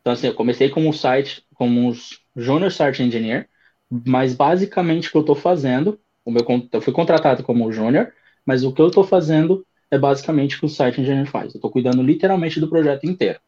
Então 0.01 0.13
assim, 0.13 0.27
eu 0.27 0.35
comecei 0.35 0.69
como 0.69 0.93
site, 0.93 1.45
como 1.55 1.89
um 1.89 1.93
junior 2.37 2.71
site 2.71 3.03
engineer, 3.03 3.49
mas 3.91 4.35
basicamente 4.35 5.09
o 5.09 5.11
que 5.11 5.17
eu 5.17 5.23
estou 5.23 5.37
fazendo, 5.37 6.01
o 6.25 6.31
meu, 6.31 6.45
eu 6.73 6.81
fui 6.81 6.93
contratado 6.93 7.43
como 7.43 7.73
júnior, 7.73 8.13
mas 8.45 8.65
o 8.65 8.73
que 8.73 8.81
eu 8.81 8.89
estou 8.89 9.05
fazendo 9.05 9.67
é 9.91 9.99
basicamente 9.99 10.57
o 10.57 10.61
que 10.61 10.67
o 10.67 10.69
site 10.69 11.01
engineer 11.01 11.27
faz. 11.27 11.55
Eu 11.55 11.59
estou 11.59 11.71
cuidando 11.71 12.03
literalmente 12.03 12.59
do 12.59 12.69
projeto 12.69 13.05
inteiro. 13.05 13.41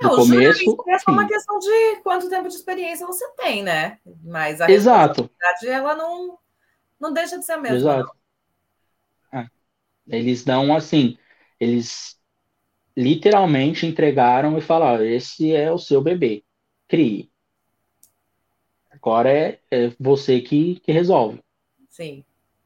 Do 0.00 0.08
é, 0.08 0.16
começo, 0.16 0.84
é 0.88 0.98
só 0.98 1.12
uma 1.12 1.28
questão 1.28 1.58
de 1.60 2.00
quanto 2.02 2.28
tempo 2.28 2.48
de 2.48 2.54
experiência 2.54 3.06
você 3.06 3.24
tem, 3.36 3.62
né? 3.62 3.98
Mas 4.24 4.60
a 4.60 4.68
Exato. 4.68 5.30
ela 5.64 5.94
não, 5.94 6.38
não 6.98 7.12
deixa 7.12 7.38
de 7.38 7.44
ser 7.44 7.52
a 7.52 7.58
mesma. 7.58 7.76
Exato. 7.76 8.16
É. 9.32 9.46
Eles 10.08 10.44
dão 10.44 10.74
assim, 10.74 11.16
eles 11.60 12.20
literalmente 12.96 13.86
entregaram 13.86 14.58
e 14.58 14.60
falaram: 14.60 15.04
esse 15.04 15.54
é 15.54 15.70
o 15.70 15.78
seu 15.78 16.02
bebê, 16.02 16.42
crie. 16.88 17.30
Agora 18.90 19.32
é, 19.32 19.60
é 19.70 19.92
você 20.00 20.40
que, 20.40 20.80
que 20.80 20.90
resolve. 20.90 21.40
Sim. 21.88 22.24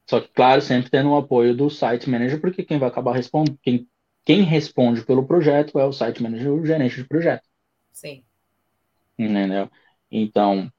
Só 0.09 0.21
que, 0.21 0.29
claro, 0.29 0.61
sempre 0.61 0.89
tendo 0.89 1.09
o 1.09 1.17
apoio 1.17 1.55
do 1.55 1.69
site 1.69 2.09
manager, 2.09 2.39
porque 2.39 2.63
quem 2.63 2.79
vai 2.79 2.87
acabar 2.87 3.13
respondendo, 3.13 3.59
quem, 3.61 3.87
quem 4.23 4.41
responde 4.41 5.03
pelo 5.05 5.27
projeto 5.27 5.77
é 5.77 5.85
o 5.85 5.91
site 5.91 6.23
manager, 6.23 6.53
o 6.53 6.65
gerente 6.65 6.95
de 6.95 7.07
projeto. 7.07 7.43
Sim. 7.91 8.23
Entendeu? 9.19 9.69
Então, 10.09 10.71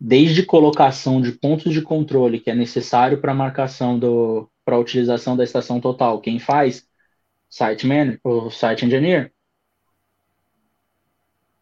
desde 0.00 0.42
colocação 0.42 1.20
de 1.20 1.32
pontos 1.32 1.72
de 1.72 1.82
controle 1.82 2.40
que 2.40 2.50
é 2.50 2.54
necessário 2.54 3.20
para 3.20 3.34
marcação 3.34 3.98
do 3.98 4.50
para 4.64 4.76
a 4.76 4.78
utilização 4.78 5.36
da 5.36 5.42
estação 5.42 5.80
total, 5.80 6.20
quem 6.20 6.38
faz? 6.38 6.86
Site 7.48 7.86
manager, 7.86 8.20
o 8.24 8.50
site 8.50 8.86
engineer. 8.86 9.32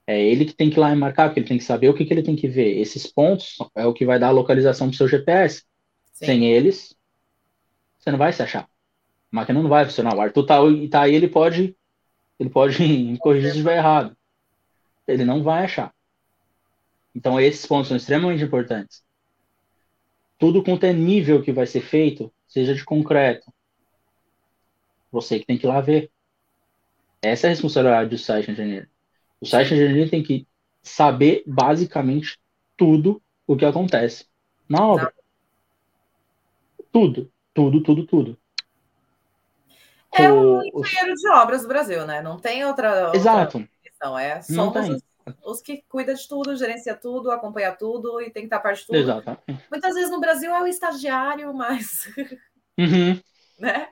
É 0.07 0.23
ele 0.23 0.45
que 0.45 0.53
tem 0.55 0.69
que 0.71 0.77
ir 0.77 0.81
lá 0.81 0.93
e 0.93 0.97
marcar, 0.97 1.29
porque 1.29 1.41
ele 1.41 1.49
tem 1.49 1.59
que 1.59 1.65
saber 1.65 1.89
o 1.89 1.95
que, 1.95 2.05
que 2.05 2.13
ele 2.13 2.23
tem 2.23 2.37
que 2.37 2.49
ver. 2.49 2.79
Esses 2.79 3.07
pontos 3.07 3.57
é 3.75 3.87
o 3.87 3.95
que 3.95 4.05
vai 4.05 4.19
dar 4.19 4.29
a 4.29 4.31
localização 4.31 4.89
para 4.89 4.95
o 4.95 4.97
seu 4.97 5.09
GPS. 5.09 5.65
Sim. 6.19 6.27
Sem 6.27 6.47
eles, 6.47 6.97
você 7.97 8.11
não 8.11 8.19
vai 8.19 8.33
se 8.33 8.43
achar. 8.43 8.65
A 8.65 8.69
máquina 9.31 9.63
não 9.63 9.69
vai 9.69 9.85
funcionar. 9.85 10.17
O 10.17 10.21
Arthur 10.21 10.45
tá, 10.45 10.57
tá 10.91 11.03
aí, 11.03 11.15
ele 11.15 11.29
pode, 11.29 11.77
ele 12.41 12.51
pode 12.51 12.79
me 12.83 13.17
corrigir 13.19 13.51
se 13.51 13.59
estiver 13.59 13.77
errado. 13.77 14.17
Ele 15.07 15.25
não 15.25 15.45
vai 15.45 15.65
achar. 15.65 15.95
Então 17.15 17.41
esses 17.41 17.65
pontos 17.65 17.89
são 17.89 17.97
extremamente 17.97 18.43
importantes. 18.43 19.05
Tudo 20.39 20.63
quanto 20.63 20.85
é 20.85 20.93
nível 20.93 21.41
que 21.43 21.53
vai 21.53 21.67
ser 21.67 21.81
feito, 21.81 22.33
seja 22.49 22.75
de 22.75 22.85
concreto, 22.85 23.53
você 25.11 25.39
que 25.39 25.47
tem 25.47 25.57
que 25.57 25.67
ir 25.67 25.69
lá 25.69 25.81
ver. 25.81 26.11
Essa 27.23 27.47
é 27.47 27.49
a 27.49 27.51
responsabilidade 27.51 28.11
do 28.11 28.19
site 28.19 28.51
engineer. 28.51 28.89
O 29.41 29.47
site 29.47 29.73
engineer 29.73 30.11
tem 30.11 30.23
que 30.23 30.47
saber 30.83 31.45
basicamente 31.47 32.39
tudo 32.77 33.23
o 33.47 33.57
que 33.57 33.65
acontece 33.65 34.27
na 34.69 34.85
obra. 34.85 35.18
Tudo, 36.93 37.31
tudo, 37.55 37.83
tudo, 37.83 38.07
tudo. 38.07 38.39
É 40.13 40.31
o 40.33 40.63
engenheiro 40.63 41.15
de 41.15 41.29
obras 41.29 41.63
do 41.63 41.69
Brasil, 41.69 42.07
né? 42.07 42.23
Não 42.23 42.39
tem 42.39 42.65
outra, 42.65 43.13
Exato. 43.15 43.59
outra 43.59 43.71
questão. 43.83 44.19
É, 44.19 44.41
somos 44.41 44.89
os, 44.89 45.03
os, 45.45 45.61
que 45.61 45.83
cuida 45.89 46.15
de 46.15 46.27
tudo, 46.27 46.57
gerencia 46.57 46.95
tudo, 46.95 47.31
acompanha 47.31 47.73
tudo 47.73 48.21
e 48.21 48.31
tem 48.31 48.43
que 48.43 48.47
estar 48.47 48.61
parte 48.61 48.81
de 48.81 48.87
tudo. 48.87 48.99
Exato. 48.99 49.39
Muitas 49.71 49.95
vezes 49.95 50.11
no 50.11 50.21
Brasil 50.21 50.51
é 50.55 50.63
o 50.63 50.67
estagiário, 50.67 51.53
mas. 51.55 52.07
Uhum. 52.79 53.21
né? 53.59 53.89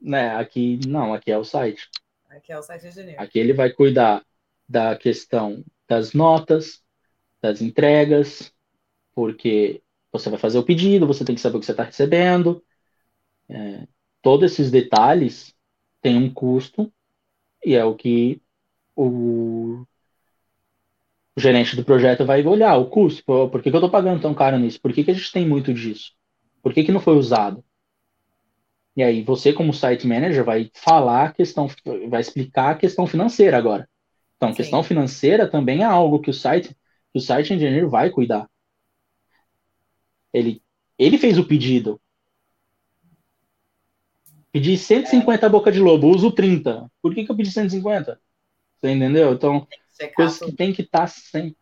né? 0.00 0.36
Aqui 0.36 0.80
não, 0.86 1.12
aqui 1.12 1.30
é 1.30 1.38
o 1.38 1.44
site. 1.44 1.88
Aqui 2.30 2.52
é 2.52 2.58
o 2.58 2.62
site 2.62 2.86
engenheiro. 2.86 3.22
Aqui 3.22 3.38
ele 3.38 3.52
vai 3.52 3.70
cuidar 3.70 4.24
da 4.68 4.96
questão 4.96 5.64
das 5.86 6.12
notas, 6.12 6.82
das 7.40 7.62
entregas, 7.62 8.52
porque 9.14 9.82
você 10.12 10.30
vai 10.30 10.38
fazer 10.38 10.58
o 10.58 10.64
pedido, 10.64 11.06
você 11.06 11.24
tem 11.24 11.34
que 11.34 11.40
saber 11.40 11.56
o 11.56 11.60
que 11.60 11.66
você 11.66 11.72
está 11.72 11.84
recebendo. 11.84 12.62
É, 13.48 13.86
todos 14.22 14.52
esses 14.52 14.70
detalhes 14.70 15.54
têm 16.00 16.16
um 16.16 16.32
custo 16.32 16.92
e 17.64 17.74
é 17.74 17.84
o 17.84 17.94
que 17.94 18.40
o, 18.94 19.84
o 21.36 21.40
gerente 21.40 21.76
do 21.76 21.84
projeto 21.84 22.24
vai 22.24 22.44
olhar 22.44 22.76
o 22.76 22.86
custo. 22.86 23.24
Por, 23.24 23.50
por 23.50 23.62
que, 23.62 23.70
que 23.70 23.76
eu 23.76 23.80
estou 23.80 23.90
pagando 23.90 24.20
tão 24.20 24.34
caro 24.34 24.58
nisso? 24.58 24.80
Por 24.80 24.92
que, 24.92 25.04
que 25.04 25.10
a 25.10 25.14
gente 25.14 25.32
tem 25.32 25.46
muito 25.46 25.72
disso? 25.72 26.12
Por 26.62 26.72
que, 26.72 26.84
que 26.84 26.92
não 26.92 27.00
foi 27.00 27.16
usado? 27.16 27.64
E 28.96 29.02
aí 29.02 29.22
você, 29.22 29.52
como 29.52 29.72
site 29.72 30.06
manager, 30.06 30.44
vai 30.44 30.70
falar 30.74 31.26
a 31.26 31.32
questão, 31.32 31.68
vai 32.08 32.20
explicar 32.20 32.70
a 32.70 32.74
questão 32.74 33.06
financeira 33.06 33.56
agora. 33.56 33.88
Então, 34.36 34.50
Sim. 34.50 34.56
questão 34.56 34.82
financeira 34.82 35.48
também 35.48 35.82
é 35.82 35.84
algo 35.84 36.20
que 36.20 36.30
o 36.30 36.34
site, 36.34 36.70
que 36.70 37.18
o 37.18 37.20
site 37.20 37.54
engineer 37.54 37.88
vai 37.88 38.10
cuidar. 38.10 38.48
Ele, 40.38 40.62
ele 40.98 41.18
fez 41.18 41.38
o 41.38 41.44
pedido. 41.44 42.00
Pedi 44.50 44.76
150 44.76 45.46
é. 45.46 45.48
boca 45.48 45.70
de 45.70 45.80
lobo, 45.80 46.08
uso 46.08 46.30
30. 46.30 46.90
Por 47.02 47.14
que, 47.14 47.24
que 47.24 47.30
eu 47.30 47.36
pedi 47.36 47.50
150? 47.50 48.20
Você 48.80 48.90
entendeu? 48.90 49.32
Então, 49.32 49.66
coisas 50.14 50.38
que 50.38 50.52
tem 50.52 50.72
que 50.72 50.82
estar 50.82 51.00
tá 51.00 51.06
sempre. 51.06 51.56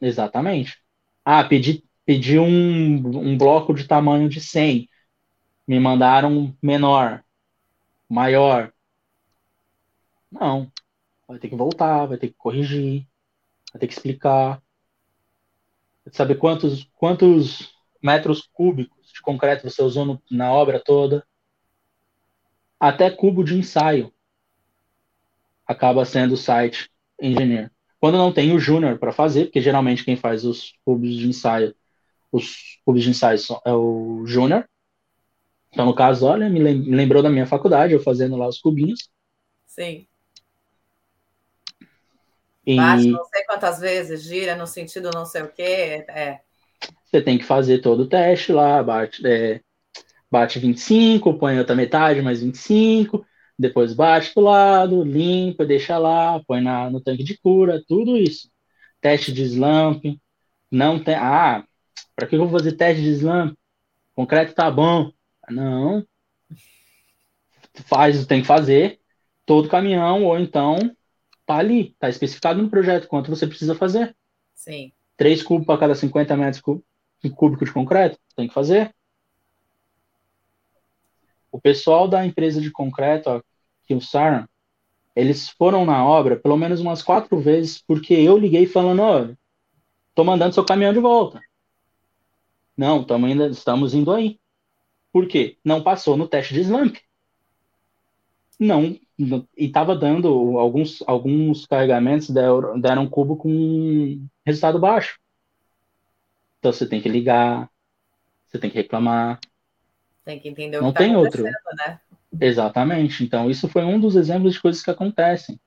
Exatamente. 0.00 0.78
Ah, 1.24 1.44
pedi, 1.44 1.84
pedi 2.04 2.38
um, 2.38 2.96
um 3.18 3.38
bloco 3.38 3.72
de 3.72 3.84
tamanho 3.86 4.28
de 4.28 4.40
100 4.40 4.88
me 5.66 5.80
mandaram 5.80 6.56
menor, 6.62 7.24
maior. 8.08 8.72
Não. 10.30 10.70
Vai 11.26 11.38
ter 11.38 11.48
que 11.48 11.56
voltar, 11.56 12.06
vai 12.06 12.18
ter 12.18 12.28
que 12.28 12.34
corrigir, 12.34 13.06
vai 13.72 13.80
ter 13.80 13.86
que 13.86 13.94
explicar. 13.94 14.62
Saber 16.12 16.34
quantos, 16.34 16.84
quantos 16.94 17.73
metros 18.04 18.48
cúbicos 18.52 19.10
de 19.10 19.22
concreto 19.22 19.68
você 19.68 19.82
usou 19.82 20.04
no, 20.04 20.22
na 20.30 20.52
obra 20.52 20.78
toda. 20.78 21.26
Até 22.78 23.10
cubo 23.10 23.42
de 23.42 23.56
ensaio 23.56 24.12
acaba 25.66 26.04
sendo 26.04 26.34
o 26.34 26.36
site 26.36 26.90
engineer. 27.18 27.70
Quando 27.98 28.18
não 28.18 28.30
tem 28.30 28.52
o 28.52 28.58
júnior 28.58 28.98
para 28.98 29.12
fazer, 29.12 29.46
porque 29.46 29.62
geralmente 29.62 30.04
quem 30.04 30.16
faz 30.16 30.44
os 30.44 30.74
cubos 30.84 31.16
de 31.16 31.26
ensaio, 31.26 31.74
os 32.30 32.78
cubos 32.84 33.02
de 33.02 33.08
ensaio 33.08 33.38
é 33.64 33.72
o 33.72 34.26
júnior, 34.26 34.68
então, 35.74 35.86
no 35.86 35.94
caso, 35.94 36.26
olha, 36.26 36.48
me 36.48 36.60
lembrou 36.60 37.20
da 37.20 37.28
minha 37.28 37.46
faculdade, 37.46 37.92
eu 37.92 38.00
fazendo 38.00 38.36
lá 38.36 38.46
os 38.46 38.60
cubinhos. 38.60 39.10
Sim. 39.66 40.06
E... 42.64 42.76
Bate 42.76 43.08
não 43.08 43.24
sei 43.24 43.44
quantas 43.44 43.80
vezes, 43.80 44.22
gira 44.22 44.54
no 44.54 44.68
sentido 44.68 45.10
não 45.12 45.26
sei 45.26 45.42
o 45.42 45.48
quê. 45.48 46.04
É. 46.08 46.40
Você 47.14 47.22
tem 47.22 47.38
que 47.38 47.44
fazer 47.44 47.78
todo 47.78 48.00
o 48.00 48.08
teste 48.08 48.50
lá, 48.50 48.82
bate, 48.82 49.24
é, 49.24 49.60
bate 50.28 50.58
25, 50.58 51.38
põe 51.38 51.56
outra 51.56 51.76
metade, 51.76 52.20
mais 52.20 52.42
25, 52.42 53.24
depois 53.56 53.94
bate 53.94 54.34
do 54.34 54.40
lado, 54.40 55.04
limpa, 55.04 55.64
deixa 55.64 55.96
lá, 55.96 56.42
põe 56.44 56.60
na, 56.60 56.90
no 56.90 57.00
tanque 57.00 57.22
de 57.22 57.38
cura, 57.38 57.80
tudo 57.86 58.16
isso. 58.16 58.50
Teste 59.00 59.32
de 59.32 59.44
slump. 59.44 60.04
Não 60.68 60.98
tem. 60.98 61.14
Ah, 61.14 61.64
para 62.16 62.26
que 62.26 62.34
eu 62.34 62.40
vou 62.40 62.48
fazer 62.48 62.72
teste 62.72 63.00
de 63.00 63.10
slump? 63.10 63.56
Concreto 64.12 64.52
tá 64.52 64.68
bom. 64.68 65.12
Não. 65.48 66.04
Faz, 67.86 68.26
tem 68.26 68.40
que 68.40 68.46
fazer 68.48 68.98
todo 69.46 69.68
caminhão, 69.68 70.24
ou 70.24 70.36
então 70.36 70.78
tá 71.46 71.58
ali, 71.58 71.94
tá 71.96 72.08
especificado 72.08 72.60
no 72.60 72.68
projeto 72.68 73.06
quanto 73.06 73.30
você 73.30 73.46
precisa 73.46 73.76
fazer. 73.76 74.16
Sim. 74.52 74.90
3 75.16 75.44
cubos 75.44 75.64
para 75.64 75.78
cada 75.78 75.94
50 75.94 76.36
metros 76.36 76.60
cúbicos 76.60 76.93
de 77.28 77.72
concreto, 77.72 78.18
tem 78.36 78.48
que 78.48 78.54
fazer. 78.54 78.94
O 81.50 81.60
pessoal 81.60 82.08
da 82.08 82.26
empresa 82.26 82.60
de 82.60 82.70
concreto, 82.70 83.44
que 83.86 83.94
o 83.94 84.00
Saran, 84.00 84.46
eles 85.14 85.48
foram 85.50 85.84
na 85.84 86.04
obra 86.04 86.36
pelo 86.36 86.56
menos 86.56 86.80
umas 86.80 87.02
quatro 87.02 87.38
vezes, 87.38 87.80
porque 87.80 88.14
eu 88.14 88.36
liguei 88.36 88.66
falando, 88.66 89.00
ó, 89.02 89.28
tô 90.14 90.24
mandando 90.24 90.54
seu 90.54 90.64
caminhão 90.64 90.92
de 90.92 91.00
volta. 91.00 91.40
Não, 92.76 93.02
estamos 93.02 93.30
indo, 93.30 93.46
estamos 93.46 93.94
indo 93.94 94.12
aí. 94.12 94.40
Por 95.12 95.28
quê? 95.28 95.56
Não 95.64 95.82
passou 95.82 96.16
no 96.16 96.26
teste 96.26 96.54
de 96.54 96.60
slump. 96.60 96.96
Não, 98.58 98.98
e 99.16 99.46
estava 99.56 99.96
dando 99.96 100.58
alguns, 100.58 101.02
alguns 101.06 101.66
carregamentos 101.66 102.30
deram, 102.30 102.80
deram 102.80 103.08
cubo 103.08 103.36
com 103.36 104.26
resultado 104.44 104.78
baixo. 104.78 105.18
Então 106.64 106.72
você 106.72 106.86
tem 106.86 106.98
que 106.98 107.10
ligar, 107.10 107.68
você 108.46 108.58
tem 108.58 108.70
que 108.70 108.76
reclamar. 108.78 109.38
Tem 110.24 110.40
que 110.40 110.48
entender 110.48 110.78
o 110.78 110.80
Não 110.80 110.92
que 110.94 110.98
tá 110.98 111.04
tem 111.04 111.14
outro. 111.14 111.42
né? 111.42 112.00
Exatamente. 112.40 113.22
Então 113.22 113.50
isso 113.50 113.68
foi 113.68 113.84
um 113.84 114.00
dos 114.00 114.16
exemplos 114.16 114.54
de 114.54 114.62
coisas 114.62 114.82
que 114.82 114.90
acontecem. 114.90 115.60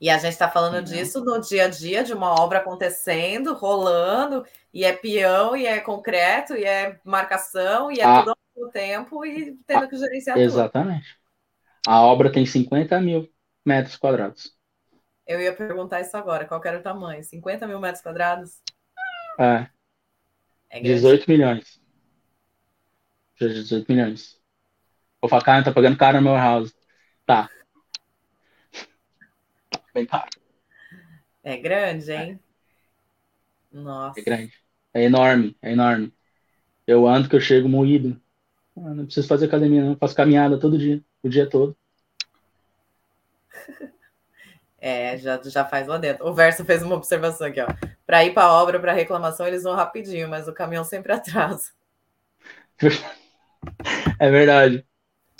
E 0.00 0.08
a 0.08 0.16
gente 0.18 0.34
está 0.34 0.48
falando 0.48 0.76
uhum. 0.76 0.84
disso 0.84 1.24
no 1.24 1.40
dia 1.40 1.64
a 1.64 1.68
dia 1.68 2.04
de 2.04 2.14
uma 2.14 2.40
obra 2.40 2.58
acontecendo, 2.58 3.54
rolando, 3.54 4.46
e 4.72 4.84
é 4.84 4.92
peão, 4.92 5.56
e 5.56 5.66
é 5.66 5.80
concreto, 5.80 6.54
e 6.54 6.64
é 6.64 7.00
marcação, 7.04 7.90
e 7.90 7.98
é 7.98 8.04
ah, 8.04 8.20
tudo 8.20 8.30
ao 8.30 8.36
mesmo 8.54 8.70
tempo, 8.70 9.26
e 9.26 9.58
tendo 9.66 9.82
ah, 9.82 9.88
que 9.88 9.96
gerenciar 9.96 10.38
exatamente. 10.38 10.48
tudo. 10.52 10.60
Exatamente. 10.60 11.18
A 11.84 12.02
obra 12.02 12.30
tem 12.30 12.46
50 12.46 13.00
mil 13.00 13.28
metros 13.66 13.96
quadrados. 13.96 14.56
Eu 15.28 15.40
ia 15.40 15.54
perguntar 15.54 16.00
isso 16.00 16.16
agora, 16.16 16.46
qual 16.46 16.60
era 16.64 16.78
o 16.78 16.82
tamanho? 16.82 17.22
50 17.22 17.66
mil 17.66 17.78
metros 17.78 18.02
quadrados? 18.02 18.62
É. 19.38 19.68
é 20.70 20.80
18 20.80 21.30
milhões. 21.30 21.80
18 23.38 23.86
milhões. 23.86 24.40
Vou 25.20 25.28
falar, 25.28 25.44
cara, 25.44 25.64
tá 25.64 25.72
pagando 25.72 25.98
caro 25.98 26.16
no 26.16 26.24
meu 26.24 26.34
house. 26.34 26.74
Tá 27.26 27.50
bem 29.98 30.06
caro. 30.06 30.28
É 31.42 31.56
grande, 31.56 32.12
hein? 32.12 32.40
É. 33.72 33.76
Nossa. 33.76 34.20
É 34.20 34.22
grande. 34.22 34.52
É 34.94 35.02
enorme, 35.04 35.56
é 35.60 35.72
enorme. 35.72 36.12
Eu 36.86 37.06
ando 37.06 37.28
que 37.28 37.36
eu 37.36 37.40
chego 37.40 37.68
moído. 37.68 38.20
Ah, 38.76 38.94
não 38.94 39.04
preciso 39.04 39.28
fazer 39.28 39.46
academia, 39.46 39.84
não. 39.84 39.96
faço 39.96 40.14
caminhada 40.14 40.58
todo 40.58 40.78
dia, 40.78 41.02
o 41.22 41.28
dia 41.28 41.48
todo. 41.48 41.76
É, 44.80 45.16
já, 45.18 45.40
já 45.42 45.64
faz 45.64 45.88
lá 45.88 45.98
dentro. 45.98 46.26
O 46.26 46.32
Verso 46.32 46.64
fez 46.64 46.82
uma 46.82 46.94
observação 46.94 47.46
aqui, 47.46 47.60
ó. 47.60 47.66
Para 48.06 48.24
ir 48.24 48.32
para 48.32 48.44
a 48.44 48.52
obra, 48.52 48.78
para 48.78 48.92
reclamação, 48.92 49.46
eles 49.46 49.64
vão 49.64 49.74
rapidinho, 49.74 50.28
mas 50.28 50.46
o 50.46 50.52
caminhão 50.52 50.84
sempre 50.84 51.12
atrasa. 51.14 51.72
É 54.20 54.30
verdade. 54.30 54.86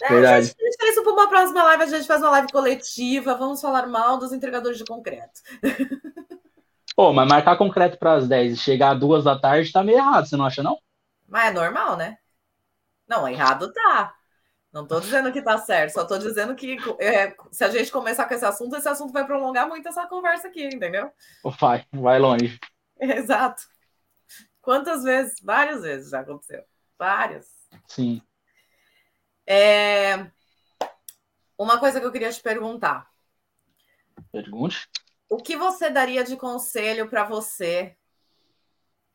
É, 0.02 0.08
verdade. 0.08 0.36
A 0.36 0.40
gente, 0.40 0.56
a 0.60 0.64
gente 0.64 0.90
isso 0.90 1.02
para 1.02 1.12
uma 1.12 1.28
próxima 1.28 1.62
live, 1.62 1.82
a 1.82 1.86
gente 1.86 2.06
faz 2.06 2.20
uma 2.20 2.30
live 2.30 2.48
coletiva, 2.52 3.34
vamos 3.34 3.60
falar 3.60 3.86
mal 3.86 4.18
dos 4.18 4.32
entregadores 4.32 4.78
de 4.78 4.84
concreto. 4.84 5.40
Pô, 6.94 7.12
mas 7.12 7.28
marcar 7.28 7.56
concreto 7.56 7.96
para 7.96 8.14
as 8.14 8.26
10 8.26 8.54
e 8.54 8.56
chegar 8.56 8.94
às 8.94 9.00
2 9.00 9.22
da 9.22 9.38
tarde 9.38 9.70
tá 9.70 9.84
meio 9.84 9.98
errado, 9.98 10.26
você 10.26 10.36
não 10.36 10.44
acha, 10.44 10.64
não? 10.64 10.78
Mas 11.28 11.50
é 11.50 11.52
normal, 11.52 11.96
né? 11.96 12.18
Não, 13.06 13.28
errado 13.28 13.72
tá. 13.72 14.14
Não 14.72 14.86
tô 14.86 15.00
dizendo 15.00 15.32
que 15.32 15.40
tá 15.40 15.56
certo, 15.56 15.94
só 15.94 16.04
tô 16.04 16.18
dizendo 16.18 16.54
que 16.54 16.76
é, 17.00 17.34
se 17.50 17.64
a 17.64 17.70
gente 17.70 17.90
começar 17.90 18.26
com 18.26 18.34
esse 18.34 18.44
assunto, 18.44 18.76
esse 18.76 18.88
assunto 18.88 19.12
vai 19.12 19.24
prolongar 19.24 19.66
muito 19.66 19.88
essa 19.88 20.06
conversa 20.06 20.48
aqui, 20.48 20.66
entendeu? 20.66 21.10
Vai, 21.58 21.86
vai 21.90 22.18
longe. 22.18 22.60
Exato. 23.00 23.62
Quantas 24.60 25.02
vezes? 25.02 25.40
Várias 25.42 25.82
vezes 25.82 26.10
já 26.10 26.20
aconteceu. 26.20 26.62
Várias. 26.98 27.48
Sim. 27.86 28.20
É... 29.46 30.30
Uma 31.56 31.80
coisa 31.80 31.98
que 31.98 32.04
eu 32.06 32.12
queria 32.12 32.30
te 32.30 32.42
perguntar. 32.42 33.10
Pergunte. 34.30 34.86
O 35.30 35.38
que 35.38 35.56
você 35.56 35.88
daria 35.88 36.22
de 36.22 36.36
conselho 36.36 37.08
para 37.08 37.24
você, 37.24 37.96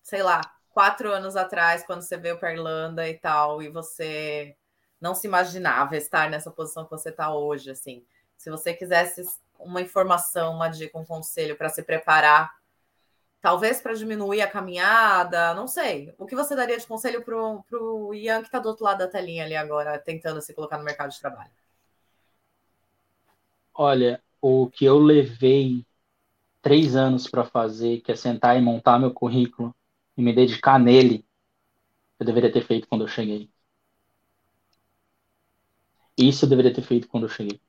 sei 0.01 0.23
lá, 0.23 0.41
quatro 0.69 1.11
anos 1.11 1.35
atrás, 1.35 1.85
quando 1.85 2.01
você 2.01 2.17
veio 2.17 2.39
para 2.39 2.53
Irlanda 2.53 3.07
e 3.07 3.17
tal, 3.19 3.61
e 3.61 3.69
você 3.69 4.57
não 5.03 5.13
se 5.13 5.27
imaginava 5.27 5.97
estar 5.97 6.29
nessa 6.29 6.49
posição 6.49 6.85
que 6.85 6.91
você 6.91 7.09
está 7.09 7.35
hoje, 7.35 7.69
assim? 7.69 8.05
Se 8.37 8.49
você 8.49 8.73
quisesse 8.73 9.21
uma 9.59 9.81
informação, 9.81 10.55
uma 10.55 10.69
dica, 10.69 10.97
um 10.97 11.03
conselho 11.03 11.57
para 11.57 11.67
se 11.67 11.83
preparar 11.83 12.51
talvez 13.41 13.81
para 13.81 13.93
diminuir 13.93 14.41
a 14.41 14.49
caminhada, 14.49 15.53
não 15.53 15.67
sei. 15.67 16.15
O 16.17 16.25
que 16.25 16.33
você 16.33 16.55
daria 16.55 16.77
de 16.77 16.87
conselho 16.87 17.21
para 17.21 17.35
o 17.35 18.13
Ian 18.13 18.39
que 18.39 18.47
está 18.47 18.57
do 18.57 18.69
outro 18.69 18.85
lado 18.85 18.99
da 18.99 19.07
telinha 19.07 19.43
ali 19.43 19.53
agora, 19.53 19.99
tentando 19.99 20.41
se 20.41 20.53
colocar 20.53 20.77
no 20.77 20.85
mercado 20.85 21.11
de 21.11 21.19
trabalho? 21.19 21.51
Olha, 23.73 24.23
o 24.41 24.69
que 24.69 24.85
eu 24.85 24.97
levei 24.97 25.85
três 26.61 26.95
anos 26.95 27.27
para 27.27 27.43
fazer, 27.43 27.99
que 27.99 28.13
é 28.13 28.15
sentar 28.15 28.57
e 28.57 28.61
montar 28.61 28.97
meu 28.97 29.13
currículo 29.13 29.75
e 30.15 30.21
me 30.21 30.33
dedicar 30.33 30.79
nele, 30.79 31.25
eu 32.17 32.25
deveria 32.25 32.49
ter 32.53 32.65
feito 32.65 32.87
quando 32.87 33.03
eu 33.03 33.09
cheguei. 33.09 33.52
Isso 36.17 36.45
eu 36.45 36.49
deveria 36.49 36.73
ter 36.73 36.81
feito 36.81 37.07
quando 37.07 37.23
eu 37.23 37.29
cheguei. 37.29 37.59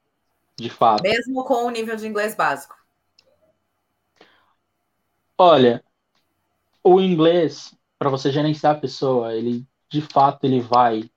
De 0.56 0.70
fato. 0.70 1.02
Mesmo 1.02 1.44
com 1.44 1.64
o 1.66 1.70
nível 1.70 1.96
de 1.96 2.06
inglês 2.06 2.34
básico. 2.34 2.76
Olha, 5.36 5.82
o 6.82 7.00
inglês, 7.00 7.74
para 7.98 8.10
você 8.10 8.30
gerenciar 8.30 8.76
a 8.76 8.78
pessoa, 8.78 9.34
ele 9.34 9.66
de 9.88 10.00
fato 10.00 10.44
ele 10.44 10.60
vai 10.60 11.10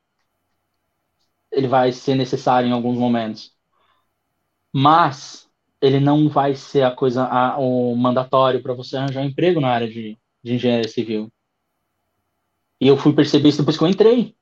ele 1.52 1.68
vai 1.68 1.92
ser 1.92 2.16
necessário 2.16 2.68
em 2.68 2.72
alguns 2.72 2.98
momentos. 2.98 3.56
Mas 4.74 5.50
ele 5.82 6.00
não 6.00 6.28
vai 6.30 6.56
ser 6.56 6.84
a 6.84 6.92
coisa, 6.92 7.26
a, 7.26 7.58
o 7.58 7.96
mandatório 7.96 8.62
para 8.62 8.74
você 8.74 8.98
arranjar 8.98 9.22
um 9.22 9.26
emprego 9.26 9.62
na 9.62 9.70
área 9.70 9.88
de, 9.88 10.18
de 10.44 10.54
engenharia 10.54 10.88
civil. 10.88 11.32
E 12.80 12.88
eu 12.88 12.98
fui 12.98 13.14
perceber 13.14 13.50
isso 13.50 13.60
depois 13.60 13.78
que 13.78 13.84
eu 13.84 13.88
entrei. 13.88 14.36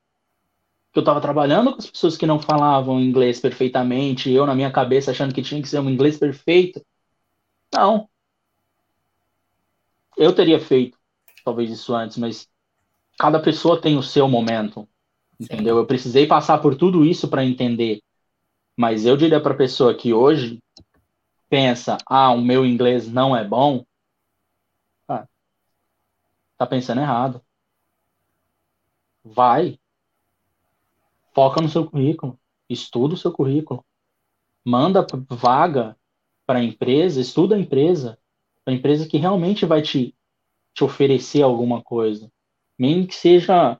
Que 0.95 0.99
eu 0.99 1.01
estava 1.01 1.19
trabalhando 1.19 1.73
com 1.73 1.79
as 1.79 1.89
pessoas 1.89 2.15
que 2.15 2.25
não 2.25 2.39
falavam 2.39 3.01
inglês 3.01 3.37
perfeitamente, 3.37 4.31
eu 4.31 4.45
na 4.45 4.55
minha 4.55 4.71
cabeça 4.71 5.11
achando 5.11 5.33
que 5.33 5.41
tinha 5.41 5.61
que 5.61 5.67
ser 5.67 5.79
um 5.79 5.89
inglês 5.89 6.17
perfeito. 6.17 6.81
Não. 7.73 8.07
Eu 10.15 10.33
teria 10.33 10.57
feito 10.57 10.97
talvez 11.43 11.69
isso 11.69 11.93
antes, 11.93 12.15
mas 12.15 12.47
cada 13.19 13.41
pessoa 13.41 13.81
tem 13.81 13.97
o 13.97 14.01
seu 14.01 14.29
momento. 14.29 14.87
Entendeu? 15.37 15.75
Eu 15.75 15.85
precisei 15.85 16.25
passar 16.25 16.59
por 16.59 16.77
tudo 16.77 17.03
isso 17.03 17.27
para 17.27 17.43
entender. 17.43 18.01
Mas 18.77 19.05
eu 19.05 19.17
diria 19.17 19.41
para 19.41 19.53
a 19.53 19.57
pessoa 19.57 19.93
que 19.93 20.13
hoje 20.13 20.63
pensa, 21.49 21.97
ah, 22.07 22.31
o 22.31 22.39
meu 22.39 22.65
inglês 22.65 23.11
não 23.11 23.35
é 23.35 23.43
bom, 23.43 23.85
ah, 25.09 25.27
tá 26.57 26.65
pensando 26.65 27.01
errado. 27.01 27.41
Vai. 29.25 29.77
Foca 31.35 31.61
no 31.61 31.67
seu 31.67 31.85
currículo. 31.85 32.39
Estuda 32.69 33.13
o 33.13 33.17
seu 33.17 33.31
currículo. 33.31 33.85
Manda 34.63 35.05
vaga 35.29 35.97
para 36.45 36.59
a 36.59 36.63
empresa, 36.63 37.19
estuda 37.19 37.55
a 37.55 37.59
empresa, 37.59 38.17
a 38.65 38.71
empresa 38.71 39.07
que 39.07 39.17
realmente 39.17 39.65
vai 39.65 39.81
te, 39.81 40.15
te 40.73 40.83
oferecer 40.83 41.41
alguma 41.41 41.83
coisa. 41.83 42.31
Nem 42.79 43.05
que 43.05 43.13
seja 43.13 43.79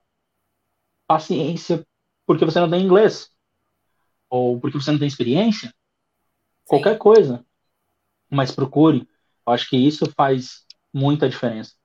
paciência 1.08 1.88
porque 2.26 2.44
você 2.44 2.60
não 2.60 2.70
tem 2.70 2.84
inglês, 2.84 3.32
ou 4.30 4.60
porque 4.60 4.78
você 4.80 4.92
não 4.92 5.00
tem 5.00 5.08
experiência, 5.08 5.70
Sim. 5.70 5.74
qualquer 6.66 6.98
coisa. 6.98 7.46
Mas 8.30 8.52
procure. 8.52 9.08
Eu 9.48 9.54
acho 9.54 9.70
que 9.70 9.78
isso 9.78 10.12
faz 10.12 10.66
muita 10.92 11.30
diferença. 11.30 11.76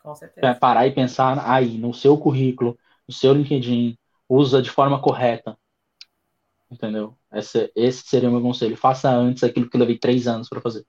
Com 0.00 0.14
certeza. 0.14 0.46
É 0.46 0.54
parar 0.54 0.86
e 0.86 0.94
pensar 0.94 1.50
aí, 1.50 1.76
no 1.76 1.92
seu 1.92 2.16
currículo, 2.16 2.78
no 3.06 3.12
seu 3.12 3.34
LinkedIn, 3.34 3.98
usa 4.30 4.62
de 4.62 4.70
forma 4.70 5.02
correta. 5.02 5.58
Entendeu? 6.70 7.18
Esse, 7.32 7.70
esse 7.74 8.06
seria 8.06 8.28
o 8.28 8.32
meu 8.32 8.40
conselho. 8.40 8.76
Faça 8.76 9.10
antes 9.10 9.42
aquilo 9.42 9.68
que 9.68 9.76
eu 9.76 9.80
levei 9.80 9.98
três 9.98 10.28
anos 10.28 10.48
para 10.48 10.60
fazer. 10.60 10.86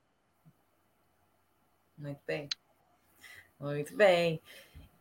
Muito 1.97 2.21
bem. 2.25 2.47
Muito 3.59 3.95
bem. 3.97 4.39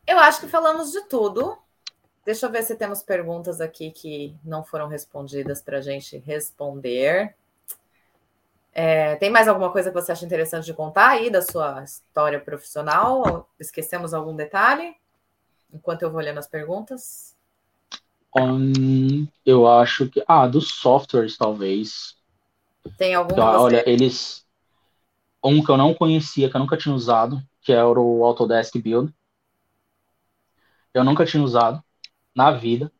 Eu 0.07 0.17
acho 0.17 0.41
que 0.41 0.47
falamos 0.47 0.91
de 0.91 1.01
tudo. 1.07 1.55
Deixa 2.25 2.47
eu 2.47 2.51
ver 2.51 2.63
se 2.63 2.75
temos 2.75 3.03
perguntas 3.03 3.61
aqui 3.61 3.91
que 3.91 4.35
não 4.43 4.63
foram 4.63 4.87
respondidas 4.87 5.61
para 5.61 5.77
a 5.77 5.81
gente 5.81 6.17
responder. 6.17 7.35
É, 8.73 9.15
tem 9.17 9.29
mais 9.29 9.47
alguma 9.47 9.71
coisa 9.71 9.89
que 9.89 9.95
você 9.95 10.11
acha 10.11 10.25
interessante 10.25 10.65
de 10.65 10.73
contar 10.73 11.09
aí 11.09 11.29
da 11.29 11.41
sua 11.43 11.83
história 11.83 12.39
profissional? 12.39 13.47
Esquecemos 13.59 14.13
algum 14.13 14.35
detalhe? 14.35 14.95
Enquanto 15.71 16.01
eu 16.01 16.09
vou 16.09 16.19
olhando 16.19 16.39
as 16.39 16.47
perguntas. 16.47 17.35
Um, 18.37 19.27
eu 19.45 19.67
acho 19.67 20.07
que. 20.09 20.23
Ah, 20.27 20.47
dos 20.47 20.69
softwares, 20.69 21.37
talvez. 21.37 22.15
Tem 22.97 23.13
algum? 23.13 23.33
Então, 23.33 23.45
olha, 23.45 23.87
eles. 23.89 24.45
Um 25.43 25.63
que 25.63 25.69
eu 25.69 25.77
não 25.77 25.93
conhecia, 25.93 26.49
que 26.49 26.55
eu 26.55 26.59
nunca 26.59 26.77
tinha 26.77 26.93
usado, 26.93 27.41
que 27.61 27.73
era 27.73 27.99
o 27.99 28.23
Autodesk 28.23 28.75
Build. 28.79 29.13
Eu 30.93 31.03
nunca 31.03 31.25
tinha 31.25 31.43
usado 31.43 31.83
na 32.35 32.51
vida. 32.51 32.91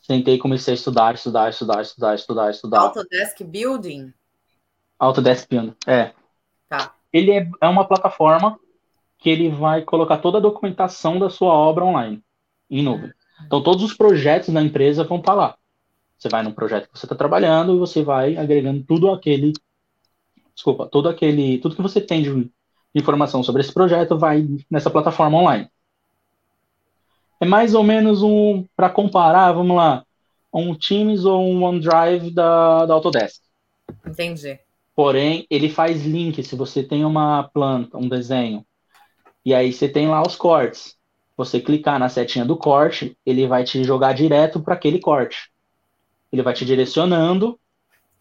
Sentei 0.00 0.34
e 0.34 0.38
comecei 0.38 0.72
a 0.72 0.74
estudar, 0.74 1.14
estudar, 1.14 1.50
estudar, 1.50 1.82
estudar, 1.82 2.14
estudar, 2.14 2.50
estudar. 2.50 2.80
Autodesk 2.80 3.44
Building? 3.44 4.12
Autodesk 4.98 5.48
Building, 5.48 5.76
é. 5.86 6.12
Tá. 6.68 6.94
Ele 7.12 7.30
é, 7.30 7.48
é 7.60 7.68
uma 7.68 7.86
plataforma 7.86 8.58
que 9.18 9.30
ele 9.30 9.48
vai 9.48 9.82
colocar 9.82 10.18
toda 10.18 10.38
a 10.38 10.40
documentação 10.40 11.18
da 11.18 11.30
sua 11.30 11.52
obra 11.52 11.84
online, 11.84 12.22
em 12.68 12.82
nuvem. 12.82 13.12
Então, 13.46 13.62
todos 13.62 13.82
os 13.82 13.94
projetos 13.94 14.52
da 14.52 14.62
empresa 14.62 15.04
vão 15.04 15.18
estar 15.18 15.34
lá. 15.34 15.56
Você 16.18 16.28
vai 16.28 16.42
no 16.42 16.52
projeto 16.52 16.88
que 16.88 16.98
você 16.98 17.04
está 17.04 17.16
trabalhando 17.16 17.74
e 17.74 17.78
você 17.78 18.02
vai 18.02 18.36
agregando 18.36 18.84
tudo 18.84 19.10
aquele. 19.10 19.52
Desculpa, 20.54 20.86
todo 20.86 21.08
aquele. 21.08 21.58
Tudo 21.58 21.74
que 21.74 21.82
você 21.82 22.00
tem 22.00 22.22
de 22.22 22.50
informação 22.94 23.42
sobre 23.42 23.62
esse 23.62 23.72
projeto 23.72 24.16
vai 24.18 24.46
nessa 24.70 24.90
plataforma 24.90 25.38
online. 25.38 25.68
É 27.40 27.44
mais 27.44 27.74
ou 27.74 27.82
menos 27.82 28.22
um, 28.22 28.64
para 28.76 28.88
comparar, 28.88 29.50
vamos 29.50 29.76
lá, 29.76 30.04
um 30.54 30.76
Teams 30.76 31.24
ou 31.24 31.42
um 31.42 31.64
OneDrive 31.64 32.30
da, 32.30 32.86
da 32.86 32.94
Autodesk. 32.94 33.42
Entendi. 34.06 34.60
Porém, 34.94 35.46
ele 35.50 35.68
faz 35.68 36.04
link. 36.04 36.40
Se 36.44 36.54
você 36.54 36.84
tem 36.84 37.04
uma 37.04 37.42
planta, 37.52 37.98
um 37.98 38.08
desenho, 38.08 38.64
e 39.44 39.52
aí 39.52 39.72
você 39.72 39.88
tem 39.88 40.06
lá 40.06 40.22
os 40.22 40.36
cortes. 40.36 40.96
Você 41.44 41.60
clicar 41.60 41.98
na 41.98 42.08
setinha 42.08 42.44
do 42.44 42.56
corte, 42.56 43.16
ele 43.26 43.48
vai 43.48 43.64
te 43.64 43.82
jogar 43.82 44.12
direto 44.12 44.60
para 44.60 44.74
aquele 44.74 45.00
corte. 45.00 45.50
Ele 46.32 46.42
vai 46.42 46.54
te 46.54 46.64
direcionando 46.64 47.58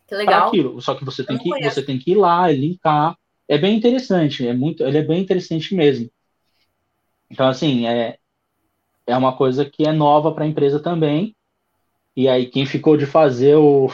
para 0.08 0.48
aquilo. 0.48 0.82
Só 0.82 0.96
que 0.96 1.06
você 1.06 1.24
tem 1.24 1.38
que, 1.38 1.50
você 1.64 1.84
tem 1.84 2.00
que 2.00 2.12
ir 2.12 2.16
lá 2.16 2.52
e 2.52 2.58
linkar. 2.58 3.16
É 3.48 3.58
bem 3.58 3.78
interessante, 3.78 4.48
é 4.48 4.54
muito, 4.54 4.84
ele 4.84 4.98
é 4.98 5.04
bem 5.04 5.22
interessante 5.22 5.76
mesmo. 5.76 6.10
Então, 7.30 7.48
assim, 7.48 7.86
é, 7.88 8.18
é 9.06 9.16
uma 9.16 9.36
coisa 9.36 9.64
que 9.66 9.88
é 9.88 9.92
nova 9.92 10.32
para 10.32 10.44
a 10.44 10.48
empresa 10.48 10.80
também. 10.80 11.36
E 12.16 12.28
aí, 12.28 12.48
quem 12.48 12.66
ficou 12.66 12.98
de 12.98 13.06
fazer 13.06 13.56
o. 13.56 13.90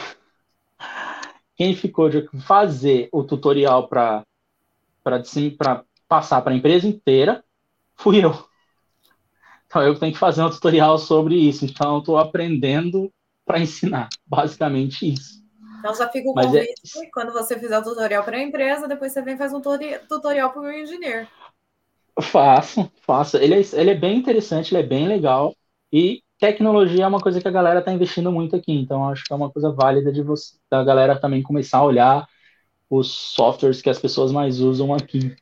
Quem 1.54 1.74
ficou 1.74 2.08
de 2.08 2.26
fazer 2.40 3.08
o 3.12 3.22
tutorial 3.22 3.88
para 3.88 4.24
passar 6.08 6.40
para 6.40 6.52
a 6.52 6.56
empresa 6.56 6.86
inteira 6.86 7.44
fui 7.94 8.24
eu. 8.24 8.48
Então, 9.68 9.82
eu 9.82 9.94
tenho 9.98 10.12
que 10.12 10.18
fazer 10.18 10.42
um 10.42 10.50
tutorial 10.50 10.98
sobre 10.98 11.36
isso. 11.36 11.64
Então, 11.64 11.98
estou 11.98 12.18
aprendendo 12.18 13.12
para 13.44 13.60
ensinar. 13.60 14.08
Basicamente 14.26 15.12
isso. 15.12 15.38
Então, 15.78 15.94
já 15.94 16.08
fica 16.08 16.28
o 16.28 16.34
Mas 16.34 16.46
é 16.46 16.60
convite. 16.60 16.98
É... 16.98 17.10
Quando 17.12 17.32
você 17.32 17.58
fizer 17.58 17.78
o 17.78 17.84
tutorial 17.84 18.24
para 18.24 18.38
a 18.38 18.42
empresa, 18.42 18.88
depois 18.88 19.12
você 19.12 19.22
vem 19.22 19.34
e 19.34 19.38
faz 19.38 19.52
um 19.52 19.60
tutorial 19.60 20.50
para 20.50 20.60
o 20.60 20.64
meu 20.64 20.72
engenheiro. 20.72 21.28
Faço, 22.20 22.90
faço. 23.02 23.36
Ele 23.36 23.54
é, 23.54 23.62
ele 23.74 23.90
é 23.90 23.94
bem 23.94 24.18
interessante, 24.18 24.74
ele 24.74 24.82
é 24.82 24.86
bem 24.86 25.06
legal. 25.06 25.54
E 25.92 26.22
tecnologia 26.38 27.04
é 27.04 27.06
uma 27.06 27.20
coisa 27.20 27.40
que 27.40 27.46
a 27.46 27.52
galera 27.52 27.80
está 27.80 27.92
investindo 27.92 28.32
muito 28.32 28.56
aqui. 28.56 28.72
Então, 28.72 29.08
acho 29.08 29.24
que 29.24 29.32
é 29.32 29.36
uma 29.36 29.50
coisa 29.50 29.70
válida 29.70 30.10
de 30.10 30.22
você, 30.22 30.56
da 30.70 30.82
galera 30.82 31.20
também 31.20 31.42
começar 31.42 31.78
a 31.78 31.84
olhar 31.84 32.26
os 32.90 33.08
softwares 33.08 33.82
que 33.82 33.90
as 33.90 33.98
pessoas 33.98 34.32
mais 34.32 34.60
usam 34.60 34.94
aqui. 34.94 35.36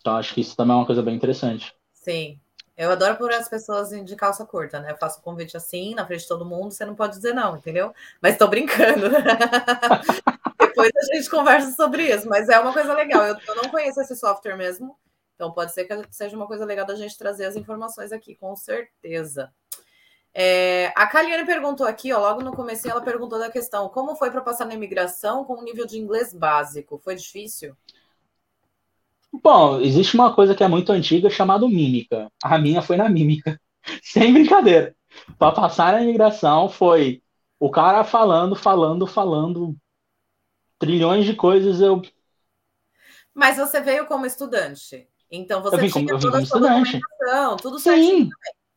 Então, 0.00 0.16
acho 0.16 0.32
que 0.32 0.40
isso 0.40 0.56
também 0.56 0.74
é 0.74 0.78
uma 0.78 0.86
coisa 0.86 1.02
bem 1.02 1.14
interessante. 1.14 1.74
Sim. 1.92 2.40
Eu 2.80 2.90
adoro 2.90 3.14
por 3.16 3.30
as 3.30 3.46
pessoas 3.46 3.90
de 3.90 4.16
calça 4.16 4.46
curta, 4.46 4.80
né? 4.80 4.92
Eu 4.92 4.96
faço 4.96 5.18
um 5.18 5.22
convite 5.22 5.54
assim, 5.54 5.94
na 5.94 6.06
frente 6.06 6.22
de 6.22 6.28
todo 6.28 6.46
mundo, 6.46 6.72
você 6.72 6.82
não 6.82 6.94
pode 6.94 7.14
dizer 7.14 7.34
não, 7.34 7.58
entendeu? 7.58 7.92
Mas 8.22 8.32
estou 8.32 8.48
brincando. 8.48 9.10
Depois 10.58 10.90
a 10.96 11.14
gente 11.14 11.28
conversa 11.28 11.72
sobre 11.72 12.04
isso, 12.10 12.26
mas 12.26 12.48
é 12.48 12.58
uma 12.58 12.72
coisa 12.72 12.94
legal. 12.94 13.22
Eu, 13.22 13.36
eu 13.48 13.54
não 13.56 13.68
conheço 13.68 14.00
esse 14.00 14.16
software 14.16 14.56
mesmo. 14.56 14.96
Então, 15.34 15.52
pode 15.52 15.74
ser 15.74 15.84
que 15.84 15.94
seja 16.10 16.34
uma 16.34 16.46
coisa 16.46 16.64
legal 16.64 16.86
da 16.86 16.94
gente 16.94 17.18
trazer 17.18 17.44
as 17.44 17.54
informações 17.54 18.12
aqui, 18.12 18.34
com 18.34 18.56
certeza. 18.56 19.52
É, 20.32 20.90
a 20.96 21.06
Kaliane 21.06 21.44
perguntou 21.44 21.86
aqui, 21.86 22.14
ó, 22.14 22.18
logo 22.18 22.40
no 22.40 22.56
começo, 22.56 22.88
ela 22.88 23.02
perguntou 23.02 23.38
da 23.38 23.50
questão: 23.50 23.90
como 23.90 24.16
foi 24.16 24.30
para 24.30 24.40
passar 24.40 24.64
na 24.64 24.72
imigração 24.72 25.44
com 25.44 25.58
o 25.58 25.62
nível 25.62 25.84
de 25.84 25.98
inglês 25.98 26.32
básico? 26.32 26.98
Foi 27.04 27.14
difícil? 27.14 27.76
Bom, 29.32 29.80
existe 29.80 30.14
uma 30.14 30.34
coisa 30.34 30.54
que 30.54 30.64
é 30.64 30.68
muito 30.68 30.90
antiga 30.90 31.30
chamada 31.30 31.66
mímica. 31.66 32.30
A 32.42 32.58
minha 32.58 32.82
foi 32.82 32.96
na 32.96 33.08
mímica. 33.08 33.60
Sem 34.02 34.32
brincadeira. 34.32 34.94
Para 35.38 35.52
passar 35.52 35.92
na 35.92 36.02
imigração 36.02 36.68
foi 36.68 37.22
o 37.58 37.70
cara 37.70 38.04
falando, 38.04 38.56
falando, 38.56 39.06
falando 39.06 39.76
trilhões 40.78 41.24
de 41.24 41.34
coisas. 41.34 41.80
Eu. 41.80 42.02
Mas 43.34 43.56
você 43.56 43.80
veio 43.80 44.06
como 44.06 44.26
estudante? 44.26 45.06
Então 45.30 45.62
você 45.62 45.76
eu 45.76 45.80
vim 45.80 45.90
como, 45.90 46.10
eu 46.10 46.18
vim 46.18 46.30
como 46.30 46.42
estudante. 46.42 47.00
tudo 47.62 47.78
sim. 47.78 48.28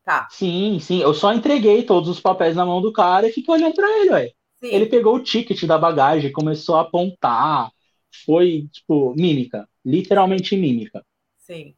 Tá. 0.04 0.28
Sim, 0.30 0.80
sim. 0.80 1.02
Eu 1.02 1.14
só 1.14 1.34
entreguei 1.34 1.84
todos 1.84 2.10
os 2.10 2.20
papéis 2.20 2.56
na 2.56 2.66
mão 2.66 2.82
do 2.82 2.92
cara 2.92 3.28
e 3.28 3.32
fiquei 3.32 3.54
olhando 3.54 3.74
para 3.74 3.90
ele, 4.00 4.10
ué. 4.12 4.32
Ele 4.62 4.86
pegou 4.86 5.16
o 5.16 5.24
ticket 5.24 5.64
da 5.66 5.78
bagagem, 5.78 6.32
começou 6.32 6.76
a 6.76 6.82
apontar. 6.82 7.72
Foi, 8.26 8.68
tipo, 8.72 9.14
mímica. 9.16 9.68
Literalmente 9.86 10.56
mímica. 10.56 11.06
Sim. 11.40 11.76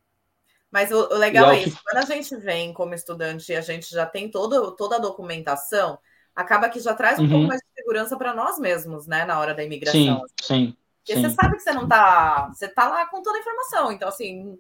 Mas 0.72 0.92
o, 0.92 1.08
o 1.10 1.18
legal 1.18 1.52
é 1.52 1.64
isso. 1.64 1.80
Quando 1.84 2.04
a 2.04 2.06
gente 2.06 2.36
vem 2.38 2.74
como 2.74 2.94
estudante 2.94 3.52
e 3.52 3.56
a 3.56 3.62
gente 3.62 3.90
já 3.90 4.06
tem 4.06 4.30
todo, 4.30 4.76
toda 4.76 4.98
a 4.98 5.00
documentação, 5.00 5.98
acaba 6.36 6.70
que 6.70 6.80
já 6.80 6.94
traz 6.94 7.18
um 7.18 7.24
uhum. 7.24 7.30
pouco 7.30 7.48
mais 7.48 7.62
de 7.62 7.68
segurança 7.82 8.18
para 8.18 8.34
nós 8.34 8.60
mesmos, 8.60 9.08
né? 9.08 9.26
Na 9.26 9.40
hora 9.40 9.54
da 9.54 9.64
imigração. 9.64 10.00
Sim, 10.00 10.22
sim. 10.42 10.78
Porque 11.06 11.16
Sim. 11.16 11.22
você 11.22 11.30
sabe 11.36 11.56
que 11.56 11.62
você 11.62 11.72
não 11.72 11.88
tá. 11.88 12.50
Você 12.52 12.68
tá 12.68 12.90
lá 12.90 13.06
com 13.06 13.22
toda 13.22 13.38
a 13.38 13.40
informação. 13.42 13.92
Então, 13.92 14.10
assim. 14.10 14.60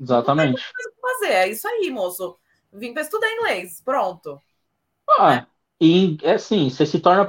Exatamente. 0.00 0.60
Fazer. 1.00 1.32
É 1.32 1.48
isso 1.48 1.66
aí, 1.68 1.88
moço. 1.90 2.36
Vim 2.72 2.92
para 2.92 3.02
estudar 3.02 3.32
inglês. 3.32 3.80
Pronto. 3.84 4.42
Ah, 5.08 5.46
E 5.80 6.18
é 6.22 6.32
assim, 6.32 6.68
você 6.68 6.84
se 6.84 6.98
torna 6.98 7.24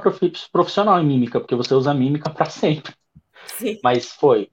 profissional 0.52 1.00
em 1.00 1.06
mímica, 1.06 1.38
porque 1.38 1.54
você 1.54 1.72
usa 1.72 1.94
mímica 1.94 2.28
para 2.28 2.50
sempre. 2.50 2.92
Sim. 3.46 3.78
Mas 3.82 4.10
foi. 4.12 4.50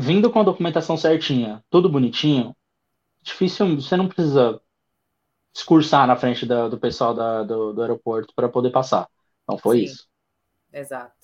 Vindo 0.00 0.30
com 0.30 0.38
a 0.38 0.44
documentação 0.44 0.96
certinha, 0.96 1.60
tudo 1.68 1.88
bonitinho, 1.88 2.56
difícil, 3.20 3.74
você 3.74 3.96
não 3.96 4.06
precisa 4.06 4.60
discursar 5.52 6.06
na 6.06 6.14
frente 6.14 6.46
da, 6.46 6.68
do 6.68 6.78
pessoal 6.78 7.12
da, 7.12 7.42
do, 7.42 7.72
do, 7.72 7.82
aeroporto 7.82 8.32
para 8.32 8.48
poder 8.48 8.70
passar. 8.70 9.08
Então 9.42 9.58
foi 9.58 9.78
Sim. 9.78 9.84
isso. 9.86 10.08
Exato. 10.72 11.16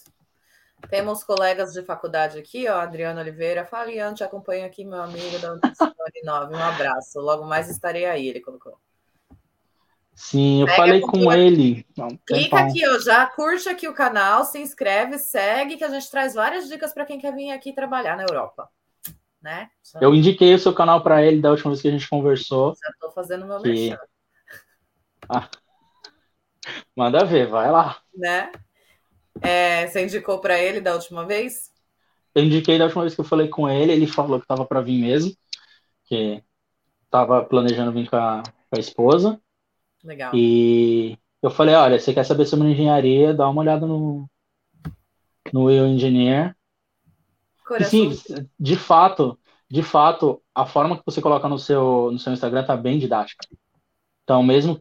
Temos 0.91 1.23
colegas 1.23 1.73
de 1.73 1.85
faculdade 1.85 2.37
aqui, 2.37 2.69
ó, 2.69 2.81
Adriano 2.81 3.21
Oliveira. 3.21 3.65
Fala, 3.65 3.93
Ian, 3.93 4.13
te 4.13 4.25
acompanho 4.25 4.67
aqui, 4.67 4.85
meu 4.85 5.01
amigo 5.01 5.39
da 5.39 5.53
Unidade 5.53 6.25
9. 6.25 6.57
Um 6.57 6.63
abraço. 6.63 7.21
Logo 7.21 7.45
mais 7.45 7.71
estarei 7.71 8.07
aí, 8.07 8.27
ele 8.27 8.41
colocou. 8.41 8.77
Sim, 10.15 10.61
eu 10.61 10.67
Pega 10.67 10.77
falei 10.77 11.01
com 11.01 11.33
ele. 11.33 11.87
Não, 11.97 12.09
Clica 12.25 12.59
aqui, 12.59 12.87
ó, 12.87 12.99
já 13.01 13.27
curte 13.27 13.69
aqui 13.69 13.89
o 13.89 13.95
canal, 13.95 14.45
se 14.45 14.61
inscreve, 14.61 15.19
segue, 15.19 15.77
que 15.77 15.85
a 15.85 15.89
gente 15.89 16.09
traz 16.11 16.35
várias 16.35 16.69
dicas 16.69 16.93
para 16.95 17.05
quem 17.05 17.19
quer 17.19 17.35
vir 17.35 17.51
aqui 17.51 17.73
trabalhar 17.73 18.17
na 18.17 18.23
Europa. 18.23 18.69
Né? 19.43 19.69
Eu 20.01 20.15
indiquei 20.15 20.55
o 20.55 20.59
seu 20.59 20.73
canal 20.73 21.03
para 21.03 21.23
ele 21.23 21.43
da 21.43 21.51
última 21.51 21.71
vez 21.71 21.83
que 21.83 21.89
a 21.89 21.91
gente 21.91 22.09
conversou. 22.09 22.75
Já 22.83 22.91
estou 22.91 23.11
fazendo 23.11 23.45
meu 23.45 23.61
que... 23.61 23.95
Ah. 25.29 25.49
Manda 26.97 27.25
ver, 27.25 27.49
vai 27.49 27.71
lá. 27.71 27.99
Né? 28.17 28.51
É, 29.43 29.87
você 29.87 30.05
indicou 30.05 30.39
para 30.39 30.59
ele 30.59 30.81
da 30.81 30.95
última 30.95 31.27
vez? 31.27 31.71
Eu 32.35 32.45
indiquei 32.45 32.79
da 32.79 32.85
última 32.85 33.03
vez 33.03 33.15
que 33.15 33.21
eu 33.21 33.25
falei 33.25 33.49
com 33.49 33.69
ele, 33.69 33.93
ele 33.93 34.07
falou 34.07 34.39
que 34.39 34.45
estava 34.45 34.65
para 34.65 34.81
vir 34.81 35.01
mesmo, 35.01 35.37
que 36.05 36.43
estava 37.05 37.45
planejando 37.45 37.93
vir 37.93 38.09
com 38.09 38.17
a, 38.17 38.43
com 38.43 38.77
a 38.77 38.81
esposa. 38.81 39.41
Legal. 40.05 40.33
E 40.35 41.19
eu 41.43 41.51
falei, 41.51 41.75
olha, 41.75 41.99
você 41.99 42.13
quer 42.13 42.25
saber 42.25 42.47
sobre 42.47 42.71
engenharia, 42.71 43.33
dá 43.33 43.49
uma 43.49 43.63
olhada 43.63 43.87
no, 43.87 44.29
no 45.53 45.71
Eu 45.71 45.87
Engineer. 45.87 46.55
E, 47.81 47.85
sim, 47.85 48.13
de 48.61 48.77
fato, 48.77 49.39
de 49.71 49.83
fato, 49.83 50.43
a 50.55 50.67
forma 50.67 50.99
que 50.99 51.03
você 51.07 51.23
coloca 51.23 51.49
no 51.49 51.59
seu, 51.59 52.11
no 52.13 52.19
seu 52.19 52.33
Instagram 52.33 52.65
tá 52.65 52.77
bem 52.77 52.99
didática. 52.99 53.47
Então, 54.23 54.43
mesmo 54.43 54.81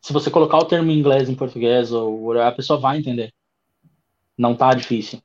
se 0.00 0.12
você 0.12 0.30
colocar 0.30 0.58
o 0.58 0.64
termo 0.64 0.90
em 0.90 0.98
inglês 0.98 1.28
em 1.28 1.36
português, 1.36 1.92
ou 1.92 2.38
a 2.40 2.50
pessoa 2.50 2.78
vai 2.80 2.98
entender. 2.98 3.32
Não 4.36 4.56
tá 4.56 4.74
difícil. 4.74 5.22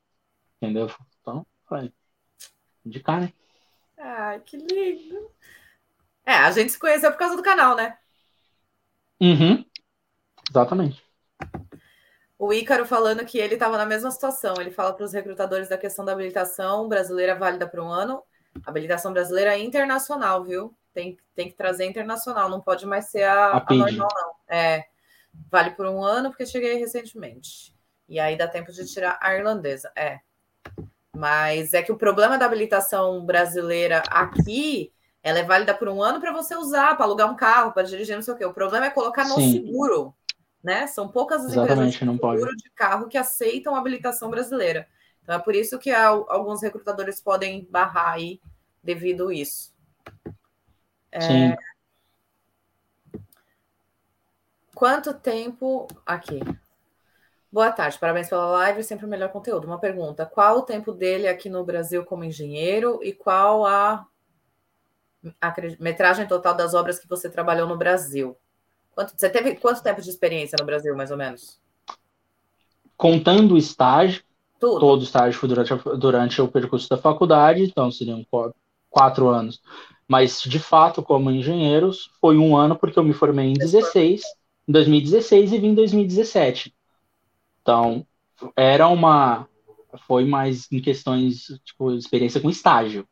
Entendeu? 0.61 0.91
Então, 1.19 1.45
vai. 1.67 1.91
Indicar, 2.85 3.21
né? 3.21 3.33
Ai, 3.97 4.39
que 4.41 4.55
lindo. 4.57 5.31
É, 6.23 6.33
a 6.33 6.51
gente 6.51 6.71
se 6.71 6.79
conheceu 6.79 7.11
por 7.11 7.17
causa 7.17 7.35
do 7.35 7.41
canal, 7.41 7.75
né? 7.75 7.97
Uhum. 9.21 9.65
Exatamente. 10.49 11.03
O 12.39 12.53
Ícaro 12.53 12.85
falando 12.85 13.25
que 13.25 13.39
ele 13.39 13.55
estava 13.55 13.77
na 13.77 13.85
mesma 13.85 14.11
situação. 14.11 14.53
Ele 14.59 14.71
fala 14.71 14.93
para 14.93 15.05
os 15.05 15.13
recrutadores 15.13 15.69
da 15.69 15.77
questão 15.77 16.05
da 16.05 16.11
habilitação 16.11 16.87
brasileira 16.87 17.35
válida 17.35 17.67
por 17.67 17.79
um 17.79 17.89
ano. 17.89 18.21
Habilitação 18.65 19.11
brasileira 19.11 19.55
é 19.55 19.59
internacional, 19.59 20.43
viu? 20.43 20.75
Tem, 20.93 21.17
tem 21.35 21.49
que 21.49 21.55
trazer 21.55 21.85
internacional, 21.85 22.49
não 22.49 22.59
pode 22.59 22.85
mais 22.85 23.05
ser 23.05 23.23
a, 23.23 23.57
a, 23.57 23.65
a 23.67 23.73
normal, 23.73 24.09
não. 24.15 24.35
É, 24.47 24.85
vale 25.51 25.71
por 25.71 25.85
um 25.85 26.03
ano, 26.03 26.29
porque 26.29 26.45
cheguei 26.45 26.75
recentemente. 26.75 27.75
E 28.09 28.19
aí 28.19 28.37
dá 28.37 28.47
tempo 28.47 28.71
de 28.71 28.85
tirar 28.85 29.17
a 29.21 29.35
irlandesa. 29.35 29.91
É. 29.95 30.19
Mas 31.15 31.73
é 31.73 31.81
que 31.81 31.91
o 31.91 31.97
problema 31.97 32.37
da 32.37 32.45
habilitação 32.45 33.25
brasileira 33.25 34.03
aqui 34.09 34.91
ela 35.27 35.39
é 35.39 35.43
válida 35.43 35.73
por 35.73 35.89
um 35.89 36.01
ano 36.01 36.21
para 36.21 36.31
você 36.31 36.55
usar, 36.55 36.95
para 36.95 37.05
alugar 37.05 37.29
um 37.29 37.35
carro, 37.35 37.73
para 37.73 37.83
dirigir, 37.83 38.15
não 38.15 38.21
sei 38.21 38.33
o 38.33 38.37
quê. 38.37 38.45
O 38.45 38.53
problema 38.53 38.85
é 38.85 38.89
colocar 38.89 39.27
no 39.27 39.35
Sim. 39.35 39.51
seguro, 39.51 40.15
né? 40.63 40.87
São 40.87 41.09
poucas 41.09 41.43
as 41.43 41.51
empresas 41.53 41.91
de 41.91 41.97
seguro 41.97 42.17
pode. 42.17 42.55
de 42.55 42.69
carro 42.69 43.09
que 43.09 43.17
aceitam 43.17 43.75
a 43.75 43.79
habilitação 43.79 44.29
brasileira. 44.29 44.87
Então 45.21 45.35
é 45.35 45.39
por 45.39 45.53
isso 45.53 45.77
que 45.79 45.91
alguns 45.91 46.61
recrutadores 46.61 47.19
podem 47.19 47.67
barrar 47.69 48.13
aí 48.13 48.39
devido 48.81 49.27
a 49.27 49.33
isso. 49.33 49.73
É... 51.11 51.19
Sim. 51.19 51.55
Quanto 54.73 55.13
tempo. 55.13 55.87
Aqui. 56.05 56.39
Boa 57.51 57.69
tarde, 57.69 57.99
parabéns 57.99 58.29
pela 58.29 58.45
live, 58.45 58.81
sempre 58.81 59.05
o 59.05 59.09
melhor 59.09 59.29
conteúdo. 59.29 59.67
Uma 59.67 59.77
pergunta: 59.77 60.25
qual 60.25 60.59
o 60.59 60.61
tempo 60.61 60.93
dele 60.93 61.27
aqui 61.27 61.49
no 61.49 61.65
Brasil 61.65 62.05
como 62.05 62.23
engenheiro 62.23 63.01
e 63.03 63.11
qual 63.11 63.65
a 63.65 64.07
a 65.41 65.53
metragem 65.79 66.27
total 66.27 66.55
das 66.55 66.73
obras 66.73 66.99
que 66.99 67.07
você 67.07 67.29
trabalhou 67.29 67.67
no 67.67 67.77
Brasil. 67.77 68.37
Quanto, 68.91 69.13
você 69.15 69.29
teve 69.29 69.55
quanto 69.55 69.83
tempo 69.83 70.01
de 70.01 70.09
experiência 70.09 70.55
no 70.59 70.65
Brasil, 70.65 70.95
mais 70.95 71.11
ou 71.11 71.17
menos? 71.17 71.59
Contando 72.95 73.53
o 73.53 73.57
estágio, 73.57 74.23
Tudo. 74.59 74.79
todo 74.79 75.01
o 75.01 75.03
estágio 75.03 75.39
foi 75.39 75.49
durante, 75.49 75.73
durante 75.97 76.41
o 76.41 76.47
percurso 76.47 76.89
da 76.89 76.97
faculdade, 76.97 77.63
então 77.63 77.91
seriam 77.91 78.25
quatro 78.89 79.27
anos. 79.29 79.61
Mas, 80.07 80.41
de 80.41 80.57
fato, 80.57 81.03
como 81.03 81.29
engenheiros, 81.29 82.09
foi 82.19 82.37
um 82.37 82.55
ano, 82.55 82.75
porque 82.75 82.97
eu 82.97 83.03
me 83.03 83.13
formei 83.13 83.47
em 83.47 83.53
16, 83.53 84.23
em 84.67 84.71
2016 84.71 85.51
e 85.51 85.57
vim 85.59 85.67
em 85.67 85.75
2017. 85.75 86.73
Então, 87.61 88.05
era 88.55 88.87
uma. 88.87 89.47
Foi 90.07 90.25
mais 90.25 90.71
em 90.71 90.79
questões, 90.79 91.59
tipo, 91.63 91.91
experiência 91.91 92.39
com 92.39 92.49
estágio. 92.49 93.07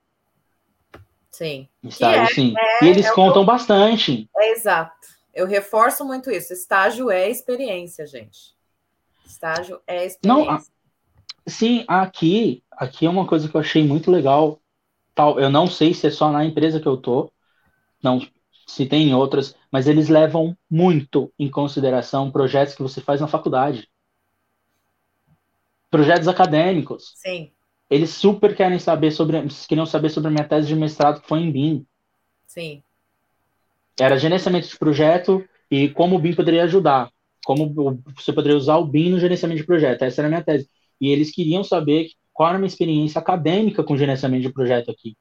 Sim. 1.36 1.68
Estágio, 1.84 2.22
é, 2.22 2.28
sim. 2.28 2.54
É, 2.58 2.86
e 2.86 2.88
eles 2.88 3.08
é 3.08 3.12
contam 3.12 3.42
o... 3.42 3.46
bastante. 3.46 4.30
É 4.38 4.52
exato. 4.54 5.10
Eu 5.34 5.46
reforço 5.46 6.06
muito 6.06 6.32
isso. 6.32 6.54
Estágio 6.54 7.12
é 7.12 7.30
experiência, 7.30 8.08
gente. 8.08 8.56
Estágio 9.26 9.82
é 9.86 10.06
experiência. 10.06 10.52
Não, 10.54 10.64
sim, 11.46 11.84
aqui, 11.90 12.64
aqui 12.72 13.06
é 13.06 13.10
uma 13.10 13.28
coisa 13.28 13.50
que 13.50 13.56
eu 13.56 13.60
achei 13.60 13.86
muito 13.86 14.10
legal. 14.10 14.62
Tal, 15.14 15.38
eu 15.38 15.50
não 15.50 15.68
sei 15.68 15.94
se 15.94 16.08
é 16.08 16.10
só 16.10 16.32
na 16.32 16.46
empresa 16.46 16.80
que 16.80 16.88
eu 16.88 16.96
tô, 16.96 17.30
não 18.02 18.26
se 18.66 18.86
tem 18.86 19.14
outras, 19.14 19.58
mas 19.70 19.88
eles 19.88 20.08
levam 20.08 20.58
muito 20.70 21.34
em 21.38 21.52
consideração 21.52 22.32
projetos 22.32 22.76
que 22.76 22.82
você 22.82 23.02
faz 23.02 23.20
na 23.20 23.28
faculdade. 23.28 23.90
Projetos 25.92 26.30
acadêmicos. 26.30 27.12
Sim. 27.16 27.52
Eles 27.90 28.10
super 28.10 28.56
querem 28.56 28.80
saber 28.80 29.12
sobre. 29.12 29.42
Queriam 29.68 29.86
saber 29.86 30.10
sobre 30.10 30.30
a 30.30 30.32
minha 30.32 30.48
tese 30.48 30.68
de 30.68 30.76
mestrado 30.76 31.22
que 31.22 31.28
foi 31.28 31.40
em 31.40 31.52
BIM. 31.52 31.86
Sim. 32.48 32.82
Era 34.00 34.18
gerenciamento 34.18 34.68
de 34.68 34.78
projeto 34.78 35.44
e 35.70 35.90
como 35.90 36.16
o 36.16 36.20
BIM 36.20 36.34
poderia 36.34 36.64
ajudar. 36.64 37.12
Como 37.46 38.02
você 38.16 38.34
poderia 38.34 38.58
usar 38.58 38.78
o 38.78 38.86
BIM 38.86 39.12
no 39.12 39.20
gerenciamento 39.20 39.62
de 39.62 39.68
projeto. 39.68 40.02
Essa 40.02 40.22
era 40.22 40.28
a 40.28 40.30
minha 40.30 40.44
tese. 40.44 40.70
E 41.00 41.10
eles 41.10 41.32
queriam 41.32 41.64
saber 41.64 42.10
qual 42.34 42.50
era 42.50 42.58
a 42.58 42.60
minha 42.60 42.68
experiência 42.68 43.20
acadêmica 43.20 43.84
com 43.84 43.98
gerenciamento 43.98 44.42
de 44.44 44.54
projeto 44.54 44.90
aqui. 44.90 45.16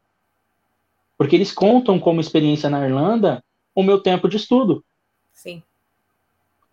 Porque 1.17 1.37
eles 1.37 1.53
contam 1.53 1.99
como 1.99 2.21
experiência 2.21 2.69
na 2.69 2.85
Irlanda 2.85 3.45
o 3.75 3.83
meu 3.83 4.01
tempo 4.01 4.29
de 4.29 4.37
estudo. 4.37 4.85
Sim. 5.33 5.63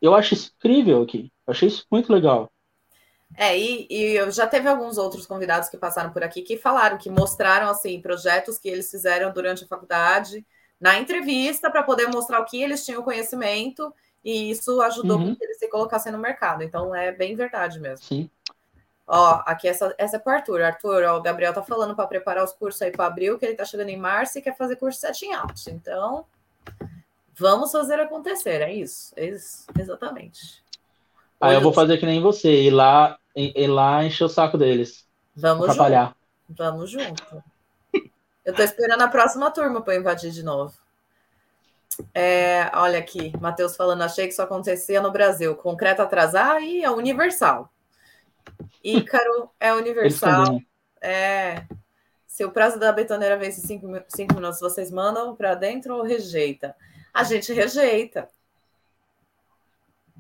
Eu 0.02 0.16
acho 0.16 0.34
isso 0.34 0.52
incrível 0.58 1.02
aqui. 1.02 1.32
Eu 1.46 1.52
achei 1.52 1.68
isso 1.68 1.86
muito 1.92 2.12
legal. 2.12 2.51
É, 3.36 3.58
e, 3.58 3.88
e 3.90 4.16
eu 4.16 4.30
já 4.32 4.46
teve 4.46 4.68
alguns 4.68 4.98
outros 4.98 5.26
convidados 5.26 5.70
que 5.70 5.78
passaram 5.78 6.12
por 6.12 6.24
aqui 6.24 6.42
que 6.42 6.58
falaram, 6.58 6.98
que 6.98 7.10
mostraram 7.10 7.70
assim 7.70 8.02
projetos 8.02 8.58
que 8.58 8.70
eles 8.70 8.92
fizeram 8.92 9.32
durante 9.32 9.64
a 9.64 9.68
faculdade, 9.68 10.46
na 10.80 11.00
entrevista, 11.00 11.70
para 11.70 11.84
poder 11.84 12.08
mostrar 12.08 12.40
o 12.40 12.46
que 12.46 12.62
eles 12.62 12.84
tinham 12.86 13.04
conhecimento, 13.04 13.94
e 14.24 14.52
isso 14.52 14.82
ajudou 14.82 15.18
uhum. 15.18 15.36
que 15.36 15.44
eles 15.44 15.58
se 15.58 15.68
colocassem 15.70 16.12
no 16.12 16.18
mercado. 16.18 16.64
Então 16.64 16.94
é 16.94 17.12
bem 17.12 17.36
verdade 17.36 17.80
mesmo. 17.80 18.06
Sim. 18.06 18.30
Ó, 19.08 19.42
aqui 19.46 19.68
essa, 19.68 19.94
essa 19.98 20.16
é 20.16 20.20
para 20.20 20.36
Arthur. 20.36 20.62
Arthur, 20.62 21.04
ó, 21.04 21.18
o 21.18 21.22
Gabriel 21.22 21.54
tá 21.54 21.62
falando 21.62 21.96
para 21.96 22.08
preparar 22.08 22.44
os 22.44 22.54
cursos 22.54 22.82
aí 22.82 22.92
para 22.92 23.06
abril, 23.06 23.38
que 23.38 23.46
ele 23.46 23.56
tá 23.56 23.66
chegando 23.66 23.90
em 23.90 23.98
março 23.98 24.40
e 24.40 24.42
quer 24.42 24.56
fazer 24.56 24.76
curso 24.76 25.00
setting 25.00 25.34
out. 25.34 25.70
Então, 25.70 26.26
vamos 27.36 27.72
fazer 27.72 28.00
acontecer, 28.00 28.62
é 28.62 28.74
isso. 28.74 29.14
É 29.16 29.26
isso 29.26 29.66
exatamente. 29.78 30.64
Aí 31.40 31.56
eu 31.56 31.62
vou 31.62 31.74
fazer 31.74 31.98
que 31.98 32.06
nem 32.06 32.22
você, 32.22 32.50
ir 32.50 32.70
lá 32.70 33.18
ir 33.36 33.68
lá 33.68 34.04
encher 34.04 34.26
o 34.26 34.30
saco 34.30 34.58
deles. 34.58 35.08
Vamos 35.36 35.70
atrapalhar. 35.70 36.16
junto. 36.48 36.58
Vamos 36.58 36.90
junto. 36.90 37.44
Eu 38.44 38.56
tô 38.56 38.64
esperando 38.64 39.02
a 39.02 39.08
próxima 39.08 39.52
turma 39.52 39.82
para 39.82 39.96
invadir 39.96 40.32
de 40.32 40.44
novo. 40.44 40.74
É, 42.14 42.72
olha 42.74 43.00
aqui, 43.00 43.32
Matheus 43.40 43.76
falando, 43.76 44.02
achei 44.02 44.26
que 44.26 44.34
isso 44.34 44.42
acontecia 44.42 45.02
no 45.02 45.12
Brasil. 45.12 45.56
Concreto 45.56 46.02
atrasar 46.02 46.62
e 46.62 46.84
é 46.84 46.90
universal. 46.90 47.72
Ícaro 48.84 49.52
é 49.60 49.74
universal. 49.74 50.60
É. 51.00 51.66
Se 52.28 52.46
o 52.46 52.52
prazo 52.52 52.80
da 52.80 52.92
betoneira 52.92 53.38
vence 53.38 53.62
cinco, 53.62 53.88
cinco 54.08 54.36
minutos, 54.36 54.60
vocês 54.60 54.90
mandam 54.90 55.36
para 55.36 55.54
dentro 55.54 55.96
ou 55.96 56.04
rejeita? 56.04 56.76
A 57.14 57.24
gente 57.24 57.52
rejeita. 57.54 58.30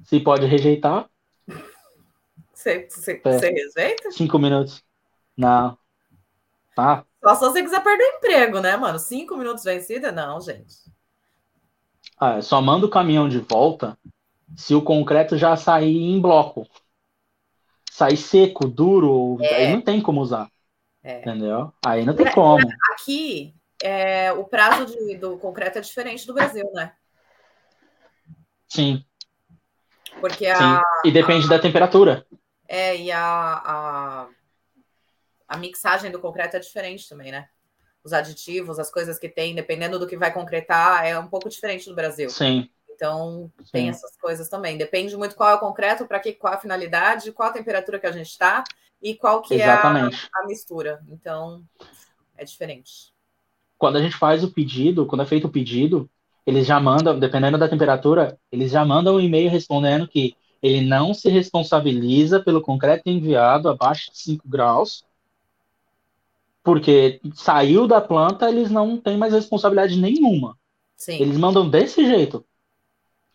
Se 0.03 0.19
pode 0.19 0.45
rejeitar, 0.45 1.09
você, 2.61 2.87
você, 2.89 3.21
é. 3.23 3.31
você 3.31 3.49
rejeita? 3.49 4.11
Cinco 4.11 4.37
minutos. 4.39 4.83
Não. 5.35 5.77
Tá. 6.75 7.05
Só 7.23 7.35
se 7.35 7.41
você 7.41 7.61
quiser 7.63 7.83
perder 7.83 8.03
o 8.03 8.17
emprego, 8.17 8.59
né, 8.59 8.75
mano? 8.77 8.97
Cinco 8.97 9.35
minutos 9.37 9.63
vencida? 9.63 10.11
Não, 10.11 10.39
gente. 10.41 10.73
Ah, 12.17 12.41
só 12.41 12.61
manda 12.61 12.85
o 12.85 12.89
caminhão 12.89 13.27
de 13.27 13.39
volta 13.39 13.97
Se 14.55 14.75
o 14.75 14.81
concreto 14.81 15.37
já 15.37 15.55
sair 15.55 15.97
em 15.97 16.19
bloco, 16.19 16.67
sair 17.89 18.17
seco, 18.17 18.67
duro, 18.67 19.37
É. 19.41 19.55
aí 19.55 19.73
não 19.73 19.81
tem 19.81 20.01
como 20.01 20.19
usar. 20.21 20.49
É. 21.01 21.19
Entendeu? 21.19 21.73
Aí 21.85 22.05
não 22.05 22.13
tem 22.13 22.29
como. 22.31 22.67
Aqui, 22.93 23.55
é, 23.81 24.31
o 24.33 24.43
prazo 24.43 24.85
de- 24.85 25.15
do 25.17 25.37
concreto 25.37 25.77
é 25.77 25.81
diferente 25.81 26.27
do 26.27 26.33
Brasil, 26.33 26.69
né? 26.73 26.93
Sim, 28.67 29.03
Porque 30.19 30.45
sim. 30.45 30.63
a, 30.63 30.83
E 31.05 31.11
depende 31.11 31.47
da 31.47 31.57
temperatura. 31.57 32.25
É, 32.71 32.95
e 32.95 33.11
a, 33.11 33.21
a, 33.21 34.27
a 35.45 35.57
mixagem 35.57 36.09
do 36.09 36.21
concreto 36.21 36.55
é 36.55 36.59
diferente 36.59 37.09
também, 37.09 37.29
né? 37.29 37.49
Os 38.01 38.13
aditivos, 38.13 38.79
as 38.79 38.89
coisas 38.89 39.19
que 39.19 39.27
tem, 39.27 39.53
dependendo 39.53 39.99
do 39.99 40.07
que 40.07 40.15
vai 40.15 40.33
concretar, 40.33 41.05
é 41.05 41.19
um 41.19 41.27
pouco 41.27 41.49
diferente 41.49 41.89
do 41.89 41.93
Brasil. 41.93 42.29
Sim, 42.29 42.69
Então, 42.89 43.51
tem 43.73 43.83
sim. 43.83 43.89
essas 43.89 44.15
coisas 44.15 44.47
também. 44.47 44.77
Depende 44.77 45.17
muito 45.17 45.35
qual 45.35 45.49
é 45.49 45.55
o 45.55 45.59
concreto, 45.59 46.07
para 46.07 46.21
que 46.21 46.31
qual 46.31 46.53
a 46.53 46.59
finalidade, 46.59 47.33
qual 47.33 47.49
a 47.49 47.53
temperatura 47.53 47.99
que 47.99 48.07
a 48.07 48.11
gente 48.13 48.29
está 48.29 48.63
e 49.01 49.15
qual 49.15 49.41
que 49.41 49.55
Exatamente. 49.55 50.15
é 50.15 50.29
a, 50.33 50.41
a 50.41 50.47
mistura. 50.47 51.03
Então, 51.09 51.65
é 52.37 52.45
diferente. 52.45 53.13
Quando 53.77 53.97
a 53.97 54.01
gente 54.01 54.15
faz 54.15 54.45
o 54.45 54.51
pedido, 54.51 55.05
quando 55.05 55.23
é 55.23 55.25
feito 55.25 55.47
o 55.47 55.51
pedido, 55.51 56.09
eles 56.47 56.65
já 56.65 56.79
mandam, 56.79 57.19
dependendo 57.19 57.57
da 57.57 57.67
temperatura, 57.67 58.39
eles 58.49 58.71
já 58.71 58.85
mandam 58.85 59.15
um 59.15 59.19
e-mail 59.19 59.49
respondendo 59.49 60.07
que 60.07 60.37
ele 60.61 60.81
não 60.81 61.13
se 61.13 61.29
responsabiliza 61.29 62.39
pelo 62.39 62.61
concreto 62.61 63.09
enviado 63.09 63.67
abaixo 63.67 64.11
de 64.11 64.19
5 64.19 64.47
graus, 64.47 65.03
porque 66.63 67.19
saiu 67.33 67.87
da 67.87 67.99
planta, 67.99 68.49
eles 68.49 68.69
não 68.69 68.97
têm 68.97 69.17
mais 69.17 69.33
responsabilidade 69.33 69.99
nenhuma. 69.99 70.55
Sim. 70.95 71.19
Eles 71.19 71.37
mandam 71.37 71.67
desse 71.67 72.05
jeito. 72.05 72.45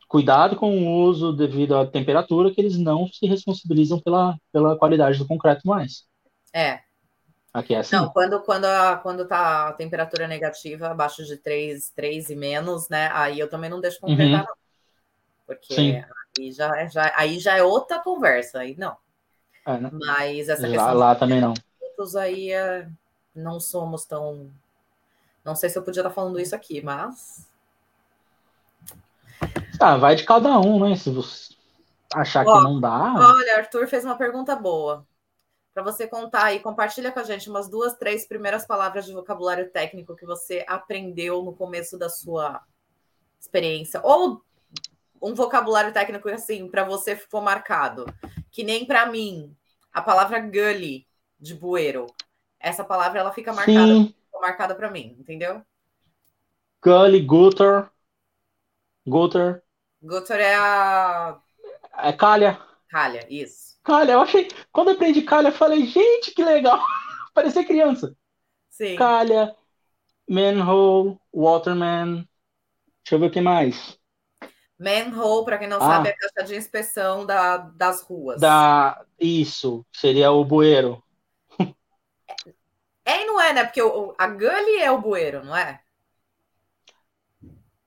Cuidado 0.07 0.55
com 0.55 0.71
o 0.71 1.03
uso 1.03 1.33
devido 1.33 1.77
à 1.77 1.85
temperatura, 1.85 2.53
que 2.53 2.61
eles 2.61 2.79
não 2.79 3.09
se 3.09 3.27
responsabilizam 3.27 3.99
pela, 3.99 4.39
pela 4.53 4.79
qualidade 4.79 5.19
do 5.19 5.27
concreto 5.27 5.67
mais. 5.67 6.05
É. 6.53 6.81
Aqui 7.53 7.75
é 7.75 7.79
assim. 7.79 7.97
Não, 7.97 8.11
quando, 8.11 8.41
quando, 8.43 8.67
a, 8.67 8.97
quando 9.03 9.27
tá 9.27 9.69
a 9.69 9.73
temperatura 9.73 10.29
negativa, 10.29 10.89
abaixo 10.89 11.25
de 11.25 11.37
3, 11.37 11.91
3 11.91 12.31
e 12.31 12.37
menos, 12.37 12.89
né? 12.89 13.11
Aí 13.13 13.41
eu 13.41 13.51
também 13.51 13.69
não 13.69 13.81
deixo 13.81 13.99
concretar, 13.99 14.47
não. 14.47 14.55
Porque 15.45 15.75
Uhum. 15.75 15.77
Sim. 15.77 16.05
Aí 16.39 16.53
já, 16.53 16.77
é- 16.77 16.89
já, 16.89 17.13
aí 17.17 17.39
já 17.39 17.57
é 17.57 17.63
outra 17.63 17.99
conversa. 17.99 18.61
Aí 18.61 18.77
não. 18.77 18.97
É, 19.67 19.79
né? 19.79 19.91
Mas 19.93 20.49
essa 20.49 20.69
questão 20.69 20.95
lá 20.95 21.15
também 21.15 21.41
não. 21.41 21.55
aí 22.21 22.53
é, 22.53 22.89
não 23.35 23.59
somos 23.59 24.05
tão. 24.05 24.51
Não 25.45 25.55
sei 25.55 25.69
se 25.69 25.79
eu 25.79 25.83
podia 25.83 26.01
estar 26.01 26.13
falando 26.13 26.41
isso 26.41 26.55
aqui, 26.55 26.81
mas. 26.81 27.47
Ah, 29.81 29.97
vai 29.97 30.15
de 30.15 30.25
cada 30.25 30.59
um, 30.61 30.89
né? 30.89 30.97
Se 30.97 31.11
você 31.11 31.55
achar 32.15 32.45
que 32.45 32.51
Ó, 32.51 32.61
não 32.61 32.81
dá. 32.81 33.15
Olha, 33.15 33.59
Arthur 33.59 33.87
fez 33.87 34.05
uma 34.05 34.17
pergunta 34.17 34.55
boa. 34.57 35.07
Para 35.75 35.83
você 35.83 36.07
contar 36.07 36.45
aí, 36.45 36.61
compartilha 36.61 37.13
com 37.13 37.21
a 37.21 37.23
gente 37.23 37.51
umas 37.51 37.69
duas, 37.69 37.95
três 37.99 38.27
primeiras 38.27 38.67
palavras 38.67 39.05
de 39.05 39.13
vocabulário 39.13 39.71
técnico 39.71 40.17
que 40.17 40.25
você 40.25 40.65
aprendeu 40.67 41.43
no 41.43 41.53
começo 41.53 41.99
da 41.99 42.09
sua 42.09 42.63
experiência. 43.39 44.01
Ou 44.03 44.43
um 45.23 45.35
vocabulário 45.35 45.93
técnico 45.93 46.29
assim, 46.29 46.69
para 46.71 46.85
você 46.85 47.17
ficou 47.17 47.41
marcado. 47.41 48.07
Que 48.51 48.65
nem 48.65 48.87
para 48.87 49.07
mim, 49.07 49.57
a 49.93 50.03
palavra 50.03 50.41
gully 50.41 51.07
de 51.39 51.55
bueiro. 51.55 52.07
Essa 52.61 52.85
palavra 52.85 53.21
ela 53.21 53.33
fica 53.33 53.53
marcada, 53.53 53.97
Sim, 53.97 54.15
ficou 54.27 54.41
marcada 54.41 54.75
para 54.75 54.91
mim, 54.91 55.17
entendeu? 55.19 55.63
Gully, 56.81 57.21
Gutter, 57.27 57.91
Gutter, 59.07 59.65
Gutter 60.03 60.41
é 60.41 60.55
a 60.55 61.41
é 61.99 62.13
calha. 62.13 62.59
calha, 62.89 63.27
isso. 63.31 63.77
Calha, 63.85 64.13
eu 64.13 64.21
achei. 64.21 64.49
Quando 64.73 64.89
eu 64.89 64.95
aprendi 64.95 65.23
calha, 65.23 65.49
eu 65.49 65.53
falei, 65.53 65.87
gente, 65.87 66.33
que 66.33 66.45
legal. 66.45 66.81
Parecia 67.35 67.65
criança. 67.65 68.17
Sim. 68.71 69.17
Calha, 69.21 69.57
manhole, 70.29 71.19
waterman. 71.35 72.29
Deixa 73.05 73.17
eu 73.17 73.21
ver 73.21 73.27
o 73.29 73.31
que 73.33 73.41
mais. 73.43 73.99
Manhole, 74.79 75.45
para 75.45 75.59
quem 75.59 75.69
não 75.69 75.79
Ah. 75.79 75.81
sabe, 75.81 76.09
é 76.09 76.13
a 76.13 76.17
caixa 76.17 76.47
de 76.49 76.57
inspeção 76.57 77.25
da- 77.25 77.57
das 77.59 78.03
ruas. 78.03 78.41
Da... 78.41 79.03
Isso, 79.19 79.85
seria 79.93 80.31
o 80.31 80.45
bueiro. 80.45 81.03
É 83.05 83.23
e 83.23 83.25
não 83.25 83.41
é, 83.41 83.53
né? 83.53 83.65
Porque 83.65 83.81
o, 83.81 84.09
o- 84.09 84.15
a 84.19 84.27
gully 84.27 84.79
é 84.81 84.91
o 84.91 85.01
bueiro, 85.01 85.45
não 85.45 85.57
é? 85.57 85.81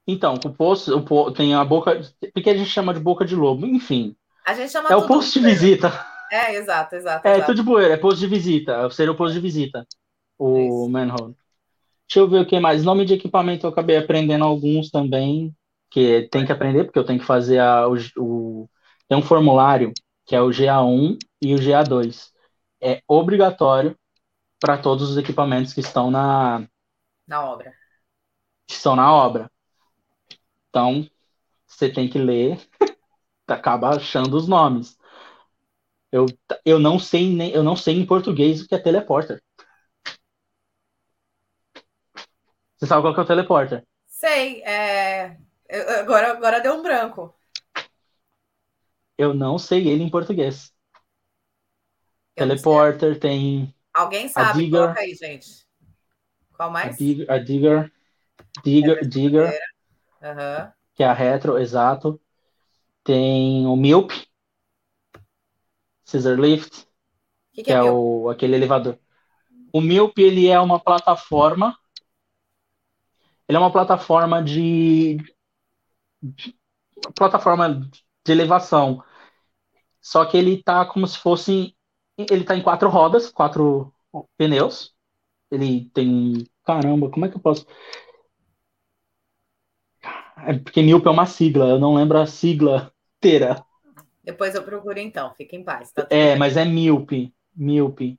Então, 0.07 0.33
o 0.43 0.49
poço, 0.53 0.97
o 0.97 1.31
tem 1.31 1.53
a 1.53 1.63
boca. 1.63 2.01
Porque 2.33 2.49
a 2.49 2.57
gente 2.57 2.69
chama 2.69 2.93
de 2.93 2.99
boca 2.99 3.23
de 3.25 3.35
lobo. 3.35 3.65
Enfim, 3.67 4.15
A 4.45 4.53
gente 4.55 4.71
chama 4.71 4.89
é 4.89 4.95
o 4.95 5.05
posto 5.05 5.39
de 5.39 5.45
visita. 5.45 5.91
É, 6.31 6.55
exato, 6.55 6.95
exato. 6.95 7.27
É 7.27 7.31
exato. 7.33 7.45
tudo 7.47 7.55
de 7.57 7.63
bueiro, 7.63 7.93
é 7.93 7.97
posto 7.97 8.19
de 8.19 8.27
visita. 8.27 8.89
Seria 8.91 9.11
o 9.11 9.15
posto 9.15 9.33
de 9.33 9.39
visita. 9.39 9.85
O 10.37 10.57
Isso. 10.59 10.89
manhole. 10.89 11.35
Deixa 12.07 12.19
eu 12.19 12.27
ver 12.27 12.39
o 12.41 12.45
que 12.45 12.59
mais. 12.59 12.83
Nome 12.83 13.05
de 13.05 13.13
equipamento 13.13 13.65
eu 13.67 13.69
acabei 13.71 13.97
aprendendo 13.97 14.43
alguns 14.45 14.89
também, 14.89 15.55
que 15.89 16.27
tem 16.31 16.45
que 16.45 16.51
aprender, 16.51 16.85
porque 16.85 16.99
eu 16.99 17.05
tenho 17.05 17.19
que 17.19 17.25
fazer 17.25 17.59
a, 17.59 17.87
o, 17.87 17.95
o- 18.17 18.69
Tem 19.07 19.17
um 19.17 19.21
formulário, 19.21 19.93
que 20.25 20.35
é 20.35 20.41
o 20.41 20.51
GA1 20.51 21.17
e 21.41 21.53
o 21.55 21.57
GA2. 21.61 22.31
É 22.81 23.01
obrigatório 23.07 23.95
para 24.59 24.77
todos 24.77 25.11
os 25.11 25.17
equipamentos 25.17 25.73
que 25.73 25.81
estão 25.81 26.11
na, 26.11 26.67
Na 27.27 27.45
obra. 27.45 27.73
que 28.67 28.73
estão 28.73 28.95
na 28.95 29.11
obra. 29.13 29.51
Então, 30.69 31.07
você 31.67 31.91
tem 31.91 32.09
que 32.09 32.19
ler, 32.19 32.59
acaba 33.47 33.89
achando 33.97 34.37
os 34.37 34.47
nomes. 34.47 34.97
Eu, 36.11 36.27
eu 36.65 36.77
não 36.79 36.99
sei 36.99 37.33
nem, 37.35 37.51
eu 37.51 37.63
não 37.63 37.75
sei 37.75 37.95
em 37.99 38.05
português 38.05 38.61
o 38.61 38.67
que 38.67 38.75
é 38.75 38.79
teleporter. 38.79 39.41
Você 42.77 42.87
sabe 42.87 43.01
qual 43.03 43.13
que 43.13 43.19
é 43.19 43.23
o 43.23 43.27
teleporter? 43.27 43.83
Sei, 44.07 44.61
é... 44.63 45.37
Agora, 45.71 46.31
agora 46.31 46.59
deu 46.59 46.73
um 46.75 46.81
branco. 46.83 47.33
Eu 49.17 49.33
não 49.33 49.57
sei 49.59 49.87
ele 49.87 50.03
em 50.03 50.09
português. 50.09 50.73
Eu. 52.35 52.47
Teleporter 52.47 53.19
tem 53.19 53.73
Alguém 53.93 54.27
sabe? 54.29 54.63
digger. 54.63 54.81
Coloca 54.81 54.99
aí, 55.01 55.13
gente. 55.15 55.65
Qual 56.55 56.69
a 56.69 56.71
mais? 56.71 56.97
digger, 56.97 57.29
a 57.31 57.37
digger, 57.37 57.91
digger, 58.63 59.07
digger, 59.07 59.59
Aham. 60.21 60.73
que 60.95 61.03
é 61.03 61.07
a 61.07 61.13
retro, 61.13 61.57
exato. 61.57 62.19
Tem 63.03 63.65
o 63.65 63.75
MILP, 63.75 64.11
Scissor 66.05 66.37
Lift, 66.39 66.87
que, 67.53 67.63
que 67.63 67.71
que 67.71 67.71
é, 67.71 67.75
é 67.75 67.91
o, 67.91 68.29
aquele 68.29 68.55
elevador. 68.55 68.97
O 69.73 69.81
MILP, 69.81 70.17
ele 70.21 70.47
é 70.47 70.59
uma 70.59 70.79
plataforma, 70.79 71.77
ele 73.47 73.57
é 73.57 73.59
uma 73.59 73.71
plataforma 73.71 74.43
de- 74.43 75.17
plataforma 77.15 77.89
de 78.25 78.31
elevação, 78.31 79.03
só 80.01 80.25
que 80.25 80.37
ele 80.37 80.63
tá 80.63 80.85
como 80.85 81.07
se 81.07 81.17
fosse, 81.19 81.75
ele 82.17 82.43
tá 82.43 82.55
em 82.55 82.63
quatro 82.63 82.89
rodas, 82.89 83.29
quatro 83.31 83.93
pneus, 84.37 84.95
ele 85.51 85.89
tem, 85.91 86.45
caramba, 86.65 87.11
como 87.11 87.25
é 87.25 87.29
que 87.29 87.37
eu 87.37 87.41
posso... 87.41 87.65
É 90.47 90.53
porque 90.57 90.81
MILP 90.81 91.05
é 91.07 91.09
uma 91.11 91.25
sigla, 91.25 91.65
eu 91.69 91.79
não 91.79 91.95
lembro 91.95 92.17
a 92.17 92.25
sigla 92.25 92.91
inteira. 93.17 93.63
Depois 94.23 94.55
eu 94.55 94.63
procuro 94.63 94.99
então, 94.99 95.33
fica 95.35 95.55
em 95.55 95.63
paz. 95.63 95.91
Tá 95.91 96.05
É, 96.09 96.35
bem. 96.35 96.35
mas 96.35 96.55
é 96.57 96.65
MILP, 96.65 97.33
MILP, 97.55 98.17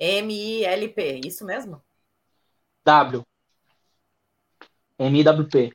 M-I-L-P, 0.00 1.20
isso 1.24 1.44
mesmo? 1.44 1.80
W, 2.84 3.24
M-I-W-P. 4.98 5.72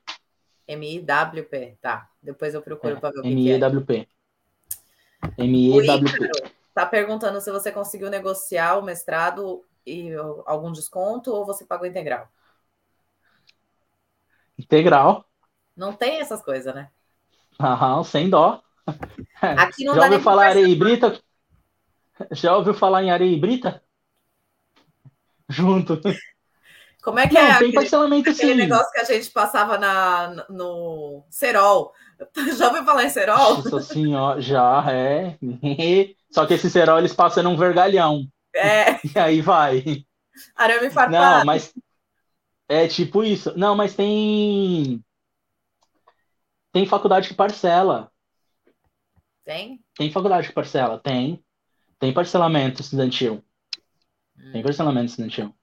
M-I-W-P, 0.68 1.78
tá. 1.82 2.10
Depois 2.22 2.54
eu 2.54 2.62
procuro 2.62 2.98
É, 2.98 3.00
para 3.00 3.12
ver 3.12 3.20
o 3.20 3.22
que, 3.22 3.30
que 3.30 3.50
é. 3.52 3.54
M-E-W-P. 3.54 4.08
M-E-W-P. 5.38 6.52
Tá 6.74 6.86
perguntando 6.86 7.40
se 7.40 7.52
você 7.52 7.72
conseguiu 7.72 8.10
negociar 8.10 8.78
o 8.78 8.82
mestrado 8.84 9.64
e 9.86 10.12
algum 10.46 10.72
desconto 10.72 11.32
ou 11.32 11.46
você 11.46 11.64
pagou 11.64 11.88
integral. 11.88 12.28
Integral. 14.58 15.26
Não 15.76 15.94
tem 15.94 16.20
essas 16.20 16.42
coisas, 16.42 16.74
né? 16.74 16.90
Aham, 17.60 18.04
sem 18.04 18.30
dó. 18.30 18.62
Aqui 19.42 19.84
não 19.86 19.94
Já 19.94 20.02
dá 20.02 20.06
ouviu 20.08 20.22
falar 20.22 20.48
areia 20.48 20.68
e 20.68 20.76
brita? 20.76 21.20
Já 22.32 22.56
ouviu 22.56 22.74
falar 22.74 23.04
em 23.04 23.12
areia 23.12 23.34
e 23.34 23.40
brita? 23.40 23.84
Junto. 25.50 26.02
Como 27.06 27.20
é 27.20 27.28
que 27.28 27.36
Não, 27.36 27.42
é 27.42 27.46
tem 27.46 27.54
aquele, 27.56 27.74
parcelamento 27.74 28.30
aquele 28.32 28.52
sim. 28.54 28.58
negócio 28.58 28.92
que 28.92 29.00
a 29.00 29.04
gente 29.04 29.30
passava 29.30 29.78
na, 29.78 30.46
no 30.50 31.24
Cerol? 31.30 31.94
Já 32.58 32.70
ouviu 32.70 32.84
falar 32.84 33.04
em 33.04 33.10
Cerol? 33.10 33.58
Nossa 33.58 33.80
senhora, 33.82 34.42
já 34.42 34.84
é. 34.92 35.38
Só 36.32 36.48
que 36.48 36.56
esse 36.56 36.70
cerol 36.70 36.98
eles 36.98 37.14
passam 37.14 37.44
num 37.44 37.56
vergalhão. 37.56 38.28
É, 38.56 38.96
E 39.16 39.20
aí 39.20 39.40
vai. 39.40 40.04
arame 40.56 40.90
farpado. 40.90 41.40
Não, 41.40 41.46
mas 41.46 41.72
é 42.68 42.88
tipo 42.88 43.24
isso. 43.24 43.54
Não, 43.56 43.76
mas 43.76 43.96
tem 43.96 45.00
tem 46.74 46.88
faculdade 46.88 47.28
que 47.28 47.36
parcela. 47.36 48.12
Tem? 49.46 49.80
Tem 49.96 50.12
faculdade 50.12 50.48
que 50.48 50.54
parcela, 50.56 50.98
tem. 50.98 51.40
Tem 52.00 52.12
parcelamento 52.12 52.82
estudantil. 52.82 53.44
Hum. 54.38 54.52
Tem 54.54 54.64
parcelamento 54.64 55.12
estudantil. 55.12 55.54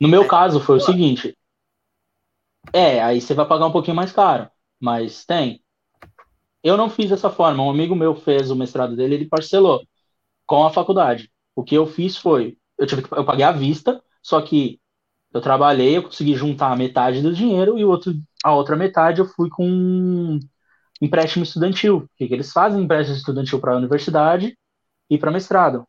No 0.00 0.08
meu 0.08 0.22
Mas- 0.22 0.30
caso, 0.30 0.60
foi 0.60 0.76
o 0.76 0.80
seguinte. 0.80 1.36
É, 2.72 3.02
aí 3.02 3.20
você 3.20 3.34
vai 3.34 3.46
pagar 3.46 3.66
um 3.66 3.72
pouquinho 3.72 3.96
mais 3.96 4.12
caro, 4.12 4.48
mas 4.80 5.24
tem. 5.24 5.62
Eu 6.62 6.76
não 6.76 6.90
fiz 6.90 7.10
dessa 7.10 7.30
forma. 7.30 7.62
Um 7.62 7.70
amigo 7.70 7.94
meu 7.94 8.14
fez 8.14 8.50
o 8.50 8.56
mestrado 8.56 8.96
dele, 8.96 9.14
ele 9.14 9.28
parcelou 9.28 9.82
com 10.46 10.64
a 10.64 10.70
faculdade. 10.70 11.30
O 11.54 11.62
que 11.64 11.74
eu 11.74 11.86
fiz 11.86 12.16
foi, 12.16 12.56
eu 12.78 12.86
tive 12.86 13.02
que, 13.02 13.12
eu 13.12 13.24
paguei 13.24 13.44
à 13.44 13.52
vista, 13.52 14.02
só 14.22 14.40
que 14.40 14.80
eu 15.32 15.40
trabalhei, 15.40 15.96
eu 15.96 16.02
consegui 16.02 16.34
juntar 16.34 16.72
a 16.72 16.76
metade 16.76 17.22
do 17.22 17.34
dinheiro 17.34 17.78
e 17.78 17.84
o 17.84 17.88
outro, 17.88 18.12
a 18.44 18.54
outra 18.54 18.76
metade 18.76 19.20
eu 19.20 19.26
fui 19.26 19.48
com 19.48 19.66
um 19.66 20.40
empréstimo 21.00 21.44
estudantil. 21.44 21.98
O 21.98 22.08
que 22.16 22.28
que 22.28 22.34
eles 22.34 22.52
fazem? 22.52 22.82
Empréstimo 22.82 23.16
estudantil 23.16 23.60
para 23.60 23.74
a 23.74 23.76
universidade 23.76 24.56
e 25.08 25.18
para 25.18 25.30
mestrado, 25.30 25.86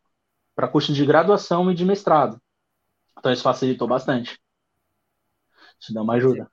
para 0.56 0.68
curso 0.68 0.94
de 0.94 1.06
graduação 1.06 1.72
e 1.72 1.76
de 1.76 1.86
mestrado. 1.86 2.40
Então 3.18 3.32
isso 3.32 3.44
facilitou 3.44 3.88
bastante. 3.88 4.40
Isso 5.80 5.94
dá 5.94 6.02
uma 6.02 6.14
ajuda. 6.14 6.50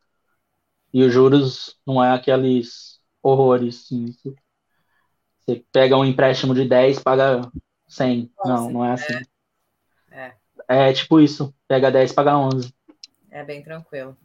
E 0.93 1.03
os 1.03 1.13
juros 1.13 1.79
não 1.87 2.03
é 2.03 2.13
aqueles 2.13 3.01
horrores. 3.23 3.89
que 3.89 4.37
Você 5.41 5.65
pega 5.71 5.97
um 5.97 6.05
empréstimo 6.05 6.55
de 6.55 6.67
10, 6.67 7.01
paga 7.01 7.43
100. 7.87 8.33
Não, 8.45 8.67
11, 8.67 8.73
não 8.73 8.85
é 8.85 8.93
assim. 8.93 9.15
É. 10.11 10.35
É 10.67 10.93
tipo 10.93 11.21
isso. 11.21 11.55
Pega 11.67 11.91
10, 11.91 12.13
paga 12.13 12.37
11. 12.37 12.73
É 13.31 13.45
bem 13.45 13.63
tranquilo. 13.63 14.17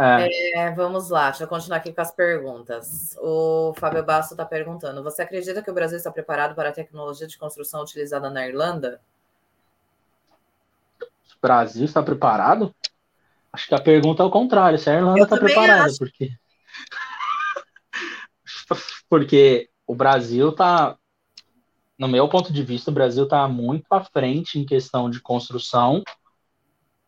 É. 0.00 0.60
É, 0.60 0.70
vamos 0.70 1.10
lá, 1.10 1.30
deixa 1.30 1.42
eu 1.42 1.48
continuar 1.48 1.78
aqui 1.78 1.92
com 1.92 2.00
as 2.00 2.12
perguntas. 2.12 3.16
O 3.18 3.74
Fábio 3.76 4.04
Basso 4.04 4.34
está 4.34 4.44
perguntando: 4.44 5.02
Você 5.02 5.22
acredita 5.22 5.60
que 5.60 5.70
o 5.70 5.74
Brasil 5.74 5.96
está 5.96 6.10
preparado 6.12 6.54
para 6.54 6.68
a 6.68 6.72
tecnologia 6.72 7.26
de 7.26 7.36
construção 7.36 7.82
utilizada 7.82 8.30
na 8.30 8.46
Irlanda? 8.46 9.00
Brasil 11.40 11.84
está 11.84 12.02
preparado? 12.02 12.74
Acho 13.52 13.68
que 13.68 13.74
a 13.74 13.80
pergunta 13.80 14.22
é 14.22 14.26
o 14.26 14.30
contrário. 14.30 14.78
Se 14.78 14.90
a 14.90 14.94
Irlanda 14.94 15.22
está 15.22 15.36
preparada, 15.36 15.84
acho. 15.84 15.98
porque 15.98 16.30
porque 19.08 19.70
o 19.86 19.94
Brasil 19.94 20.50
está, 20.50 20.98
no 21.98 22.08
meu 22.08 22.28
ponto 22.28 22.52
de 22.52 22.62
vista, 22.62 22.90
o 22.90 22.94
Brasil 22.94 23.24
está 23.24 23.48
muito 23.48 23.86
à 23.90 24.04
frente 24.04 24.58
em 24.58 24.66
questão 24.66 25.08
de 25.08 25.20
construção 25.20 26.02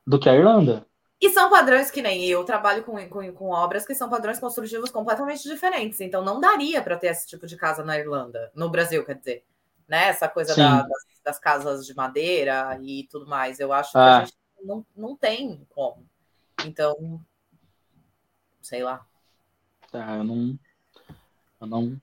do 0.06 0.18
que 0.18 0.28
a 0.28 0.34
Irlanda. 0.34 0.86
E 1.20 1.28
são 1.28 1.50
padrões 1.50 1.90
que 1.90 2.00
nem 2.00 2.24
eu 2.24 2.42
trabalho 2.44 2.82
com, 2.82 2.96
com, 3.08 3.32
com 3.32 3.50
obras 3.50 3.86
que 3.86 3.94
são 3.94 4.08
padrões 4.08 4.38
construtivos 4.40 4.90
completamente 4.90 5.46
diferentes. 5.46 6.00
Então 6.00 6.24
não 6.24 6.40
daria 6.40 6.80
para 6.80 6.96
ter 6.96 7.08
esse 7.08 7.26
tipo 7.26 7.46
de 7.46 7.56
casa 7.56 7.84
na 7.84 7.98
Irlanda, 7.98 8.50
no 8.54 8.70
Brasil, 8.70 9.04
quer 9.04 9.18
dizer. 9.18 9.44
Né? 9.90 10.04
Essa 10.06 10.28
coisa 10.28 10.54
Sim. 10.54 10.60
da- 10.60 10.82
das, 10.82 11.02
das 11.24 11.38
casas 11.40 11.84
de 11.84 11.92
madeira 11.96 12.78
e 12.80 13.08
tudo 13.10 13.26
mais. 13.26 13.58
Eu 13.58 13.72
acho 13.72 13.90
que 13.90 13.98
Ah. 13.98 14.18
a 14.18 14.24
gente 14.24 14.36
não, 14.62 14.86
não 14.96 15.16
tem 15.16 15.66
como. 15.68 16.06
Então, 16.64 17.20
sei 18.62 18.84
lá. 18.84 19.04
Tá, 19.90 20.14
eu 20.18 20.22
não, 20.22 20.56
eu 21.60 21.66
não 21.66 22.00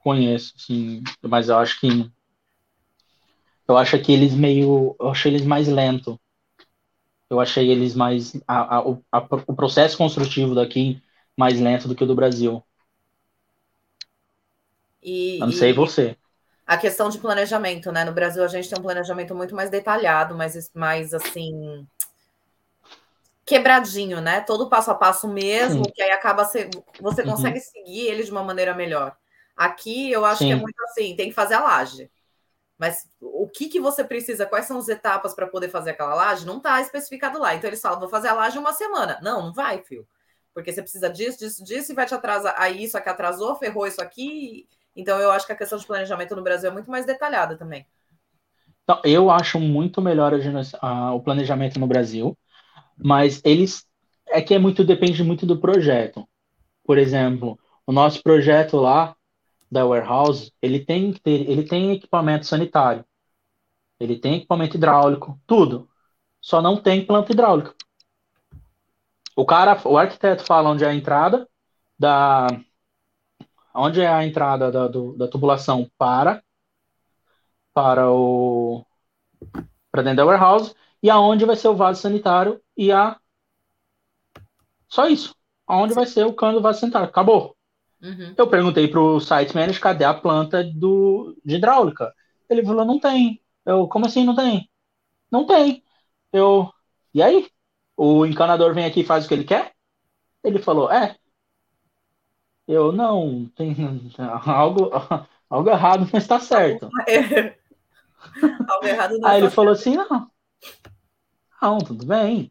conheço, 0.00 0.54
assim, 0.56 1.04
mas 1.22 1.48
eu 1.48 1.58
acho 1.58 1.78
que 1.78 2.10
eu 3.68 3.78
acho 3.78 3.96
que 4.02 4.10
eles 4.12 4.34
meio, 4.34 4.96
eu 4.98 5.10
achei 5.10 5.30
eles 5.32 5.46
mais 5.46 5.68
lento. 5.68 6.20
Eu 7.30 7.38
achei 7.38 7.70
eles 7.70 7.94
mais 7.94 8.34
a, 8.48 8.78
a- 8.78 8.88
o, 8.88 9.04
a- 9.12 9.28
o 9.46 9.54
processo 9.54 9.96
construtivo 9.96 10.56
daqui 10.56 11.00
mais 11.36 11.60
lento 11.60 11.86
do 11.86 11.94
que 11.94 12.02
o 12.02 12.06
do 12.06 12.16
Brasil. 12.16 12.60
E, 15.00 15.36
Eu 15.36 15.46
não 15.46 15.52
e- 15.52 15.56
sei 15.56 15.72
você. 15.72 16.16
A 16.66 16.76
questão 16.76 17.08
de 17.08 17.18
planejamento, 17.18 17.90
né? 17.92 18.04
No 18.04 18.12
Brasil 18.12 18.42
a 18.44 18.48
gente 18.48 18.68
tem 18.68 18.78
um 18.78 18.82
planejamento 18.82 19.34
muito 19.34 19.54
mais 19.54 19.70
detalhado, 19.70 20.34
mais, 20.34 20.70
mais 20.74 21.12
assim 21.12 21.86
quebradinho, 23.44 24.20
né? 24.20 24.40
Todo 24.40 24.68
passo 24.68 24.90
a 24.90 24.94
passo 24.94 25.28
mesmo, 25.28 25.84
Sim. 25.84 25.92
que 25.92 26.02
aí 26.02 26.10
acaba 26.10 26.44
ser, 26.44 26.70
você 27.00 27.22
Uhum. 27.22 27.30
consegue 27.30 27.60
seguir 27.60 28.06
ele 28.06 28.22
de 28.22 28.30
uma 28.30 28.42
maneira 28.42 28.74
melhor. 28.74 29.16
Aqui 29.56 30.10
eu 30.10 30.24
acho 30.24 30.38
que 30.38 30.52
é 30.52 30.54
Sim. 30.54 30.60
muito 30.62 30.80
assim, 30.84 31.16
tem 31.16 31.28
que 31.28 31.34
fazer 31.34 31.54
a 31.54 31.60
laje. 31.60 32.10
Mas 32.78 33.06
o 33.20 33.48
que 33.48 33.68
que 33.68 33.78
você 33.78 34.02
precisa, 34.02 34.46
quais 34.46 34.66
são 34.66 34.78
as 34.78 34.88
etapas 34.88 35.34
para 35.34 35.46
poder 35.46 35.68
fazer 35.68 35.90
aquela 35.90 36.14
laje, 36.14 36.46
não 36.46 36.56
está 36.56 36.80
especificado 36.80 37.38
lá. 37.38 37.54
Então 37.54 37.68
eles 37.68 37.80
falam, 37.80 38.00
vou 38.00 38.08
fazer 38.08 38.28
a 38.28 38.34
laje 38.34 38.58
uma 38.58 38.72
semana. 38.72 39.18
Não, 39.22 39.42
não 39.42 39.52
vai, 39.52 39.82
filho. 39.82 40.06
Porque 40.54 40.72
você 40.72 40.82
precisa 40.82 41.08
disso, 41.08 41.38
disso, 41.38 41.62
disso 41.64 41.92
e 41.92 41.94
vai 41.94 42.06
te 42.06 42.14
atrasar. 42.14 42.54
Aí 42.58 42.82
isso 42.82 42.96
aqui 42.98 43.08
atrasou, 43.08 43.54
ferrou 43.56 43.86
isso 43.86 44.02
aqui. 44.02 44.68
Então 44.96 45.18
eu 45.20 45.30
acho 45.30 45.46
que 45.46 45.52
a 45.52 45.56
questão 45.56 45.78
de 45.78 45.86
planejamento 45.86 46.34
no 46.36 46.42
Brasil 46.42 46.70
é 46.70 46.72
muito 46.72 46.90
mais 46.90 47.06
detalhada 47.06 47.56
também. 47.58 47.86
Então, 48.84 49.00
eu 49.04 49.30
acho 49.30 49.58
muito 49.60 50.00
melhor 50.02 50.34
a 50.34 50.38
a- 50.80 51.14
o 51.14 51.20
planejamento 51.22 51.78
no 51.78 51.86
Brasil, 51.86 52.36
mas 52.96 53.42
eles 53.44 53.86
é 54.28 54.42
que 54.42 54.54
é 54.54 54.60
muito 54.60 54.84
depende 54.84 55.22
muito 55.24 55.46
do 55.46 55.58
projeto. 55.60 56.28
Por 56.84 56.98
exemplo, 56.98 57.58
o 57.86 57.92
nosso 57.92 58.22
projeto 58.22 58.76
lá 58.78 59.16
da 59.70 59.86
warehouse, 59.86 60.52
ele 60.62 60.80
tem 60.84 61.14
ele 61.26 61.64
tem 61.64 61.92
equipamento 61.92 62.46
sanitário, 62.46 63.04
ele 64.00 64.18
tem 64.18 64.36
equipamento 64.36 64.76
hidráulico, 64.76 65.40
tudo. 65.46 65.88
Só 66.42 66.62
não 66.62 66.76
tem 66.82 67.06
planta 67.06 67.32
hidráulica. 67.32 67.74
O 69.36 69.44
cara, 69.46 69.80
o 69.86 69.96
arquiteto 69.96 70.44
fala 70.44 70.70
onde 70.70 70.84
é 70.84 70.88
a 70.88 70.94
entrada 70.94 71.48
da 71.98 72.46
onde 73.74 74.00
é 74.00 74.08
a 74.08 74.24
entrada 74.24 74.70
da, 74.70 74.88
do- 74.88 75.14
da 75.16 75.28
tubulação 75.28 75.90
para 75.98 76.42
para 77.74 78.10
o 78.10 78.84
para 79.90 80.02
dentro 80.02 80.18
da 80.18 80.26
warehouse 80.26 80.74
e 81.02 81.10
aonde 81.10 81.44
vai 81.44 81.56
ser 81.56 81.68
o 81.68 81.76
vaso 81.76 82.00
sanitário 82.00 82.60
e 82.76 82.92
a 82.92 83.18
só 84.88 85.06
isso. 85.08 85.34
Aonde 85.66 85.94
vai 85.94 86.06
ser 86.06 86.26
o 86.26 86.34
cano 86.34 86.54
do 86.54 86.62
vaso 86.62 86.80
sanitário. 86.80 87.08
Acabou. 87.08 87.56
Uhum. 88.02 88.34
Eu 88.36 88.48
perguntei 88.48 88.88
pro 88.88 89.20
site 89.20 89.54
manager 89.54 89.80
cadê 89.80 90.04
a 90.04 90.14
planta 90.14 90.64
do, 90.64 91.36
de 91.44 91.56
hidráulica. 91.56 92.12
Ele 92.50 92.64
falou, 92.64 92.84
não 92.84 92.98
tem. 92.98 93.40
Eu, 93.64 93.86
como 93.88 94.06
assim 94.06 94.24
não 94.24 94.34
tem? 94.34 94.68
Não 95.30 95.46
tem. 95.46 95.82
Eu, 96.32 96.70
e 97.14 97.22
aí? 97.22 97.48
O 97.96 98.26
encanador 98.26 98.74
vem 98.74 98.86
aqui 98.86 99.00
e 99.00 99.04
faz 99.06 99.24
o 99.24 99.28
que 99.28 99.34
ele 99.34 99.44
quer? 99.44 99.72
Ele 100.44 100.60
falou, 100.60 100.90
é. 100.92 101.16
Eu, 102.72 102.90
não, 102.90 103.50
tem 103.54 103.76
algo, 104.46 104.90
algo 105.50 105.68
errado, 105.68 106.08
mas 106.10 106.26
tá 106.26 106.40
certo. 106.40 106.88
Algo 108.66 108.86
errado 108.88 109.18
não 109.18 109.28
Aí 109.28 109.36
ele 109.36 109.46
está 109.48 109.54
falou 109.54 109.72
assim, 109.72 109.94
não. 109.94 110.30
Não, 111.60 111.78
tudo 111.78 112.06
bem. 112.06 112.50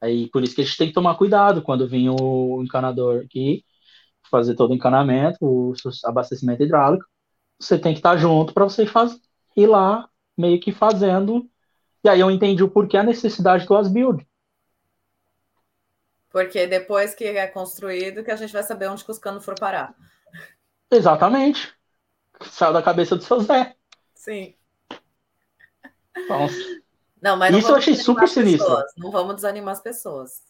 Aí 0.00 0.28
por 0.30 0.42
isso 0.42 0.52
que 0.52 0.62
a 0.62 0.64
gente 0.64 0.76
tem 0.76 0.88
que 0.88 0.94
tomar 0.94 1.14
cuidado 1.14 1.62
quando 1.62 1.88
vir 1.88 2.10
o 2.10 2.60
encanador 2.60 3.22
aqui, 3.24 3.64
fazer 4.28 4.56
todo 4.56 4.72
o 4.72 4.74
encanamento, 4.74 5.38
o 5.40 5.72
abastecimento 6.04 6.64
hidráulico. 6.64 7.06
Você 7.56 7.78
tem 7.78 7.92
que 7.92 8.00
estar 8.00 8.16
junto 8.16 8.52
para 8.52 8.64
você 8.64 8.84
faz, 8.84 9.16
ir 9.56 9.68
lá 9.68 10.08
meio 10.36 10.58
que 10.58 10.72
fazendo. 10.72 11.48
E 12.02 12.08
aí 12.08 12.18
eu 12.18 12.32
entendi 12.32 12.64
o 12.64 12.70
porquê 12.70 12.96
a 12.96 13.04
necessidade 13.04 13.64
do 13.64 13.76
as-build. 13.76 14.26
Porque 16.30 16.66
depois 16.66 17.14
que 17.14 17.24
é 17.24 17.46
construído, 17.46 18.22
que 18.24 18.30
a 18.30 18.36
gente 18.36 18.52
vai 18.52 18.62
saber 18.62 18.88
onde 18.88 19.04
que 19.04 19.10
os 19.10 19.18
canos 19.18 19.44
foram 19.44 19.58
parar. 19.58 19.94
Exatamente. 20.90 21.74
Saiu 22.50 22.72
da 22.72 22.82
cabeça 22.82 23.16
do 23.16 23.22
seu 23.22 23.40
Zé. 23.40 23.74
Sim. 24.14 24.54
Então, 26.16 26.46
Não, 27.20 27.36
mas 27.36 27.54
Isso 27.54 27.70
eu 27.70 27.76
achei 27.76 27.94
super 27.96 28.28
sinistro. 28.28 28.66
pessoas. 28.66 28.92
Não 28.96 29.10
vamos 29.10 29.36
desanimar 29.36 29.72
as 29.72 29.80
pessoas. 29.80 30.42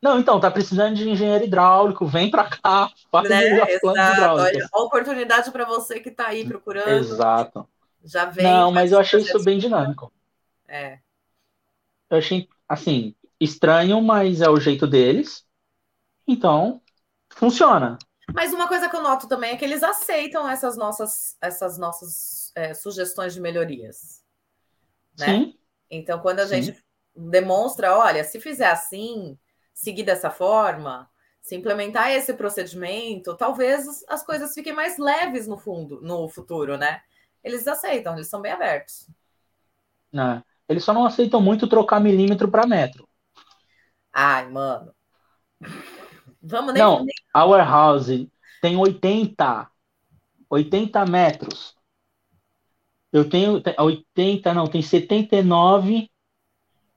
não, 0.00 0.18
então, 0.18 0.38
tá 0.40 0.50
precisando 0.50 0.94
de 0.94 1.08
engenheiro 1.08 1.44
hidráulico, 1.44 2.06
vem 2.06 2.30
para 2.30 2.44
cá, 2.48 2.90
faz 3.10 3.28
Né? 3.28 3.72
Exato. 3.72 4.40
Olha, 4.40 4.68
a 4.72 4.82
oportunidade 4.82 5.50
para 5.50 5.64
você 5.64 6.00
que 6.00 6.08
está 6.08 6.28
aí 6.28 6.46
procurando. 6.46 6.88
Exato. 6.88 7.68
Já 8.04 8.26
vem. 8.26 8.44
Não, 8.44 8.70
mas 8.70 8.92
eu 8.92 8.98
achei 8.98 9.20
isso 9.20 9.42
bem 9.42 9.58
dinâmico. 9.58 10.12
É. 10.66 11.00
Eu 12.10 12.18
achei, 12.18 12.48
assim, 12.68 13.14
estranho, 13.40 14.02
mas 14.02 14.40
é 14.40 14.48
o 14.48 14.60
jeito 14.60 14.86
deles. 14.86 15.44
Então, 16.26 16.82
funciona. 17.30 17.98
Mas 18.34 18.52
uma 18.52 18.68
coisa 18.68 18.88
que 18.88 18.96
eu 18.96 19.02
noto 19.02 19.26
também 19.26 19.52
é 19.52 19.56
que 19.56 19.64
eles 19.64 19.82
aceitam 19.82 20.48
essas 20.48 20.76
nossas, 20.76 21.36
essas 21.40 21.78
nossas 21.78 22.52
é, 22.54 22.74
sugestões 22.74 23.34
de 23.34 23.40
melhorias. 23.40 24.22
Né? 25.18 25.44
Sim, 25.44 25.58
Então, 25.90 26.20
quando 26.20 26.40
a 26.40 26.46
Sim. 26.46 26.62
gente 26.62 26.84
demonstra, 27.16 27.96
olha, 27.96 28.22
se 28.24 28.40
fizer 28.40 28.68
assim, 28.70 29.38
seguir 29.74 30.04
dessa 30.04 30.30
forma, 30.30 31.10
se 31.40 31.56
implementar 31.56 32.10
esse 32.10 32.34
procedimento, 32.34 33.36
talvez 33.36 34.04
as 34.08 34.24
coisas 34.24 34.54
fiquem 34.54 34.72
mais 34.72 34.98
leves 34.98 35.46
no 35.46 35.56
fundo, 35.58 36.00
no 36.02 36.28
futuro, 36.28 36.76
né? 36.76 37.02
Eles 37.42 37.66
aceitam, 37.66 38.14
eles 38.14 38.28
são 38.28 38.40
bem 38.42 38.52
abertos. 38.52 39.08
né? 40.12 40.42
Eles 40.68 40.84
só 40.84 40.92
não 40.92 41.04
aceitam 41.06 41.40
muito 41.40 41.66
trocar 41.68 42.00
milímetro 42.00 42.50
para 42.50 42.66
metro. 42.66 43.07
Ai, 44.12 44.50
mano. 44.50 44.92
Vamos 46.42 46.74
nem. 46.74 46.82
Não, 46.82 47.06
a 47.32 47.44
warehouse 47.44 48.28
tem 48.60 48.76
80. 48.76 49.70
80 50.50 51.06
metros. 51.06 51.78
Eu 53.12 53.28
tenho 53.28 53.62
80, 53.78 54.54
não, 54.54 54.66
tem 54.66 54.82
79 54.82 56.10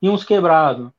e 0.01 0.09
uns 0.09 0.23
quebrados. 0.23 0.89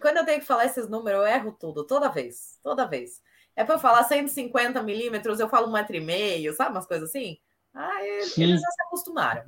Quando 0.00 0.18
eu 0.18 0.24
tenho 0.24 0.38
que 0.40 0.46
falar 0.46 0.66
esses 0.66 0.88
números, 0.88 1.20
eu 1.20 1.26
erro 1.26 1.56
tudo, 1.58 1.84
toda 1.84 2.08
vez. 2.08 2.58
Toda 2.62 2.86
vez. 2.86 3.20
É 3.60 3.64
para 3.64 3.74
eu 3.74 3.78
falar 3.78 4.02
150 4.04 4.82
milímetros, 4.82 5.38
eu 5.38 5.48
falo 5.48 5.68
um 5.68 5.72
metro 5.72 5.94
e 5.94 6.00
meio, 6.00 6.54
sabe? 6.54 6.70
Umas 6.70 6.86
coisas 6.86 7.10
assim. 7.10 7.36
Ah, 7.74 8.02
eles, 8.02 8.36
eles 8.38 8.58
já 8.58 8.70
se 8.70 8.82
acostumaram. 8.86 9.44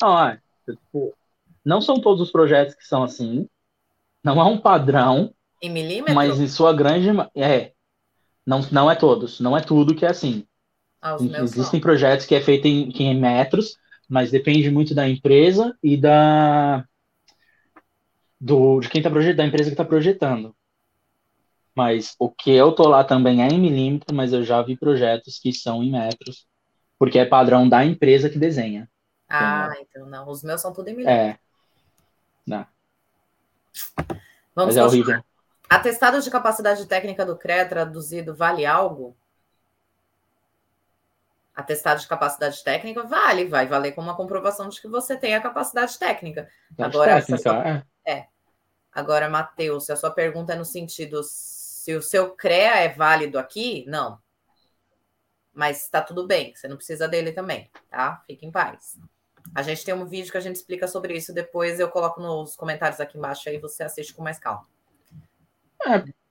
Não, 0.00 0.28
é, 0.28 0.40
tipo, 0.64 1.14
não 1.62 1.82
são 1.82 2.00
todos 2.00 2.22
os 2.22 2.30
projetos 2.32 2.74
que 2.74 2.86
são 2.86 3.02
assim. 3.02 3.46
Não 4.24 4.40
há 4.40 4.46
um 4.46 4.56
padrão, 4.56 5.34
Em 5.60 5.70
milímetros? 5.70 6.14
mas 6.14 6.40
em 6.40 6.48
sua 6.48 6.72
grande. 6.72 7.08
É. 7.34 7.72
Não, 8.46 8.60
não 8.72 8.90
é 8.90 8.94
todos. 8.94 9.38
Não 9.38 9.54
é 9.54 9.60
tudo 9.60 9.94
que 9.94 10.06
é 10.06 10.08
assim. 10.08 10.46
Ah, 11.02 11.16
Existem 11.20 11.64
são. 11.64 11.80
projetos 11.80 12.24
que 12.24 12.34
é 12.34 12.40
feito 12.40 12.66
em, 12.66 12.90
que 12.90 13.02
é 13.04 13.08
em 13.08 13.20
metros, 13.20 13.76
mas 14.08 14.30
depende 14.30 14.70
muito 14.70 14.94
da 14.94 15.06
empresa 15.06 15.76
e 15.82 15.98
da 15.98 16.82
do, 18.40 18.80
de 18.80 18.88
quem 18.88 19.02
tá 19.02 19.10
projetando, 19.10 19.36
da 19.36 19.46
empresa 19.46 19.68
que 19.70 19.74
está 19.74 19.84
projetando. 19.84 20.56
Mas 21.74 22.14
o 22.18 22.30
que 22.30 22.50
eu 22.50 22.72
tô 22.72 22.86
lá 22.88 23.02
também 23.02 23.42
é 23.42 23.48
em 23.48 23.58
milímetro, 23.58 24.14
mas 24.14 24.32
eu 24.32 24.44
já 24.44 24.60
vi 24.62 24.76
projetos 24.76 25.38
que 25.38 25.52
são 25.52 25.82
em 25.82 25.90
metros, 25.90 26.46
porque 26.98 27.18
é 27.18 27.24
padrão 27.24 27.68
da 27.68 27.84
empresa 27.84 28.28
que 28.28 28.38
desenha. 28.38 28.90
Ah, 29.28 29.72
então 29.80 30.06
não. 30.06 30.28
Os 30.28 30.42
meus 30.42 30.60
são 30.60 30.72
tudo 30.72 30.88
em 30.88 30.96
milímetros. 30.96 31.30
É, 31.30 31.38
Vamos 34.54 34.74
mas 34.74 34.76
é 34.76 34.82
continuar. 34.82 34.86
horrível. 34.86 35.24
Atestado 35.68 36.20
de 36.20 36.30
capacidade 36.30 36.86
técnica 36.86 37.24
do 37.24 37.36
CREA 37.36 37.66
traduzido 37.66 38.34
vale 38.34 38.66
algo? 38.66 39.16
Atestado 41.54 42.00
de 42.00 42.08
capacidade 42.08 42.62
técnica 42.62 43.02
vale, 43.02 43.46
vai 43.46 43.66
valer 43.66 43.92
como 43.92 44.08
uma 44.08 44.16
comprovação 44.16 44.68
de 44.68 44.80
que 44.80 44.88
você 44.88 45.16
tem 45.16 45.34
a 45.34 45.40
capacidade 45.40 45.98
técnica. 45.98 46.48
Agora, 46.78 47.22
técnica, 47.22 47.86
é. 48.06 48.26
Agora, 48.92 49.28
Matheus, 49.28 49.86
se 49.86 49.92
a 49.92 49.96
sua 49.96 50.10
pergunta 50.10 50.52
é 50.52 50.56
no 50.56 50.64
sentido 50.64 51.22
se 51.82 51.96
o 51.96 52.00
seu 52.00 52.30
CREA 52.30 52.76
é 52.76 52.88
válido 52.90 53.40
aqui, 53.40 53.84
não. 53.88 54.16
Mas 55.52 55.82
está 55.82 56.00
tudo 56.00 56.28
bem, 56.28 56.54
você 56.54 56.68
não 56.68 56.76
precisa 56.76 57.08
dele 57.08 57.32
também, 57.32 57.68
tá? 57.90 58.22
Fique 58.24 58.46
em 58.46 58.52
paz. 58.52 58.96
A 59.52 59.62
gente 59.62 59.84
tem 59.84 59.92
um 59.92 60.06
vídeo 60.06 60.30
que 60.30 60.38
a 60.38 60.40
gente 60.40 60.54
explica 60.54 60.86
sobre 60.86 61.16
isso, 61.16 61.34
depois 61.34 61.80
eu 61.80 61.88
coloco 61.88 62.20
nos 62.20 62.54
comentários 62.54 63.00
aqui 63.00 63.18
embaixo 63.18 63.48
aí 63.48 63.58
você 63.58 63.82
assiste 63.82 64.14
com 64.14 64.22
mais 64.22 64.38
calma. 64.38 64.64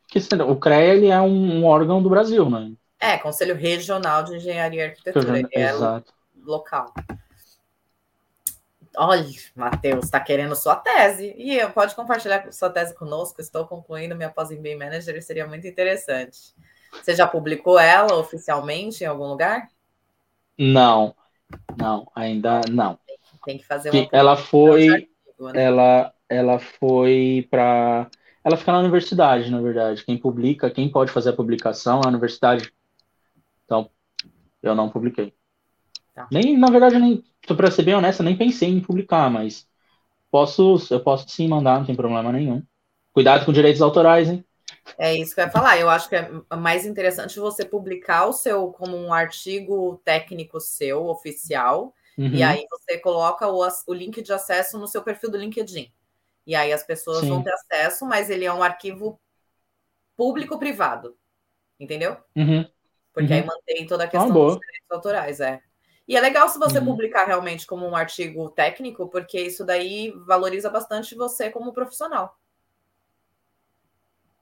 Porque 0.04 0.20
assim, 0.20 0.42
o 0.42 0.56
CREA 0.56 0.94
ele 0.94 1.08
é 1.08 1.20
um, 1.20 1.60
um 1.60 1.66
órgão 1.66 2.02
do 2.02 2.10
Brasil, 2.10 2.50
né? 2.50 2.72
É, 2.98 3.18
Conselho 3.18 3.56
Regional 3.56 4.24
de 4.24 4.38
Engenharia 4.38 4.86
e 4.86 4.90
Arquitetura, 4.92 5.38
ele 5.38 5.50
é 5.52 5.70
Exato. 5.70 6.14
local. 6.46 6.94
Olha, 8.98 9.26
Matheus, 9.56 10.06
está 10.06 10.20
querendo 10.20 10.56
sua 10.56 10.76
tese. 10.76 11.34
E 11.38 11.58
eu, 11.58 11.72
pode 11.72 11.96
compartilhar 11.96 12.52
sua 12.52 12.70
tese 12.70 12.94
conosco. 12.94 13.40
Estou 13.40 13.66
concluindo 13.66 14.16
minha 14.16 14.30
pós 14.30 14.52
em 14.52 14.62
Bem 14.62 14.78
Manager 14.78 15.22
seria 15.24 15.48
muito 15.48 15.66
interessante. 15.66 16.54
Você 16.92 17.16
já 17.16 17.26
publicou 17.26 17.80
ela 17.80 18.16
oficialmente 18.16 19.04
em 19.04 19.08
algum 19.08 19.28
lugar? 19.28 19.70
Não, 20.58 21.16
não, 21.78 22.12
ainda 22.14 22.62
não. 22.70 23.00
Tem 23.46 23.58
que 23.58 23.66
fazer 23.66 23.92
uma 23.92 24.10
ela 24.12 24.36
foi, 24.36 24.90
artigo, 24.90 25.52
né? 25.52 25.64
ela, 25.64 26.14
ela 26.30 26.60
foi 26.60 27.48
para, 27.50 28.10
ela 28.44 28.58
fica 28.58 28.72
na 28.72 28.80
universidade, 28.80 29.50
na 29.50 29.62
verdade. 29.62 30.04
Quem 30.04 30.18
publica, 30.18 30.70
quem 30.70 30.92
pode 30.92 31.12
fazer 31.12 31.30
a 31.30 31.36
publicação 31.36 32.02
é 32.02 32.06
a 32.06 32.10
universidade. 32.10 32.72
Então, 33.66 33.90
eu 34.62 34.76
não 34.76 34.90
publiquei. 34.90 35.34
Tá. 36.14 36.32
Nem, 36.32 36.58
na 36.58 36.70
verdade, 36.72 36.98
nem, 37.00 37.24
para 37.56 37.70
ser 37.72 37.84
bem 37.84 37.96
honesto, 37.96 38.24
nem 38.24 38.38
pensei 38.38 38.70
em 38.70 38.82
publicar, 38.82 39.30
mas 39.30 39.68
posso, 40.32 40.78
eu 40.92 41.04
posso 41.04 41.30
sim 41.30 41.48
mandar, 41.48 41.80
não 41.80 41.86
tem 41.88 41.96
problema 41.96 42.32
nenhum. 42.32 42.64
Cuidado 43.14 43.46
com 43.46 43.54
direitos 43.54 43.82
autorais, 43.82 44.30
hein? 44.30 44.46
É 44.98 45.16
isso 45.16 45.34
que 45.34 45.42
eu 45.42 45.46
ia 45.46 45.52
falar. 45.52 45.80
Eu 45.80 45.90
acho 45.90 46.08
que 46.10 46.16
é 46.16 46.30
mais 46.56 46.86
interessante 46.86 47.40
você 47.40 47.66
publicar 47.66 48.26
o 48.28 48.34
seu 48.34 48.72
como 48.72 48.96
um 48.98 49.14
artigo 49.14 49.98
técnico 50.06 50.60
seu, 50.60 51.06
oficial, 51.08 51.94
Uhum. 52.18 52.32
E 52.34 52.42
aí 52.44 52.66
você 52.70 52.98
coloca 52.98 53.46
o, 53.50 53.68
o 53.88 53.94
link 53.94 54.22
de 54.22 54.32
acesso 54.32 54.78
no 54.80 54.88
seu 54.88 55.04
perfil 55.04 55.30
do 55.30 55.38
LinkedIn. 55.38 55.92
E 56.48 56.56
aí 56.56 56.74
as 56.74 56.84
pessoas 56.84 57.20
Sim. 57.20 57.30
vão 57.30 57.44
ter 57.44 57.52
acesso, 57.54 58.06
mas 58.06 58.30
ele 58.30 58.46
é 58.46 58.54
um 58.54 58.64
arquivo 58.64 59.20
público-privado. 60.18 61.18
Entendeu? 61.80 62.18
Uhum. 62.36 62.66
Porque 63.14 63.34
Uhum. 63.34 63.44
aí 63.44 63.46
mantém 63.46 63.88
toda 63.88 64.06
a 64.06 64.08
Ah, 64.14 64.26
questão 64.26 64.34
boa. 64.34 64.56
dos 64.56 64.58
direitos 64.58 64.92
autorais, 64.92 65.40
é. 65.42 65.64
E 66.08 66.16
é 66.16 66.22
legal 66.22 66.50
se 66.50 66.60
você 66.60 66.80
Uhum. 66.80 66.86
publicar 66.86 67.26
realmente 67.26 67.66
como 67.66 67.88
um 67.88 67.96
artigo 67.96 68.50
técnico, 68.50 69.08
porque 69.08 69.40
isso 69.40 69.66
daí 69.66 70.12
valoriza 70.26 70.70
bastante 70.70 71.16
você 71.16 71.50
como 71.50 71.74
profissional. 71.74 72.38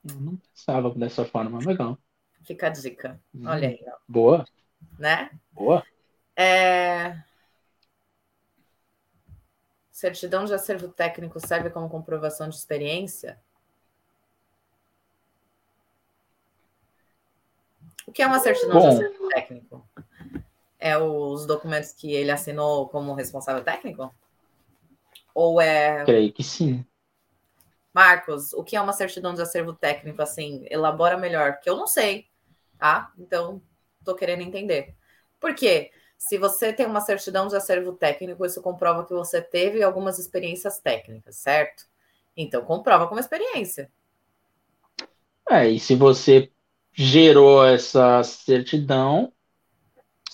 Eu 0.03 0.15
não 0.15 0.37
pensava 0.37 0.89
dessa 0.91 1.25
forma, 1.25 1.59
legal. 1.59 1.97
Fica 2.43 2.67
a 2.67 2.69
dica. 2.69 3.19
Hum. 3.35 3.43
Olha 3.47 3.67
aí, 3.69 3.79
ó, 3.87 3.97
Boa, 4.07 4.45
né? 4.97 5.29
boa. 5.51 5.83
É... 6.35 7.21
Certidão 9.91 10.45
de 10.45 10.53
acervo 10.53 10.87
técnico 10.87 11.39
serve 11.39 11.69
como 11.69 11.89
comprovação 11.89 12.49
de 12.49 12.55
experiência? 12.55 13.39
O 18.07 18.11
que 18.11 18.21
é 18.21 18.27
uma 18.27 18.39
certidão 18.39 18.79
Bom. 18.79 18.81
de 18.81 18.87
acervo 18.87 19.27
técnico? 19.29 19.88
É 20.79 20.97
os 20.97 21.45
documentos 21.45 21.91
que 21.91 22.13
ele 22.13 22.31
assinou 22.31 22.87
como 22.87 23.13
responsável 23.13 23.63
técnico? 23.63 24.13
Ou 25.33 25.59
é. 25.59 26.05
Creio 26.05 26.31
que 26.31 26.43
sim. 26.43 26.85
Marcos, 27.93 28.53
o 28.53 28.63
que 28.63 28.75
é 28.75 28.81
uma 28.81 28.93
certidão 28.93 29.33
de 29.33 29.41
acervo 29.41 29.73
técnico? 29.73 30.21
Assim, 30.21 30.65
elabora 30.69 31.17
melhor, 31.17 31.59
que 31.59 31.69
eu 31.69 31.75
não 31.75 31.87
sei, 31.87 32.27
tá? 32.77 33.11
Então, 33.17 33.61
tô 34.05 34.15
querendo 34.15 34.41
entender. 34.41 34.95
Por 35.39 35.53
quê? 35.53 35.91
Se 36.17 36.37
você 36.37 36.73
tem 36.73 36.85
uma 36.85 37.01
certidão 37.01 37.47
de 37.47 37.55
acervo 37.55 37.93
técnico, 37.93 38.45
isso 38.45 38.61
comprova 38.61 39.05
que 39.05 39.13
você 39.13 39.41
teve 39.41 39.81
algumas 39.81 40.19
experiências 40.19 40.79
técnicas, 40.79 41.37
certo? 41.37 41.85
Então, 42.35 42.63
comprova 42.63 43.07
como 43.07 43.19
experiência. 43.19 43.91
É, 45.49 45.67
e 45.67 45.79
se 45.79 45.95
você 45.95 46.51
gerou 46.93 47.65
essa 47.65 48.21
certidão, 48.23 49.31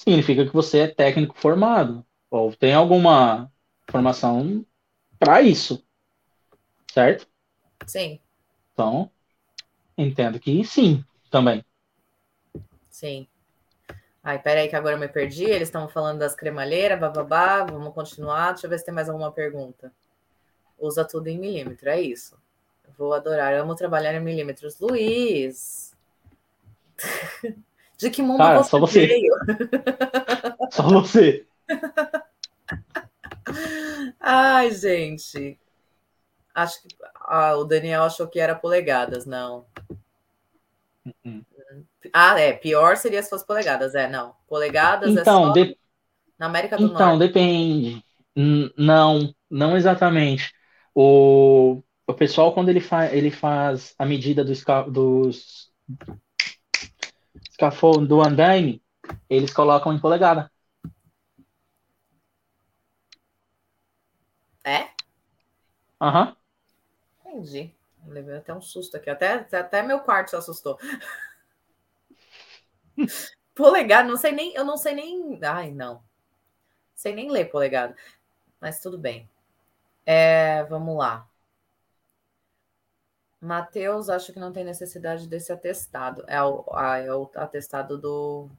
significa 0.07 0.45
que 0.45 0.53
você 0.53 0.79
é 0.79 0.87
técnico 0.87 1.37
formado, 1.37 2.05
ou 2.29 2.55
tem 2.55 2.73
alguma 2.73 3.51
formação 3.89 4.65
para 5.19 5.41
isso, 5.41 5.85
certo? 6.91 7.27
Sim, 7.87 8.19
Então, 8.73 9.11
entendo 9.97 10.39
que 10.39 10.63
sim, 10.65 11.03
também. 11.31 11.63
sim. 12.89 13.27
Ai, 14.23 14.41
peraí, 14.41 14.67
que 14.69 14.75
agora 14.75 14.95
eu 14.95 14.99
me 14.99 15.07
perdi. 15.07 15.45
Eles 15.45 15.67
estão 15.69 15.87
falando 15.87 16.19
das 16.19 16.35
cremalheiras, 16.35 16.99
bababá. 16.99 17.63
Vamos 17.63 17.93
continuar. 17.93 18.51
Deixa 18.53 18.67
eu 18.67 18.69
ver 18.71 18.79
se 18.79 18.85
tem 18.85 18.93
mais 18.93 19.09
alguma 19.09 19.31
pergunta. 19.31 19.91
Usa 20.79 21.05
tudo 21.05 21.27
em 21.29 21.37
milímetro, 21.39 21.89
é 21.89 22.01
isso. 22.01 22.37
Vou 22.97 23.13
adorar, 23.13 23.53
amo 23.55 23.75
trabalhar 23.75 24.13
em 24.15 24.21
milímetros. 24.21 24.79
Luiz! 24.79 25.93
De 27.97 28.09
que 28.09 28.21
mundo 28.21 28.37
Cara, 28.37 28.51
você, 28.51 28.69
só 28.69 28.79
você. 28.79 29.07
veio? 29.07 29.33
Só 30.71 30.83
você. 30.89 31.47
Ai, 34.19 34.71
gente. 34.71 35.59
Acho 36.55 36.81
que 36.83 36.89
ah, 37.27 37.55
o 37.57 37.65
Daniel 37.65 38.03
achou 38.03 38.27
que 38.27 38.39
era 38.39 38.55
polegadas, 38.55 39.25
não. 39.25 39.65
Uhum. 41.05 41.45
Ah, 42.13 42.39
é. 42.39 42.53
Pior 42.53 42.97
seria 42.97 43.21
se 43.23 43.29
fosse 43.29 43.45
polegadas. 43.45 43.95
É, 43.95 44.07
não. 44.09 44.35
Polegadas 44.47 45.15
é 45.15 45.21
Então, 45.21 45.41
só 45.41 45.53
de- 45.53 45.77
na 46.39 46.47
América 46.47 46.77
do 46.77 46.87
então 46.87 46.93
Norte. 46.93 47.27
depende. 47.27 48.03
N- 48.35 48.71
Não, 48.77 49.33
não 49.49 49.75
exatamente. 49.77 50.51
O, 50.93 51.81
o 52.07 52.13
pessoal, 52.13 52.53
quando 52.53 52.69
ele, 52.69 52.79
fa 52.81 53.13
ele 53.15 53.31
faz 53.31 53.93
a 53.97 54.05
medida 54.05 54.43
do 54.43 54.51
esca 54.51 54.83
dos 54.83 55.71
scaffold 57.55 58.07
do 58.07 58.21
andaime, 58.21 58.81
eles 59.29 59.53
colocam 59.53 59.93
em 59.93 59.99
polegada. 59.99 60.49
É? 64.63 64.89
Aham. 65.99 66.35
Entendi. 67.25 67.73
Eu 68.05 68.13
Levei 68.13 68.35
até 68.37 68.53
um 68.53 68.61
susto 68.61 68.95
aqui. 68.97 69.09
Até, 69.09 69.33
até 69.57 69.81
meu 69.81 69.99
quarto 69.99 70.29
se 70.29 70.35
assustou. 70.35 70.77
Polegado, 73.55 74.09
não 74.09 74.17
sei 74.17 74.31
nem, 74.31 74.53
eu 74.53 74.65
não 74.65 74.77
sei 74.77 74.93
nem. 74.93 75.39
Ai, 75.43 75.71
não. 75.71 76.03
Sei 76.95 77.15
nem 77.15 77.31
ler 77.31 77.47
polegado. 77.51 77.95
Mas 78.61 78.81
tudo 78.81 78.99
bem. 78.99 79.29
É, 80.05 80.63
vamos 80.65 80.97
lá. 80.97 81.27
Matheus, 83.45 84.09
acho 84.09 84.33
que 84.33 84.39
não 84.39 84.51
tem 84.51 84.63
necessidade 84.63 85.27
desse 85.27 85.51
atestado. 85.51 86.23
É 86.27 86.41
o, 86.41 86.65
ah, 86.73 86.97
é 86.97 87.13
o 87.13 87.29
atestado 87.35 87.97
do. 87.97 88.49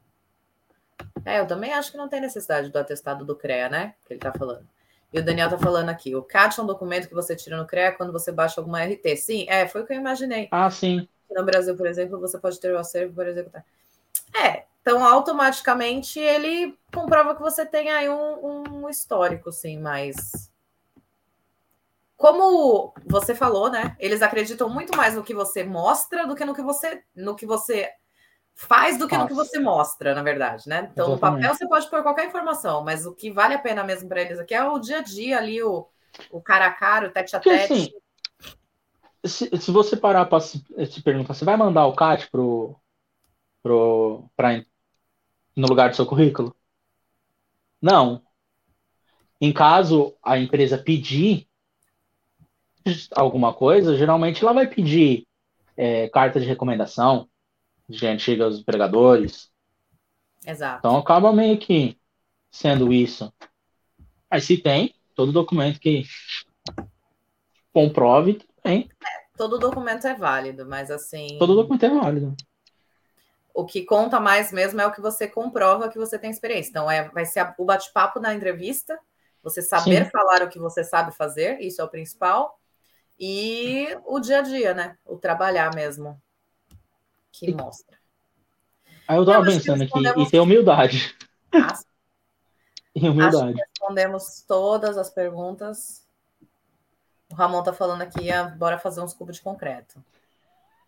É, 1.25 1.41
eu 1.41 1.47
também 1.47 1.73
acho 1.73 1.91
que 1.91 1.99
não 1.99 2.09
tem 2.09 2.21
necessidade 2.21 2.71
do 2.71 2.79
atestado 2.79 3.25
do 3.25 3.37
CREA, 3.37 3.69
né? 3.69 3.95
Que 4.07 4.15
ele 4.15 4.21
tá 4.21 4.33
falando. 4.33 4.67
E 5.13 5.19
o 5.19 5.25
Daniel 5.25 5.51
tá 5.51 5.59
falando 5.59 5.89
aqui: 5.89 6.15
o 6.15 6.23
CAT 6.23 6.59
é 6.59 6.63
um 6.63 6.67
documento 6.67 7.09
que 7.09 7.15
você 7.15 7.35
tira 7.35 7.57
no 7.57 7.67
CREA 7.67 7.93
quando 7.93 8.13
você 8.13 8.31
baixa 8.31 8.61
alguma 8.61 8.83
RT. 8.83 9.17
Sim, 9.17 9.47
é, 9.49 9.67
foi 9.67 9.83
o 9.83 9.87
que 9.87 9.93
eu 9.93 9.99
imaginei. 9.99 10.49
Ah, 10.51 10.71
sim. 10.71 11.09
No 11.31 11.45
Brasil, 11.45 11.77
por 11.77 11.87
exemplo, 11.87 12.21
você 12.21 12.39
pode 12.39 12.61
ter 12.61 12.73
o 12.73 12.79
acervo 12.79 13.15
por 13.15 13.27
executar. 13.27 13.65
É, 14.35 14.65
então 14.81 15.05
automaticamente 15.05 16.21
ele 16.21 16.79
comprova 16.95 17.35
que 17.35 17.43
você 17.43 17.67
tem 17.67 17.91
aí 17.91 18.09
um, 18.09 18.63
um 18.85 18.89
histórico, 18.89 19.51
sim, 19.51 19.79
mas 19.79 20.51
como 22.17 22.95
você 23.05 23.35
falou, 23.35 23.71
né? 23.71 23.95
Eles 23.99 24.23
acreditam 24.23 24.69
muito 24.69 24.97
mais 24.97 25.15
no 25.15 25.23
que 25.23 25.35
você 25.35 25.63
mostra 25.63 26.27
do 26.27 26.35
que 26.35 26.45
no 26.45 26.55
que 26.55 26.63
você, 26.63 27.03
no 27.15 27.37
que 27.37 27.45
você 27.45 27.91
faz 28.55 28.99
do 28.99 29.07
que 29.07 29.15
Nossa. 29.15 29.25
no 29.25 29.29
que 29.29 29.35
você 29.35 29.59
mostra, 29.59 30.15
na 30.15 30.23
verdade, 30.23 30.67
né? 30.67 30.89
Então, 30.91 31.13
Exatamente. 31.13 31.43
no 31.43 31.43
papel 31.43 31.55
você 31.55 31.69
pode 31.69 31.91
pôr 31.91 32.03
qualquer 32.03 32.27
informação, 32.27 32.83
mas 32.83 33.05
o 33.05 33.15
que 33.15 33.31
vale 33.31 33.55
a 33.55 33.59
pena 33.59 33.85
mesmo 33.85 34.09
para 34.09 34.23
eles 34.23 34.39
aqui 34.39 34.55
é 34.55 34.65
o 34.65 34.79
dia 34.79 34.99
a 34.99 35.03
dia 35.03 35.37
ali, 35.37 35.63
o, 35.63 35.87
o 36.31 36.41
cara 36.41 36.67
a 36.67 36.73
cara, 36.73 37.09
o 37.09 37.11
tete 37.11 37.37
a 37.37 37.41
tete. 37.41 37.73
Assim, 37.73 37.93
se, 39.23 39.51
se 39.61 39.71
você 39.71 39.95
parar 39.95 40.25
para 40.25 40.41
se, 40.41 40.65
se, 40.91 41.03
perguntar, 41.03 41.35
você 41.35 41.45
vai 41.45 41.57
mandar 41.57 41.87
o 41.87 41.95
CAT 41.95 42.31
pro, 42.31 42.75
pro, 43.63 44.25
pra, 44.35 44.65
no 45.55 45.69
lugar 45.69 45.91
do 45.91 45.97
seu 45.97 46.07
currículo? 46.07 46.57
Não. 47.81 48.23
Em 49.39 49.53
caso 49.53 50.17
a 50.23 50.39
empresa 50.39 50.79
pedir, 50.79 51.47
alguma 53.15 53.53
coisa, 53.53 53.97
geralmente 53.97 54.43
ela 54.43 54.53
vai 54.53 54.67
pedir 54.67 55.27
é, 55.77 56.09
carta 56.09 56.41
de 56.41 56.47
recomendação 56.47 57.29
de 57.89 58.07
antigos 58.07 58.59
empregadores. 58.61 59.51
Exato. 60.45 60.79
Então 60.79 60.97
acaba 60.97 61.33
meio 61.33 61.59
que 61.59 61.99
sendo 62.51 62.93
isso. 62.93 63.33
Mas 64.31 64.45
se 64.45 64.57
tem, 64.57 64.95
todo 65.15 65.33
documento 65.33 65.79
que 65.81 66.05
comprove 67.73 68.41
tem. 68.63 68.89
É, 69.03 69.37
todo 69.37 69.59
documento 69.59 70.07
é 70.07 70.15
válido, 70.15 70.67
mas 70.67 70.91
assim. 70.91 71.39
Todo 71.39 71.55
documento 71.55 71.85
é 71.85 71.91
válido. 71.91 72.37
O 73.55 73.65
que 73.65 73.85
conta 73.85 74.21
mais 74.21 74.53
mesmo 74.53 74.81
é 74.81 74.87
o 74.87 74.93
que 74.93 75.01
você 75.01 75.27
comprova 75.27 75.89
que 75.89 75.99
você 75.99 76.19
tem 76.19 76.31
experiência. 76.31 76.71
Então, 76.71 76.91
é, 76.91 77.09
vai 77.09 77.25
ser 77.25 77.55
o 77.57 77.65
bate-papo 77.65 78.21
na 78.21 78.35
entrevista, 78.35 78.99
você 79.43 79.63
saber 79.63 80.05
Sim. 80.05 80.11
falar 80.11 80.43
o 80.43 80.49
que 80.49 80.59
você 80.59 80.85
sabe 80.85 81.15
fazer, 81.15 81.59
isso 81.61 81.81
é 81.81 81.85
o 81.85 81.89
principal. 81.89 82.59
E 83.19 83.97
o 84.05 84.21
dia 84.21 84.41
a 84.41 84.43
dia, 84.43 84.75
né? 84.75 84.97
O 85.07 85.17
trabalhar 85.17 85.75
mesmo 85.75 86.21
que 87.33 87.53
mostra. 87.55 87.97
Aí 89.09 89.17
eu 89.17 89.25
tava 89.25 89.45
pensando 89.45 89.83
aqui, 89.83 90.21
e 90.21 90.31
ter 90.31 90.41
humildade. 90.41 91.17
E 92.99 93.11
humildade. 93.11 93.37
Acho 93.37 93.53
que 93.53 93.61
respondemos 93.61 94.45
todas 94.49 94.97
as 94.97 95.11
perguntas. 95.11 96.03
O 97.31 97.35
Ramon 97.35 97.63
tá 97.63 97.71
falando 97.71 98.01
aqui, 98.01 98.31
ah, 98.31 98.45
bora 98.45 98.79
fazer 98.79 99.03
uns 99.03 99.13
cubos 99.13 99.37
de 99.37 99.43
concreto. 99.43 100.03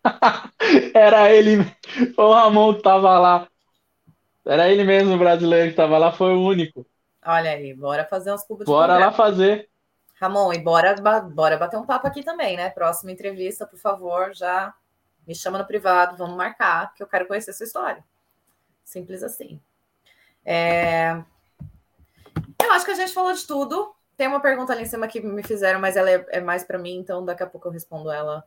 Era 0.91 1.31
ele, 1.31 1.57
o 2.17 2.33
Ramon 2.33 2.73
que 2.73 2.81
tava 2.81 3.19
lá. 3.19 3.47
Era 4.43 4.69
ele 4.69 4.83
mesmo, 4.83 5.13
o 5.13 5.19
brasileiro 5.19 5.69
que 5.69 5.75
tava 5.75 5.99
lá, 5.99 6.11
foi 6.11 6.33
o 6.33 6.41
único. 6.41 6.83
Olha 7.23 7.51
aí, 7.51 7.75
bora 7.75 8.03
fazer 8.03 8.33
uns 8.33 8.41
cubos 8.41 8.65
de 8.65 8.71
concreto. 8.71 8.87
Bora 8.87 8.97
lá 8.97 9.11
fazer. 9.11 9.68
Ramon, 10.19 10.51
e 10.51 10.59
bora, 10.59 10.95
bora 11.21 11.57
bater 11.57 11.77
um 11.77 11.85
papo 11.85 12.05
aqui 12.05 12.23
também, 12.23 12.57
né? 12.57 12.69
Próxima 12.69 13.11
entrevista, 13.11 13.65
por 13.65 13.79
favor, 13.79 14.33
já 14.33 14.73
me 15.25 15.33
chama 15.33 15.57
no 15.57 15.65
privado, 15.65 16.17
vamos 16.17 16.35
marcar, 16.35 16.93
que 16.93 17.01
eu 17.01 17.07
quero 17.07 17.25
conhecer 17.25 17.53
sua 17.53 17.65
história. 17.65 18.03
Simples 18.83 19.23
assim. 19.23 19.61
É... 20.43 21.23
Eu 22.61 22.71
acho 22.73 22.83
que 22.83 22.91
a 22.91 22.95
gente 22.95 23.13
falou 23.13 23.31
de 23.31 23.47
tudo. 23.47 23.95
Tem 24.17 24.27
uma 24.27 24.41
pergunta 24.41 24.73
ali 24.73 24.83
em 24.83 24.87
cima 24.87 25.07
que 25.07 25.21
me 25.21 25.41
fizeram, 25.41 25.79
mas 25.79 25.95
ela 25.95 26.09
é, 26.09 26.25
é 26.29 26.41
mais 26.41 26.63
para 26.65 26.77
mim, 26.77 26.97
então 26.97 27.23
daqui 27.23 27.43
a 27.43 27.47
pouco 27.47 27.69
eu 27.69 27.71
respondo 27.71 28.11
ela. 28.11 28.43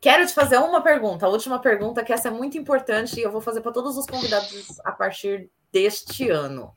Quero 0.00 0.26
te 0.26 0.34
fazer 0.34 0.58
uma 0.58 0.82
pergunta, 0.82 1.26
a 1.26 1.28
última 1.28 1.60
pergunta, 1.60 2.04
que 2.04 2.12
essa 2.12 2.28
é 2.28 2.30
muito 2.30 2.58
importante 2.58 3.20
e 3.20 3.22
eu 3.22 3.30
vou 3.30 3.40
fazer 3.40 3.60
para 3.60 3.72
todos 3.72 3.96
os 3.96 4.06
convidados 4.06 4.80
a 4.84 4.90
partir 4.90 5.48
deste 5.72 6.28
ano. 6.28 6.76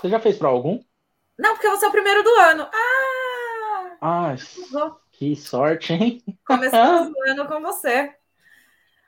Você 0.00 0.08
já 0.08 0.20
fez 0.20 0.38
para 0.38 0.48
algum? 0.48 0.80
Não, 1.36 1.54
porque 1.54 1.68
você 1.68 1.84
é 1.84 1.88
o 1.88 1.92
primeiro 1.92 2.22
do 2.22 2.30
ano. 2.36 2.68
Ah! 2.72 3.98
Ah, 4.00 4.34
que 5.10 5.34
sorte, 5.34 5.92
hein? 5.92 6.22
Começamos 6.46 7.10
o 7.14 7.30
ano 7.30 7.46
com 7.46 7.60
você. 7.60 8.14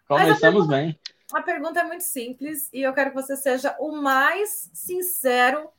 Começamos 0.09 0.39
a 0.39 0.41
pergunta, 0.41 0.69
bem. 0.69 1.01
A 1.33 1.43
pergunta 1.43 1.81
é 1.81 1.85
muito 1.85 2.03
simples 2.03 2.69
e 2.73 2.83
eu 2.83 2.93
quero 2.93 3.11
que 3.11 3.17
você 3.17 3.37
seja 3.37 3.77
o 3.79 3.93
mais 3.93 4.69
sincero 4.75 5.71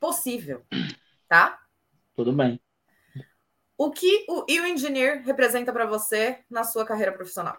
possível, 0.00 0.64
tá? 1.28 1.60
Tudo 2.16 2.32
bem. 2.32 2.60
O 3.78 3.90
que 3.92 4.26
o 4.28 4.44
You 4.48 4.66
Engineer 4.66 5.22
representa 5.24 5.72
para 5.72 5.86
você 5.86 6.40
na 6.50 6.64
sua 6.64 6.84
carreira 6.84 7.12
profissional? 7.12 7.56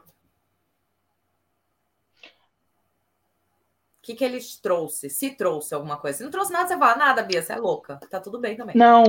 O 4.02 4.04
que, 4.04 4.16
que 4.16 4.26
ele 4.26 4.40
trouxe? 4.64 5.12
Se 5.12 5.30
trouxe 5.36 5.76
alguma 5.76 5.96
coisa. 5.96 6.18
Se 6.18 6.24
não 6.24 6.32
trouxe 6.32 6.52
nada, 6.52 6.68
você 6.68 6.76
fala, 6.76 6.96
nada, 6.96 7.22
Bia, 7.22 7.40
você 7.40 7.54
é 7.54 7.58
louca. 7.58 8.00
Tá 8.10 8.20
tudo 8.20 8.40
bem 8.40 8.58
também. 8.58 8.76
Não. 8.76 9.04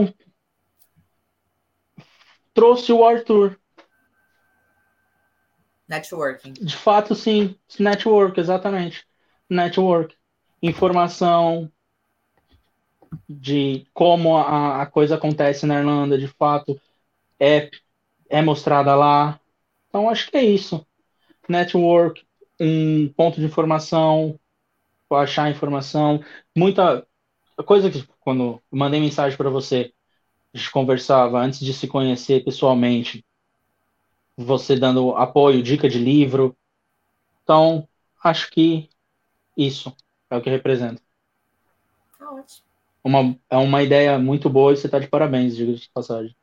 Trouxe 2.53 2.93
o 2.93 3.03
Arthur. 3.03 3.59
Networking. 5.89 6.53
De 6.53 6.77
fato, 6.77 7.15
sim. 7.15 7.59
Network, 7.79 8.39
exatamente. 8.39 9.07
Network. 9.49 10.15
Informação 10.63 11.73
de 13.27 13.87
como 13.95 14.37
a, 14.37 14.83
a 14.83 14.87
coisa 14.87 15.15
acontece 15.15 15.65
na 15.65 15.79
Irlanda, 15.79 16.19
de 16.19 16.29
fato, 16.29 16.79
é, 17.41 17.71
é 18.29 18.43
mostrada 18.43 18.95
lá. 18.95 19.41
Então, 19.89 20.11
acho 20.11 20.31
que 20.31 20.37
é 20.37 20.45
isso. 20.45 20.87
Network, 21.49 22.27
um 22.61 23.09
ponto 23.09 23.41
de 23.41 23.47
informação, 23.47 24.39
achar 25.15 25.51
informação. 25.51 26.23
Muita 26.57 27.07
coisa 27.67 27.91
que 27.91 28.07
quando 28.21 28.43
eu 28.71 28.79
mandei 28.79 29.01
mensagem 29.01 29.37
para 29.37 29.51
você, 29.51 29.93
a 30.55 30.59
gente 30.59 30.71
conversava 30.71 31.39
antes 31.39 31.61
de 31.61 31.73
se 31.73 31.89
conhecer 31.89 32.45
pessoalmente, 32.45 33.25
você 34.37 34.77
dando 34.77 35.15
apoio, 35.17 35.63
dica 35.63 35.89
de 35.89 35.99
livro. 35.99 36.57
Então, 37.43 37.89
acho 38.23 38.51
que 38.51 38.89
isso 39.57 39.95
é 40.31 40.37
o 40.37 40.43
que 40.43 40.51
representa. 40.51 41.03
Tá 42.19 42.31
ótimo. 42.31 42.67
Uma, 43.05 43.37
é 43.51 43.57
uma 43.57 43.83
ideia 43.83 44.19
muito 44.19 44.49
boa 44.49 44.73
e 44.73 44.77
você 44.77 44.87
está 44.87 44.99
de 44.99 45.09
parabéns, 45.09 45.57
diga 45.57 45.73
de 45.73 45.91
passagem. 45.91 46.37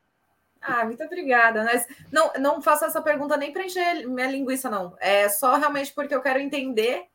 Ah, 0.60 0.84
muito 0.84 1.02
obrigada. 1.02 1.64
Mas 1.64 1.86
não, 2.12 2.32
não 2.38 2.62
faço 2.62 2.84
essa 2.84 3.00
pergunta 3.00 3.36
nem 3.36 3.52
para 3.52 3.64
encher 3.64 4.06
minha 4.06 4.30
linguiça, 4.30 4.68
não. 4.68 4.94
É 5.00 5.28
só 5.28 5.56
realmente 5.56 5.92
porque 5.94 6.14
eu 6.14 6.20
quero 6.20 6.38
entender 6.38 7.06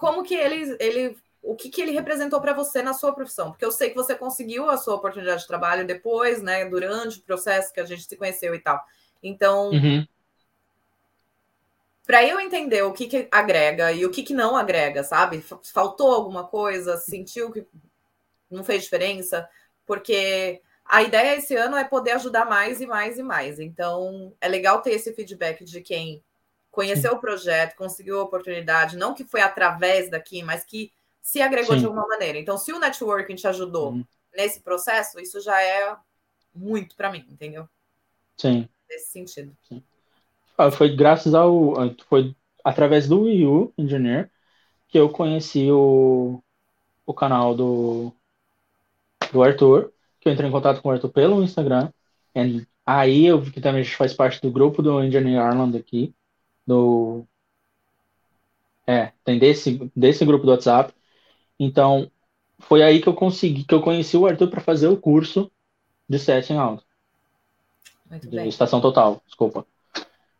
como 0.00 0.22
que 0.22 0.34
ele, 0.34 0.76
ele 0.80 1.16
o 1.42 1.54
que, 1.54 1.68
que 1.68 1.80
ele 1.80 1.92
representou 1.92 2.40
para 2.40 2.54
você 2.54 2.82
na 2.82 2.94
sua 2.94 3.12
profissão? 3.12 3.50
Porque 3.50 3.64
eu 3.64 3.70
sei 3.70 3.90
que 3.90 3.94
você 3.94 4.14
conseguiu 4.14 4.68
a 4.68 4.78
sua 4.78 4.94
oportunidade 4.94 5.42
de 5.42 5.46
trabalho 5.46 5.86
depois, 5.86 6.42
né? 6.42 6.64
Durante 6.64 7.18
o 7.18 7.22
processo 7.22 7.72
que 7.72 7.80
a 7.80 7.84
gente 7.84 8.04
se 8.04 8.16
conheceu 8.16 8.54
e 8.54 8.58
tal. 8.58 8.82
Então, 9.22 9.70
uhum. 9.70 10.06
para 12.06 12.24
eu 12.24 12.40
entender 12.40 12.82
o 12.82 12.92
que, 12.92 13.06
que 13.06 13.28
agrega 13.30 13.92
e 13.92 14.06
o 14.06 14.10
que, 14.10 14.22
que 14.22 14.32
não 14.32 14.56
agrega, 14.56 15.04
sabe? 15.04 15.44
Faltou 15.62 16.12
alguma 16.12 16.44
coisa? 16.44 16.96
Sentiu 16.96 17.52
que 17.52 17.66
não 18.50 18.64
fez 18.64 18.84
diferença? 18.84 19.48
Porque 19.86 20.62
a 20.84 21.02
ideia 21.02 21.36
esse 21.36 21.54
ano 21.54 21.76
é 21.76 21.84
poder 21.84 22.12
ajudar 22.12 22.46
mais 22.46 22.80
e 22.80 22.86
mais 22.86 23.18
e 23.18 23.22
mais. 23.22 23.60
Então, 23.60 24.32
é 24.40 24.48
legal 24.48 24.80
ter 24.80 24.92
esse 24.92 25.12
feedback 25.12 25.62
de 25.62 25.82
quem 25.82 26.22
conheceu 26.70 27.10
Sim. 27.10 27.16
o 27.16 27.20
projeto, 27.20 27.76
conseguiu 27.76 28.20
a 28.20 28.22
oportunidade, 28.22 28.96
não 28.96 29.14
que 29.14 29.24
foi 29.24 29.40
através 29.40 30.10
daqui, 30.10 30.42
mas 30.42 30.64
que 30.64 30.92
se 31.20 31.42
agregou 31.42 31.74
Sim. 31.74 31.80
de 31.80 31.86
alguma 31.86 32.06
maneira. 32.06 32.38
Então, 32.38 32.56
se 32.56 32.72
o 32.72 32.78
networking 32.78 33.34
te 33.34 33.46
ajudou 33.46 33.92
uhum. 33.92 34.04
nesse 34.34 34.60
processo, 34.60 35.20
isso 35.20 35.40
já 35.40 35.60
é 35.60 35.96
muito 36.54 36.96
para 36.96 37.10
mim, 37.10 37.24
entendeu? 37.28 37.68
Sim. 38.36 38.68
Nesse 38.88 39.10
sentido. 39.10 39.56
Sim. 39.68 39.82
Ah, 40.56 40.70
foi 40.70 40.94
graças 40.94 41.34
ao. 41.34 41.74
Foi 42.08 42.34
através 42.64 43.08
do 43.08 43.22
Wii 43.22 43.46
U 43.46 43.72
Engineer 43.78 44.30
que 44.88 44.98
eu 44.98 45.08
conheci 45.08 45.70
o, 45.70 46.42
o 47.06 47.14
canal 47.14 47.54
do, 47.54 48.12
do 49.32 49.42
Arthur, 49.42 49.92
que 50.18 50.28
eu 50.28 50.32
entrei 50.32 50.48
em 50.48 50.52
contato 50.52 50.82
com 50.82 50.88
o 50.88 50.92
Arthur 50.92 51.08
pelo 51.10 51.42
Instagram. 51.42 51.92
E 52.34 52.66
aí 52.84 53.26
eu 53.26 53.40
vi 53.40 53.52
que 53.52 53.60
também 53.60 53.80
a 53.80 53.84
gente 53.84 53.96
faz 53.96 54.12
parte 54.12 54.40
do 54.42 54.50
grupo 54.50 54.82
do 54.82 55.02
Engineer 55.02 55.46
Ireland 55.46 55.78
aqui 55.78 56.12
do, 56.66 57.24
É, 58.86 59.12
tem 59.24 59.38
desse, 59.38 59.90
desse 59.94 60.24
grupo 60.24 60.44
do 60.44 60.50
WhatsApp. 60.50 60.92
Então, 61.58 62.10
foi 62.58 62.82
aí 62.82 63.00
que 63.00 63.08
eu 63.08 63.14
consegui, 63.14 63.64
que 63.64 63.74
eu 63.74 63.80
conheci 63.80 64.16
o 64.16 64.26
Arthur 64.26 64.48
para 64.48 64.60
fazer 64.60 64.88
o 64.88 64.96
curso 64.96 65.50
de 66.08 66.18
setting 66.18 66.56
out. 66.56 66.84
Muito 68.10 68.28
de 68.28 68.36
bem. 68.36 68.48
estação 68.48 68.80
total, 68.80 69.22
desculpa. 69.26 69.64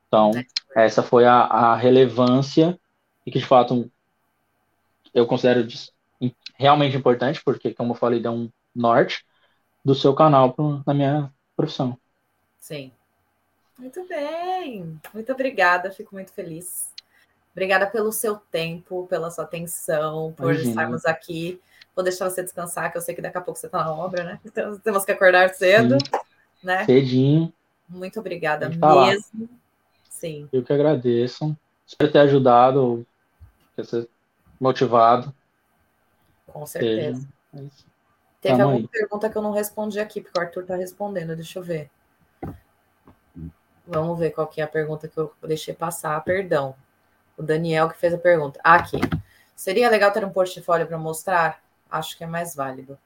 Então, 0.09 0.33
essa 0.75 1.03
foi 1.03 1.25
a, 1.25 1.43
a 1.43 1.77
relevância 1.77 2.79
e 3.25 3.31
que, 3.31 3.39
de 3.39 3.47
fato, 3.47 3.91
eu 5.15 5.27
considero 5.27 5.67
realmente 6.57 6.97
importante, 6.97 7.41
porque, 7.45 7.73
como 7.73 7.93
eu 7.93 7.97
falei, 7.97 8.21
dá 8.21 8.33
um 8.33 8.51
norte 8.75 9.25
do 9.85 9.95
seu 9.95 10.15
canal 10.15 10.53
pro, 10.53 10.83
na 10.85 10.93
minha 10.93 11.33
profissão. 11.57 11.97
Sim. 12.59 12.91
Muito 13.81 14.07
bem. 14.07 15.01
Muito 15.15 15.33
obrigada, 15.33 15.91
fico 15.91 16.15
muito 16.15 16.33
feliz. 16.33 16.93
Obrigada 17.53 17.87
pelo 17.87 18.13
seu 18.13 18.37
tempo, 18.37 19.07
pela 19.09 19.31
sua 19.31 19.45
atenção, 19.45 20.33
por 20.37 20.51
Imagina. 20.51 20.69
estarmos 20.69 21.07
aqui. 21.07 21.61
Vou 21.97 22.05
deixar 22.05 22.29
você 22.29 22.43
descansar, 22.43 22.93
que 22.93 22.99
eu 22.99 23.03
sei 23.03 23.15
que 23.15 23.23
daqui 23.23 23.39
a 23.39 23.41
pouco 23.41 23.59
você 23.59 23.67
está 23.67 23.83
na 23.83 23.93
obra, 23.93 24.23
né? 24.23 24.41
Então 24.45 24.79
temos 24.79 25.05
que 25.05 25.13
acordar 25.13 25.49
cedo, 25.55 25.97
Sim. 25.99 26.21
né? 26.63 26.85
Cedinho. 26.85 27.53
Muito 27.89 28.21
obrigada 28.21 28.69
mesmo. 28.69 29.49
Sim. 30.09 30.49
Eu 30.53 30.63
que 30.63 30.73
agradeço. 30.73 31.57
Espero 31.87 32.13
ter 32.13 32.19
ajudado, 32.19 33.05
ter 33.75 33.85
ser 33.87 34.09
motivado. 34.61 35.35
Com 36.47 36.67
certeza. 36.67 37.27
É 37.55 37.59
Teve 38.41 38.57
Tamo 38.57 38.63
alguma 38.63 38.79
aí. 38.79 38.89
pergunta 38.89 39.29
que 39.29 39.37
eu 39.37 39.43
não 39.43 39.51
respondi 39.51 39.99
aqui, 39.99 40.21
porque 40.21 40.39
o 40.39 40.43
Arthur 40.43 40.63
está 40.63 40.77
respondendo. 40.77 41.35
Deixa 41.35 41.59
eu 41.59 41.63
ver. 41.63 41.91
Vamos 43.87 44.19
ver 44.19 44.31
qual 44.31 44.47
que 44.47 44.61
é 44.61 44.65
a 44.65 44.69
pergunta 44.69 45.09
que 45.09 45.17
eu 45.17 45.33
deixei 45.43 45.75
passar. 45.75 46.23
Perdão. 46.23 46.75
O 47.37 47.43
Daniel 47.43 47.89
que 47.89 47.99
fez 47.99 48.15
a 48.15 48.19
pergunta. 48.19 48.61
Ah, 48.63 48.75
aqui. 48.75 48.99
Seria 49.57 49.91
legal 49.91 50.13
ter 50.13 50.25
um 50.25 50.31
portfólio 50.31 50.87
para 50.87 50.99
mostrar? 50.99 51.63
Acho 51.91 52.17
que 52.17 52.25
é 52.25 52.27
mais 52.27 52.55
válido. 52.55 52.99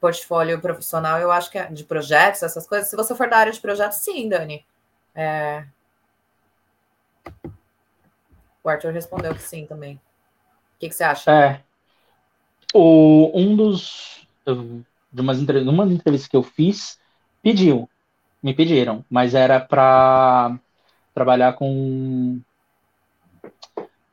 Portfólio 0.00 0.60
profissional, 0.60 1.18
eu 1.18 1.30
acho 1.30 1.50
que 1.50 1.58
é 1.58 1.66
de 1.66 1.84
projetos, 1.84 2.42
essas 2.42 2.66
coisas. 2.66 2.88
Se 2.88 2.96
você 2.96 3.14
for 3.14 3.28
da 3.28 3.38
área 3.38 3.52
de 3.52 3.60
projetos, 3.60 3.98
sim, 3.98 4.28
Dani. 4.28 4.64
É... 5.14 5.64
O 8.62 8.68
Arthur 8.68 8.92
respondeu 8.92 9.34
que 9.34 9.42
sim 9.42 9.66
também. 9.66 9.94
O 9.96 10.78
que, 10.78 10.88
que 10.88 10.94
você 10.94 11.04
acha? 11.04 11.30
É. 11.30 11.62
O, 12.74 13.30
um 13.34 13.56
dos. 13.56 14.26
De 14.44 15.20
umas, 15.20 15.38
umas 15.38 15.90
entrevistas 15.90 16.28
que 16.28 16.36
eu 16.36 16.42
fiz, 16.42 16.98
pediu 17.42 17.88
me 18.42 18.54
pediram, 18.54 19.04
mas 19.10 19.34
era 19.34 19.60
para 19.60 20.58
trabalhar 21.14 21.54
com 21.54 22.40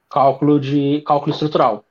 cálculo 0.09 0.59
de 0.59 1.01
cálculo 1.05 1.31
estrutural. 1.31 1.85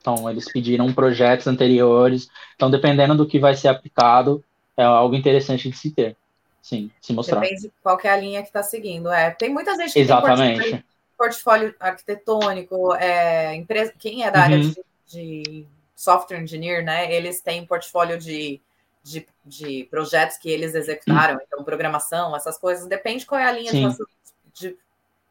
Então, 0.00 0.30
eles 0.30 0.50
pediram 0.50 0.92
projetos 0.92 1.46
anteriores. 1.46 2.28
Então, 2.54 2.70
dependendo 2.70 3.14
do 3.14 3.26
que 3.26 3.38
vai 3.38 3.54
ser 3.54 3.68
aplicado, 3.68 4.42
é 4.76 4.84
algo 4.84 5.14
interessante 5.14 5.68
de 5.68 5.76
se 5.76 5.90
ter. 5.90 6.16
Sim, 6.62 6.90
se 7.00 7.12
mostrar. 7.12 7.40
Depende 7.40 7.62
de 7.62 7.72
qual 7.82 7.98
é 8.02 8.08
a 8.08 8.16
linha 8.16 8.42
que 8.42 8.48
está 8.48 8.62
seguindo. 8.62 9.10
É, 9.10 9.30
tem 9.30 9.50
muita 9.50 9.74
gente 9.76 9.92
que 9.92 9.98
Exatamente. 9.98 10.60
tem 10.60 10.70
portfólio, 10.70 10.84
portfólio 11.16 11.74
arquitetônico, 11.80 12.94
é, 12.94 13.54
empresa, 13.54 13.92
quem 13.98 14.24
é 14.24 14.30
da 14.30 14.38
uhum. 14.38 14.44
área 14.44 14.60
de, 14.60 14.84
de, 15.08 15.66
software 15.96 16.40
engineer, 16.40 16.84
né? 16.84 17.12
Eles 17.12 17.40
têm 17.40 17.66
portfólio 17.66 18.18
de 18.18 18.60
de, 19.02 19.26
de 19.44 19.84
projetos 19.90 20.36
que 20.36 20.50
eles 20.50 20.74
executaram, 20.74 21.40
então 21.42 21.64
programação, 21.64 22.34
essas 22.34 22.58
coisas, 22.58 22.86
depende 22.86 23.26
qual 23.26 23.40
é 23.40 23.46
a 23.46 23.52
linha 23.52 23.70
Sim. 23.70 23.88
de, 23.90 24.70
de 24.70 24.78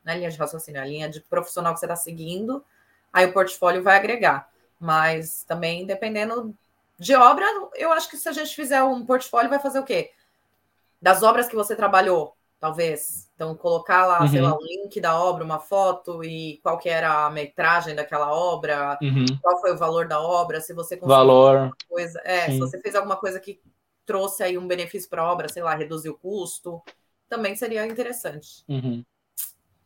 não 0.04 0.14
é 0.14 0.18
linha 0.18 0.32
de 0.32 0.38
raciocínio, 0.38 0.80
é 0.80 0.82
a 0.82 0.86
linha 0.86 1.10
de 1.10 1.20
profissional 1.22 1.74
que 1.74 1.80
você 1.80 1.86
está 1.86 1.96
seguindo, 1.96 2.64
aí 3.12 3.26
o 3.26 3.34
portfólio 3.34 3.84
vai 3.84 3.98
agregar. 3.98 4.50
Mas 4.80 5.44
também 5.44 5.86
dependendo 5.86 6.56
de 6.98 7.14
obra, 7.16 7.46
eu 7.76 7.92
acho 7.92 8.10
que 8.10 8.16
se 8.16 8.30
a 8.30 8.32
gente 8.32 8.56
fizer 8.56 8.82
um 8.84 9.06
portfólio, 9.06 9.50
vai 9.50 9.60
fazer 9.60 9.80
o 9.80 9.84
quê? 9.84 10.12
Das 11.02 11.24
obras 11.24 11.48
que 11.48 11.56
você 11.56 11.76
trabalhou, 11.76 12.37
talvez. 12.60 13.30
Então, 13.36 13.56
colocar 13.56 14.06
lá, 14.06 14.22
uhum. 14.22 14.28
sei 14.28 14.42
lá, 14.42 14.56
o 14.56 14.64
link 14.64 15.00
da 15.00 15.20
obra, 15.20 15.44
uma 15.44 15.60
foto 15.60 16.24
e 16.24 16.60
qual 16.64 16.78
que 16.78 16.90
era 16.90 17.26
a 17.26 17.30
metragem 17.30 17.96
daquela 17.96 18.34
obra, 18.34 18.98
uhum. 19.02 19.26
qual 19.42 19.62
foi 19.62 19.74
o 19.74 19.78
valor 19.78 20.08
da 20.08 20.20
obra, 20.20 20.60
se 20.60 20.74
você 20.74 20.98
conseguiu 20.98 21.16
valor. 21.16 21.76
coisa. 21.88 22.20
É, 22.24 22.46
Sim. 22.46 22.54
se 22.54 22.60
você 22.60 22.82
fez 22.82 22.96
alguma 22.96 23.16
coisa 23.16 23.40
que 23.40 23.62
trouxe 24.06 24.44
aí 24.44 24.58
um 24.58 24.68
benefício 24.68 25.10
para 25.10 25.22
a 25.22 25.32
obra, 25.32 25.50
sei 25.50 25.62
lá, 25.62 25.76
reduzir 25.76 26.10
o 26.10 26.18
custo, 26.18 26.82
também 27.30 27.56
seria 27.56 27.86
interessante. 27.86 28.64
Uhum. 28.68 29.04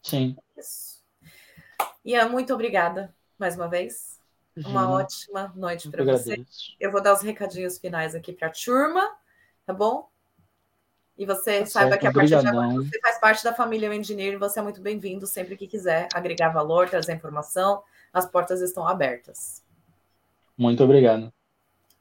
Sim. 0.01 0.35
Isso. 0.57 1.01
Ian, 2.05 2.29
muito 2.29 2.53
obrigada 2.53 3.13
mais 3.37 3.55
uma 3.55 3.67
vez. 3.67 4.19
Uma 4.65 4.89
ótima 4.91 5.51
noite 5.55 5.89
para 5.89 6.03
você. 6.03 6.45
Eu 6.79 6.91
vou 6.91 7.01
dar 7.01 7.13
os 7.13 7.21
recadinhos 7.21 7.77
finais 7.77 8.13
aqui 8.13 8.33
para 8.33 8.49
a 8.49 8.51
turma, 8.51 9.09
tá 9.65 9.73
bom? 9.73 10.10
E 11.17 11.25
você 11.25 11.59
tá 11.59 11.65
saiba 11.65 11.89
certo, 11.91 12.01
que 12.01 12.07
a 12.07 12.11
partir 12.11 12.39
de 12.39 12.47
agora 12.47 12.67
você 12.69 12.99
faz 12.99 13.19
parte 13.19 13.43
da 13.43 13.53
família 13.53 13.93
Engineer 13.93 14.33
e 14.33 14.37
você 14.37 14.59
é 14.59 14.63
muito 14.63 14.81
bem-vindo 14.81 15.27
sempre 15.27 15.55
que 15.55 15.67
quiser 15.67 16.07
agregar 16.13 16.49
valor, 16.49 16.89
trazer 16.89 17.13
informação. 17.13 17.83
As 18.13 18.25
portas 18.25 18.61
estão 18.61 18.87
abertas. 18.87 19.63
Muito 20.57 20.83
obrigado. 20.83 21.31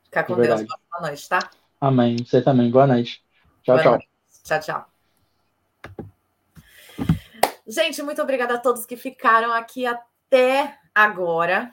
Fica 0.05 0.25
com 0.25 0.37
Deus. 0.37 0.63
Boa 0.63 1.09
noite, 1.09 1.29
tá? 1.29 1.51
Amém. 1.81 2.17
Você 2.19 2.43
também. 2.43 2.71
Boa 2.71 2.87
noite. 2.87 3.23
Tchau, 3.63 3.77
Boa 3.77 3.83
tchau. 3.83 3.93
Noite. 3.93 4.09
Tchau, 4.45 4.61
tchau. 4.61 4.87
Gente, 7.67 8.03
muito 8.03 8.21
obrigada 8.21 8.55
a 8.55 8.59
todos 8.59 8.85
que 8.85 8.97
ficaram 8.97 9.53
aqui 9.53 9.87
até 9.87 10.77
agora. 10.95 11.73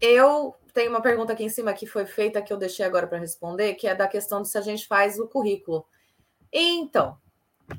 Eu 0.00 0.56
tenho 0.72 0.90
uma 0.90 1.02
pergunta 1.02 1.32
aqui 1.32 1.44
em 1.44 1.48
cima 1.48 1.72
que 1.72 1.86
foi 1.86 2.06
feita 2.06 2.40
que 2.40 2.52
eu 2.52 2.56
deixei 2.56 2.86
agora 2.86 3.06
para 3.06 3.18
responder, 3.18 3.74
que 3.74 3.86
é 3.86 3.94
da 3.94 4.08
questão 4.08 4.40
de 4.40 4.48
se 4.48 4.56
a 4.56 4.60
gente 4.62 4.86
faz 4.86 5.18
o 5.18 5.28
currículo. 5.28 5.84
Então, 6.52 7.18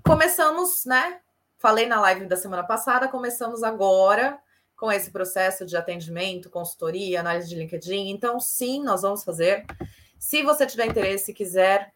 começamos, 0.05 0.85
né? 0.85 1.19
Falei 1.57 1.85
na 1.85 1.99
live 1.99 2.25
da 2.25 2.37
semana 2.37 2.63
passada, 2.63 3.07
começamos 3.07 3.63
agora 3.63 4.39
com 4.75 4.91
esse 4.91 5.11
processo 5.11 5.65
de 5.65 5.75
atendimento, 5.75 6.49
consultoria, 6.49 7.19
análise 7.19 7.49
de 7.49 7.55
LinkedIn. 7.55 8.09
Então, 8.09 8.39
sim, 8.39 8.81
nós 8.81 9.01
vamos 9.01 9.23
fazer. 9.23 9.65
Se 10.17 10.41
você 10.41 10.65
tiver 10.65 10.85
interesse 10.85 11.31
e 11.31 11.33
quiser 11.33 11.91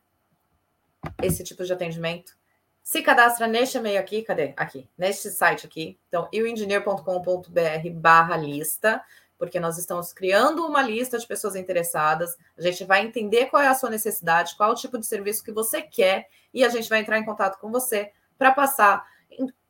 esse 1.22 1.44
tipo 1.44 1.64
de 1.64 1.72
atendimento, 1.72 2.36
se 2.84 3.02
cadastra 3.02 3.48
neste 3.48 3.78
e-mail 3.78 4.00
aqui, 4.00 4.22
cadê? 4.22 4.54
Aqui, 4.58 4.90
neste 4.98 5.30
site 5.30 5.66
aqui. 5.66 5.98
Então, 6.10 6.28
ioengineer.com.br 6.34 7.90
barra 7.94 8.36
lista 8.36 9.02
porque 9.44 9.60
nós 9.60 9.78
estamos 9.78 10.14
criando 10.14 10.66
uma 10.66 10.82
lista 10.82 11.18
de 11.18 11.28
pessoas 11.28 11.58
interessadas. 11.58 12.38
A 12.58 12.62
gente 12.62 12.86
vai 12.86 13.06
entender 13.06 13.48
qual 13.48 13.62
é 13.62 13.68
a 13.68 13.76
sua 13.76 13.90
necessidade, 13.90 14.56
qual 14.56 14.72
o 14.72 14.76
tipo 14.76 14.98
de 14.98 15.06
serviço 15.06 15.44
que 15.44 15.52
você 15.52 15.82
quer, 15.82 16.30
e 16.54 16.64
a 16.64 16.70
gente 16.70 16.90
vai 16.90 17.00
entrar 17.00 17.18
em 17.18 17.26
contato 17.26 17.60
com 17.60 17.72
você 17.72 18.12
para 18.38 18.52
passar 18.52 19.06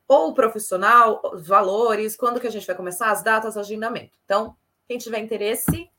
ou 0.07 0.34
profissional, 0.34 1.22
valores, 1.35 2.15
quando 2.15 2.39
que 2.39 2.47
a 2.47 2.51
gente 2.51 2.68
vai 2.68 2.76
começar, 2.76 3.10
as 3.10 3.23
datas, 3.23 3.57
agendamento. 3.57 4.18
Então, 4.26 4.55
quem 4.88 4.97
tiver 4.97 5.19
interesse, 5.19 5.89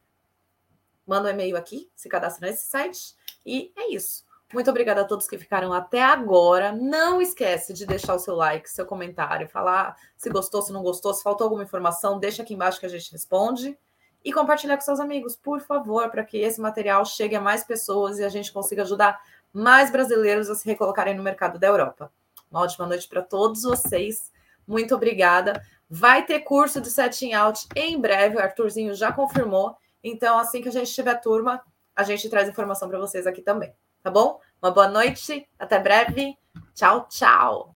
manda 1.06 1.28
um 1.28 1.32
e-mail 1.32 1.56
aqui, 1.56 1.90
se 1.96 2.08
cadastra 2.08 2.46
nesse 2.46 2.66
site, 2.66 3.14
e 3.44 3.72
é 3.76 3.92
isso. 3.92 4.24
Muito 4.52 4.70
obrigada 4.70 5.00
a 5.00 5.04
todos 5.04 5.26
que 5.26 5.36
ficaram 5.36 5.72
até 5.72 6.00
agora. 6.02 6.70
Não 6.70 7.20
esquece 7.20 7.72
de 7.72 7.84
deixar 7.84 8.14
o 8.14 8.18
seu 8.18 8.36
like, 8.36 8.70
seu 8.70 8.86
comentário, 8.86 9.48
falar 9.48 9.96
se 10.16 10.30
gostou, 10.30 10.62
se 10.62 10.72
não 10.72 10.82
gostou, 10.82 11.12
se 11.12 11.22
faltou 11.22 11.46
alguma 11.46 11.64
informação, 11.64 12.20
deixa 12.20 12.42
aqui 12.42 12.54
embaixo 12.54 12.78
que 12.78 12.86
a 12.86 12.90
gente 12.90 13.10
responde. 13.10 13.76
E 14.24 14.32
compartilhar 14.32 14.76
com 14.76 14.82
seus 14.82 15.00
amigos, 15.00 15.34
por 15.36 15.60
favor, 15.60 16.08
para 16.08 16.24
que 16.24 16.38
esse 16.38 16.60
material 16.60 17.04
chegue 17.04 17.34
a 17.34 17.40
mais 17.40 17.64
pessoas 17.64 18.18
e 18.18 18.24
a 18.24 18.28
gente 18.28 18.52
consiga 18.52 18.82
ajudar 18.82 19.20
mais 19.54 19.90
brasileiros 19.90 20.50
a 20.50 20.54
se 20.54 20.66
recolocarem 20.66 21.16
no 21.16 21.22
mercado 21.22 21.58
da 21.58 21.66
Europa. 21.66 22.12
Uma 22.50 22.60
ótima 22.60 22.86
noite 22.86 23.08
para 23.08 23.22
todos 23.22 23.62
vocês. 23.62 24.30
Muito 24.66 24.94
obrigada. 24.94 25.64
Vai 25.88 26.26
ter 26.26 26.40
curso 26.40 26.80
de 26.80 26.90
setting 26.90 27.32
out 27.32 27.66
em 27.74 27.98
breve, 27.98 28.36
o 28.36 28.40
Arthurzinho 28.40 28.94
já 28.94 29.12
confirmou. 29.12 29.76
Então, 30.02 30.38
assim 30.38 30.60
que 30.60 30.68
a 30.68 30.72
gente 30.72 30.92
tiver 30.92 31.14
turma, 31.20 31.62
a 31.94 32.02
gente 32.02 32.28
traz 32.28 32.48
informação 32.48 32.88
para 32.88 32.98
vocês 32.98 33.26
aqui 33.26 33.40
também 33.40 33.72
tá 34.04 34.10
bom? 34.10 34.38
Uma 34.62 34.70
boa 34.70 34.86
noite, 34.86 35.48
até 35.58 35.78
breve. 35.78 36.36
Tchau, 36.74 37.08
tchau. 37.08 37.73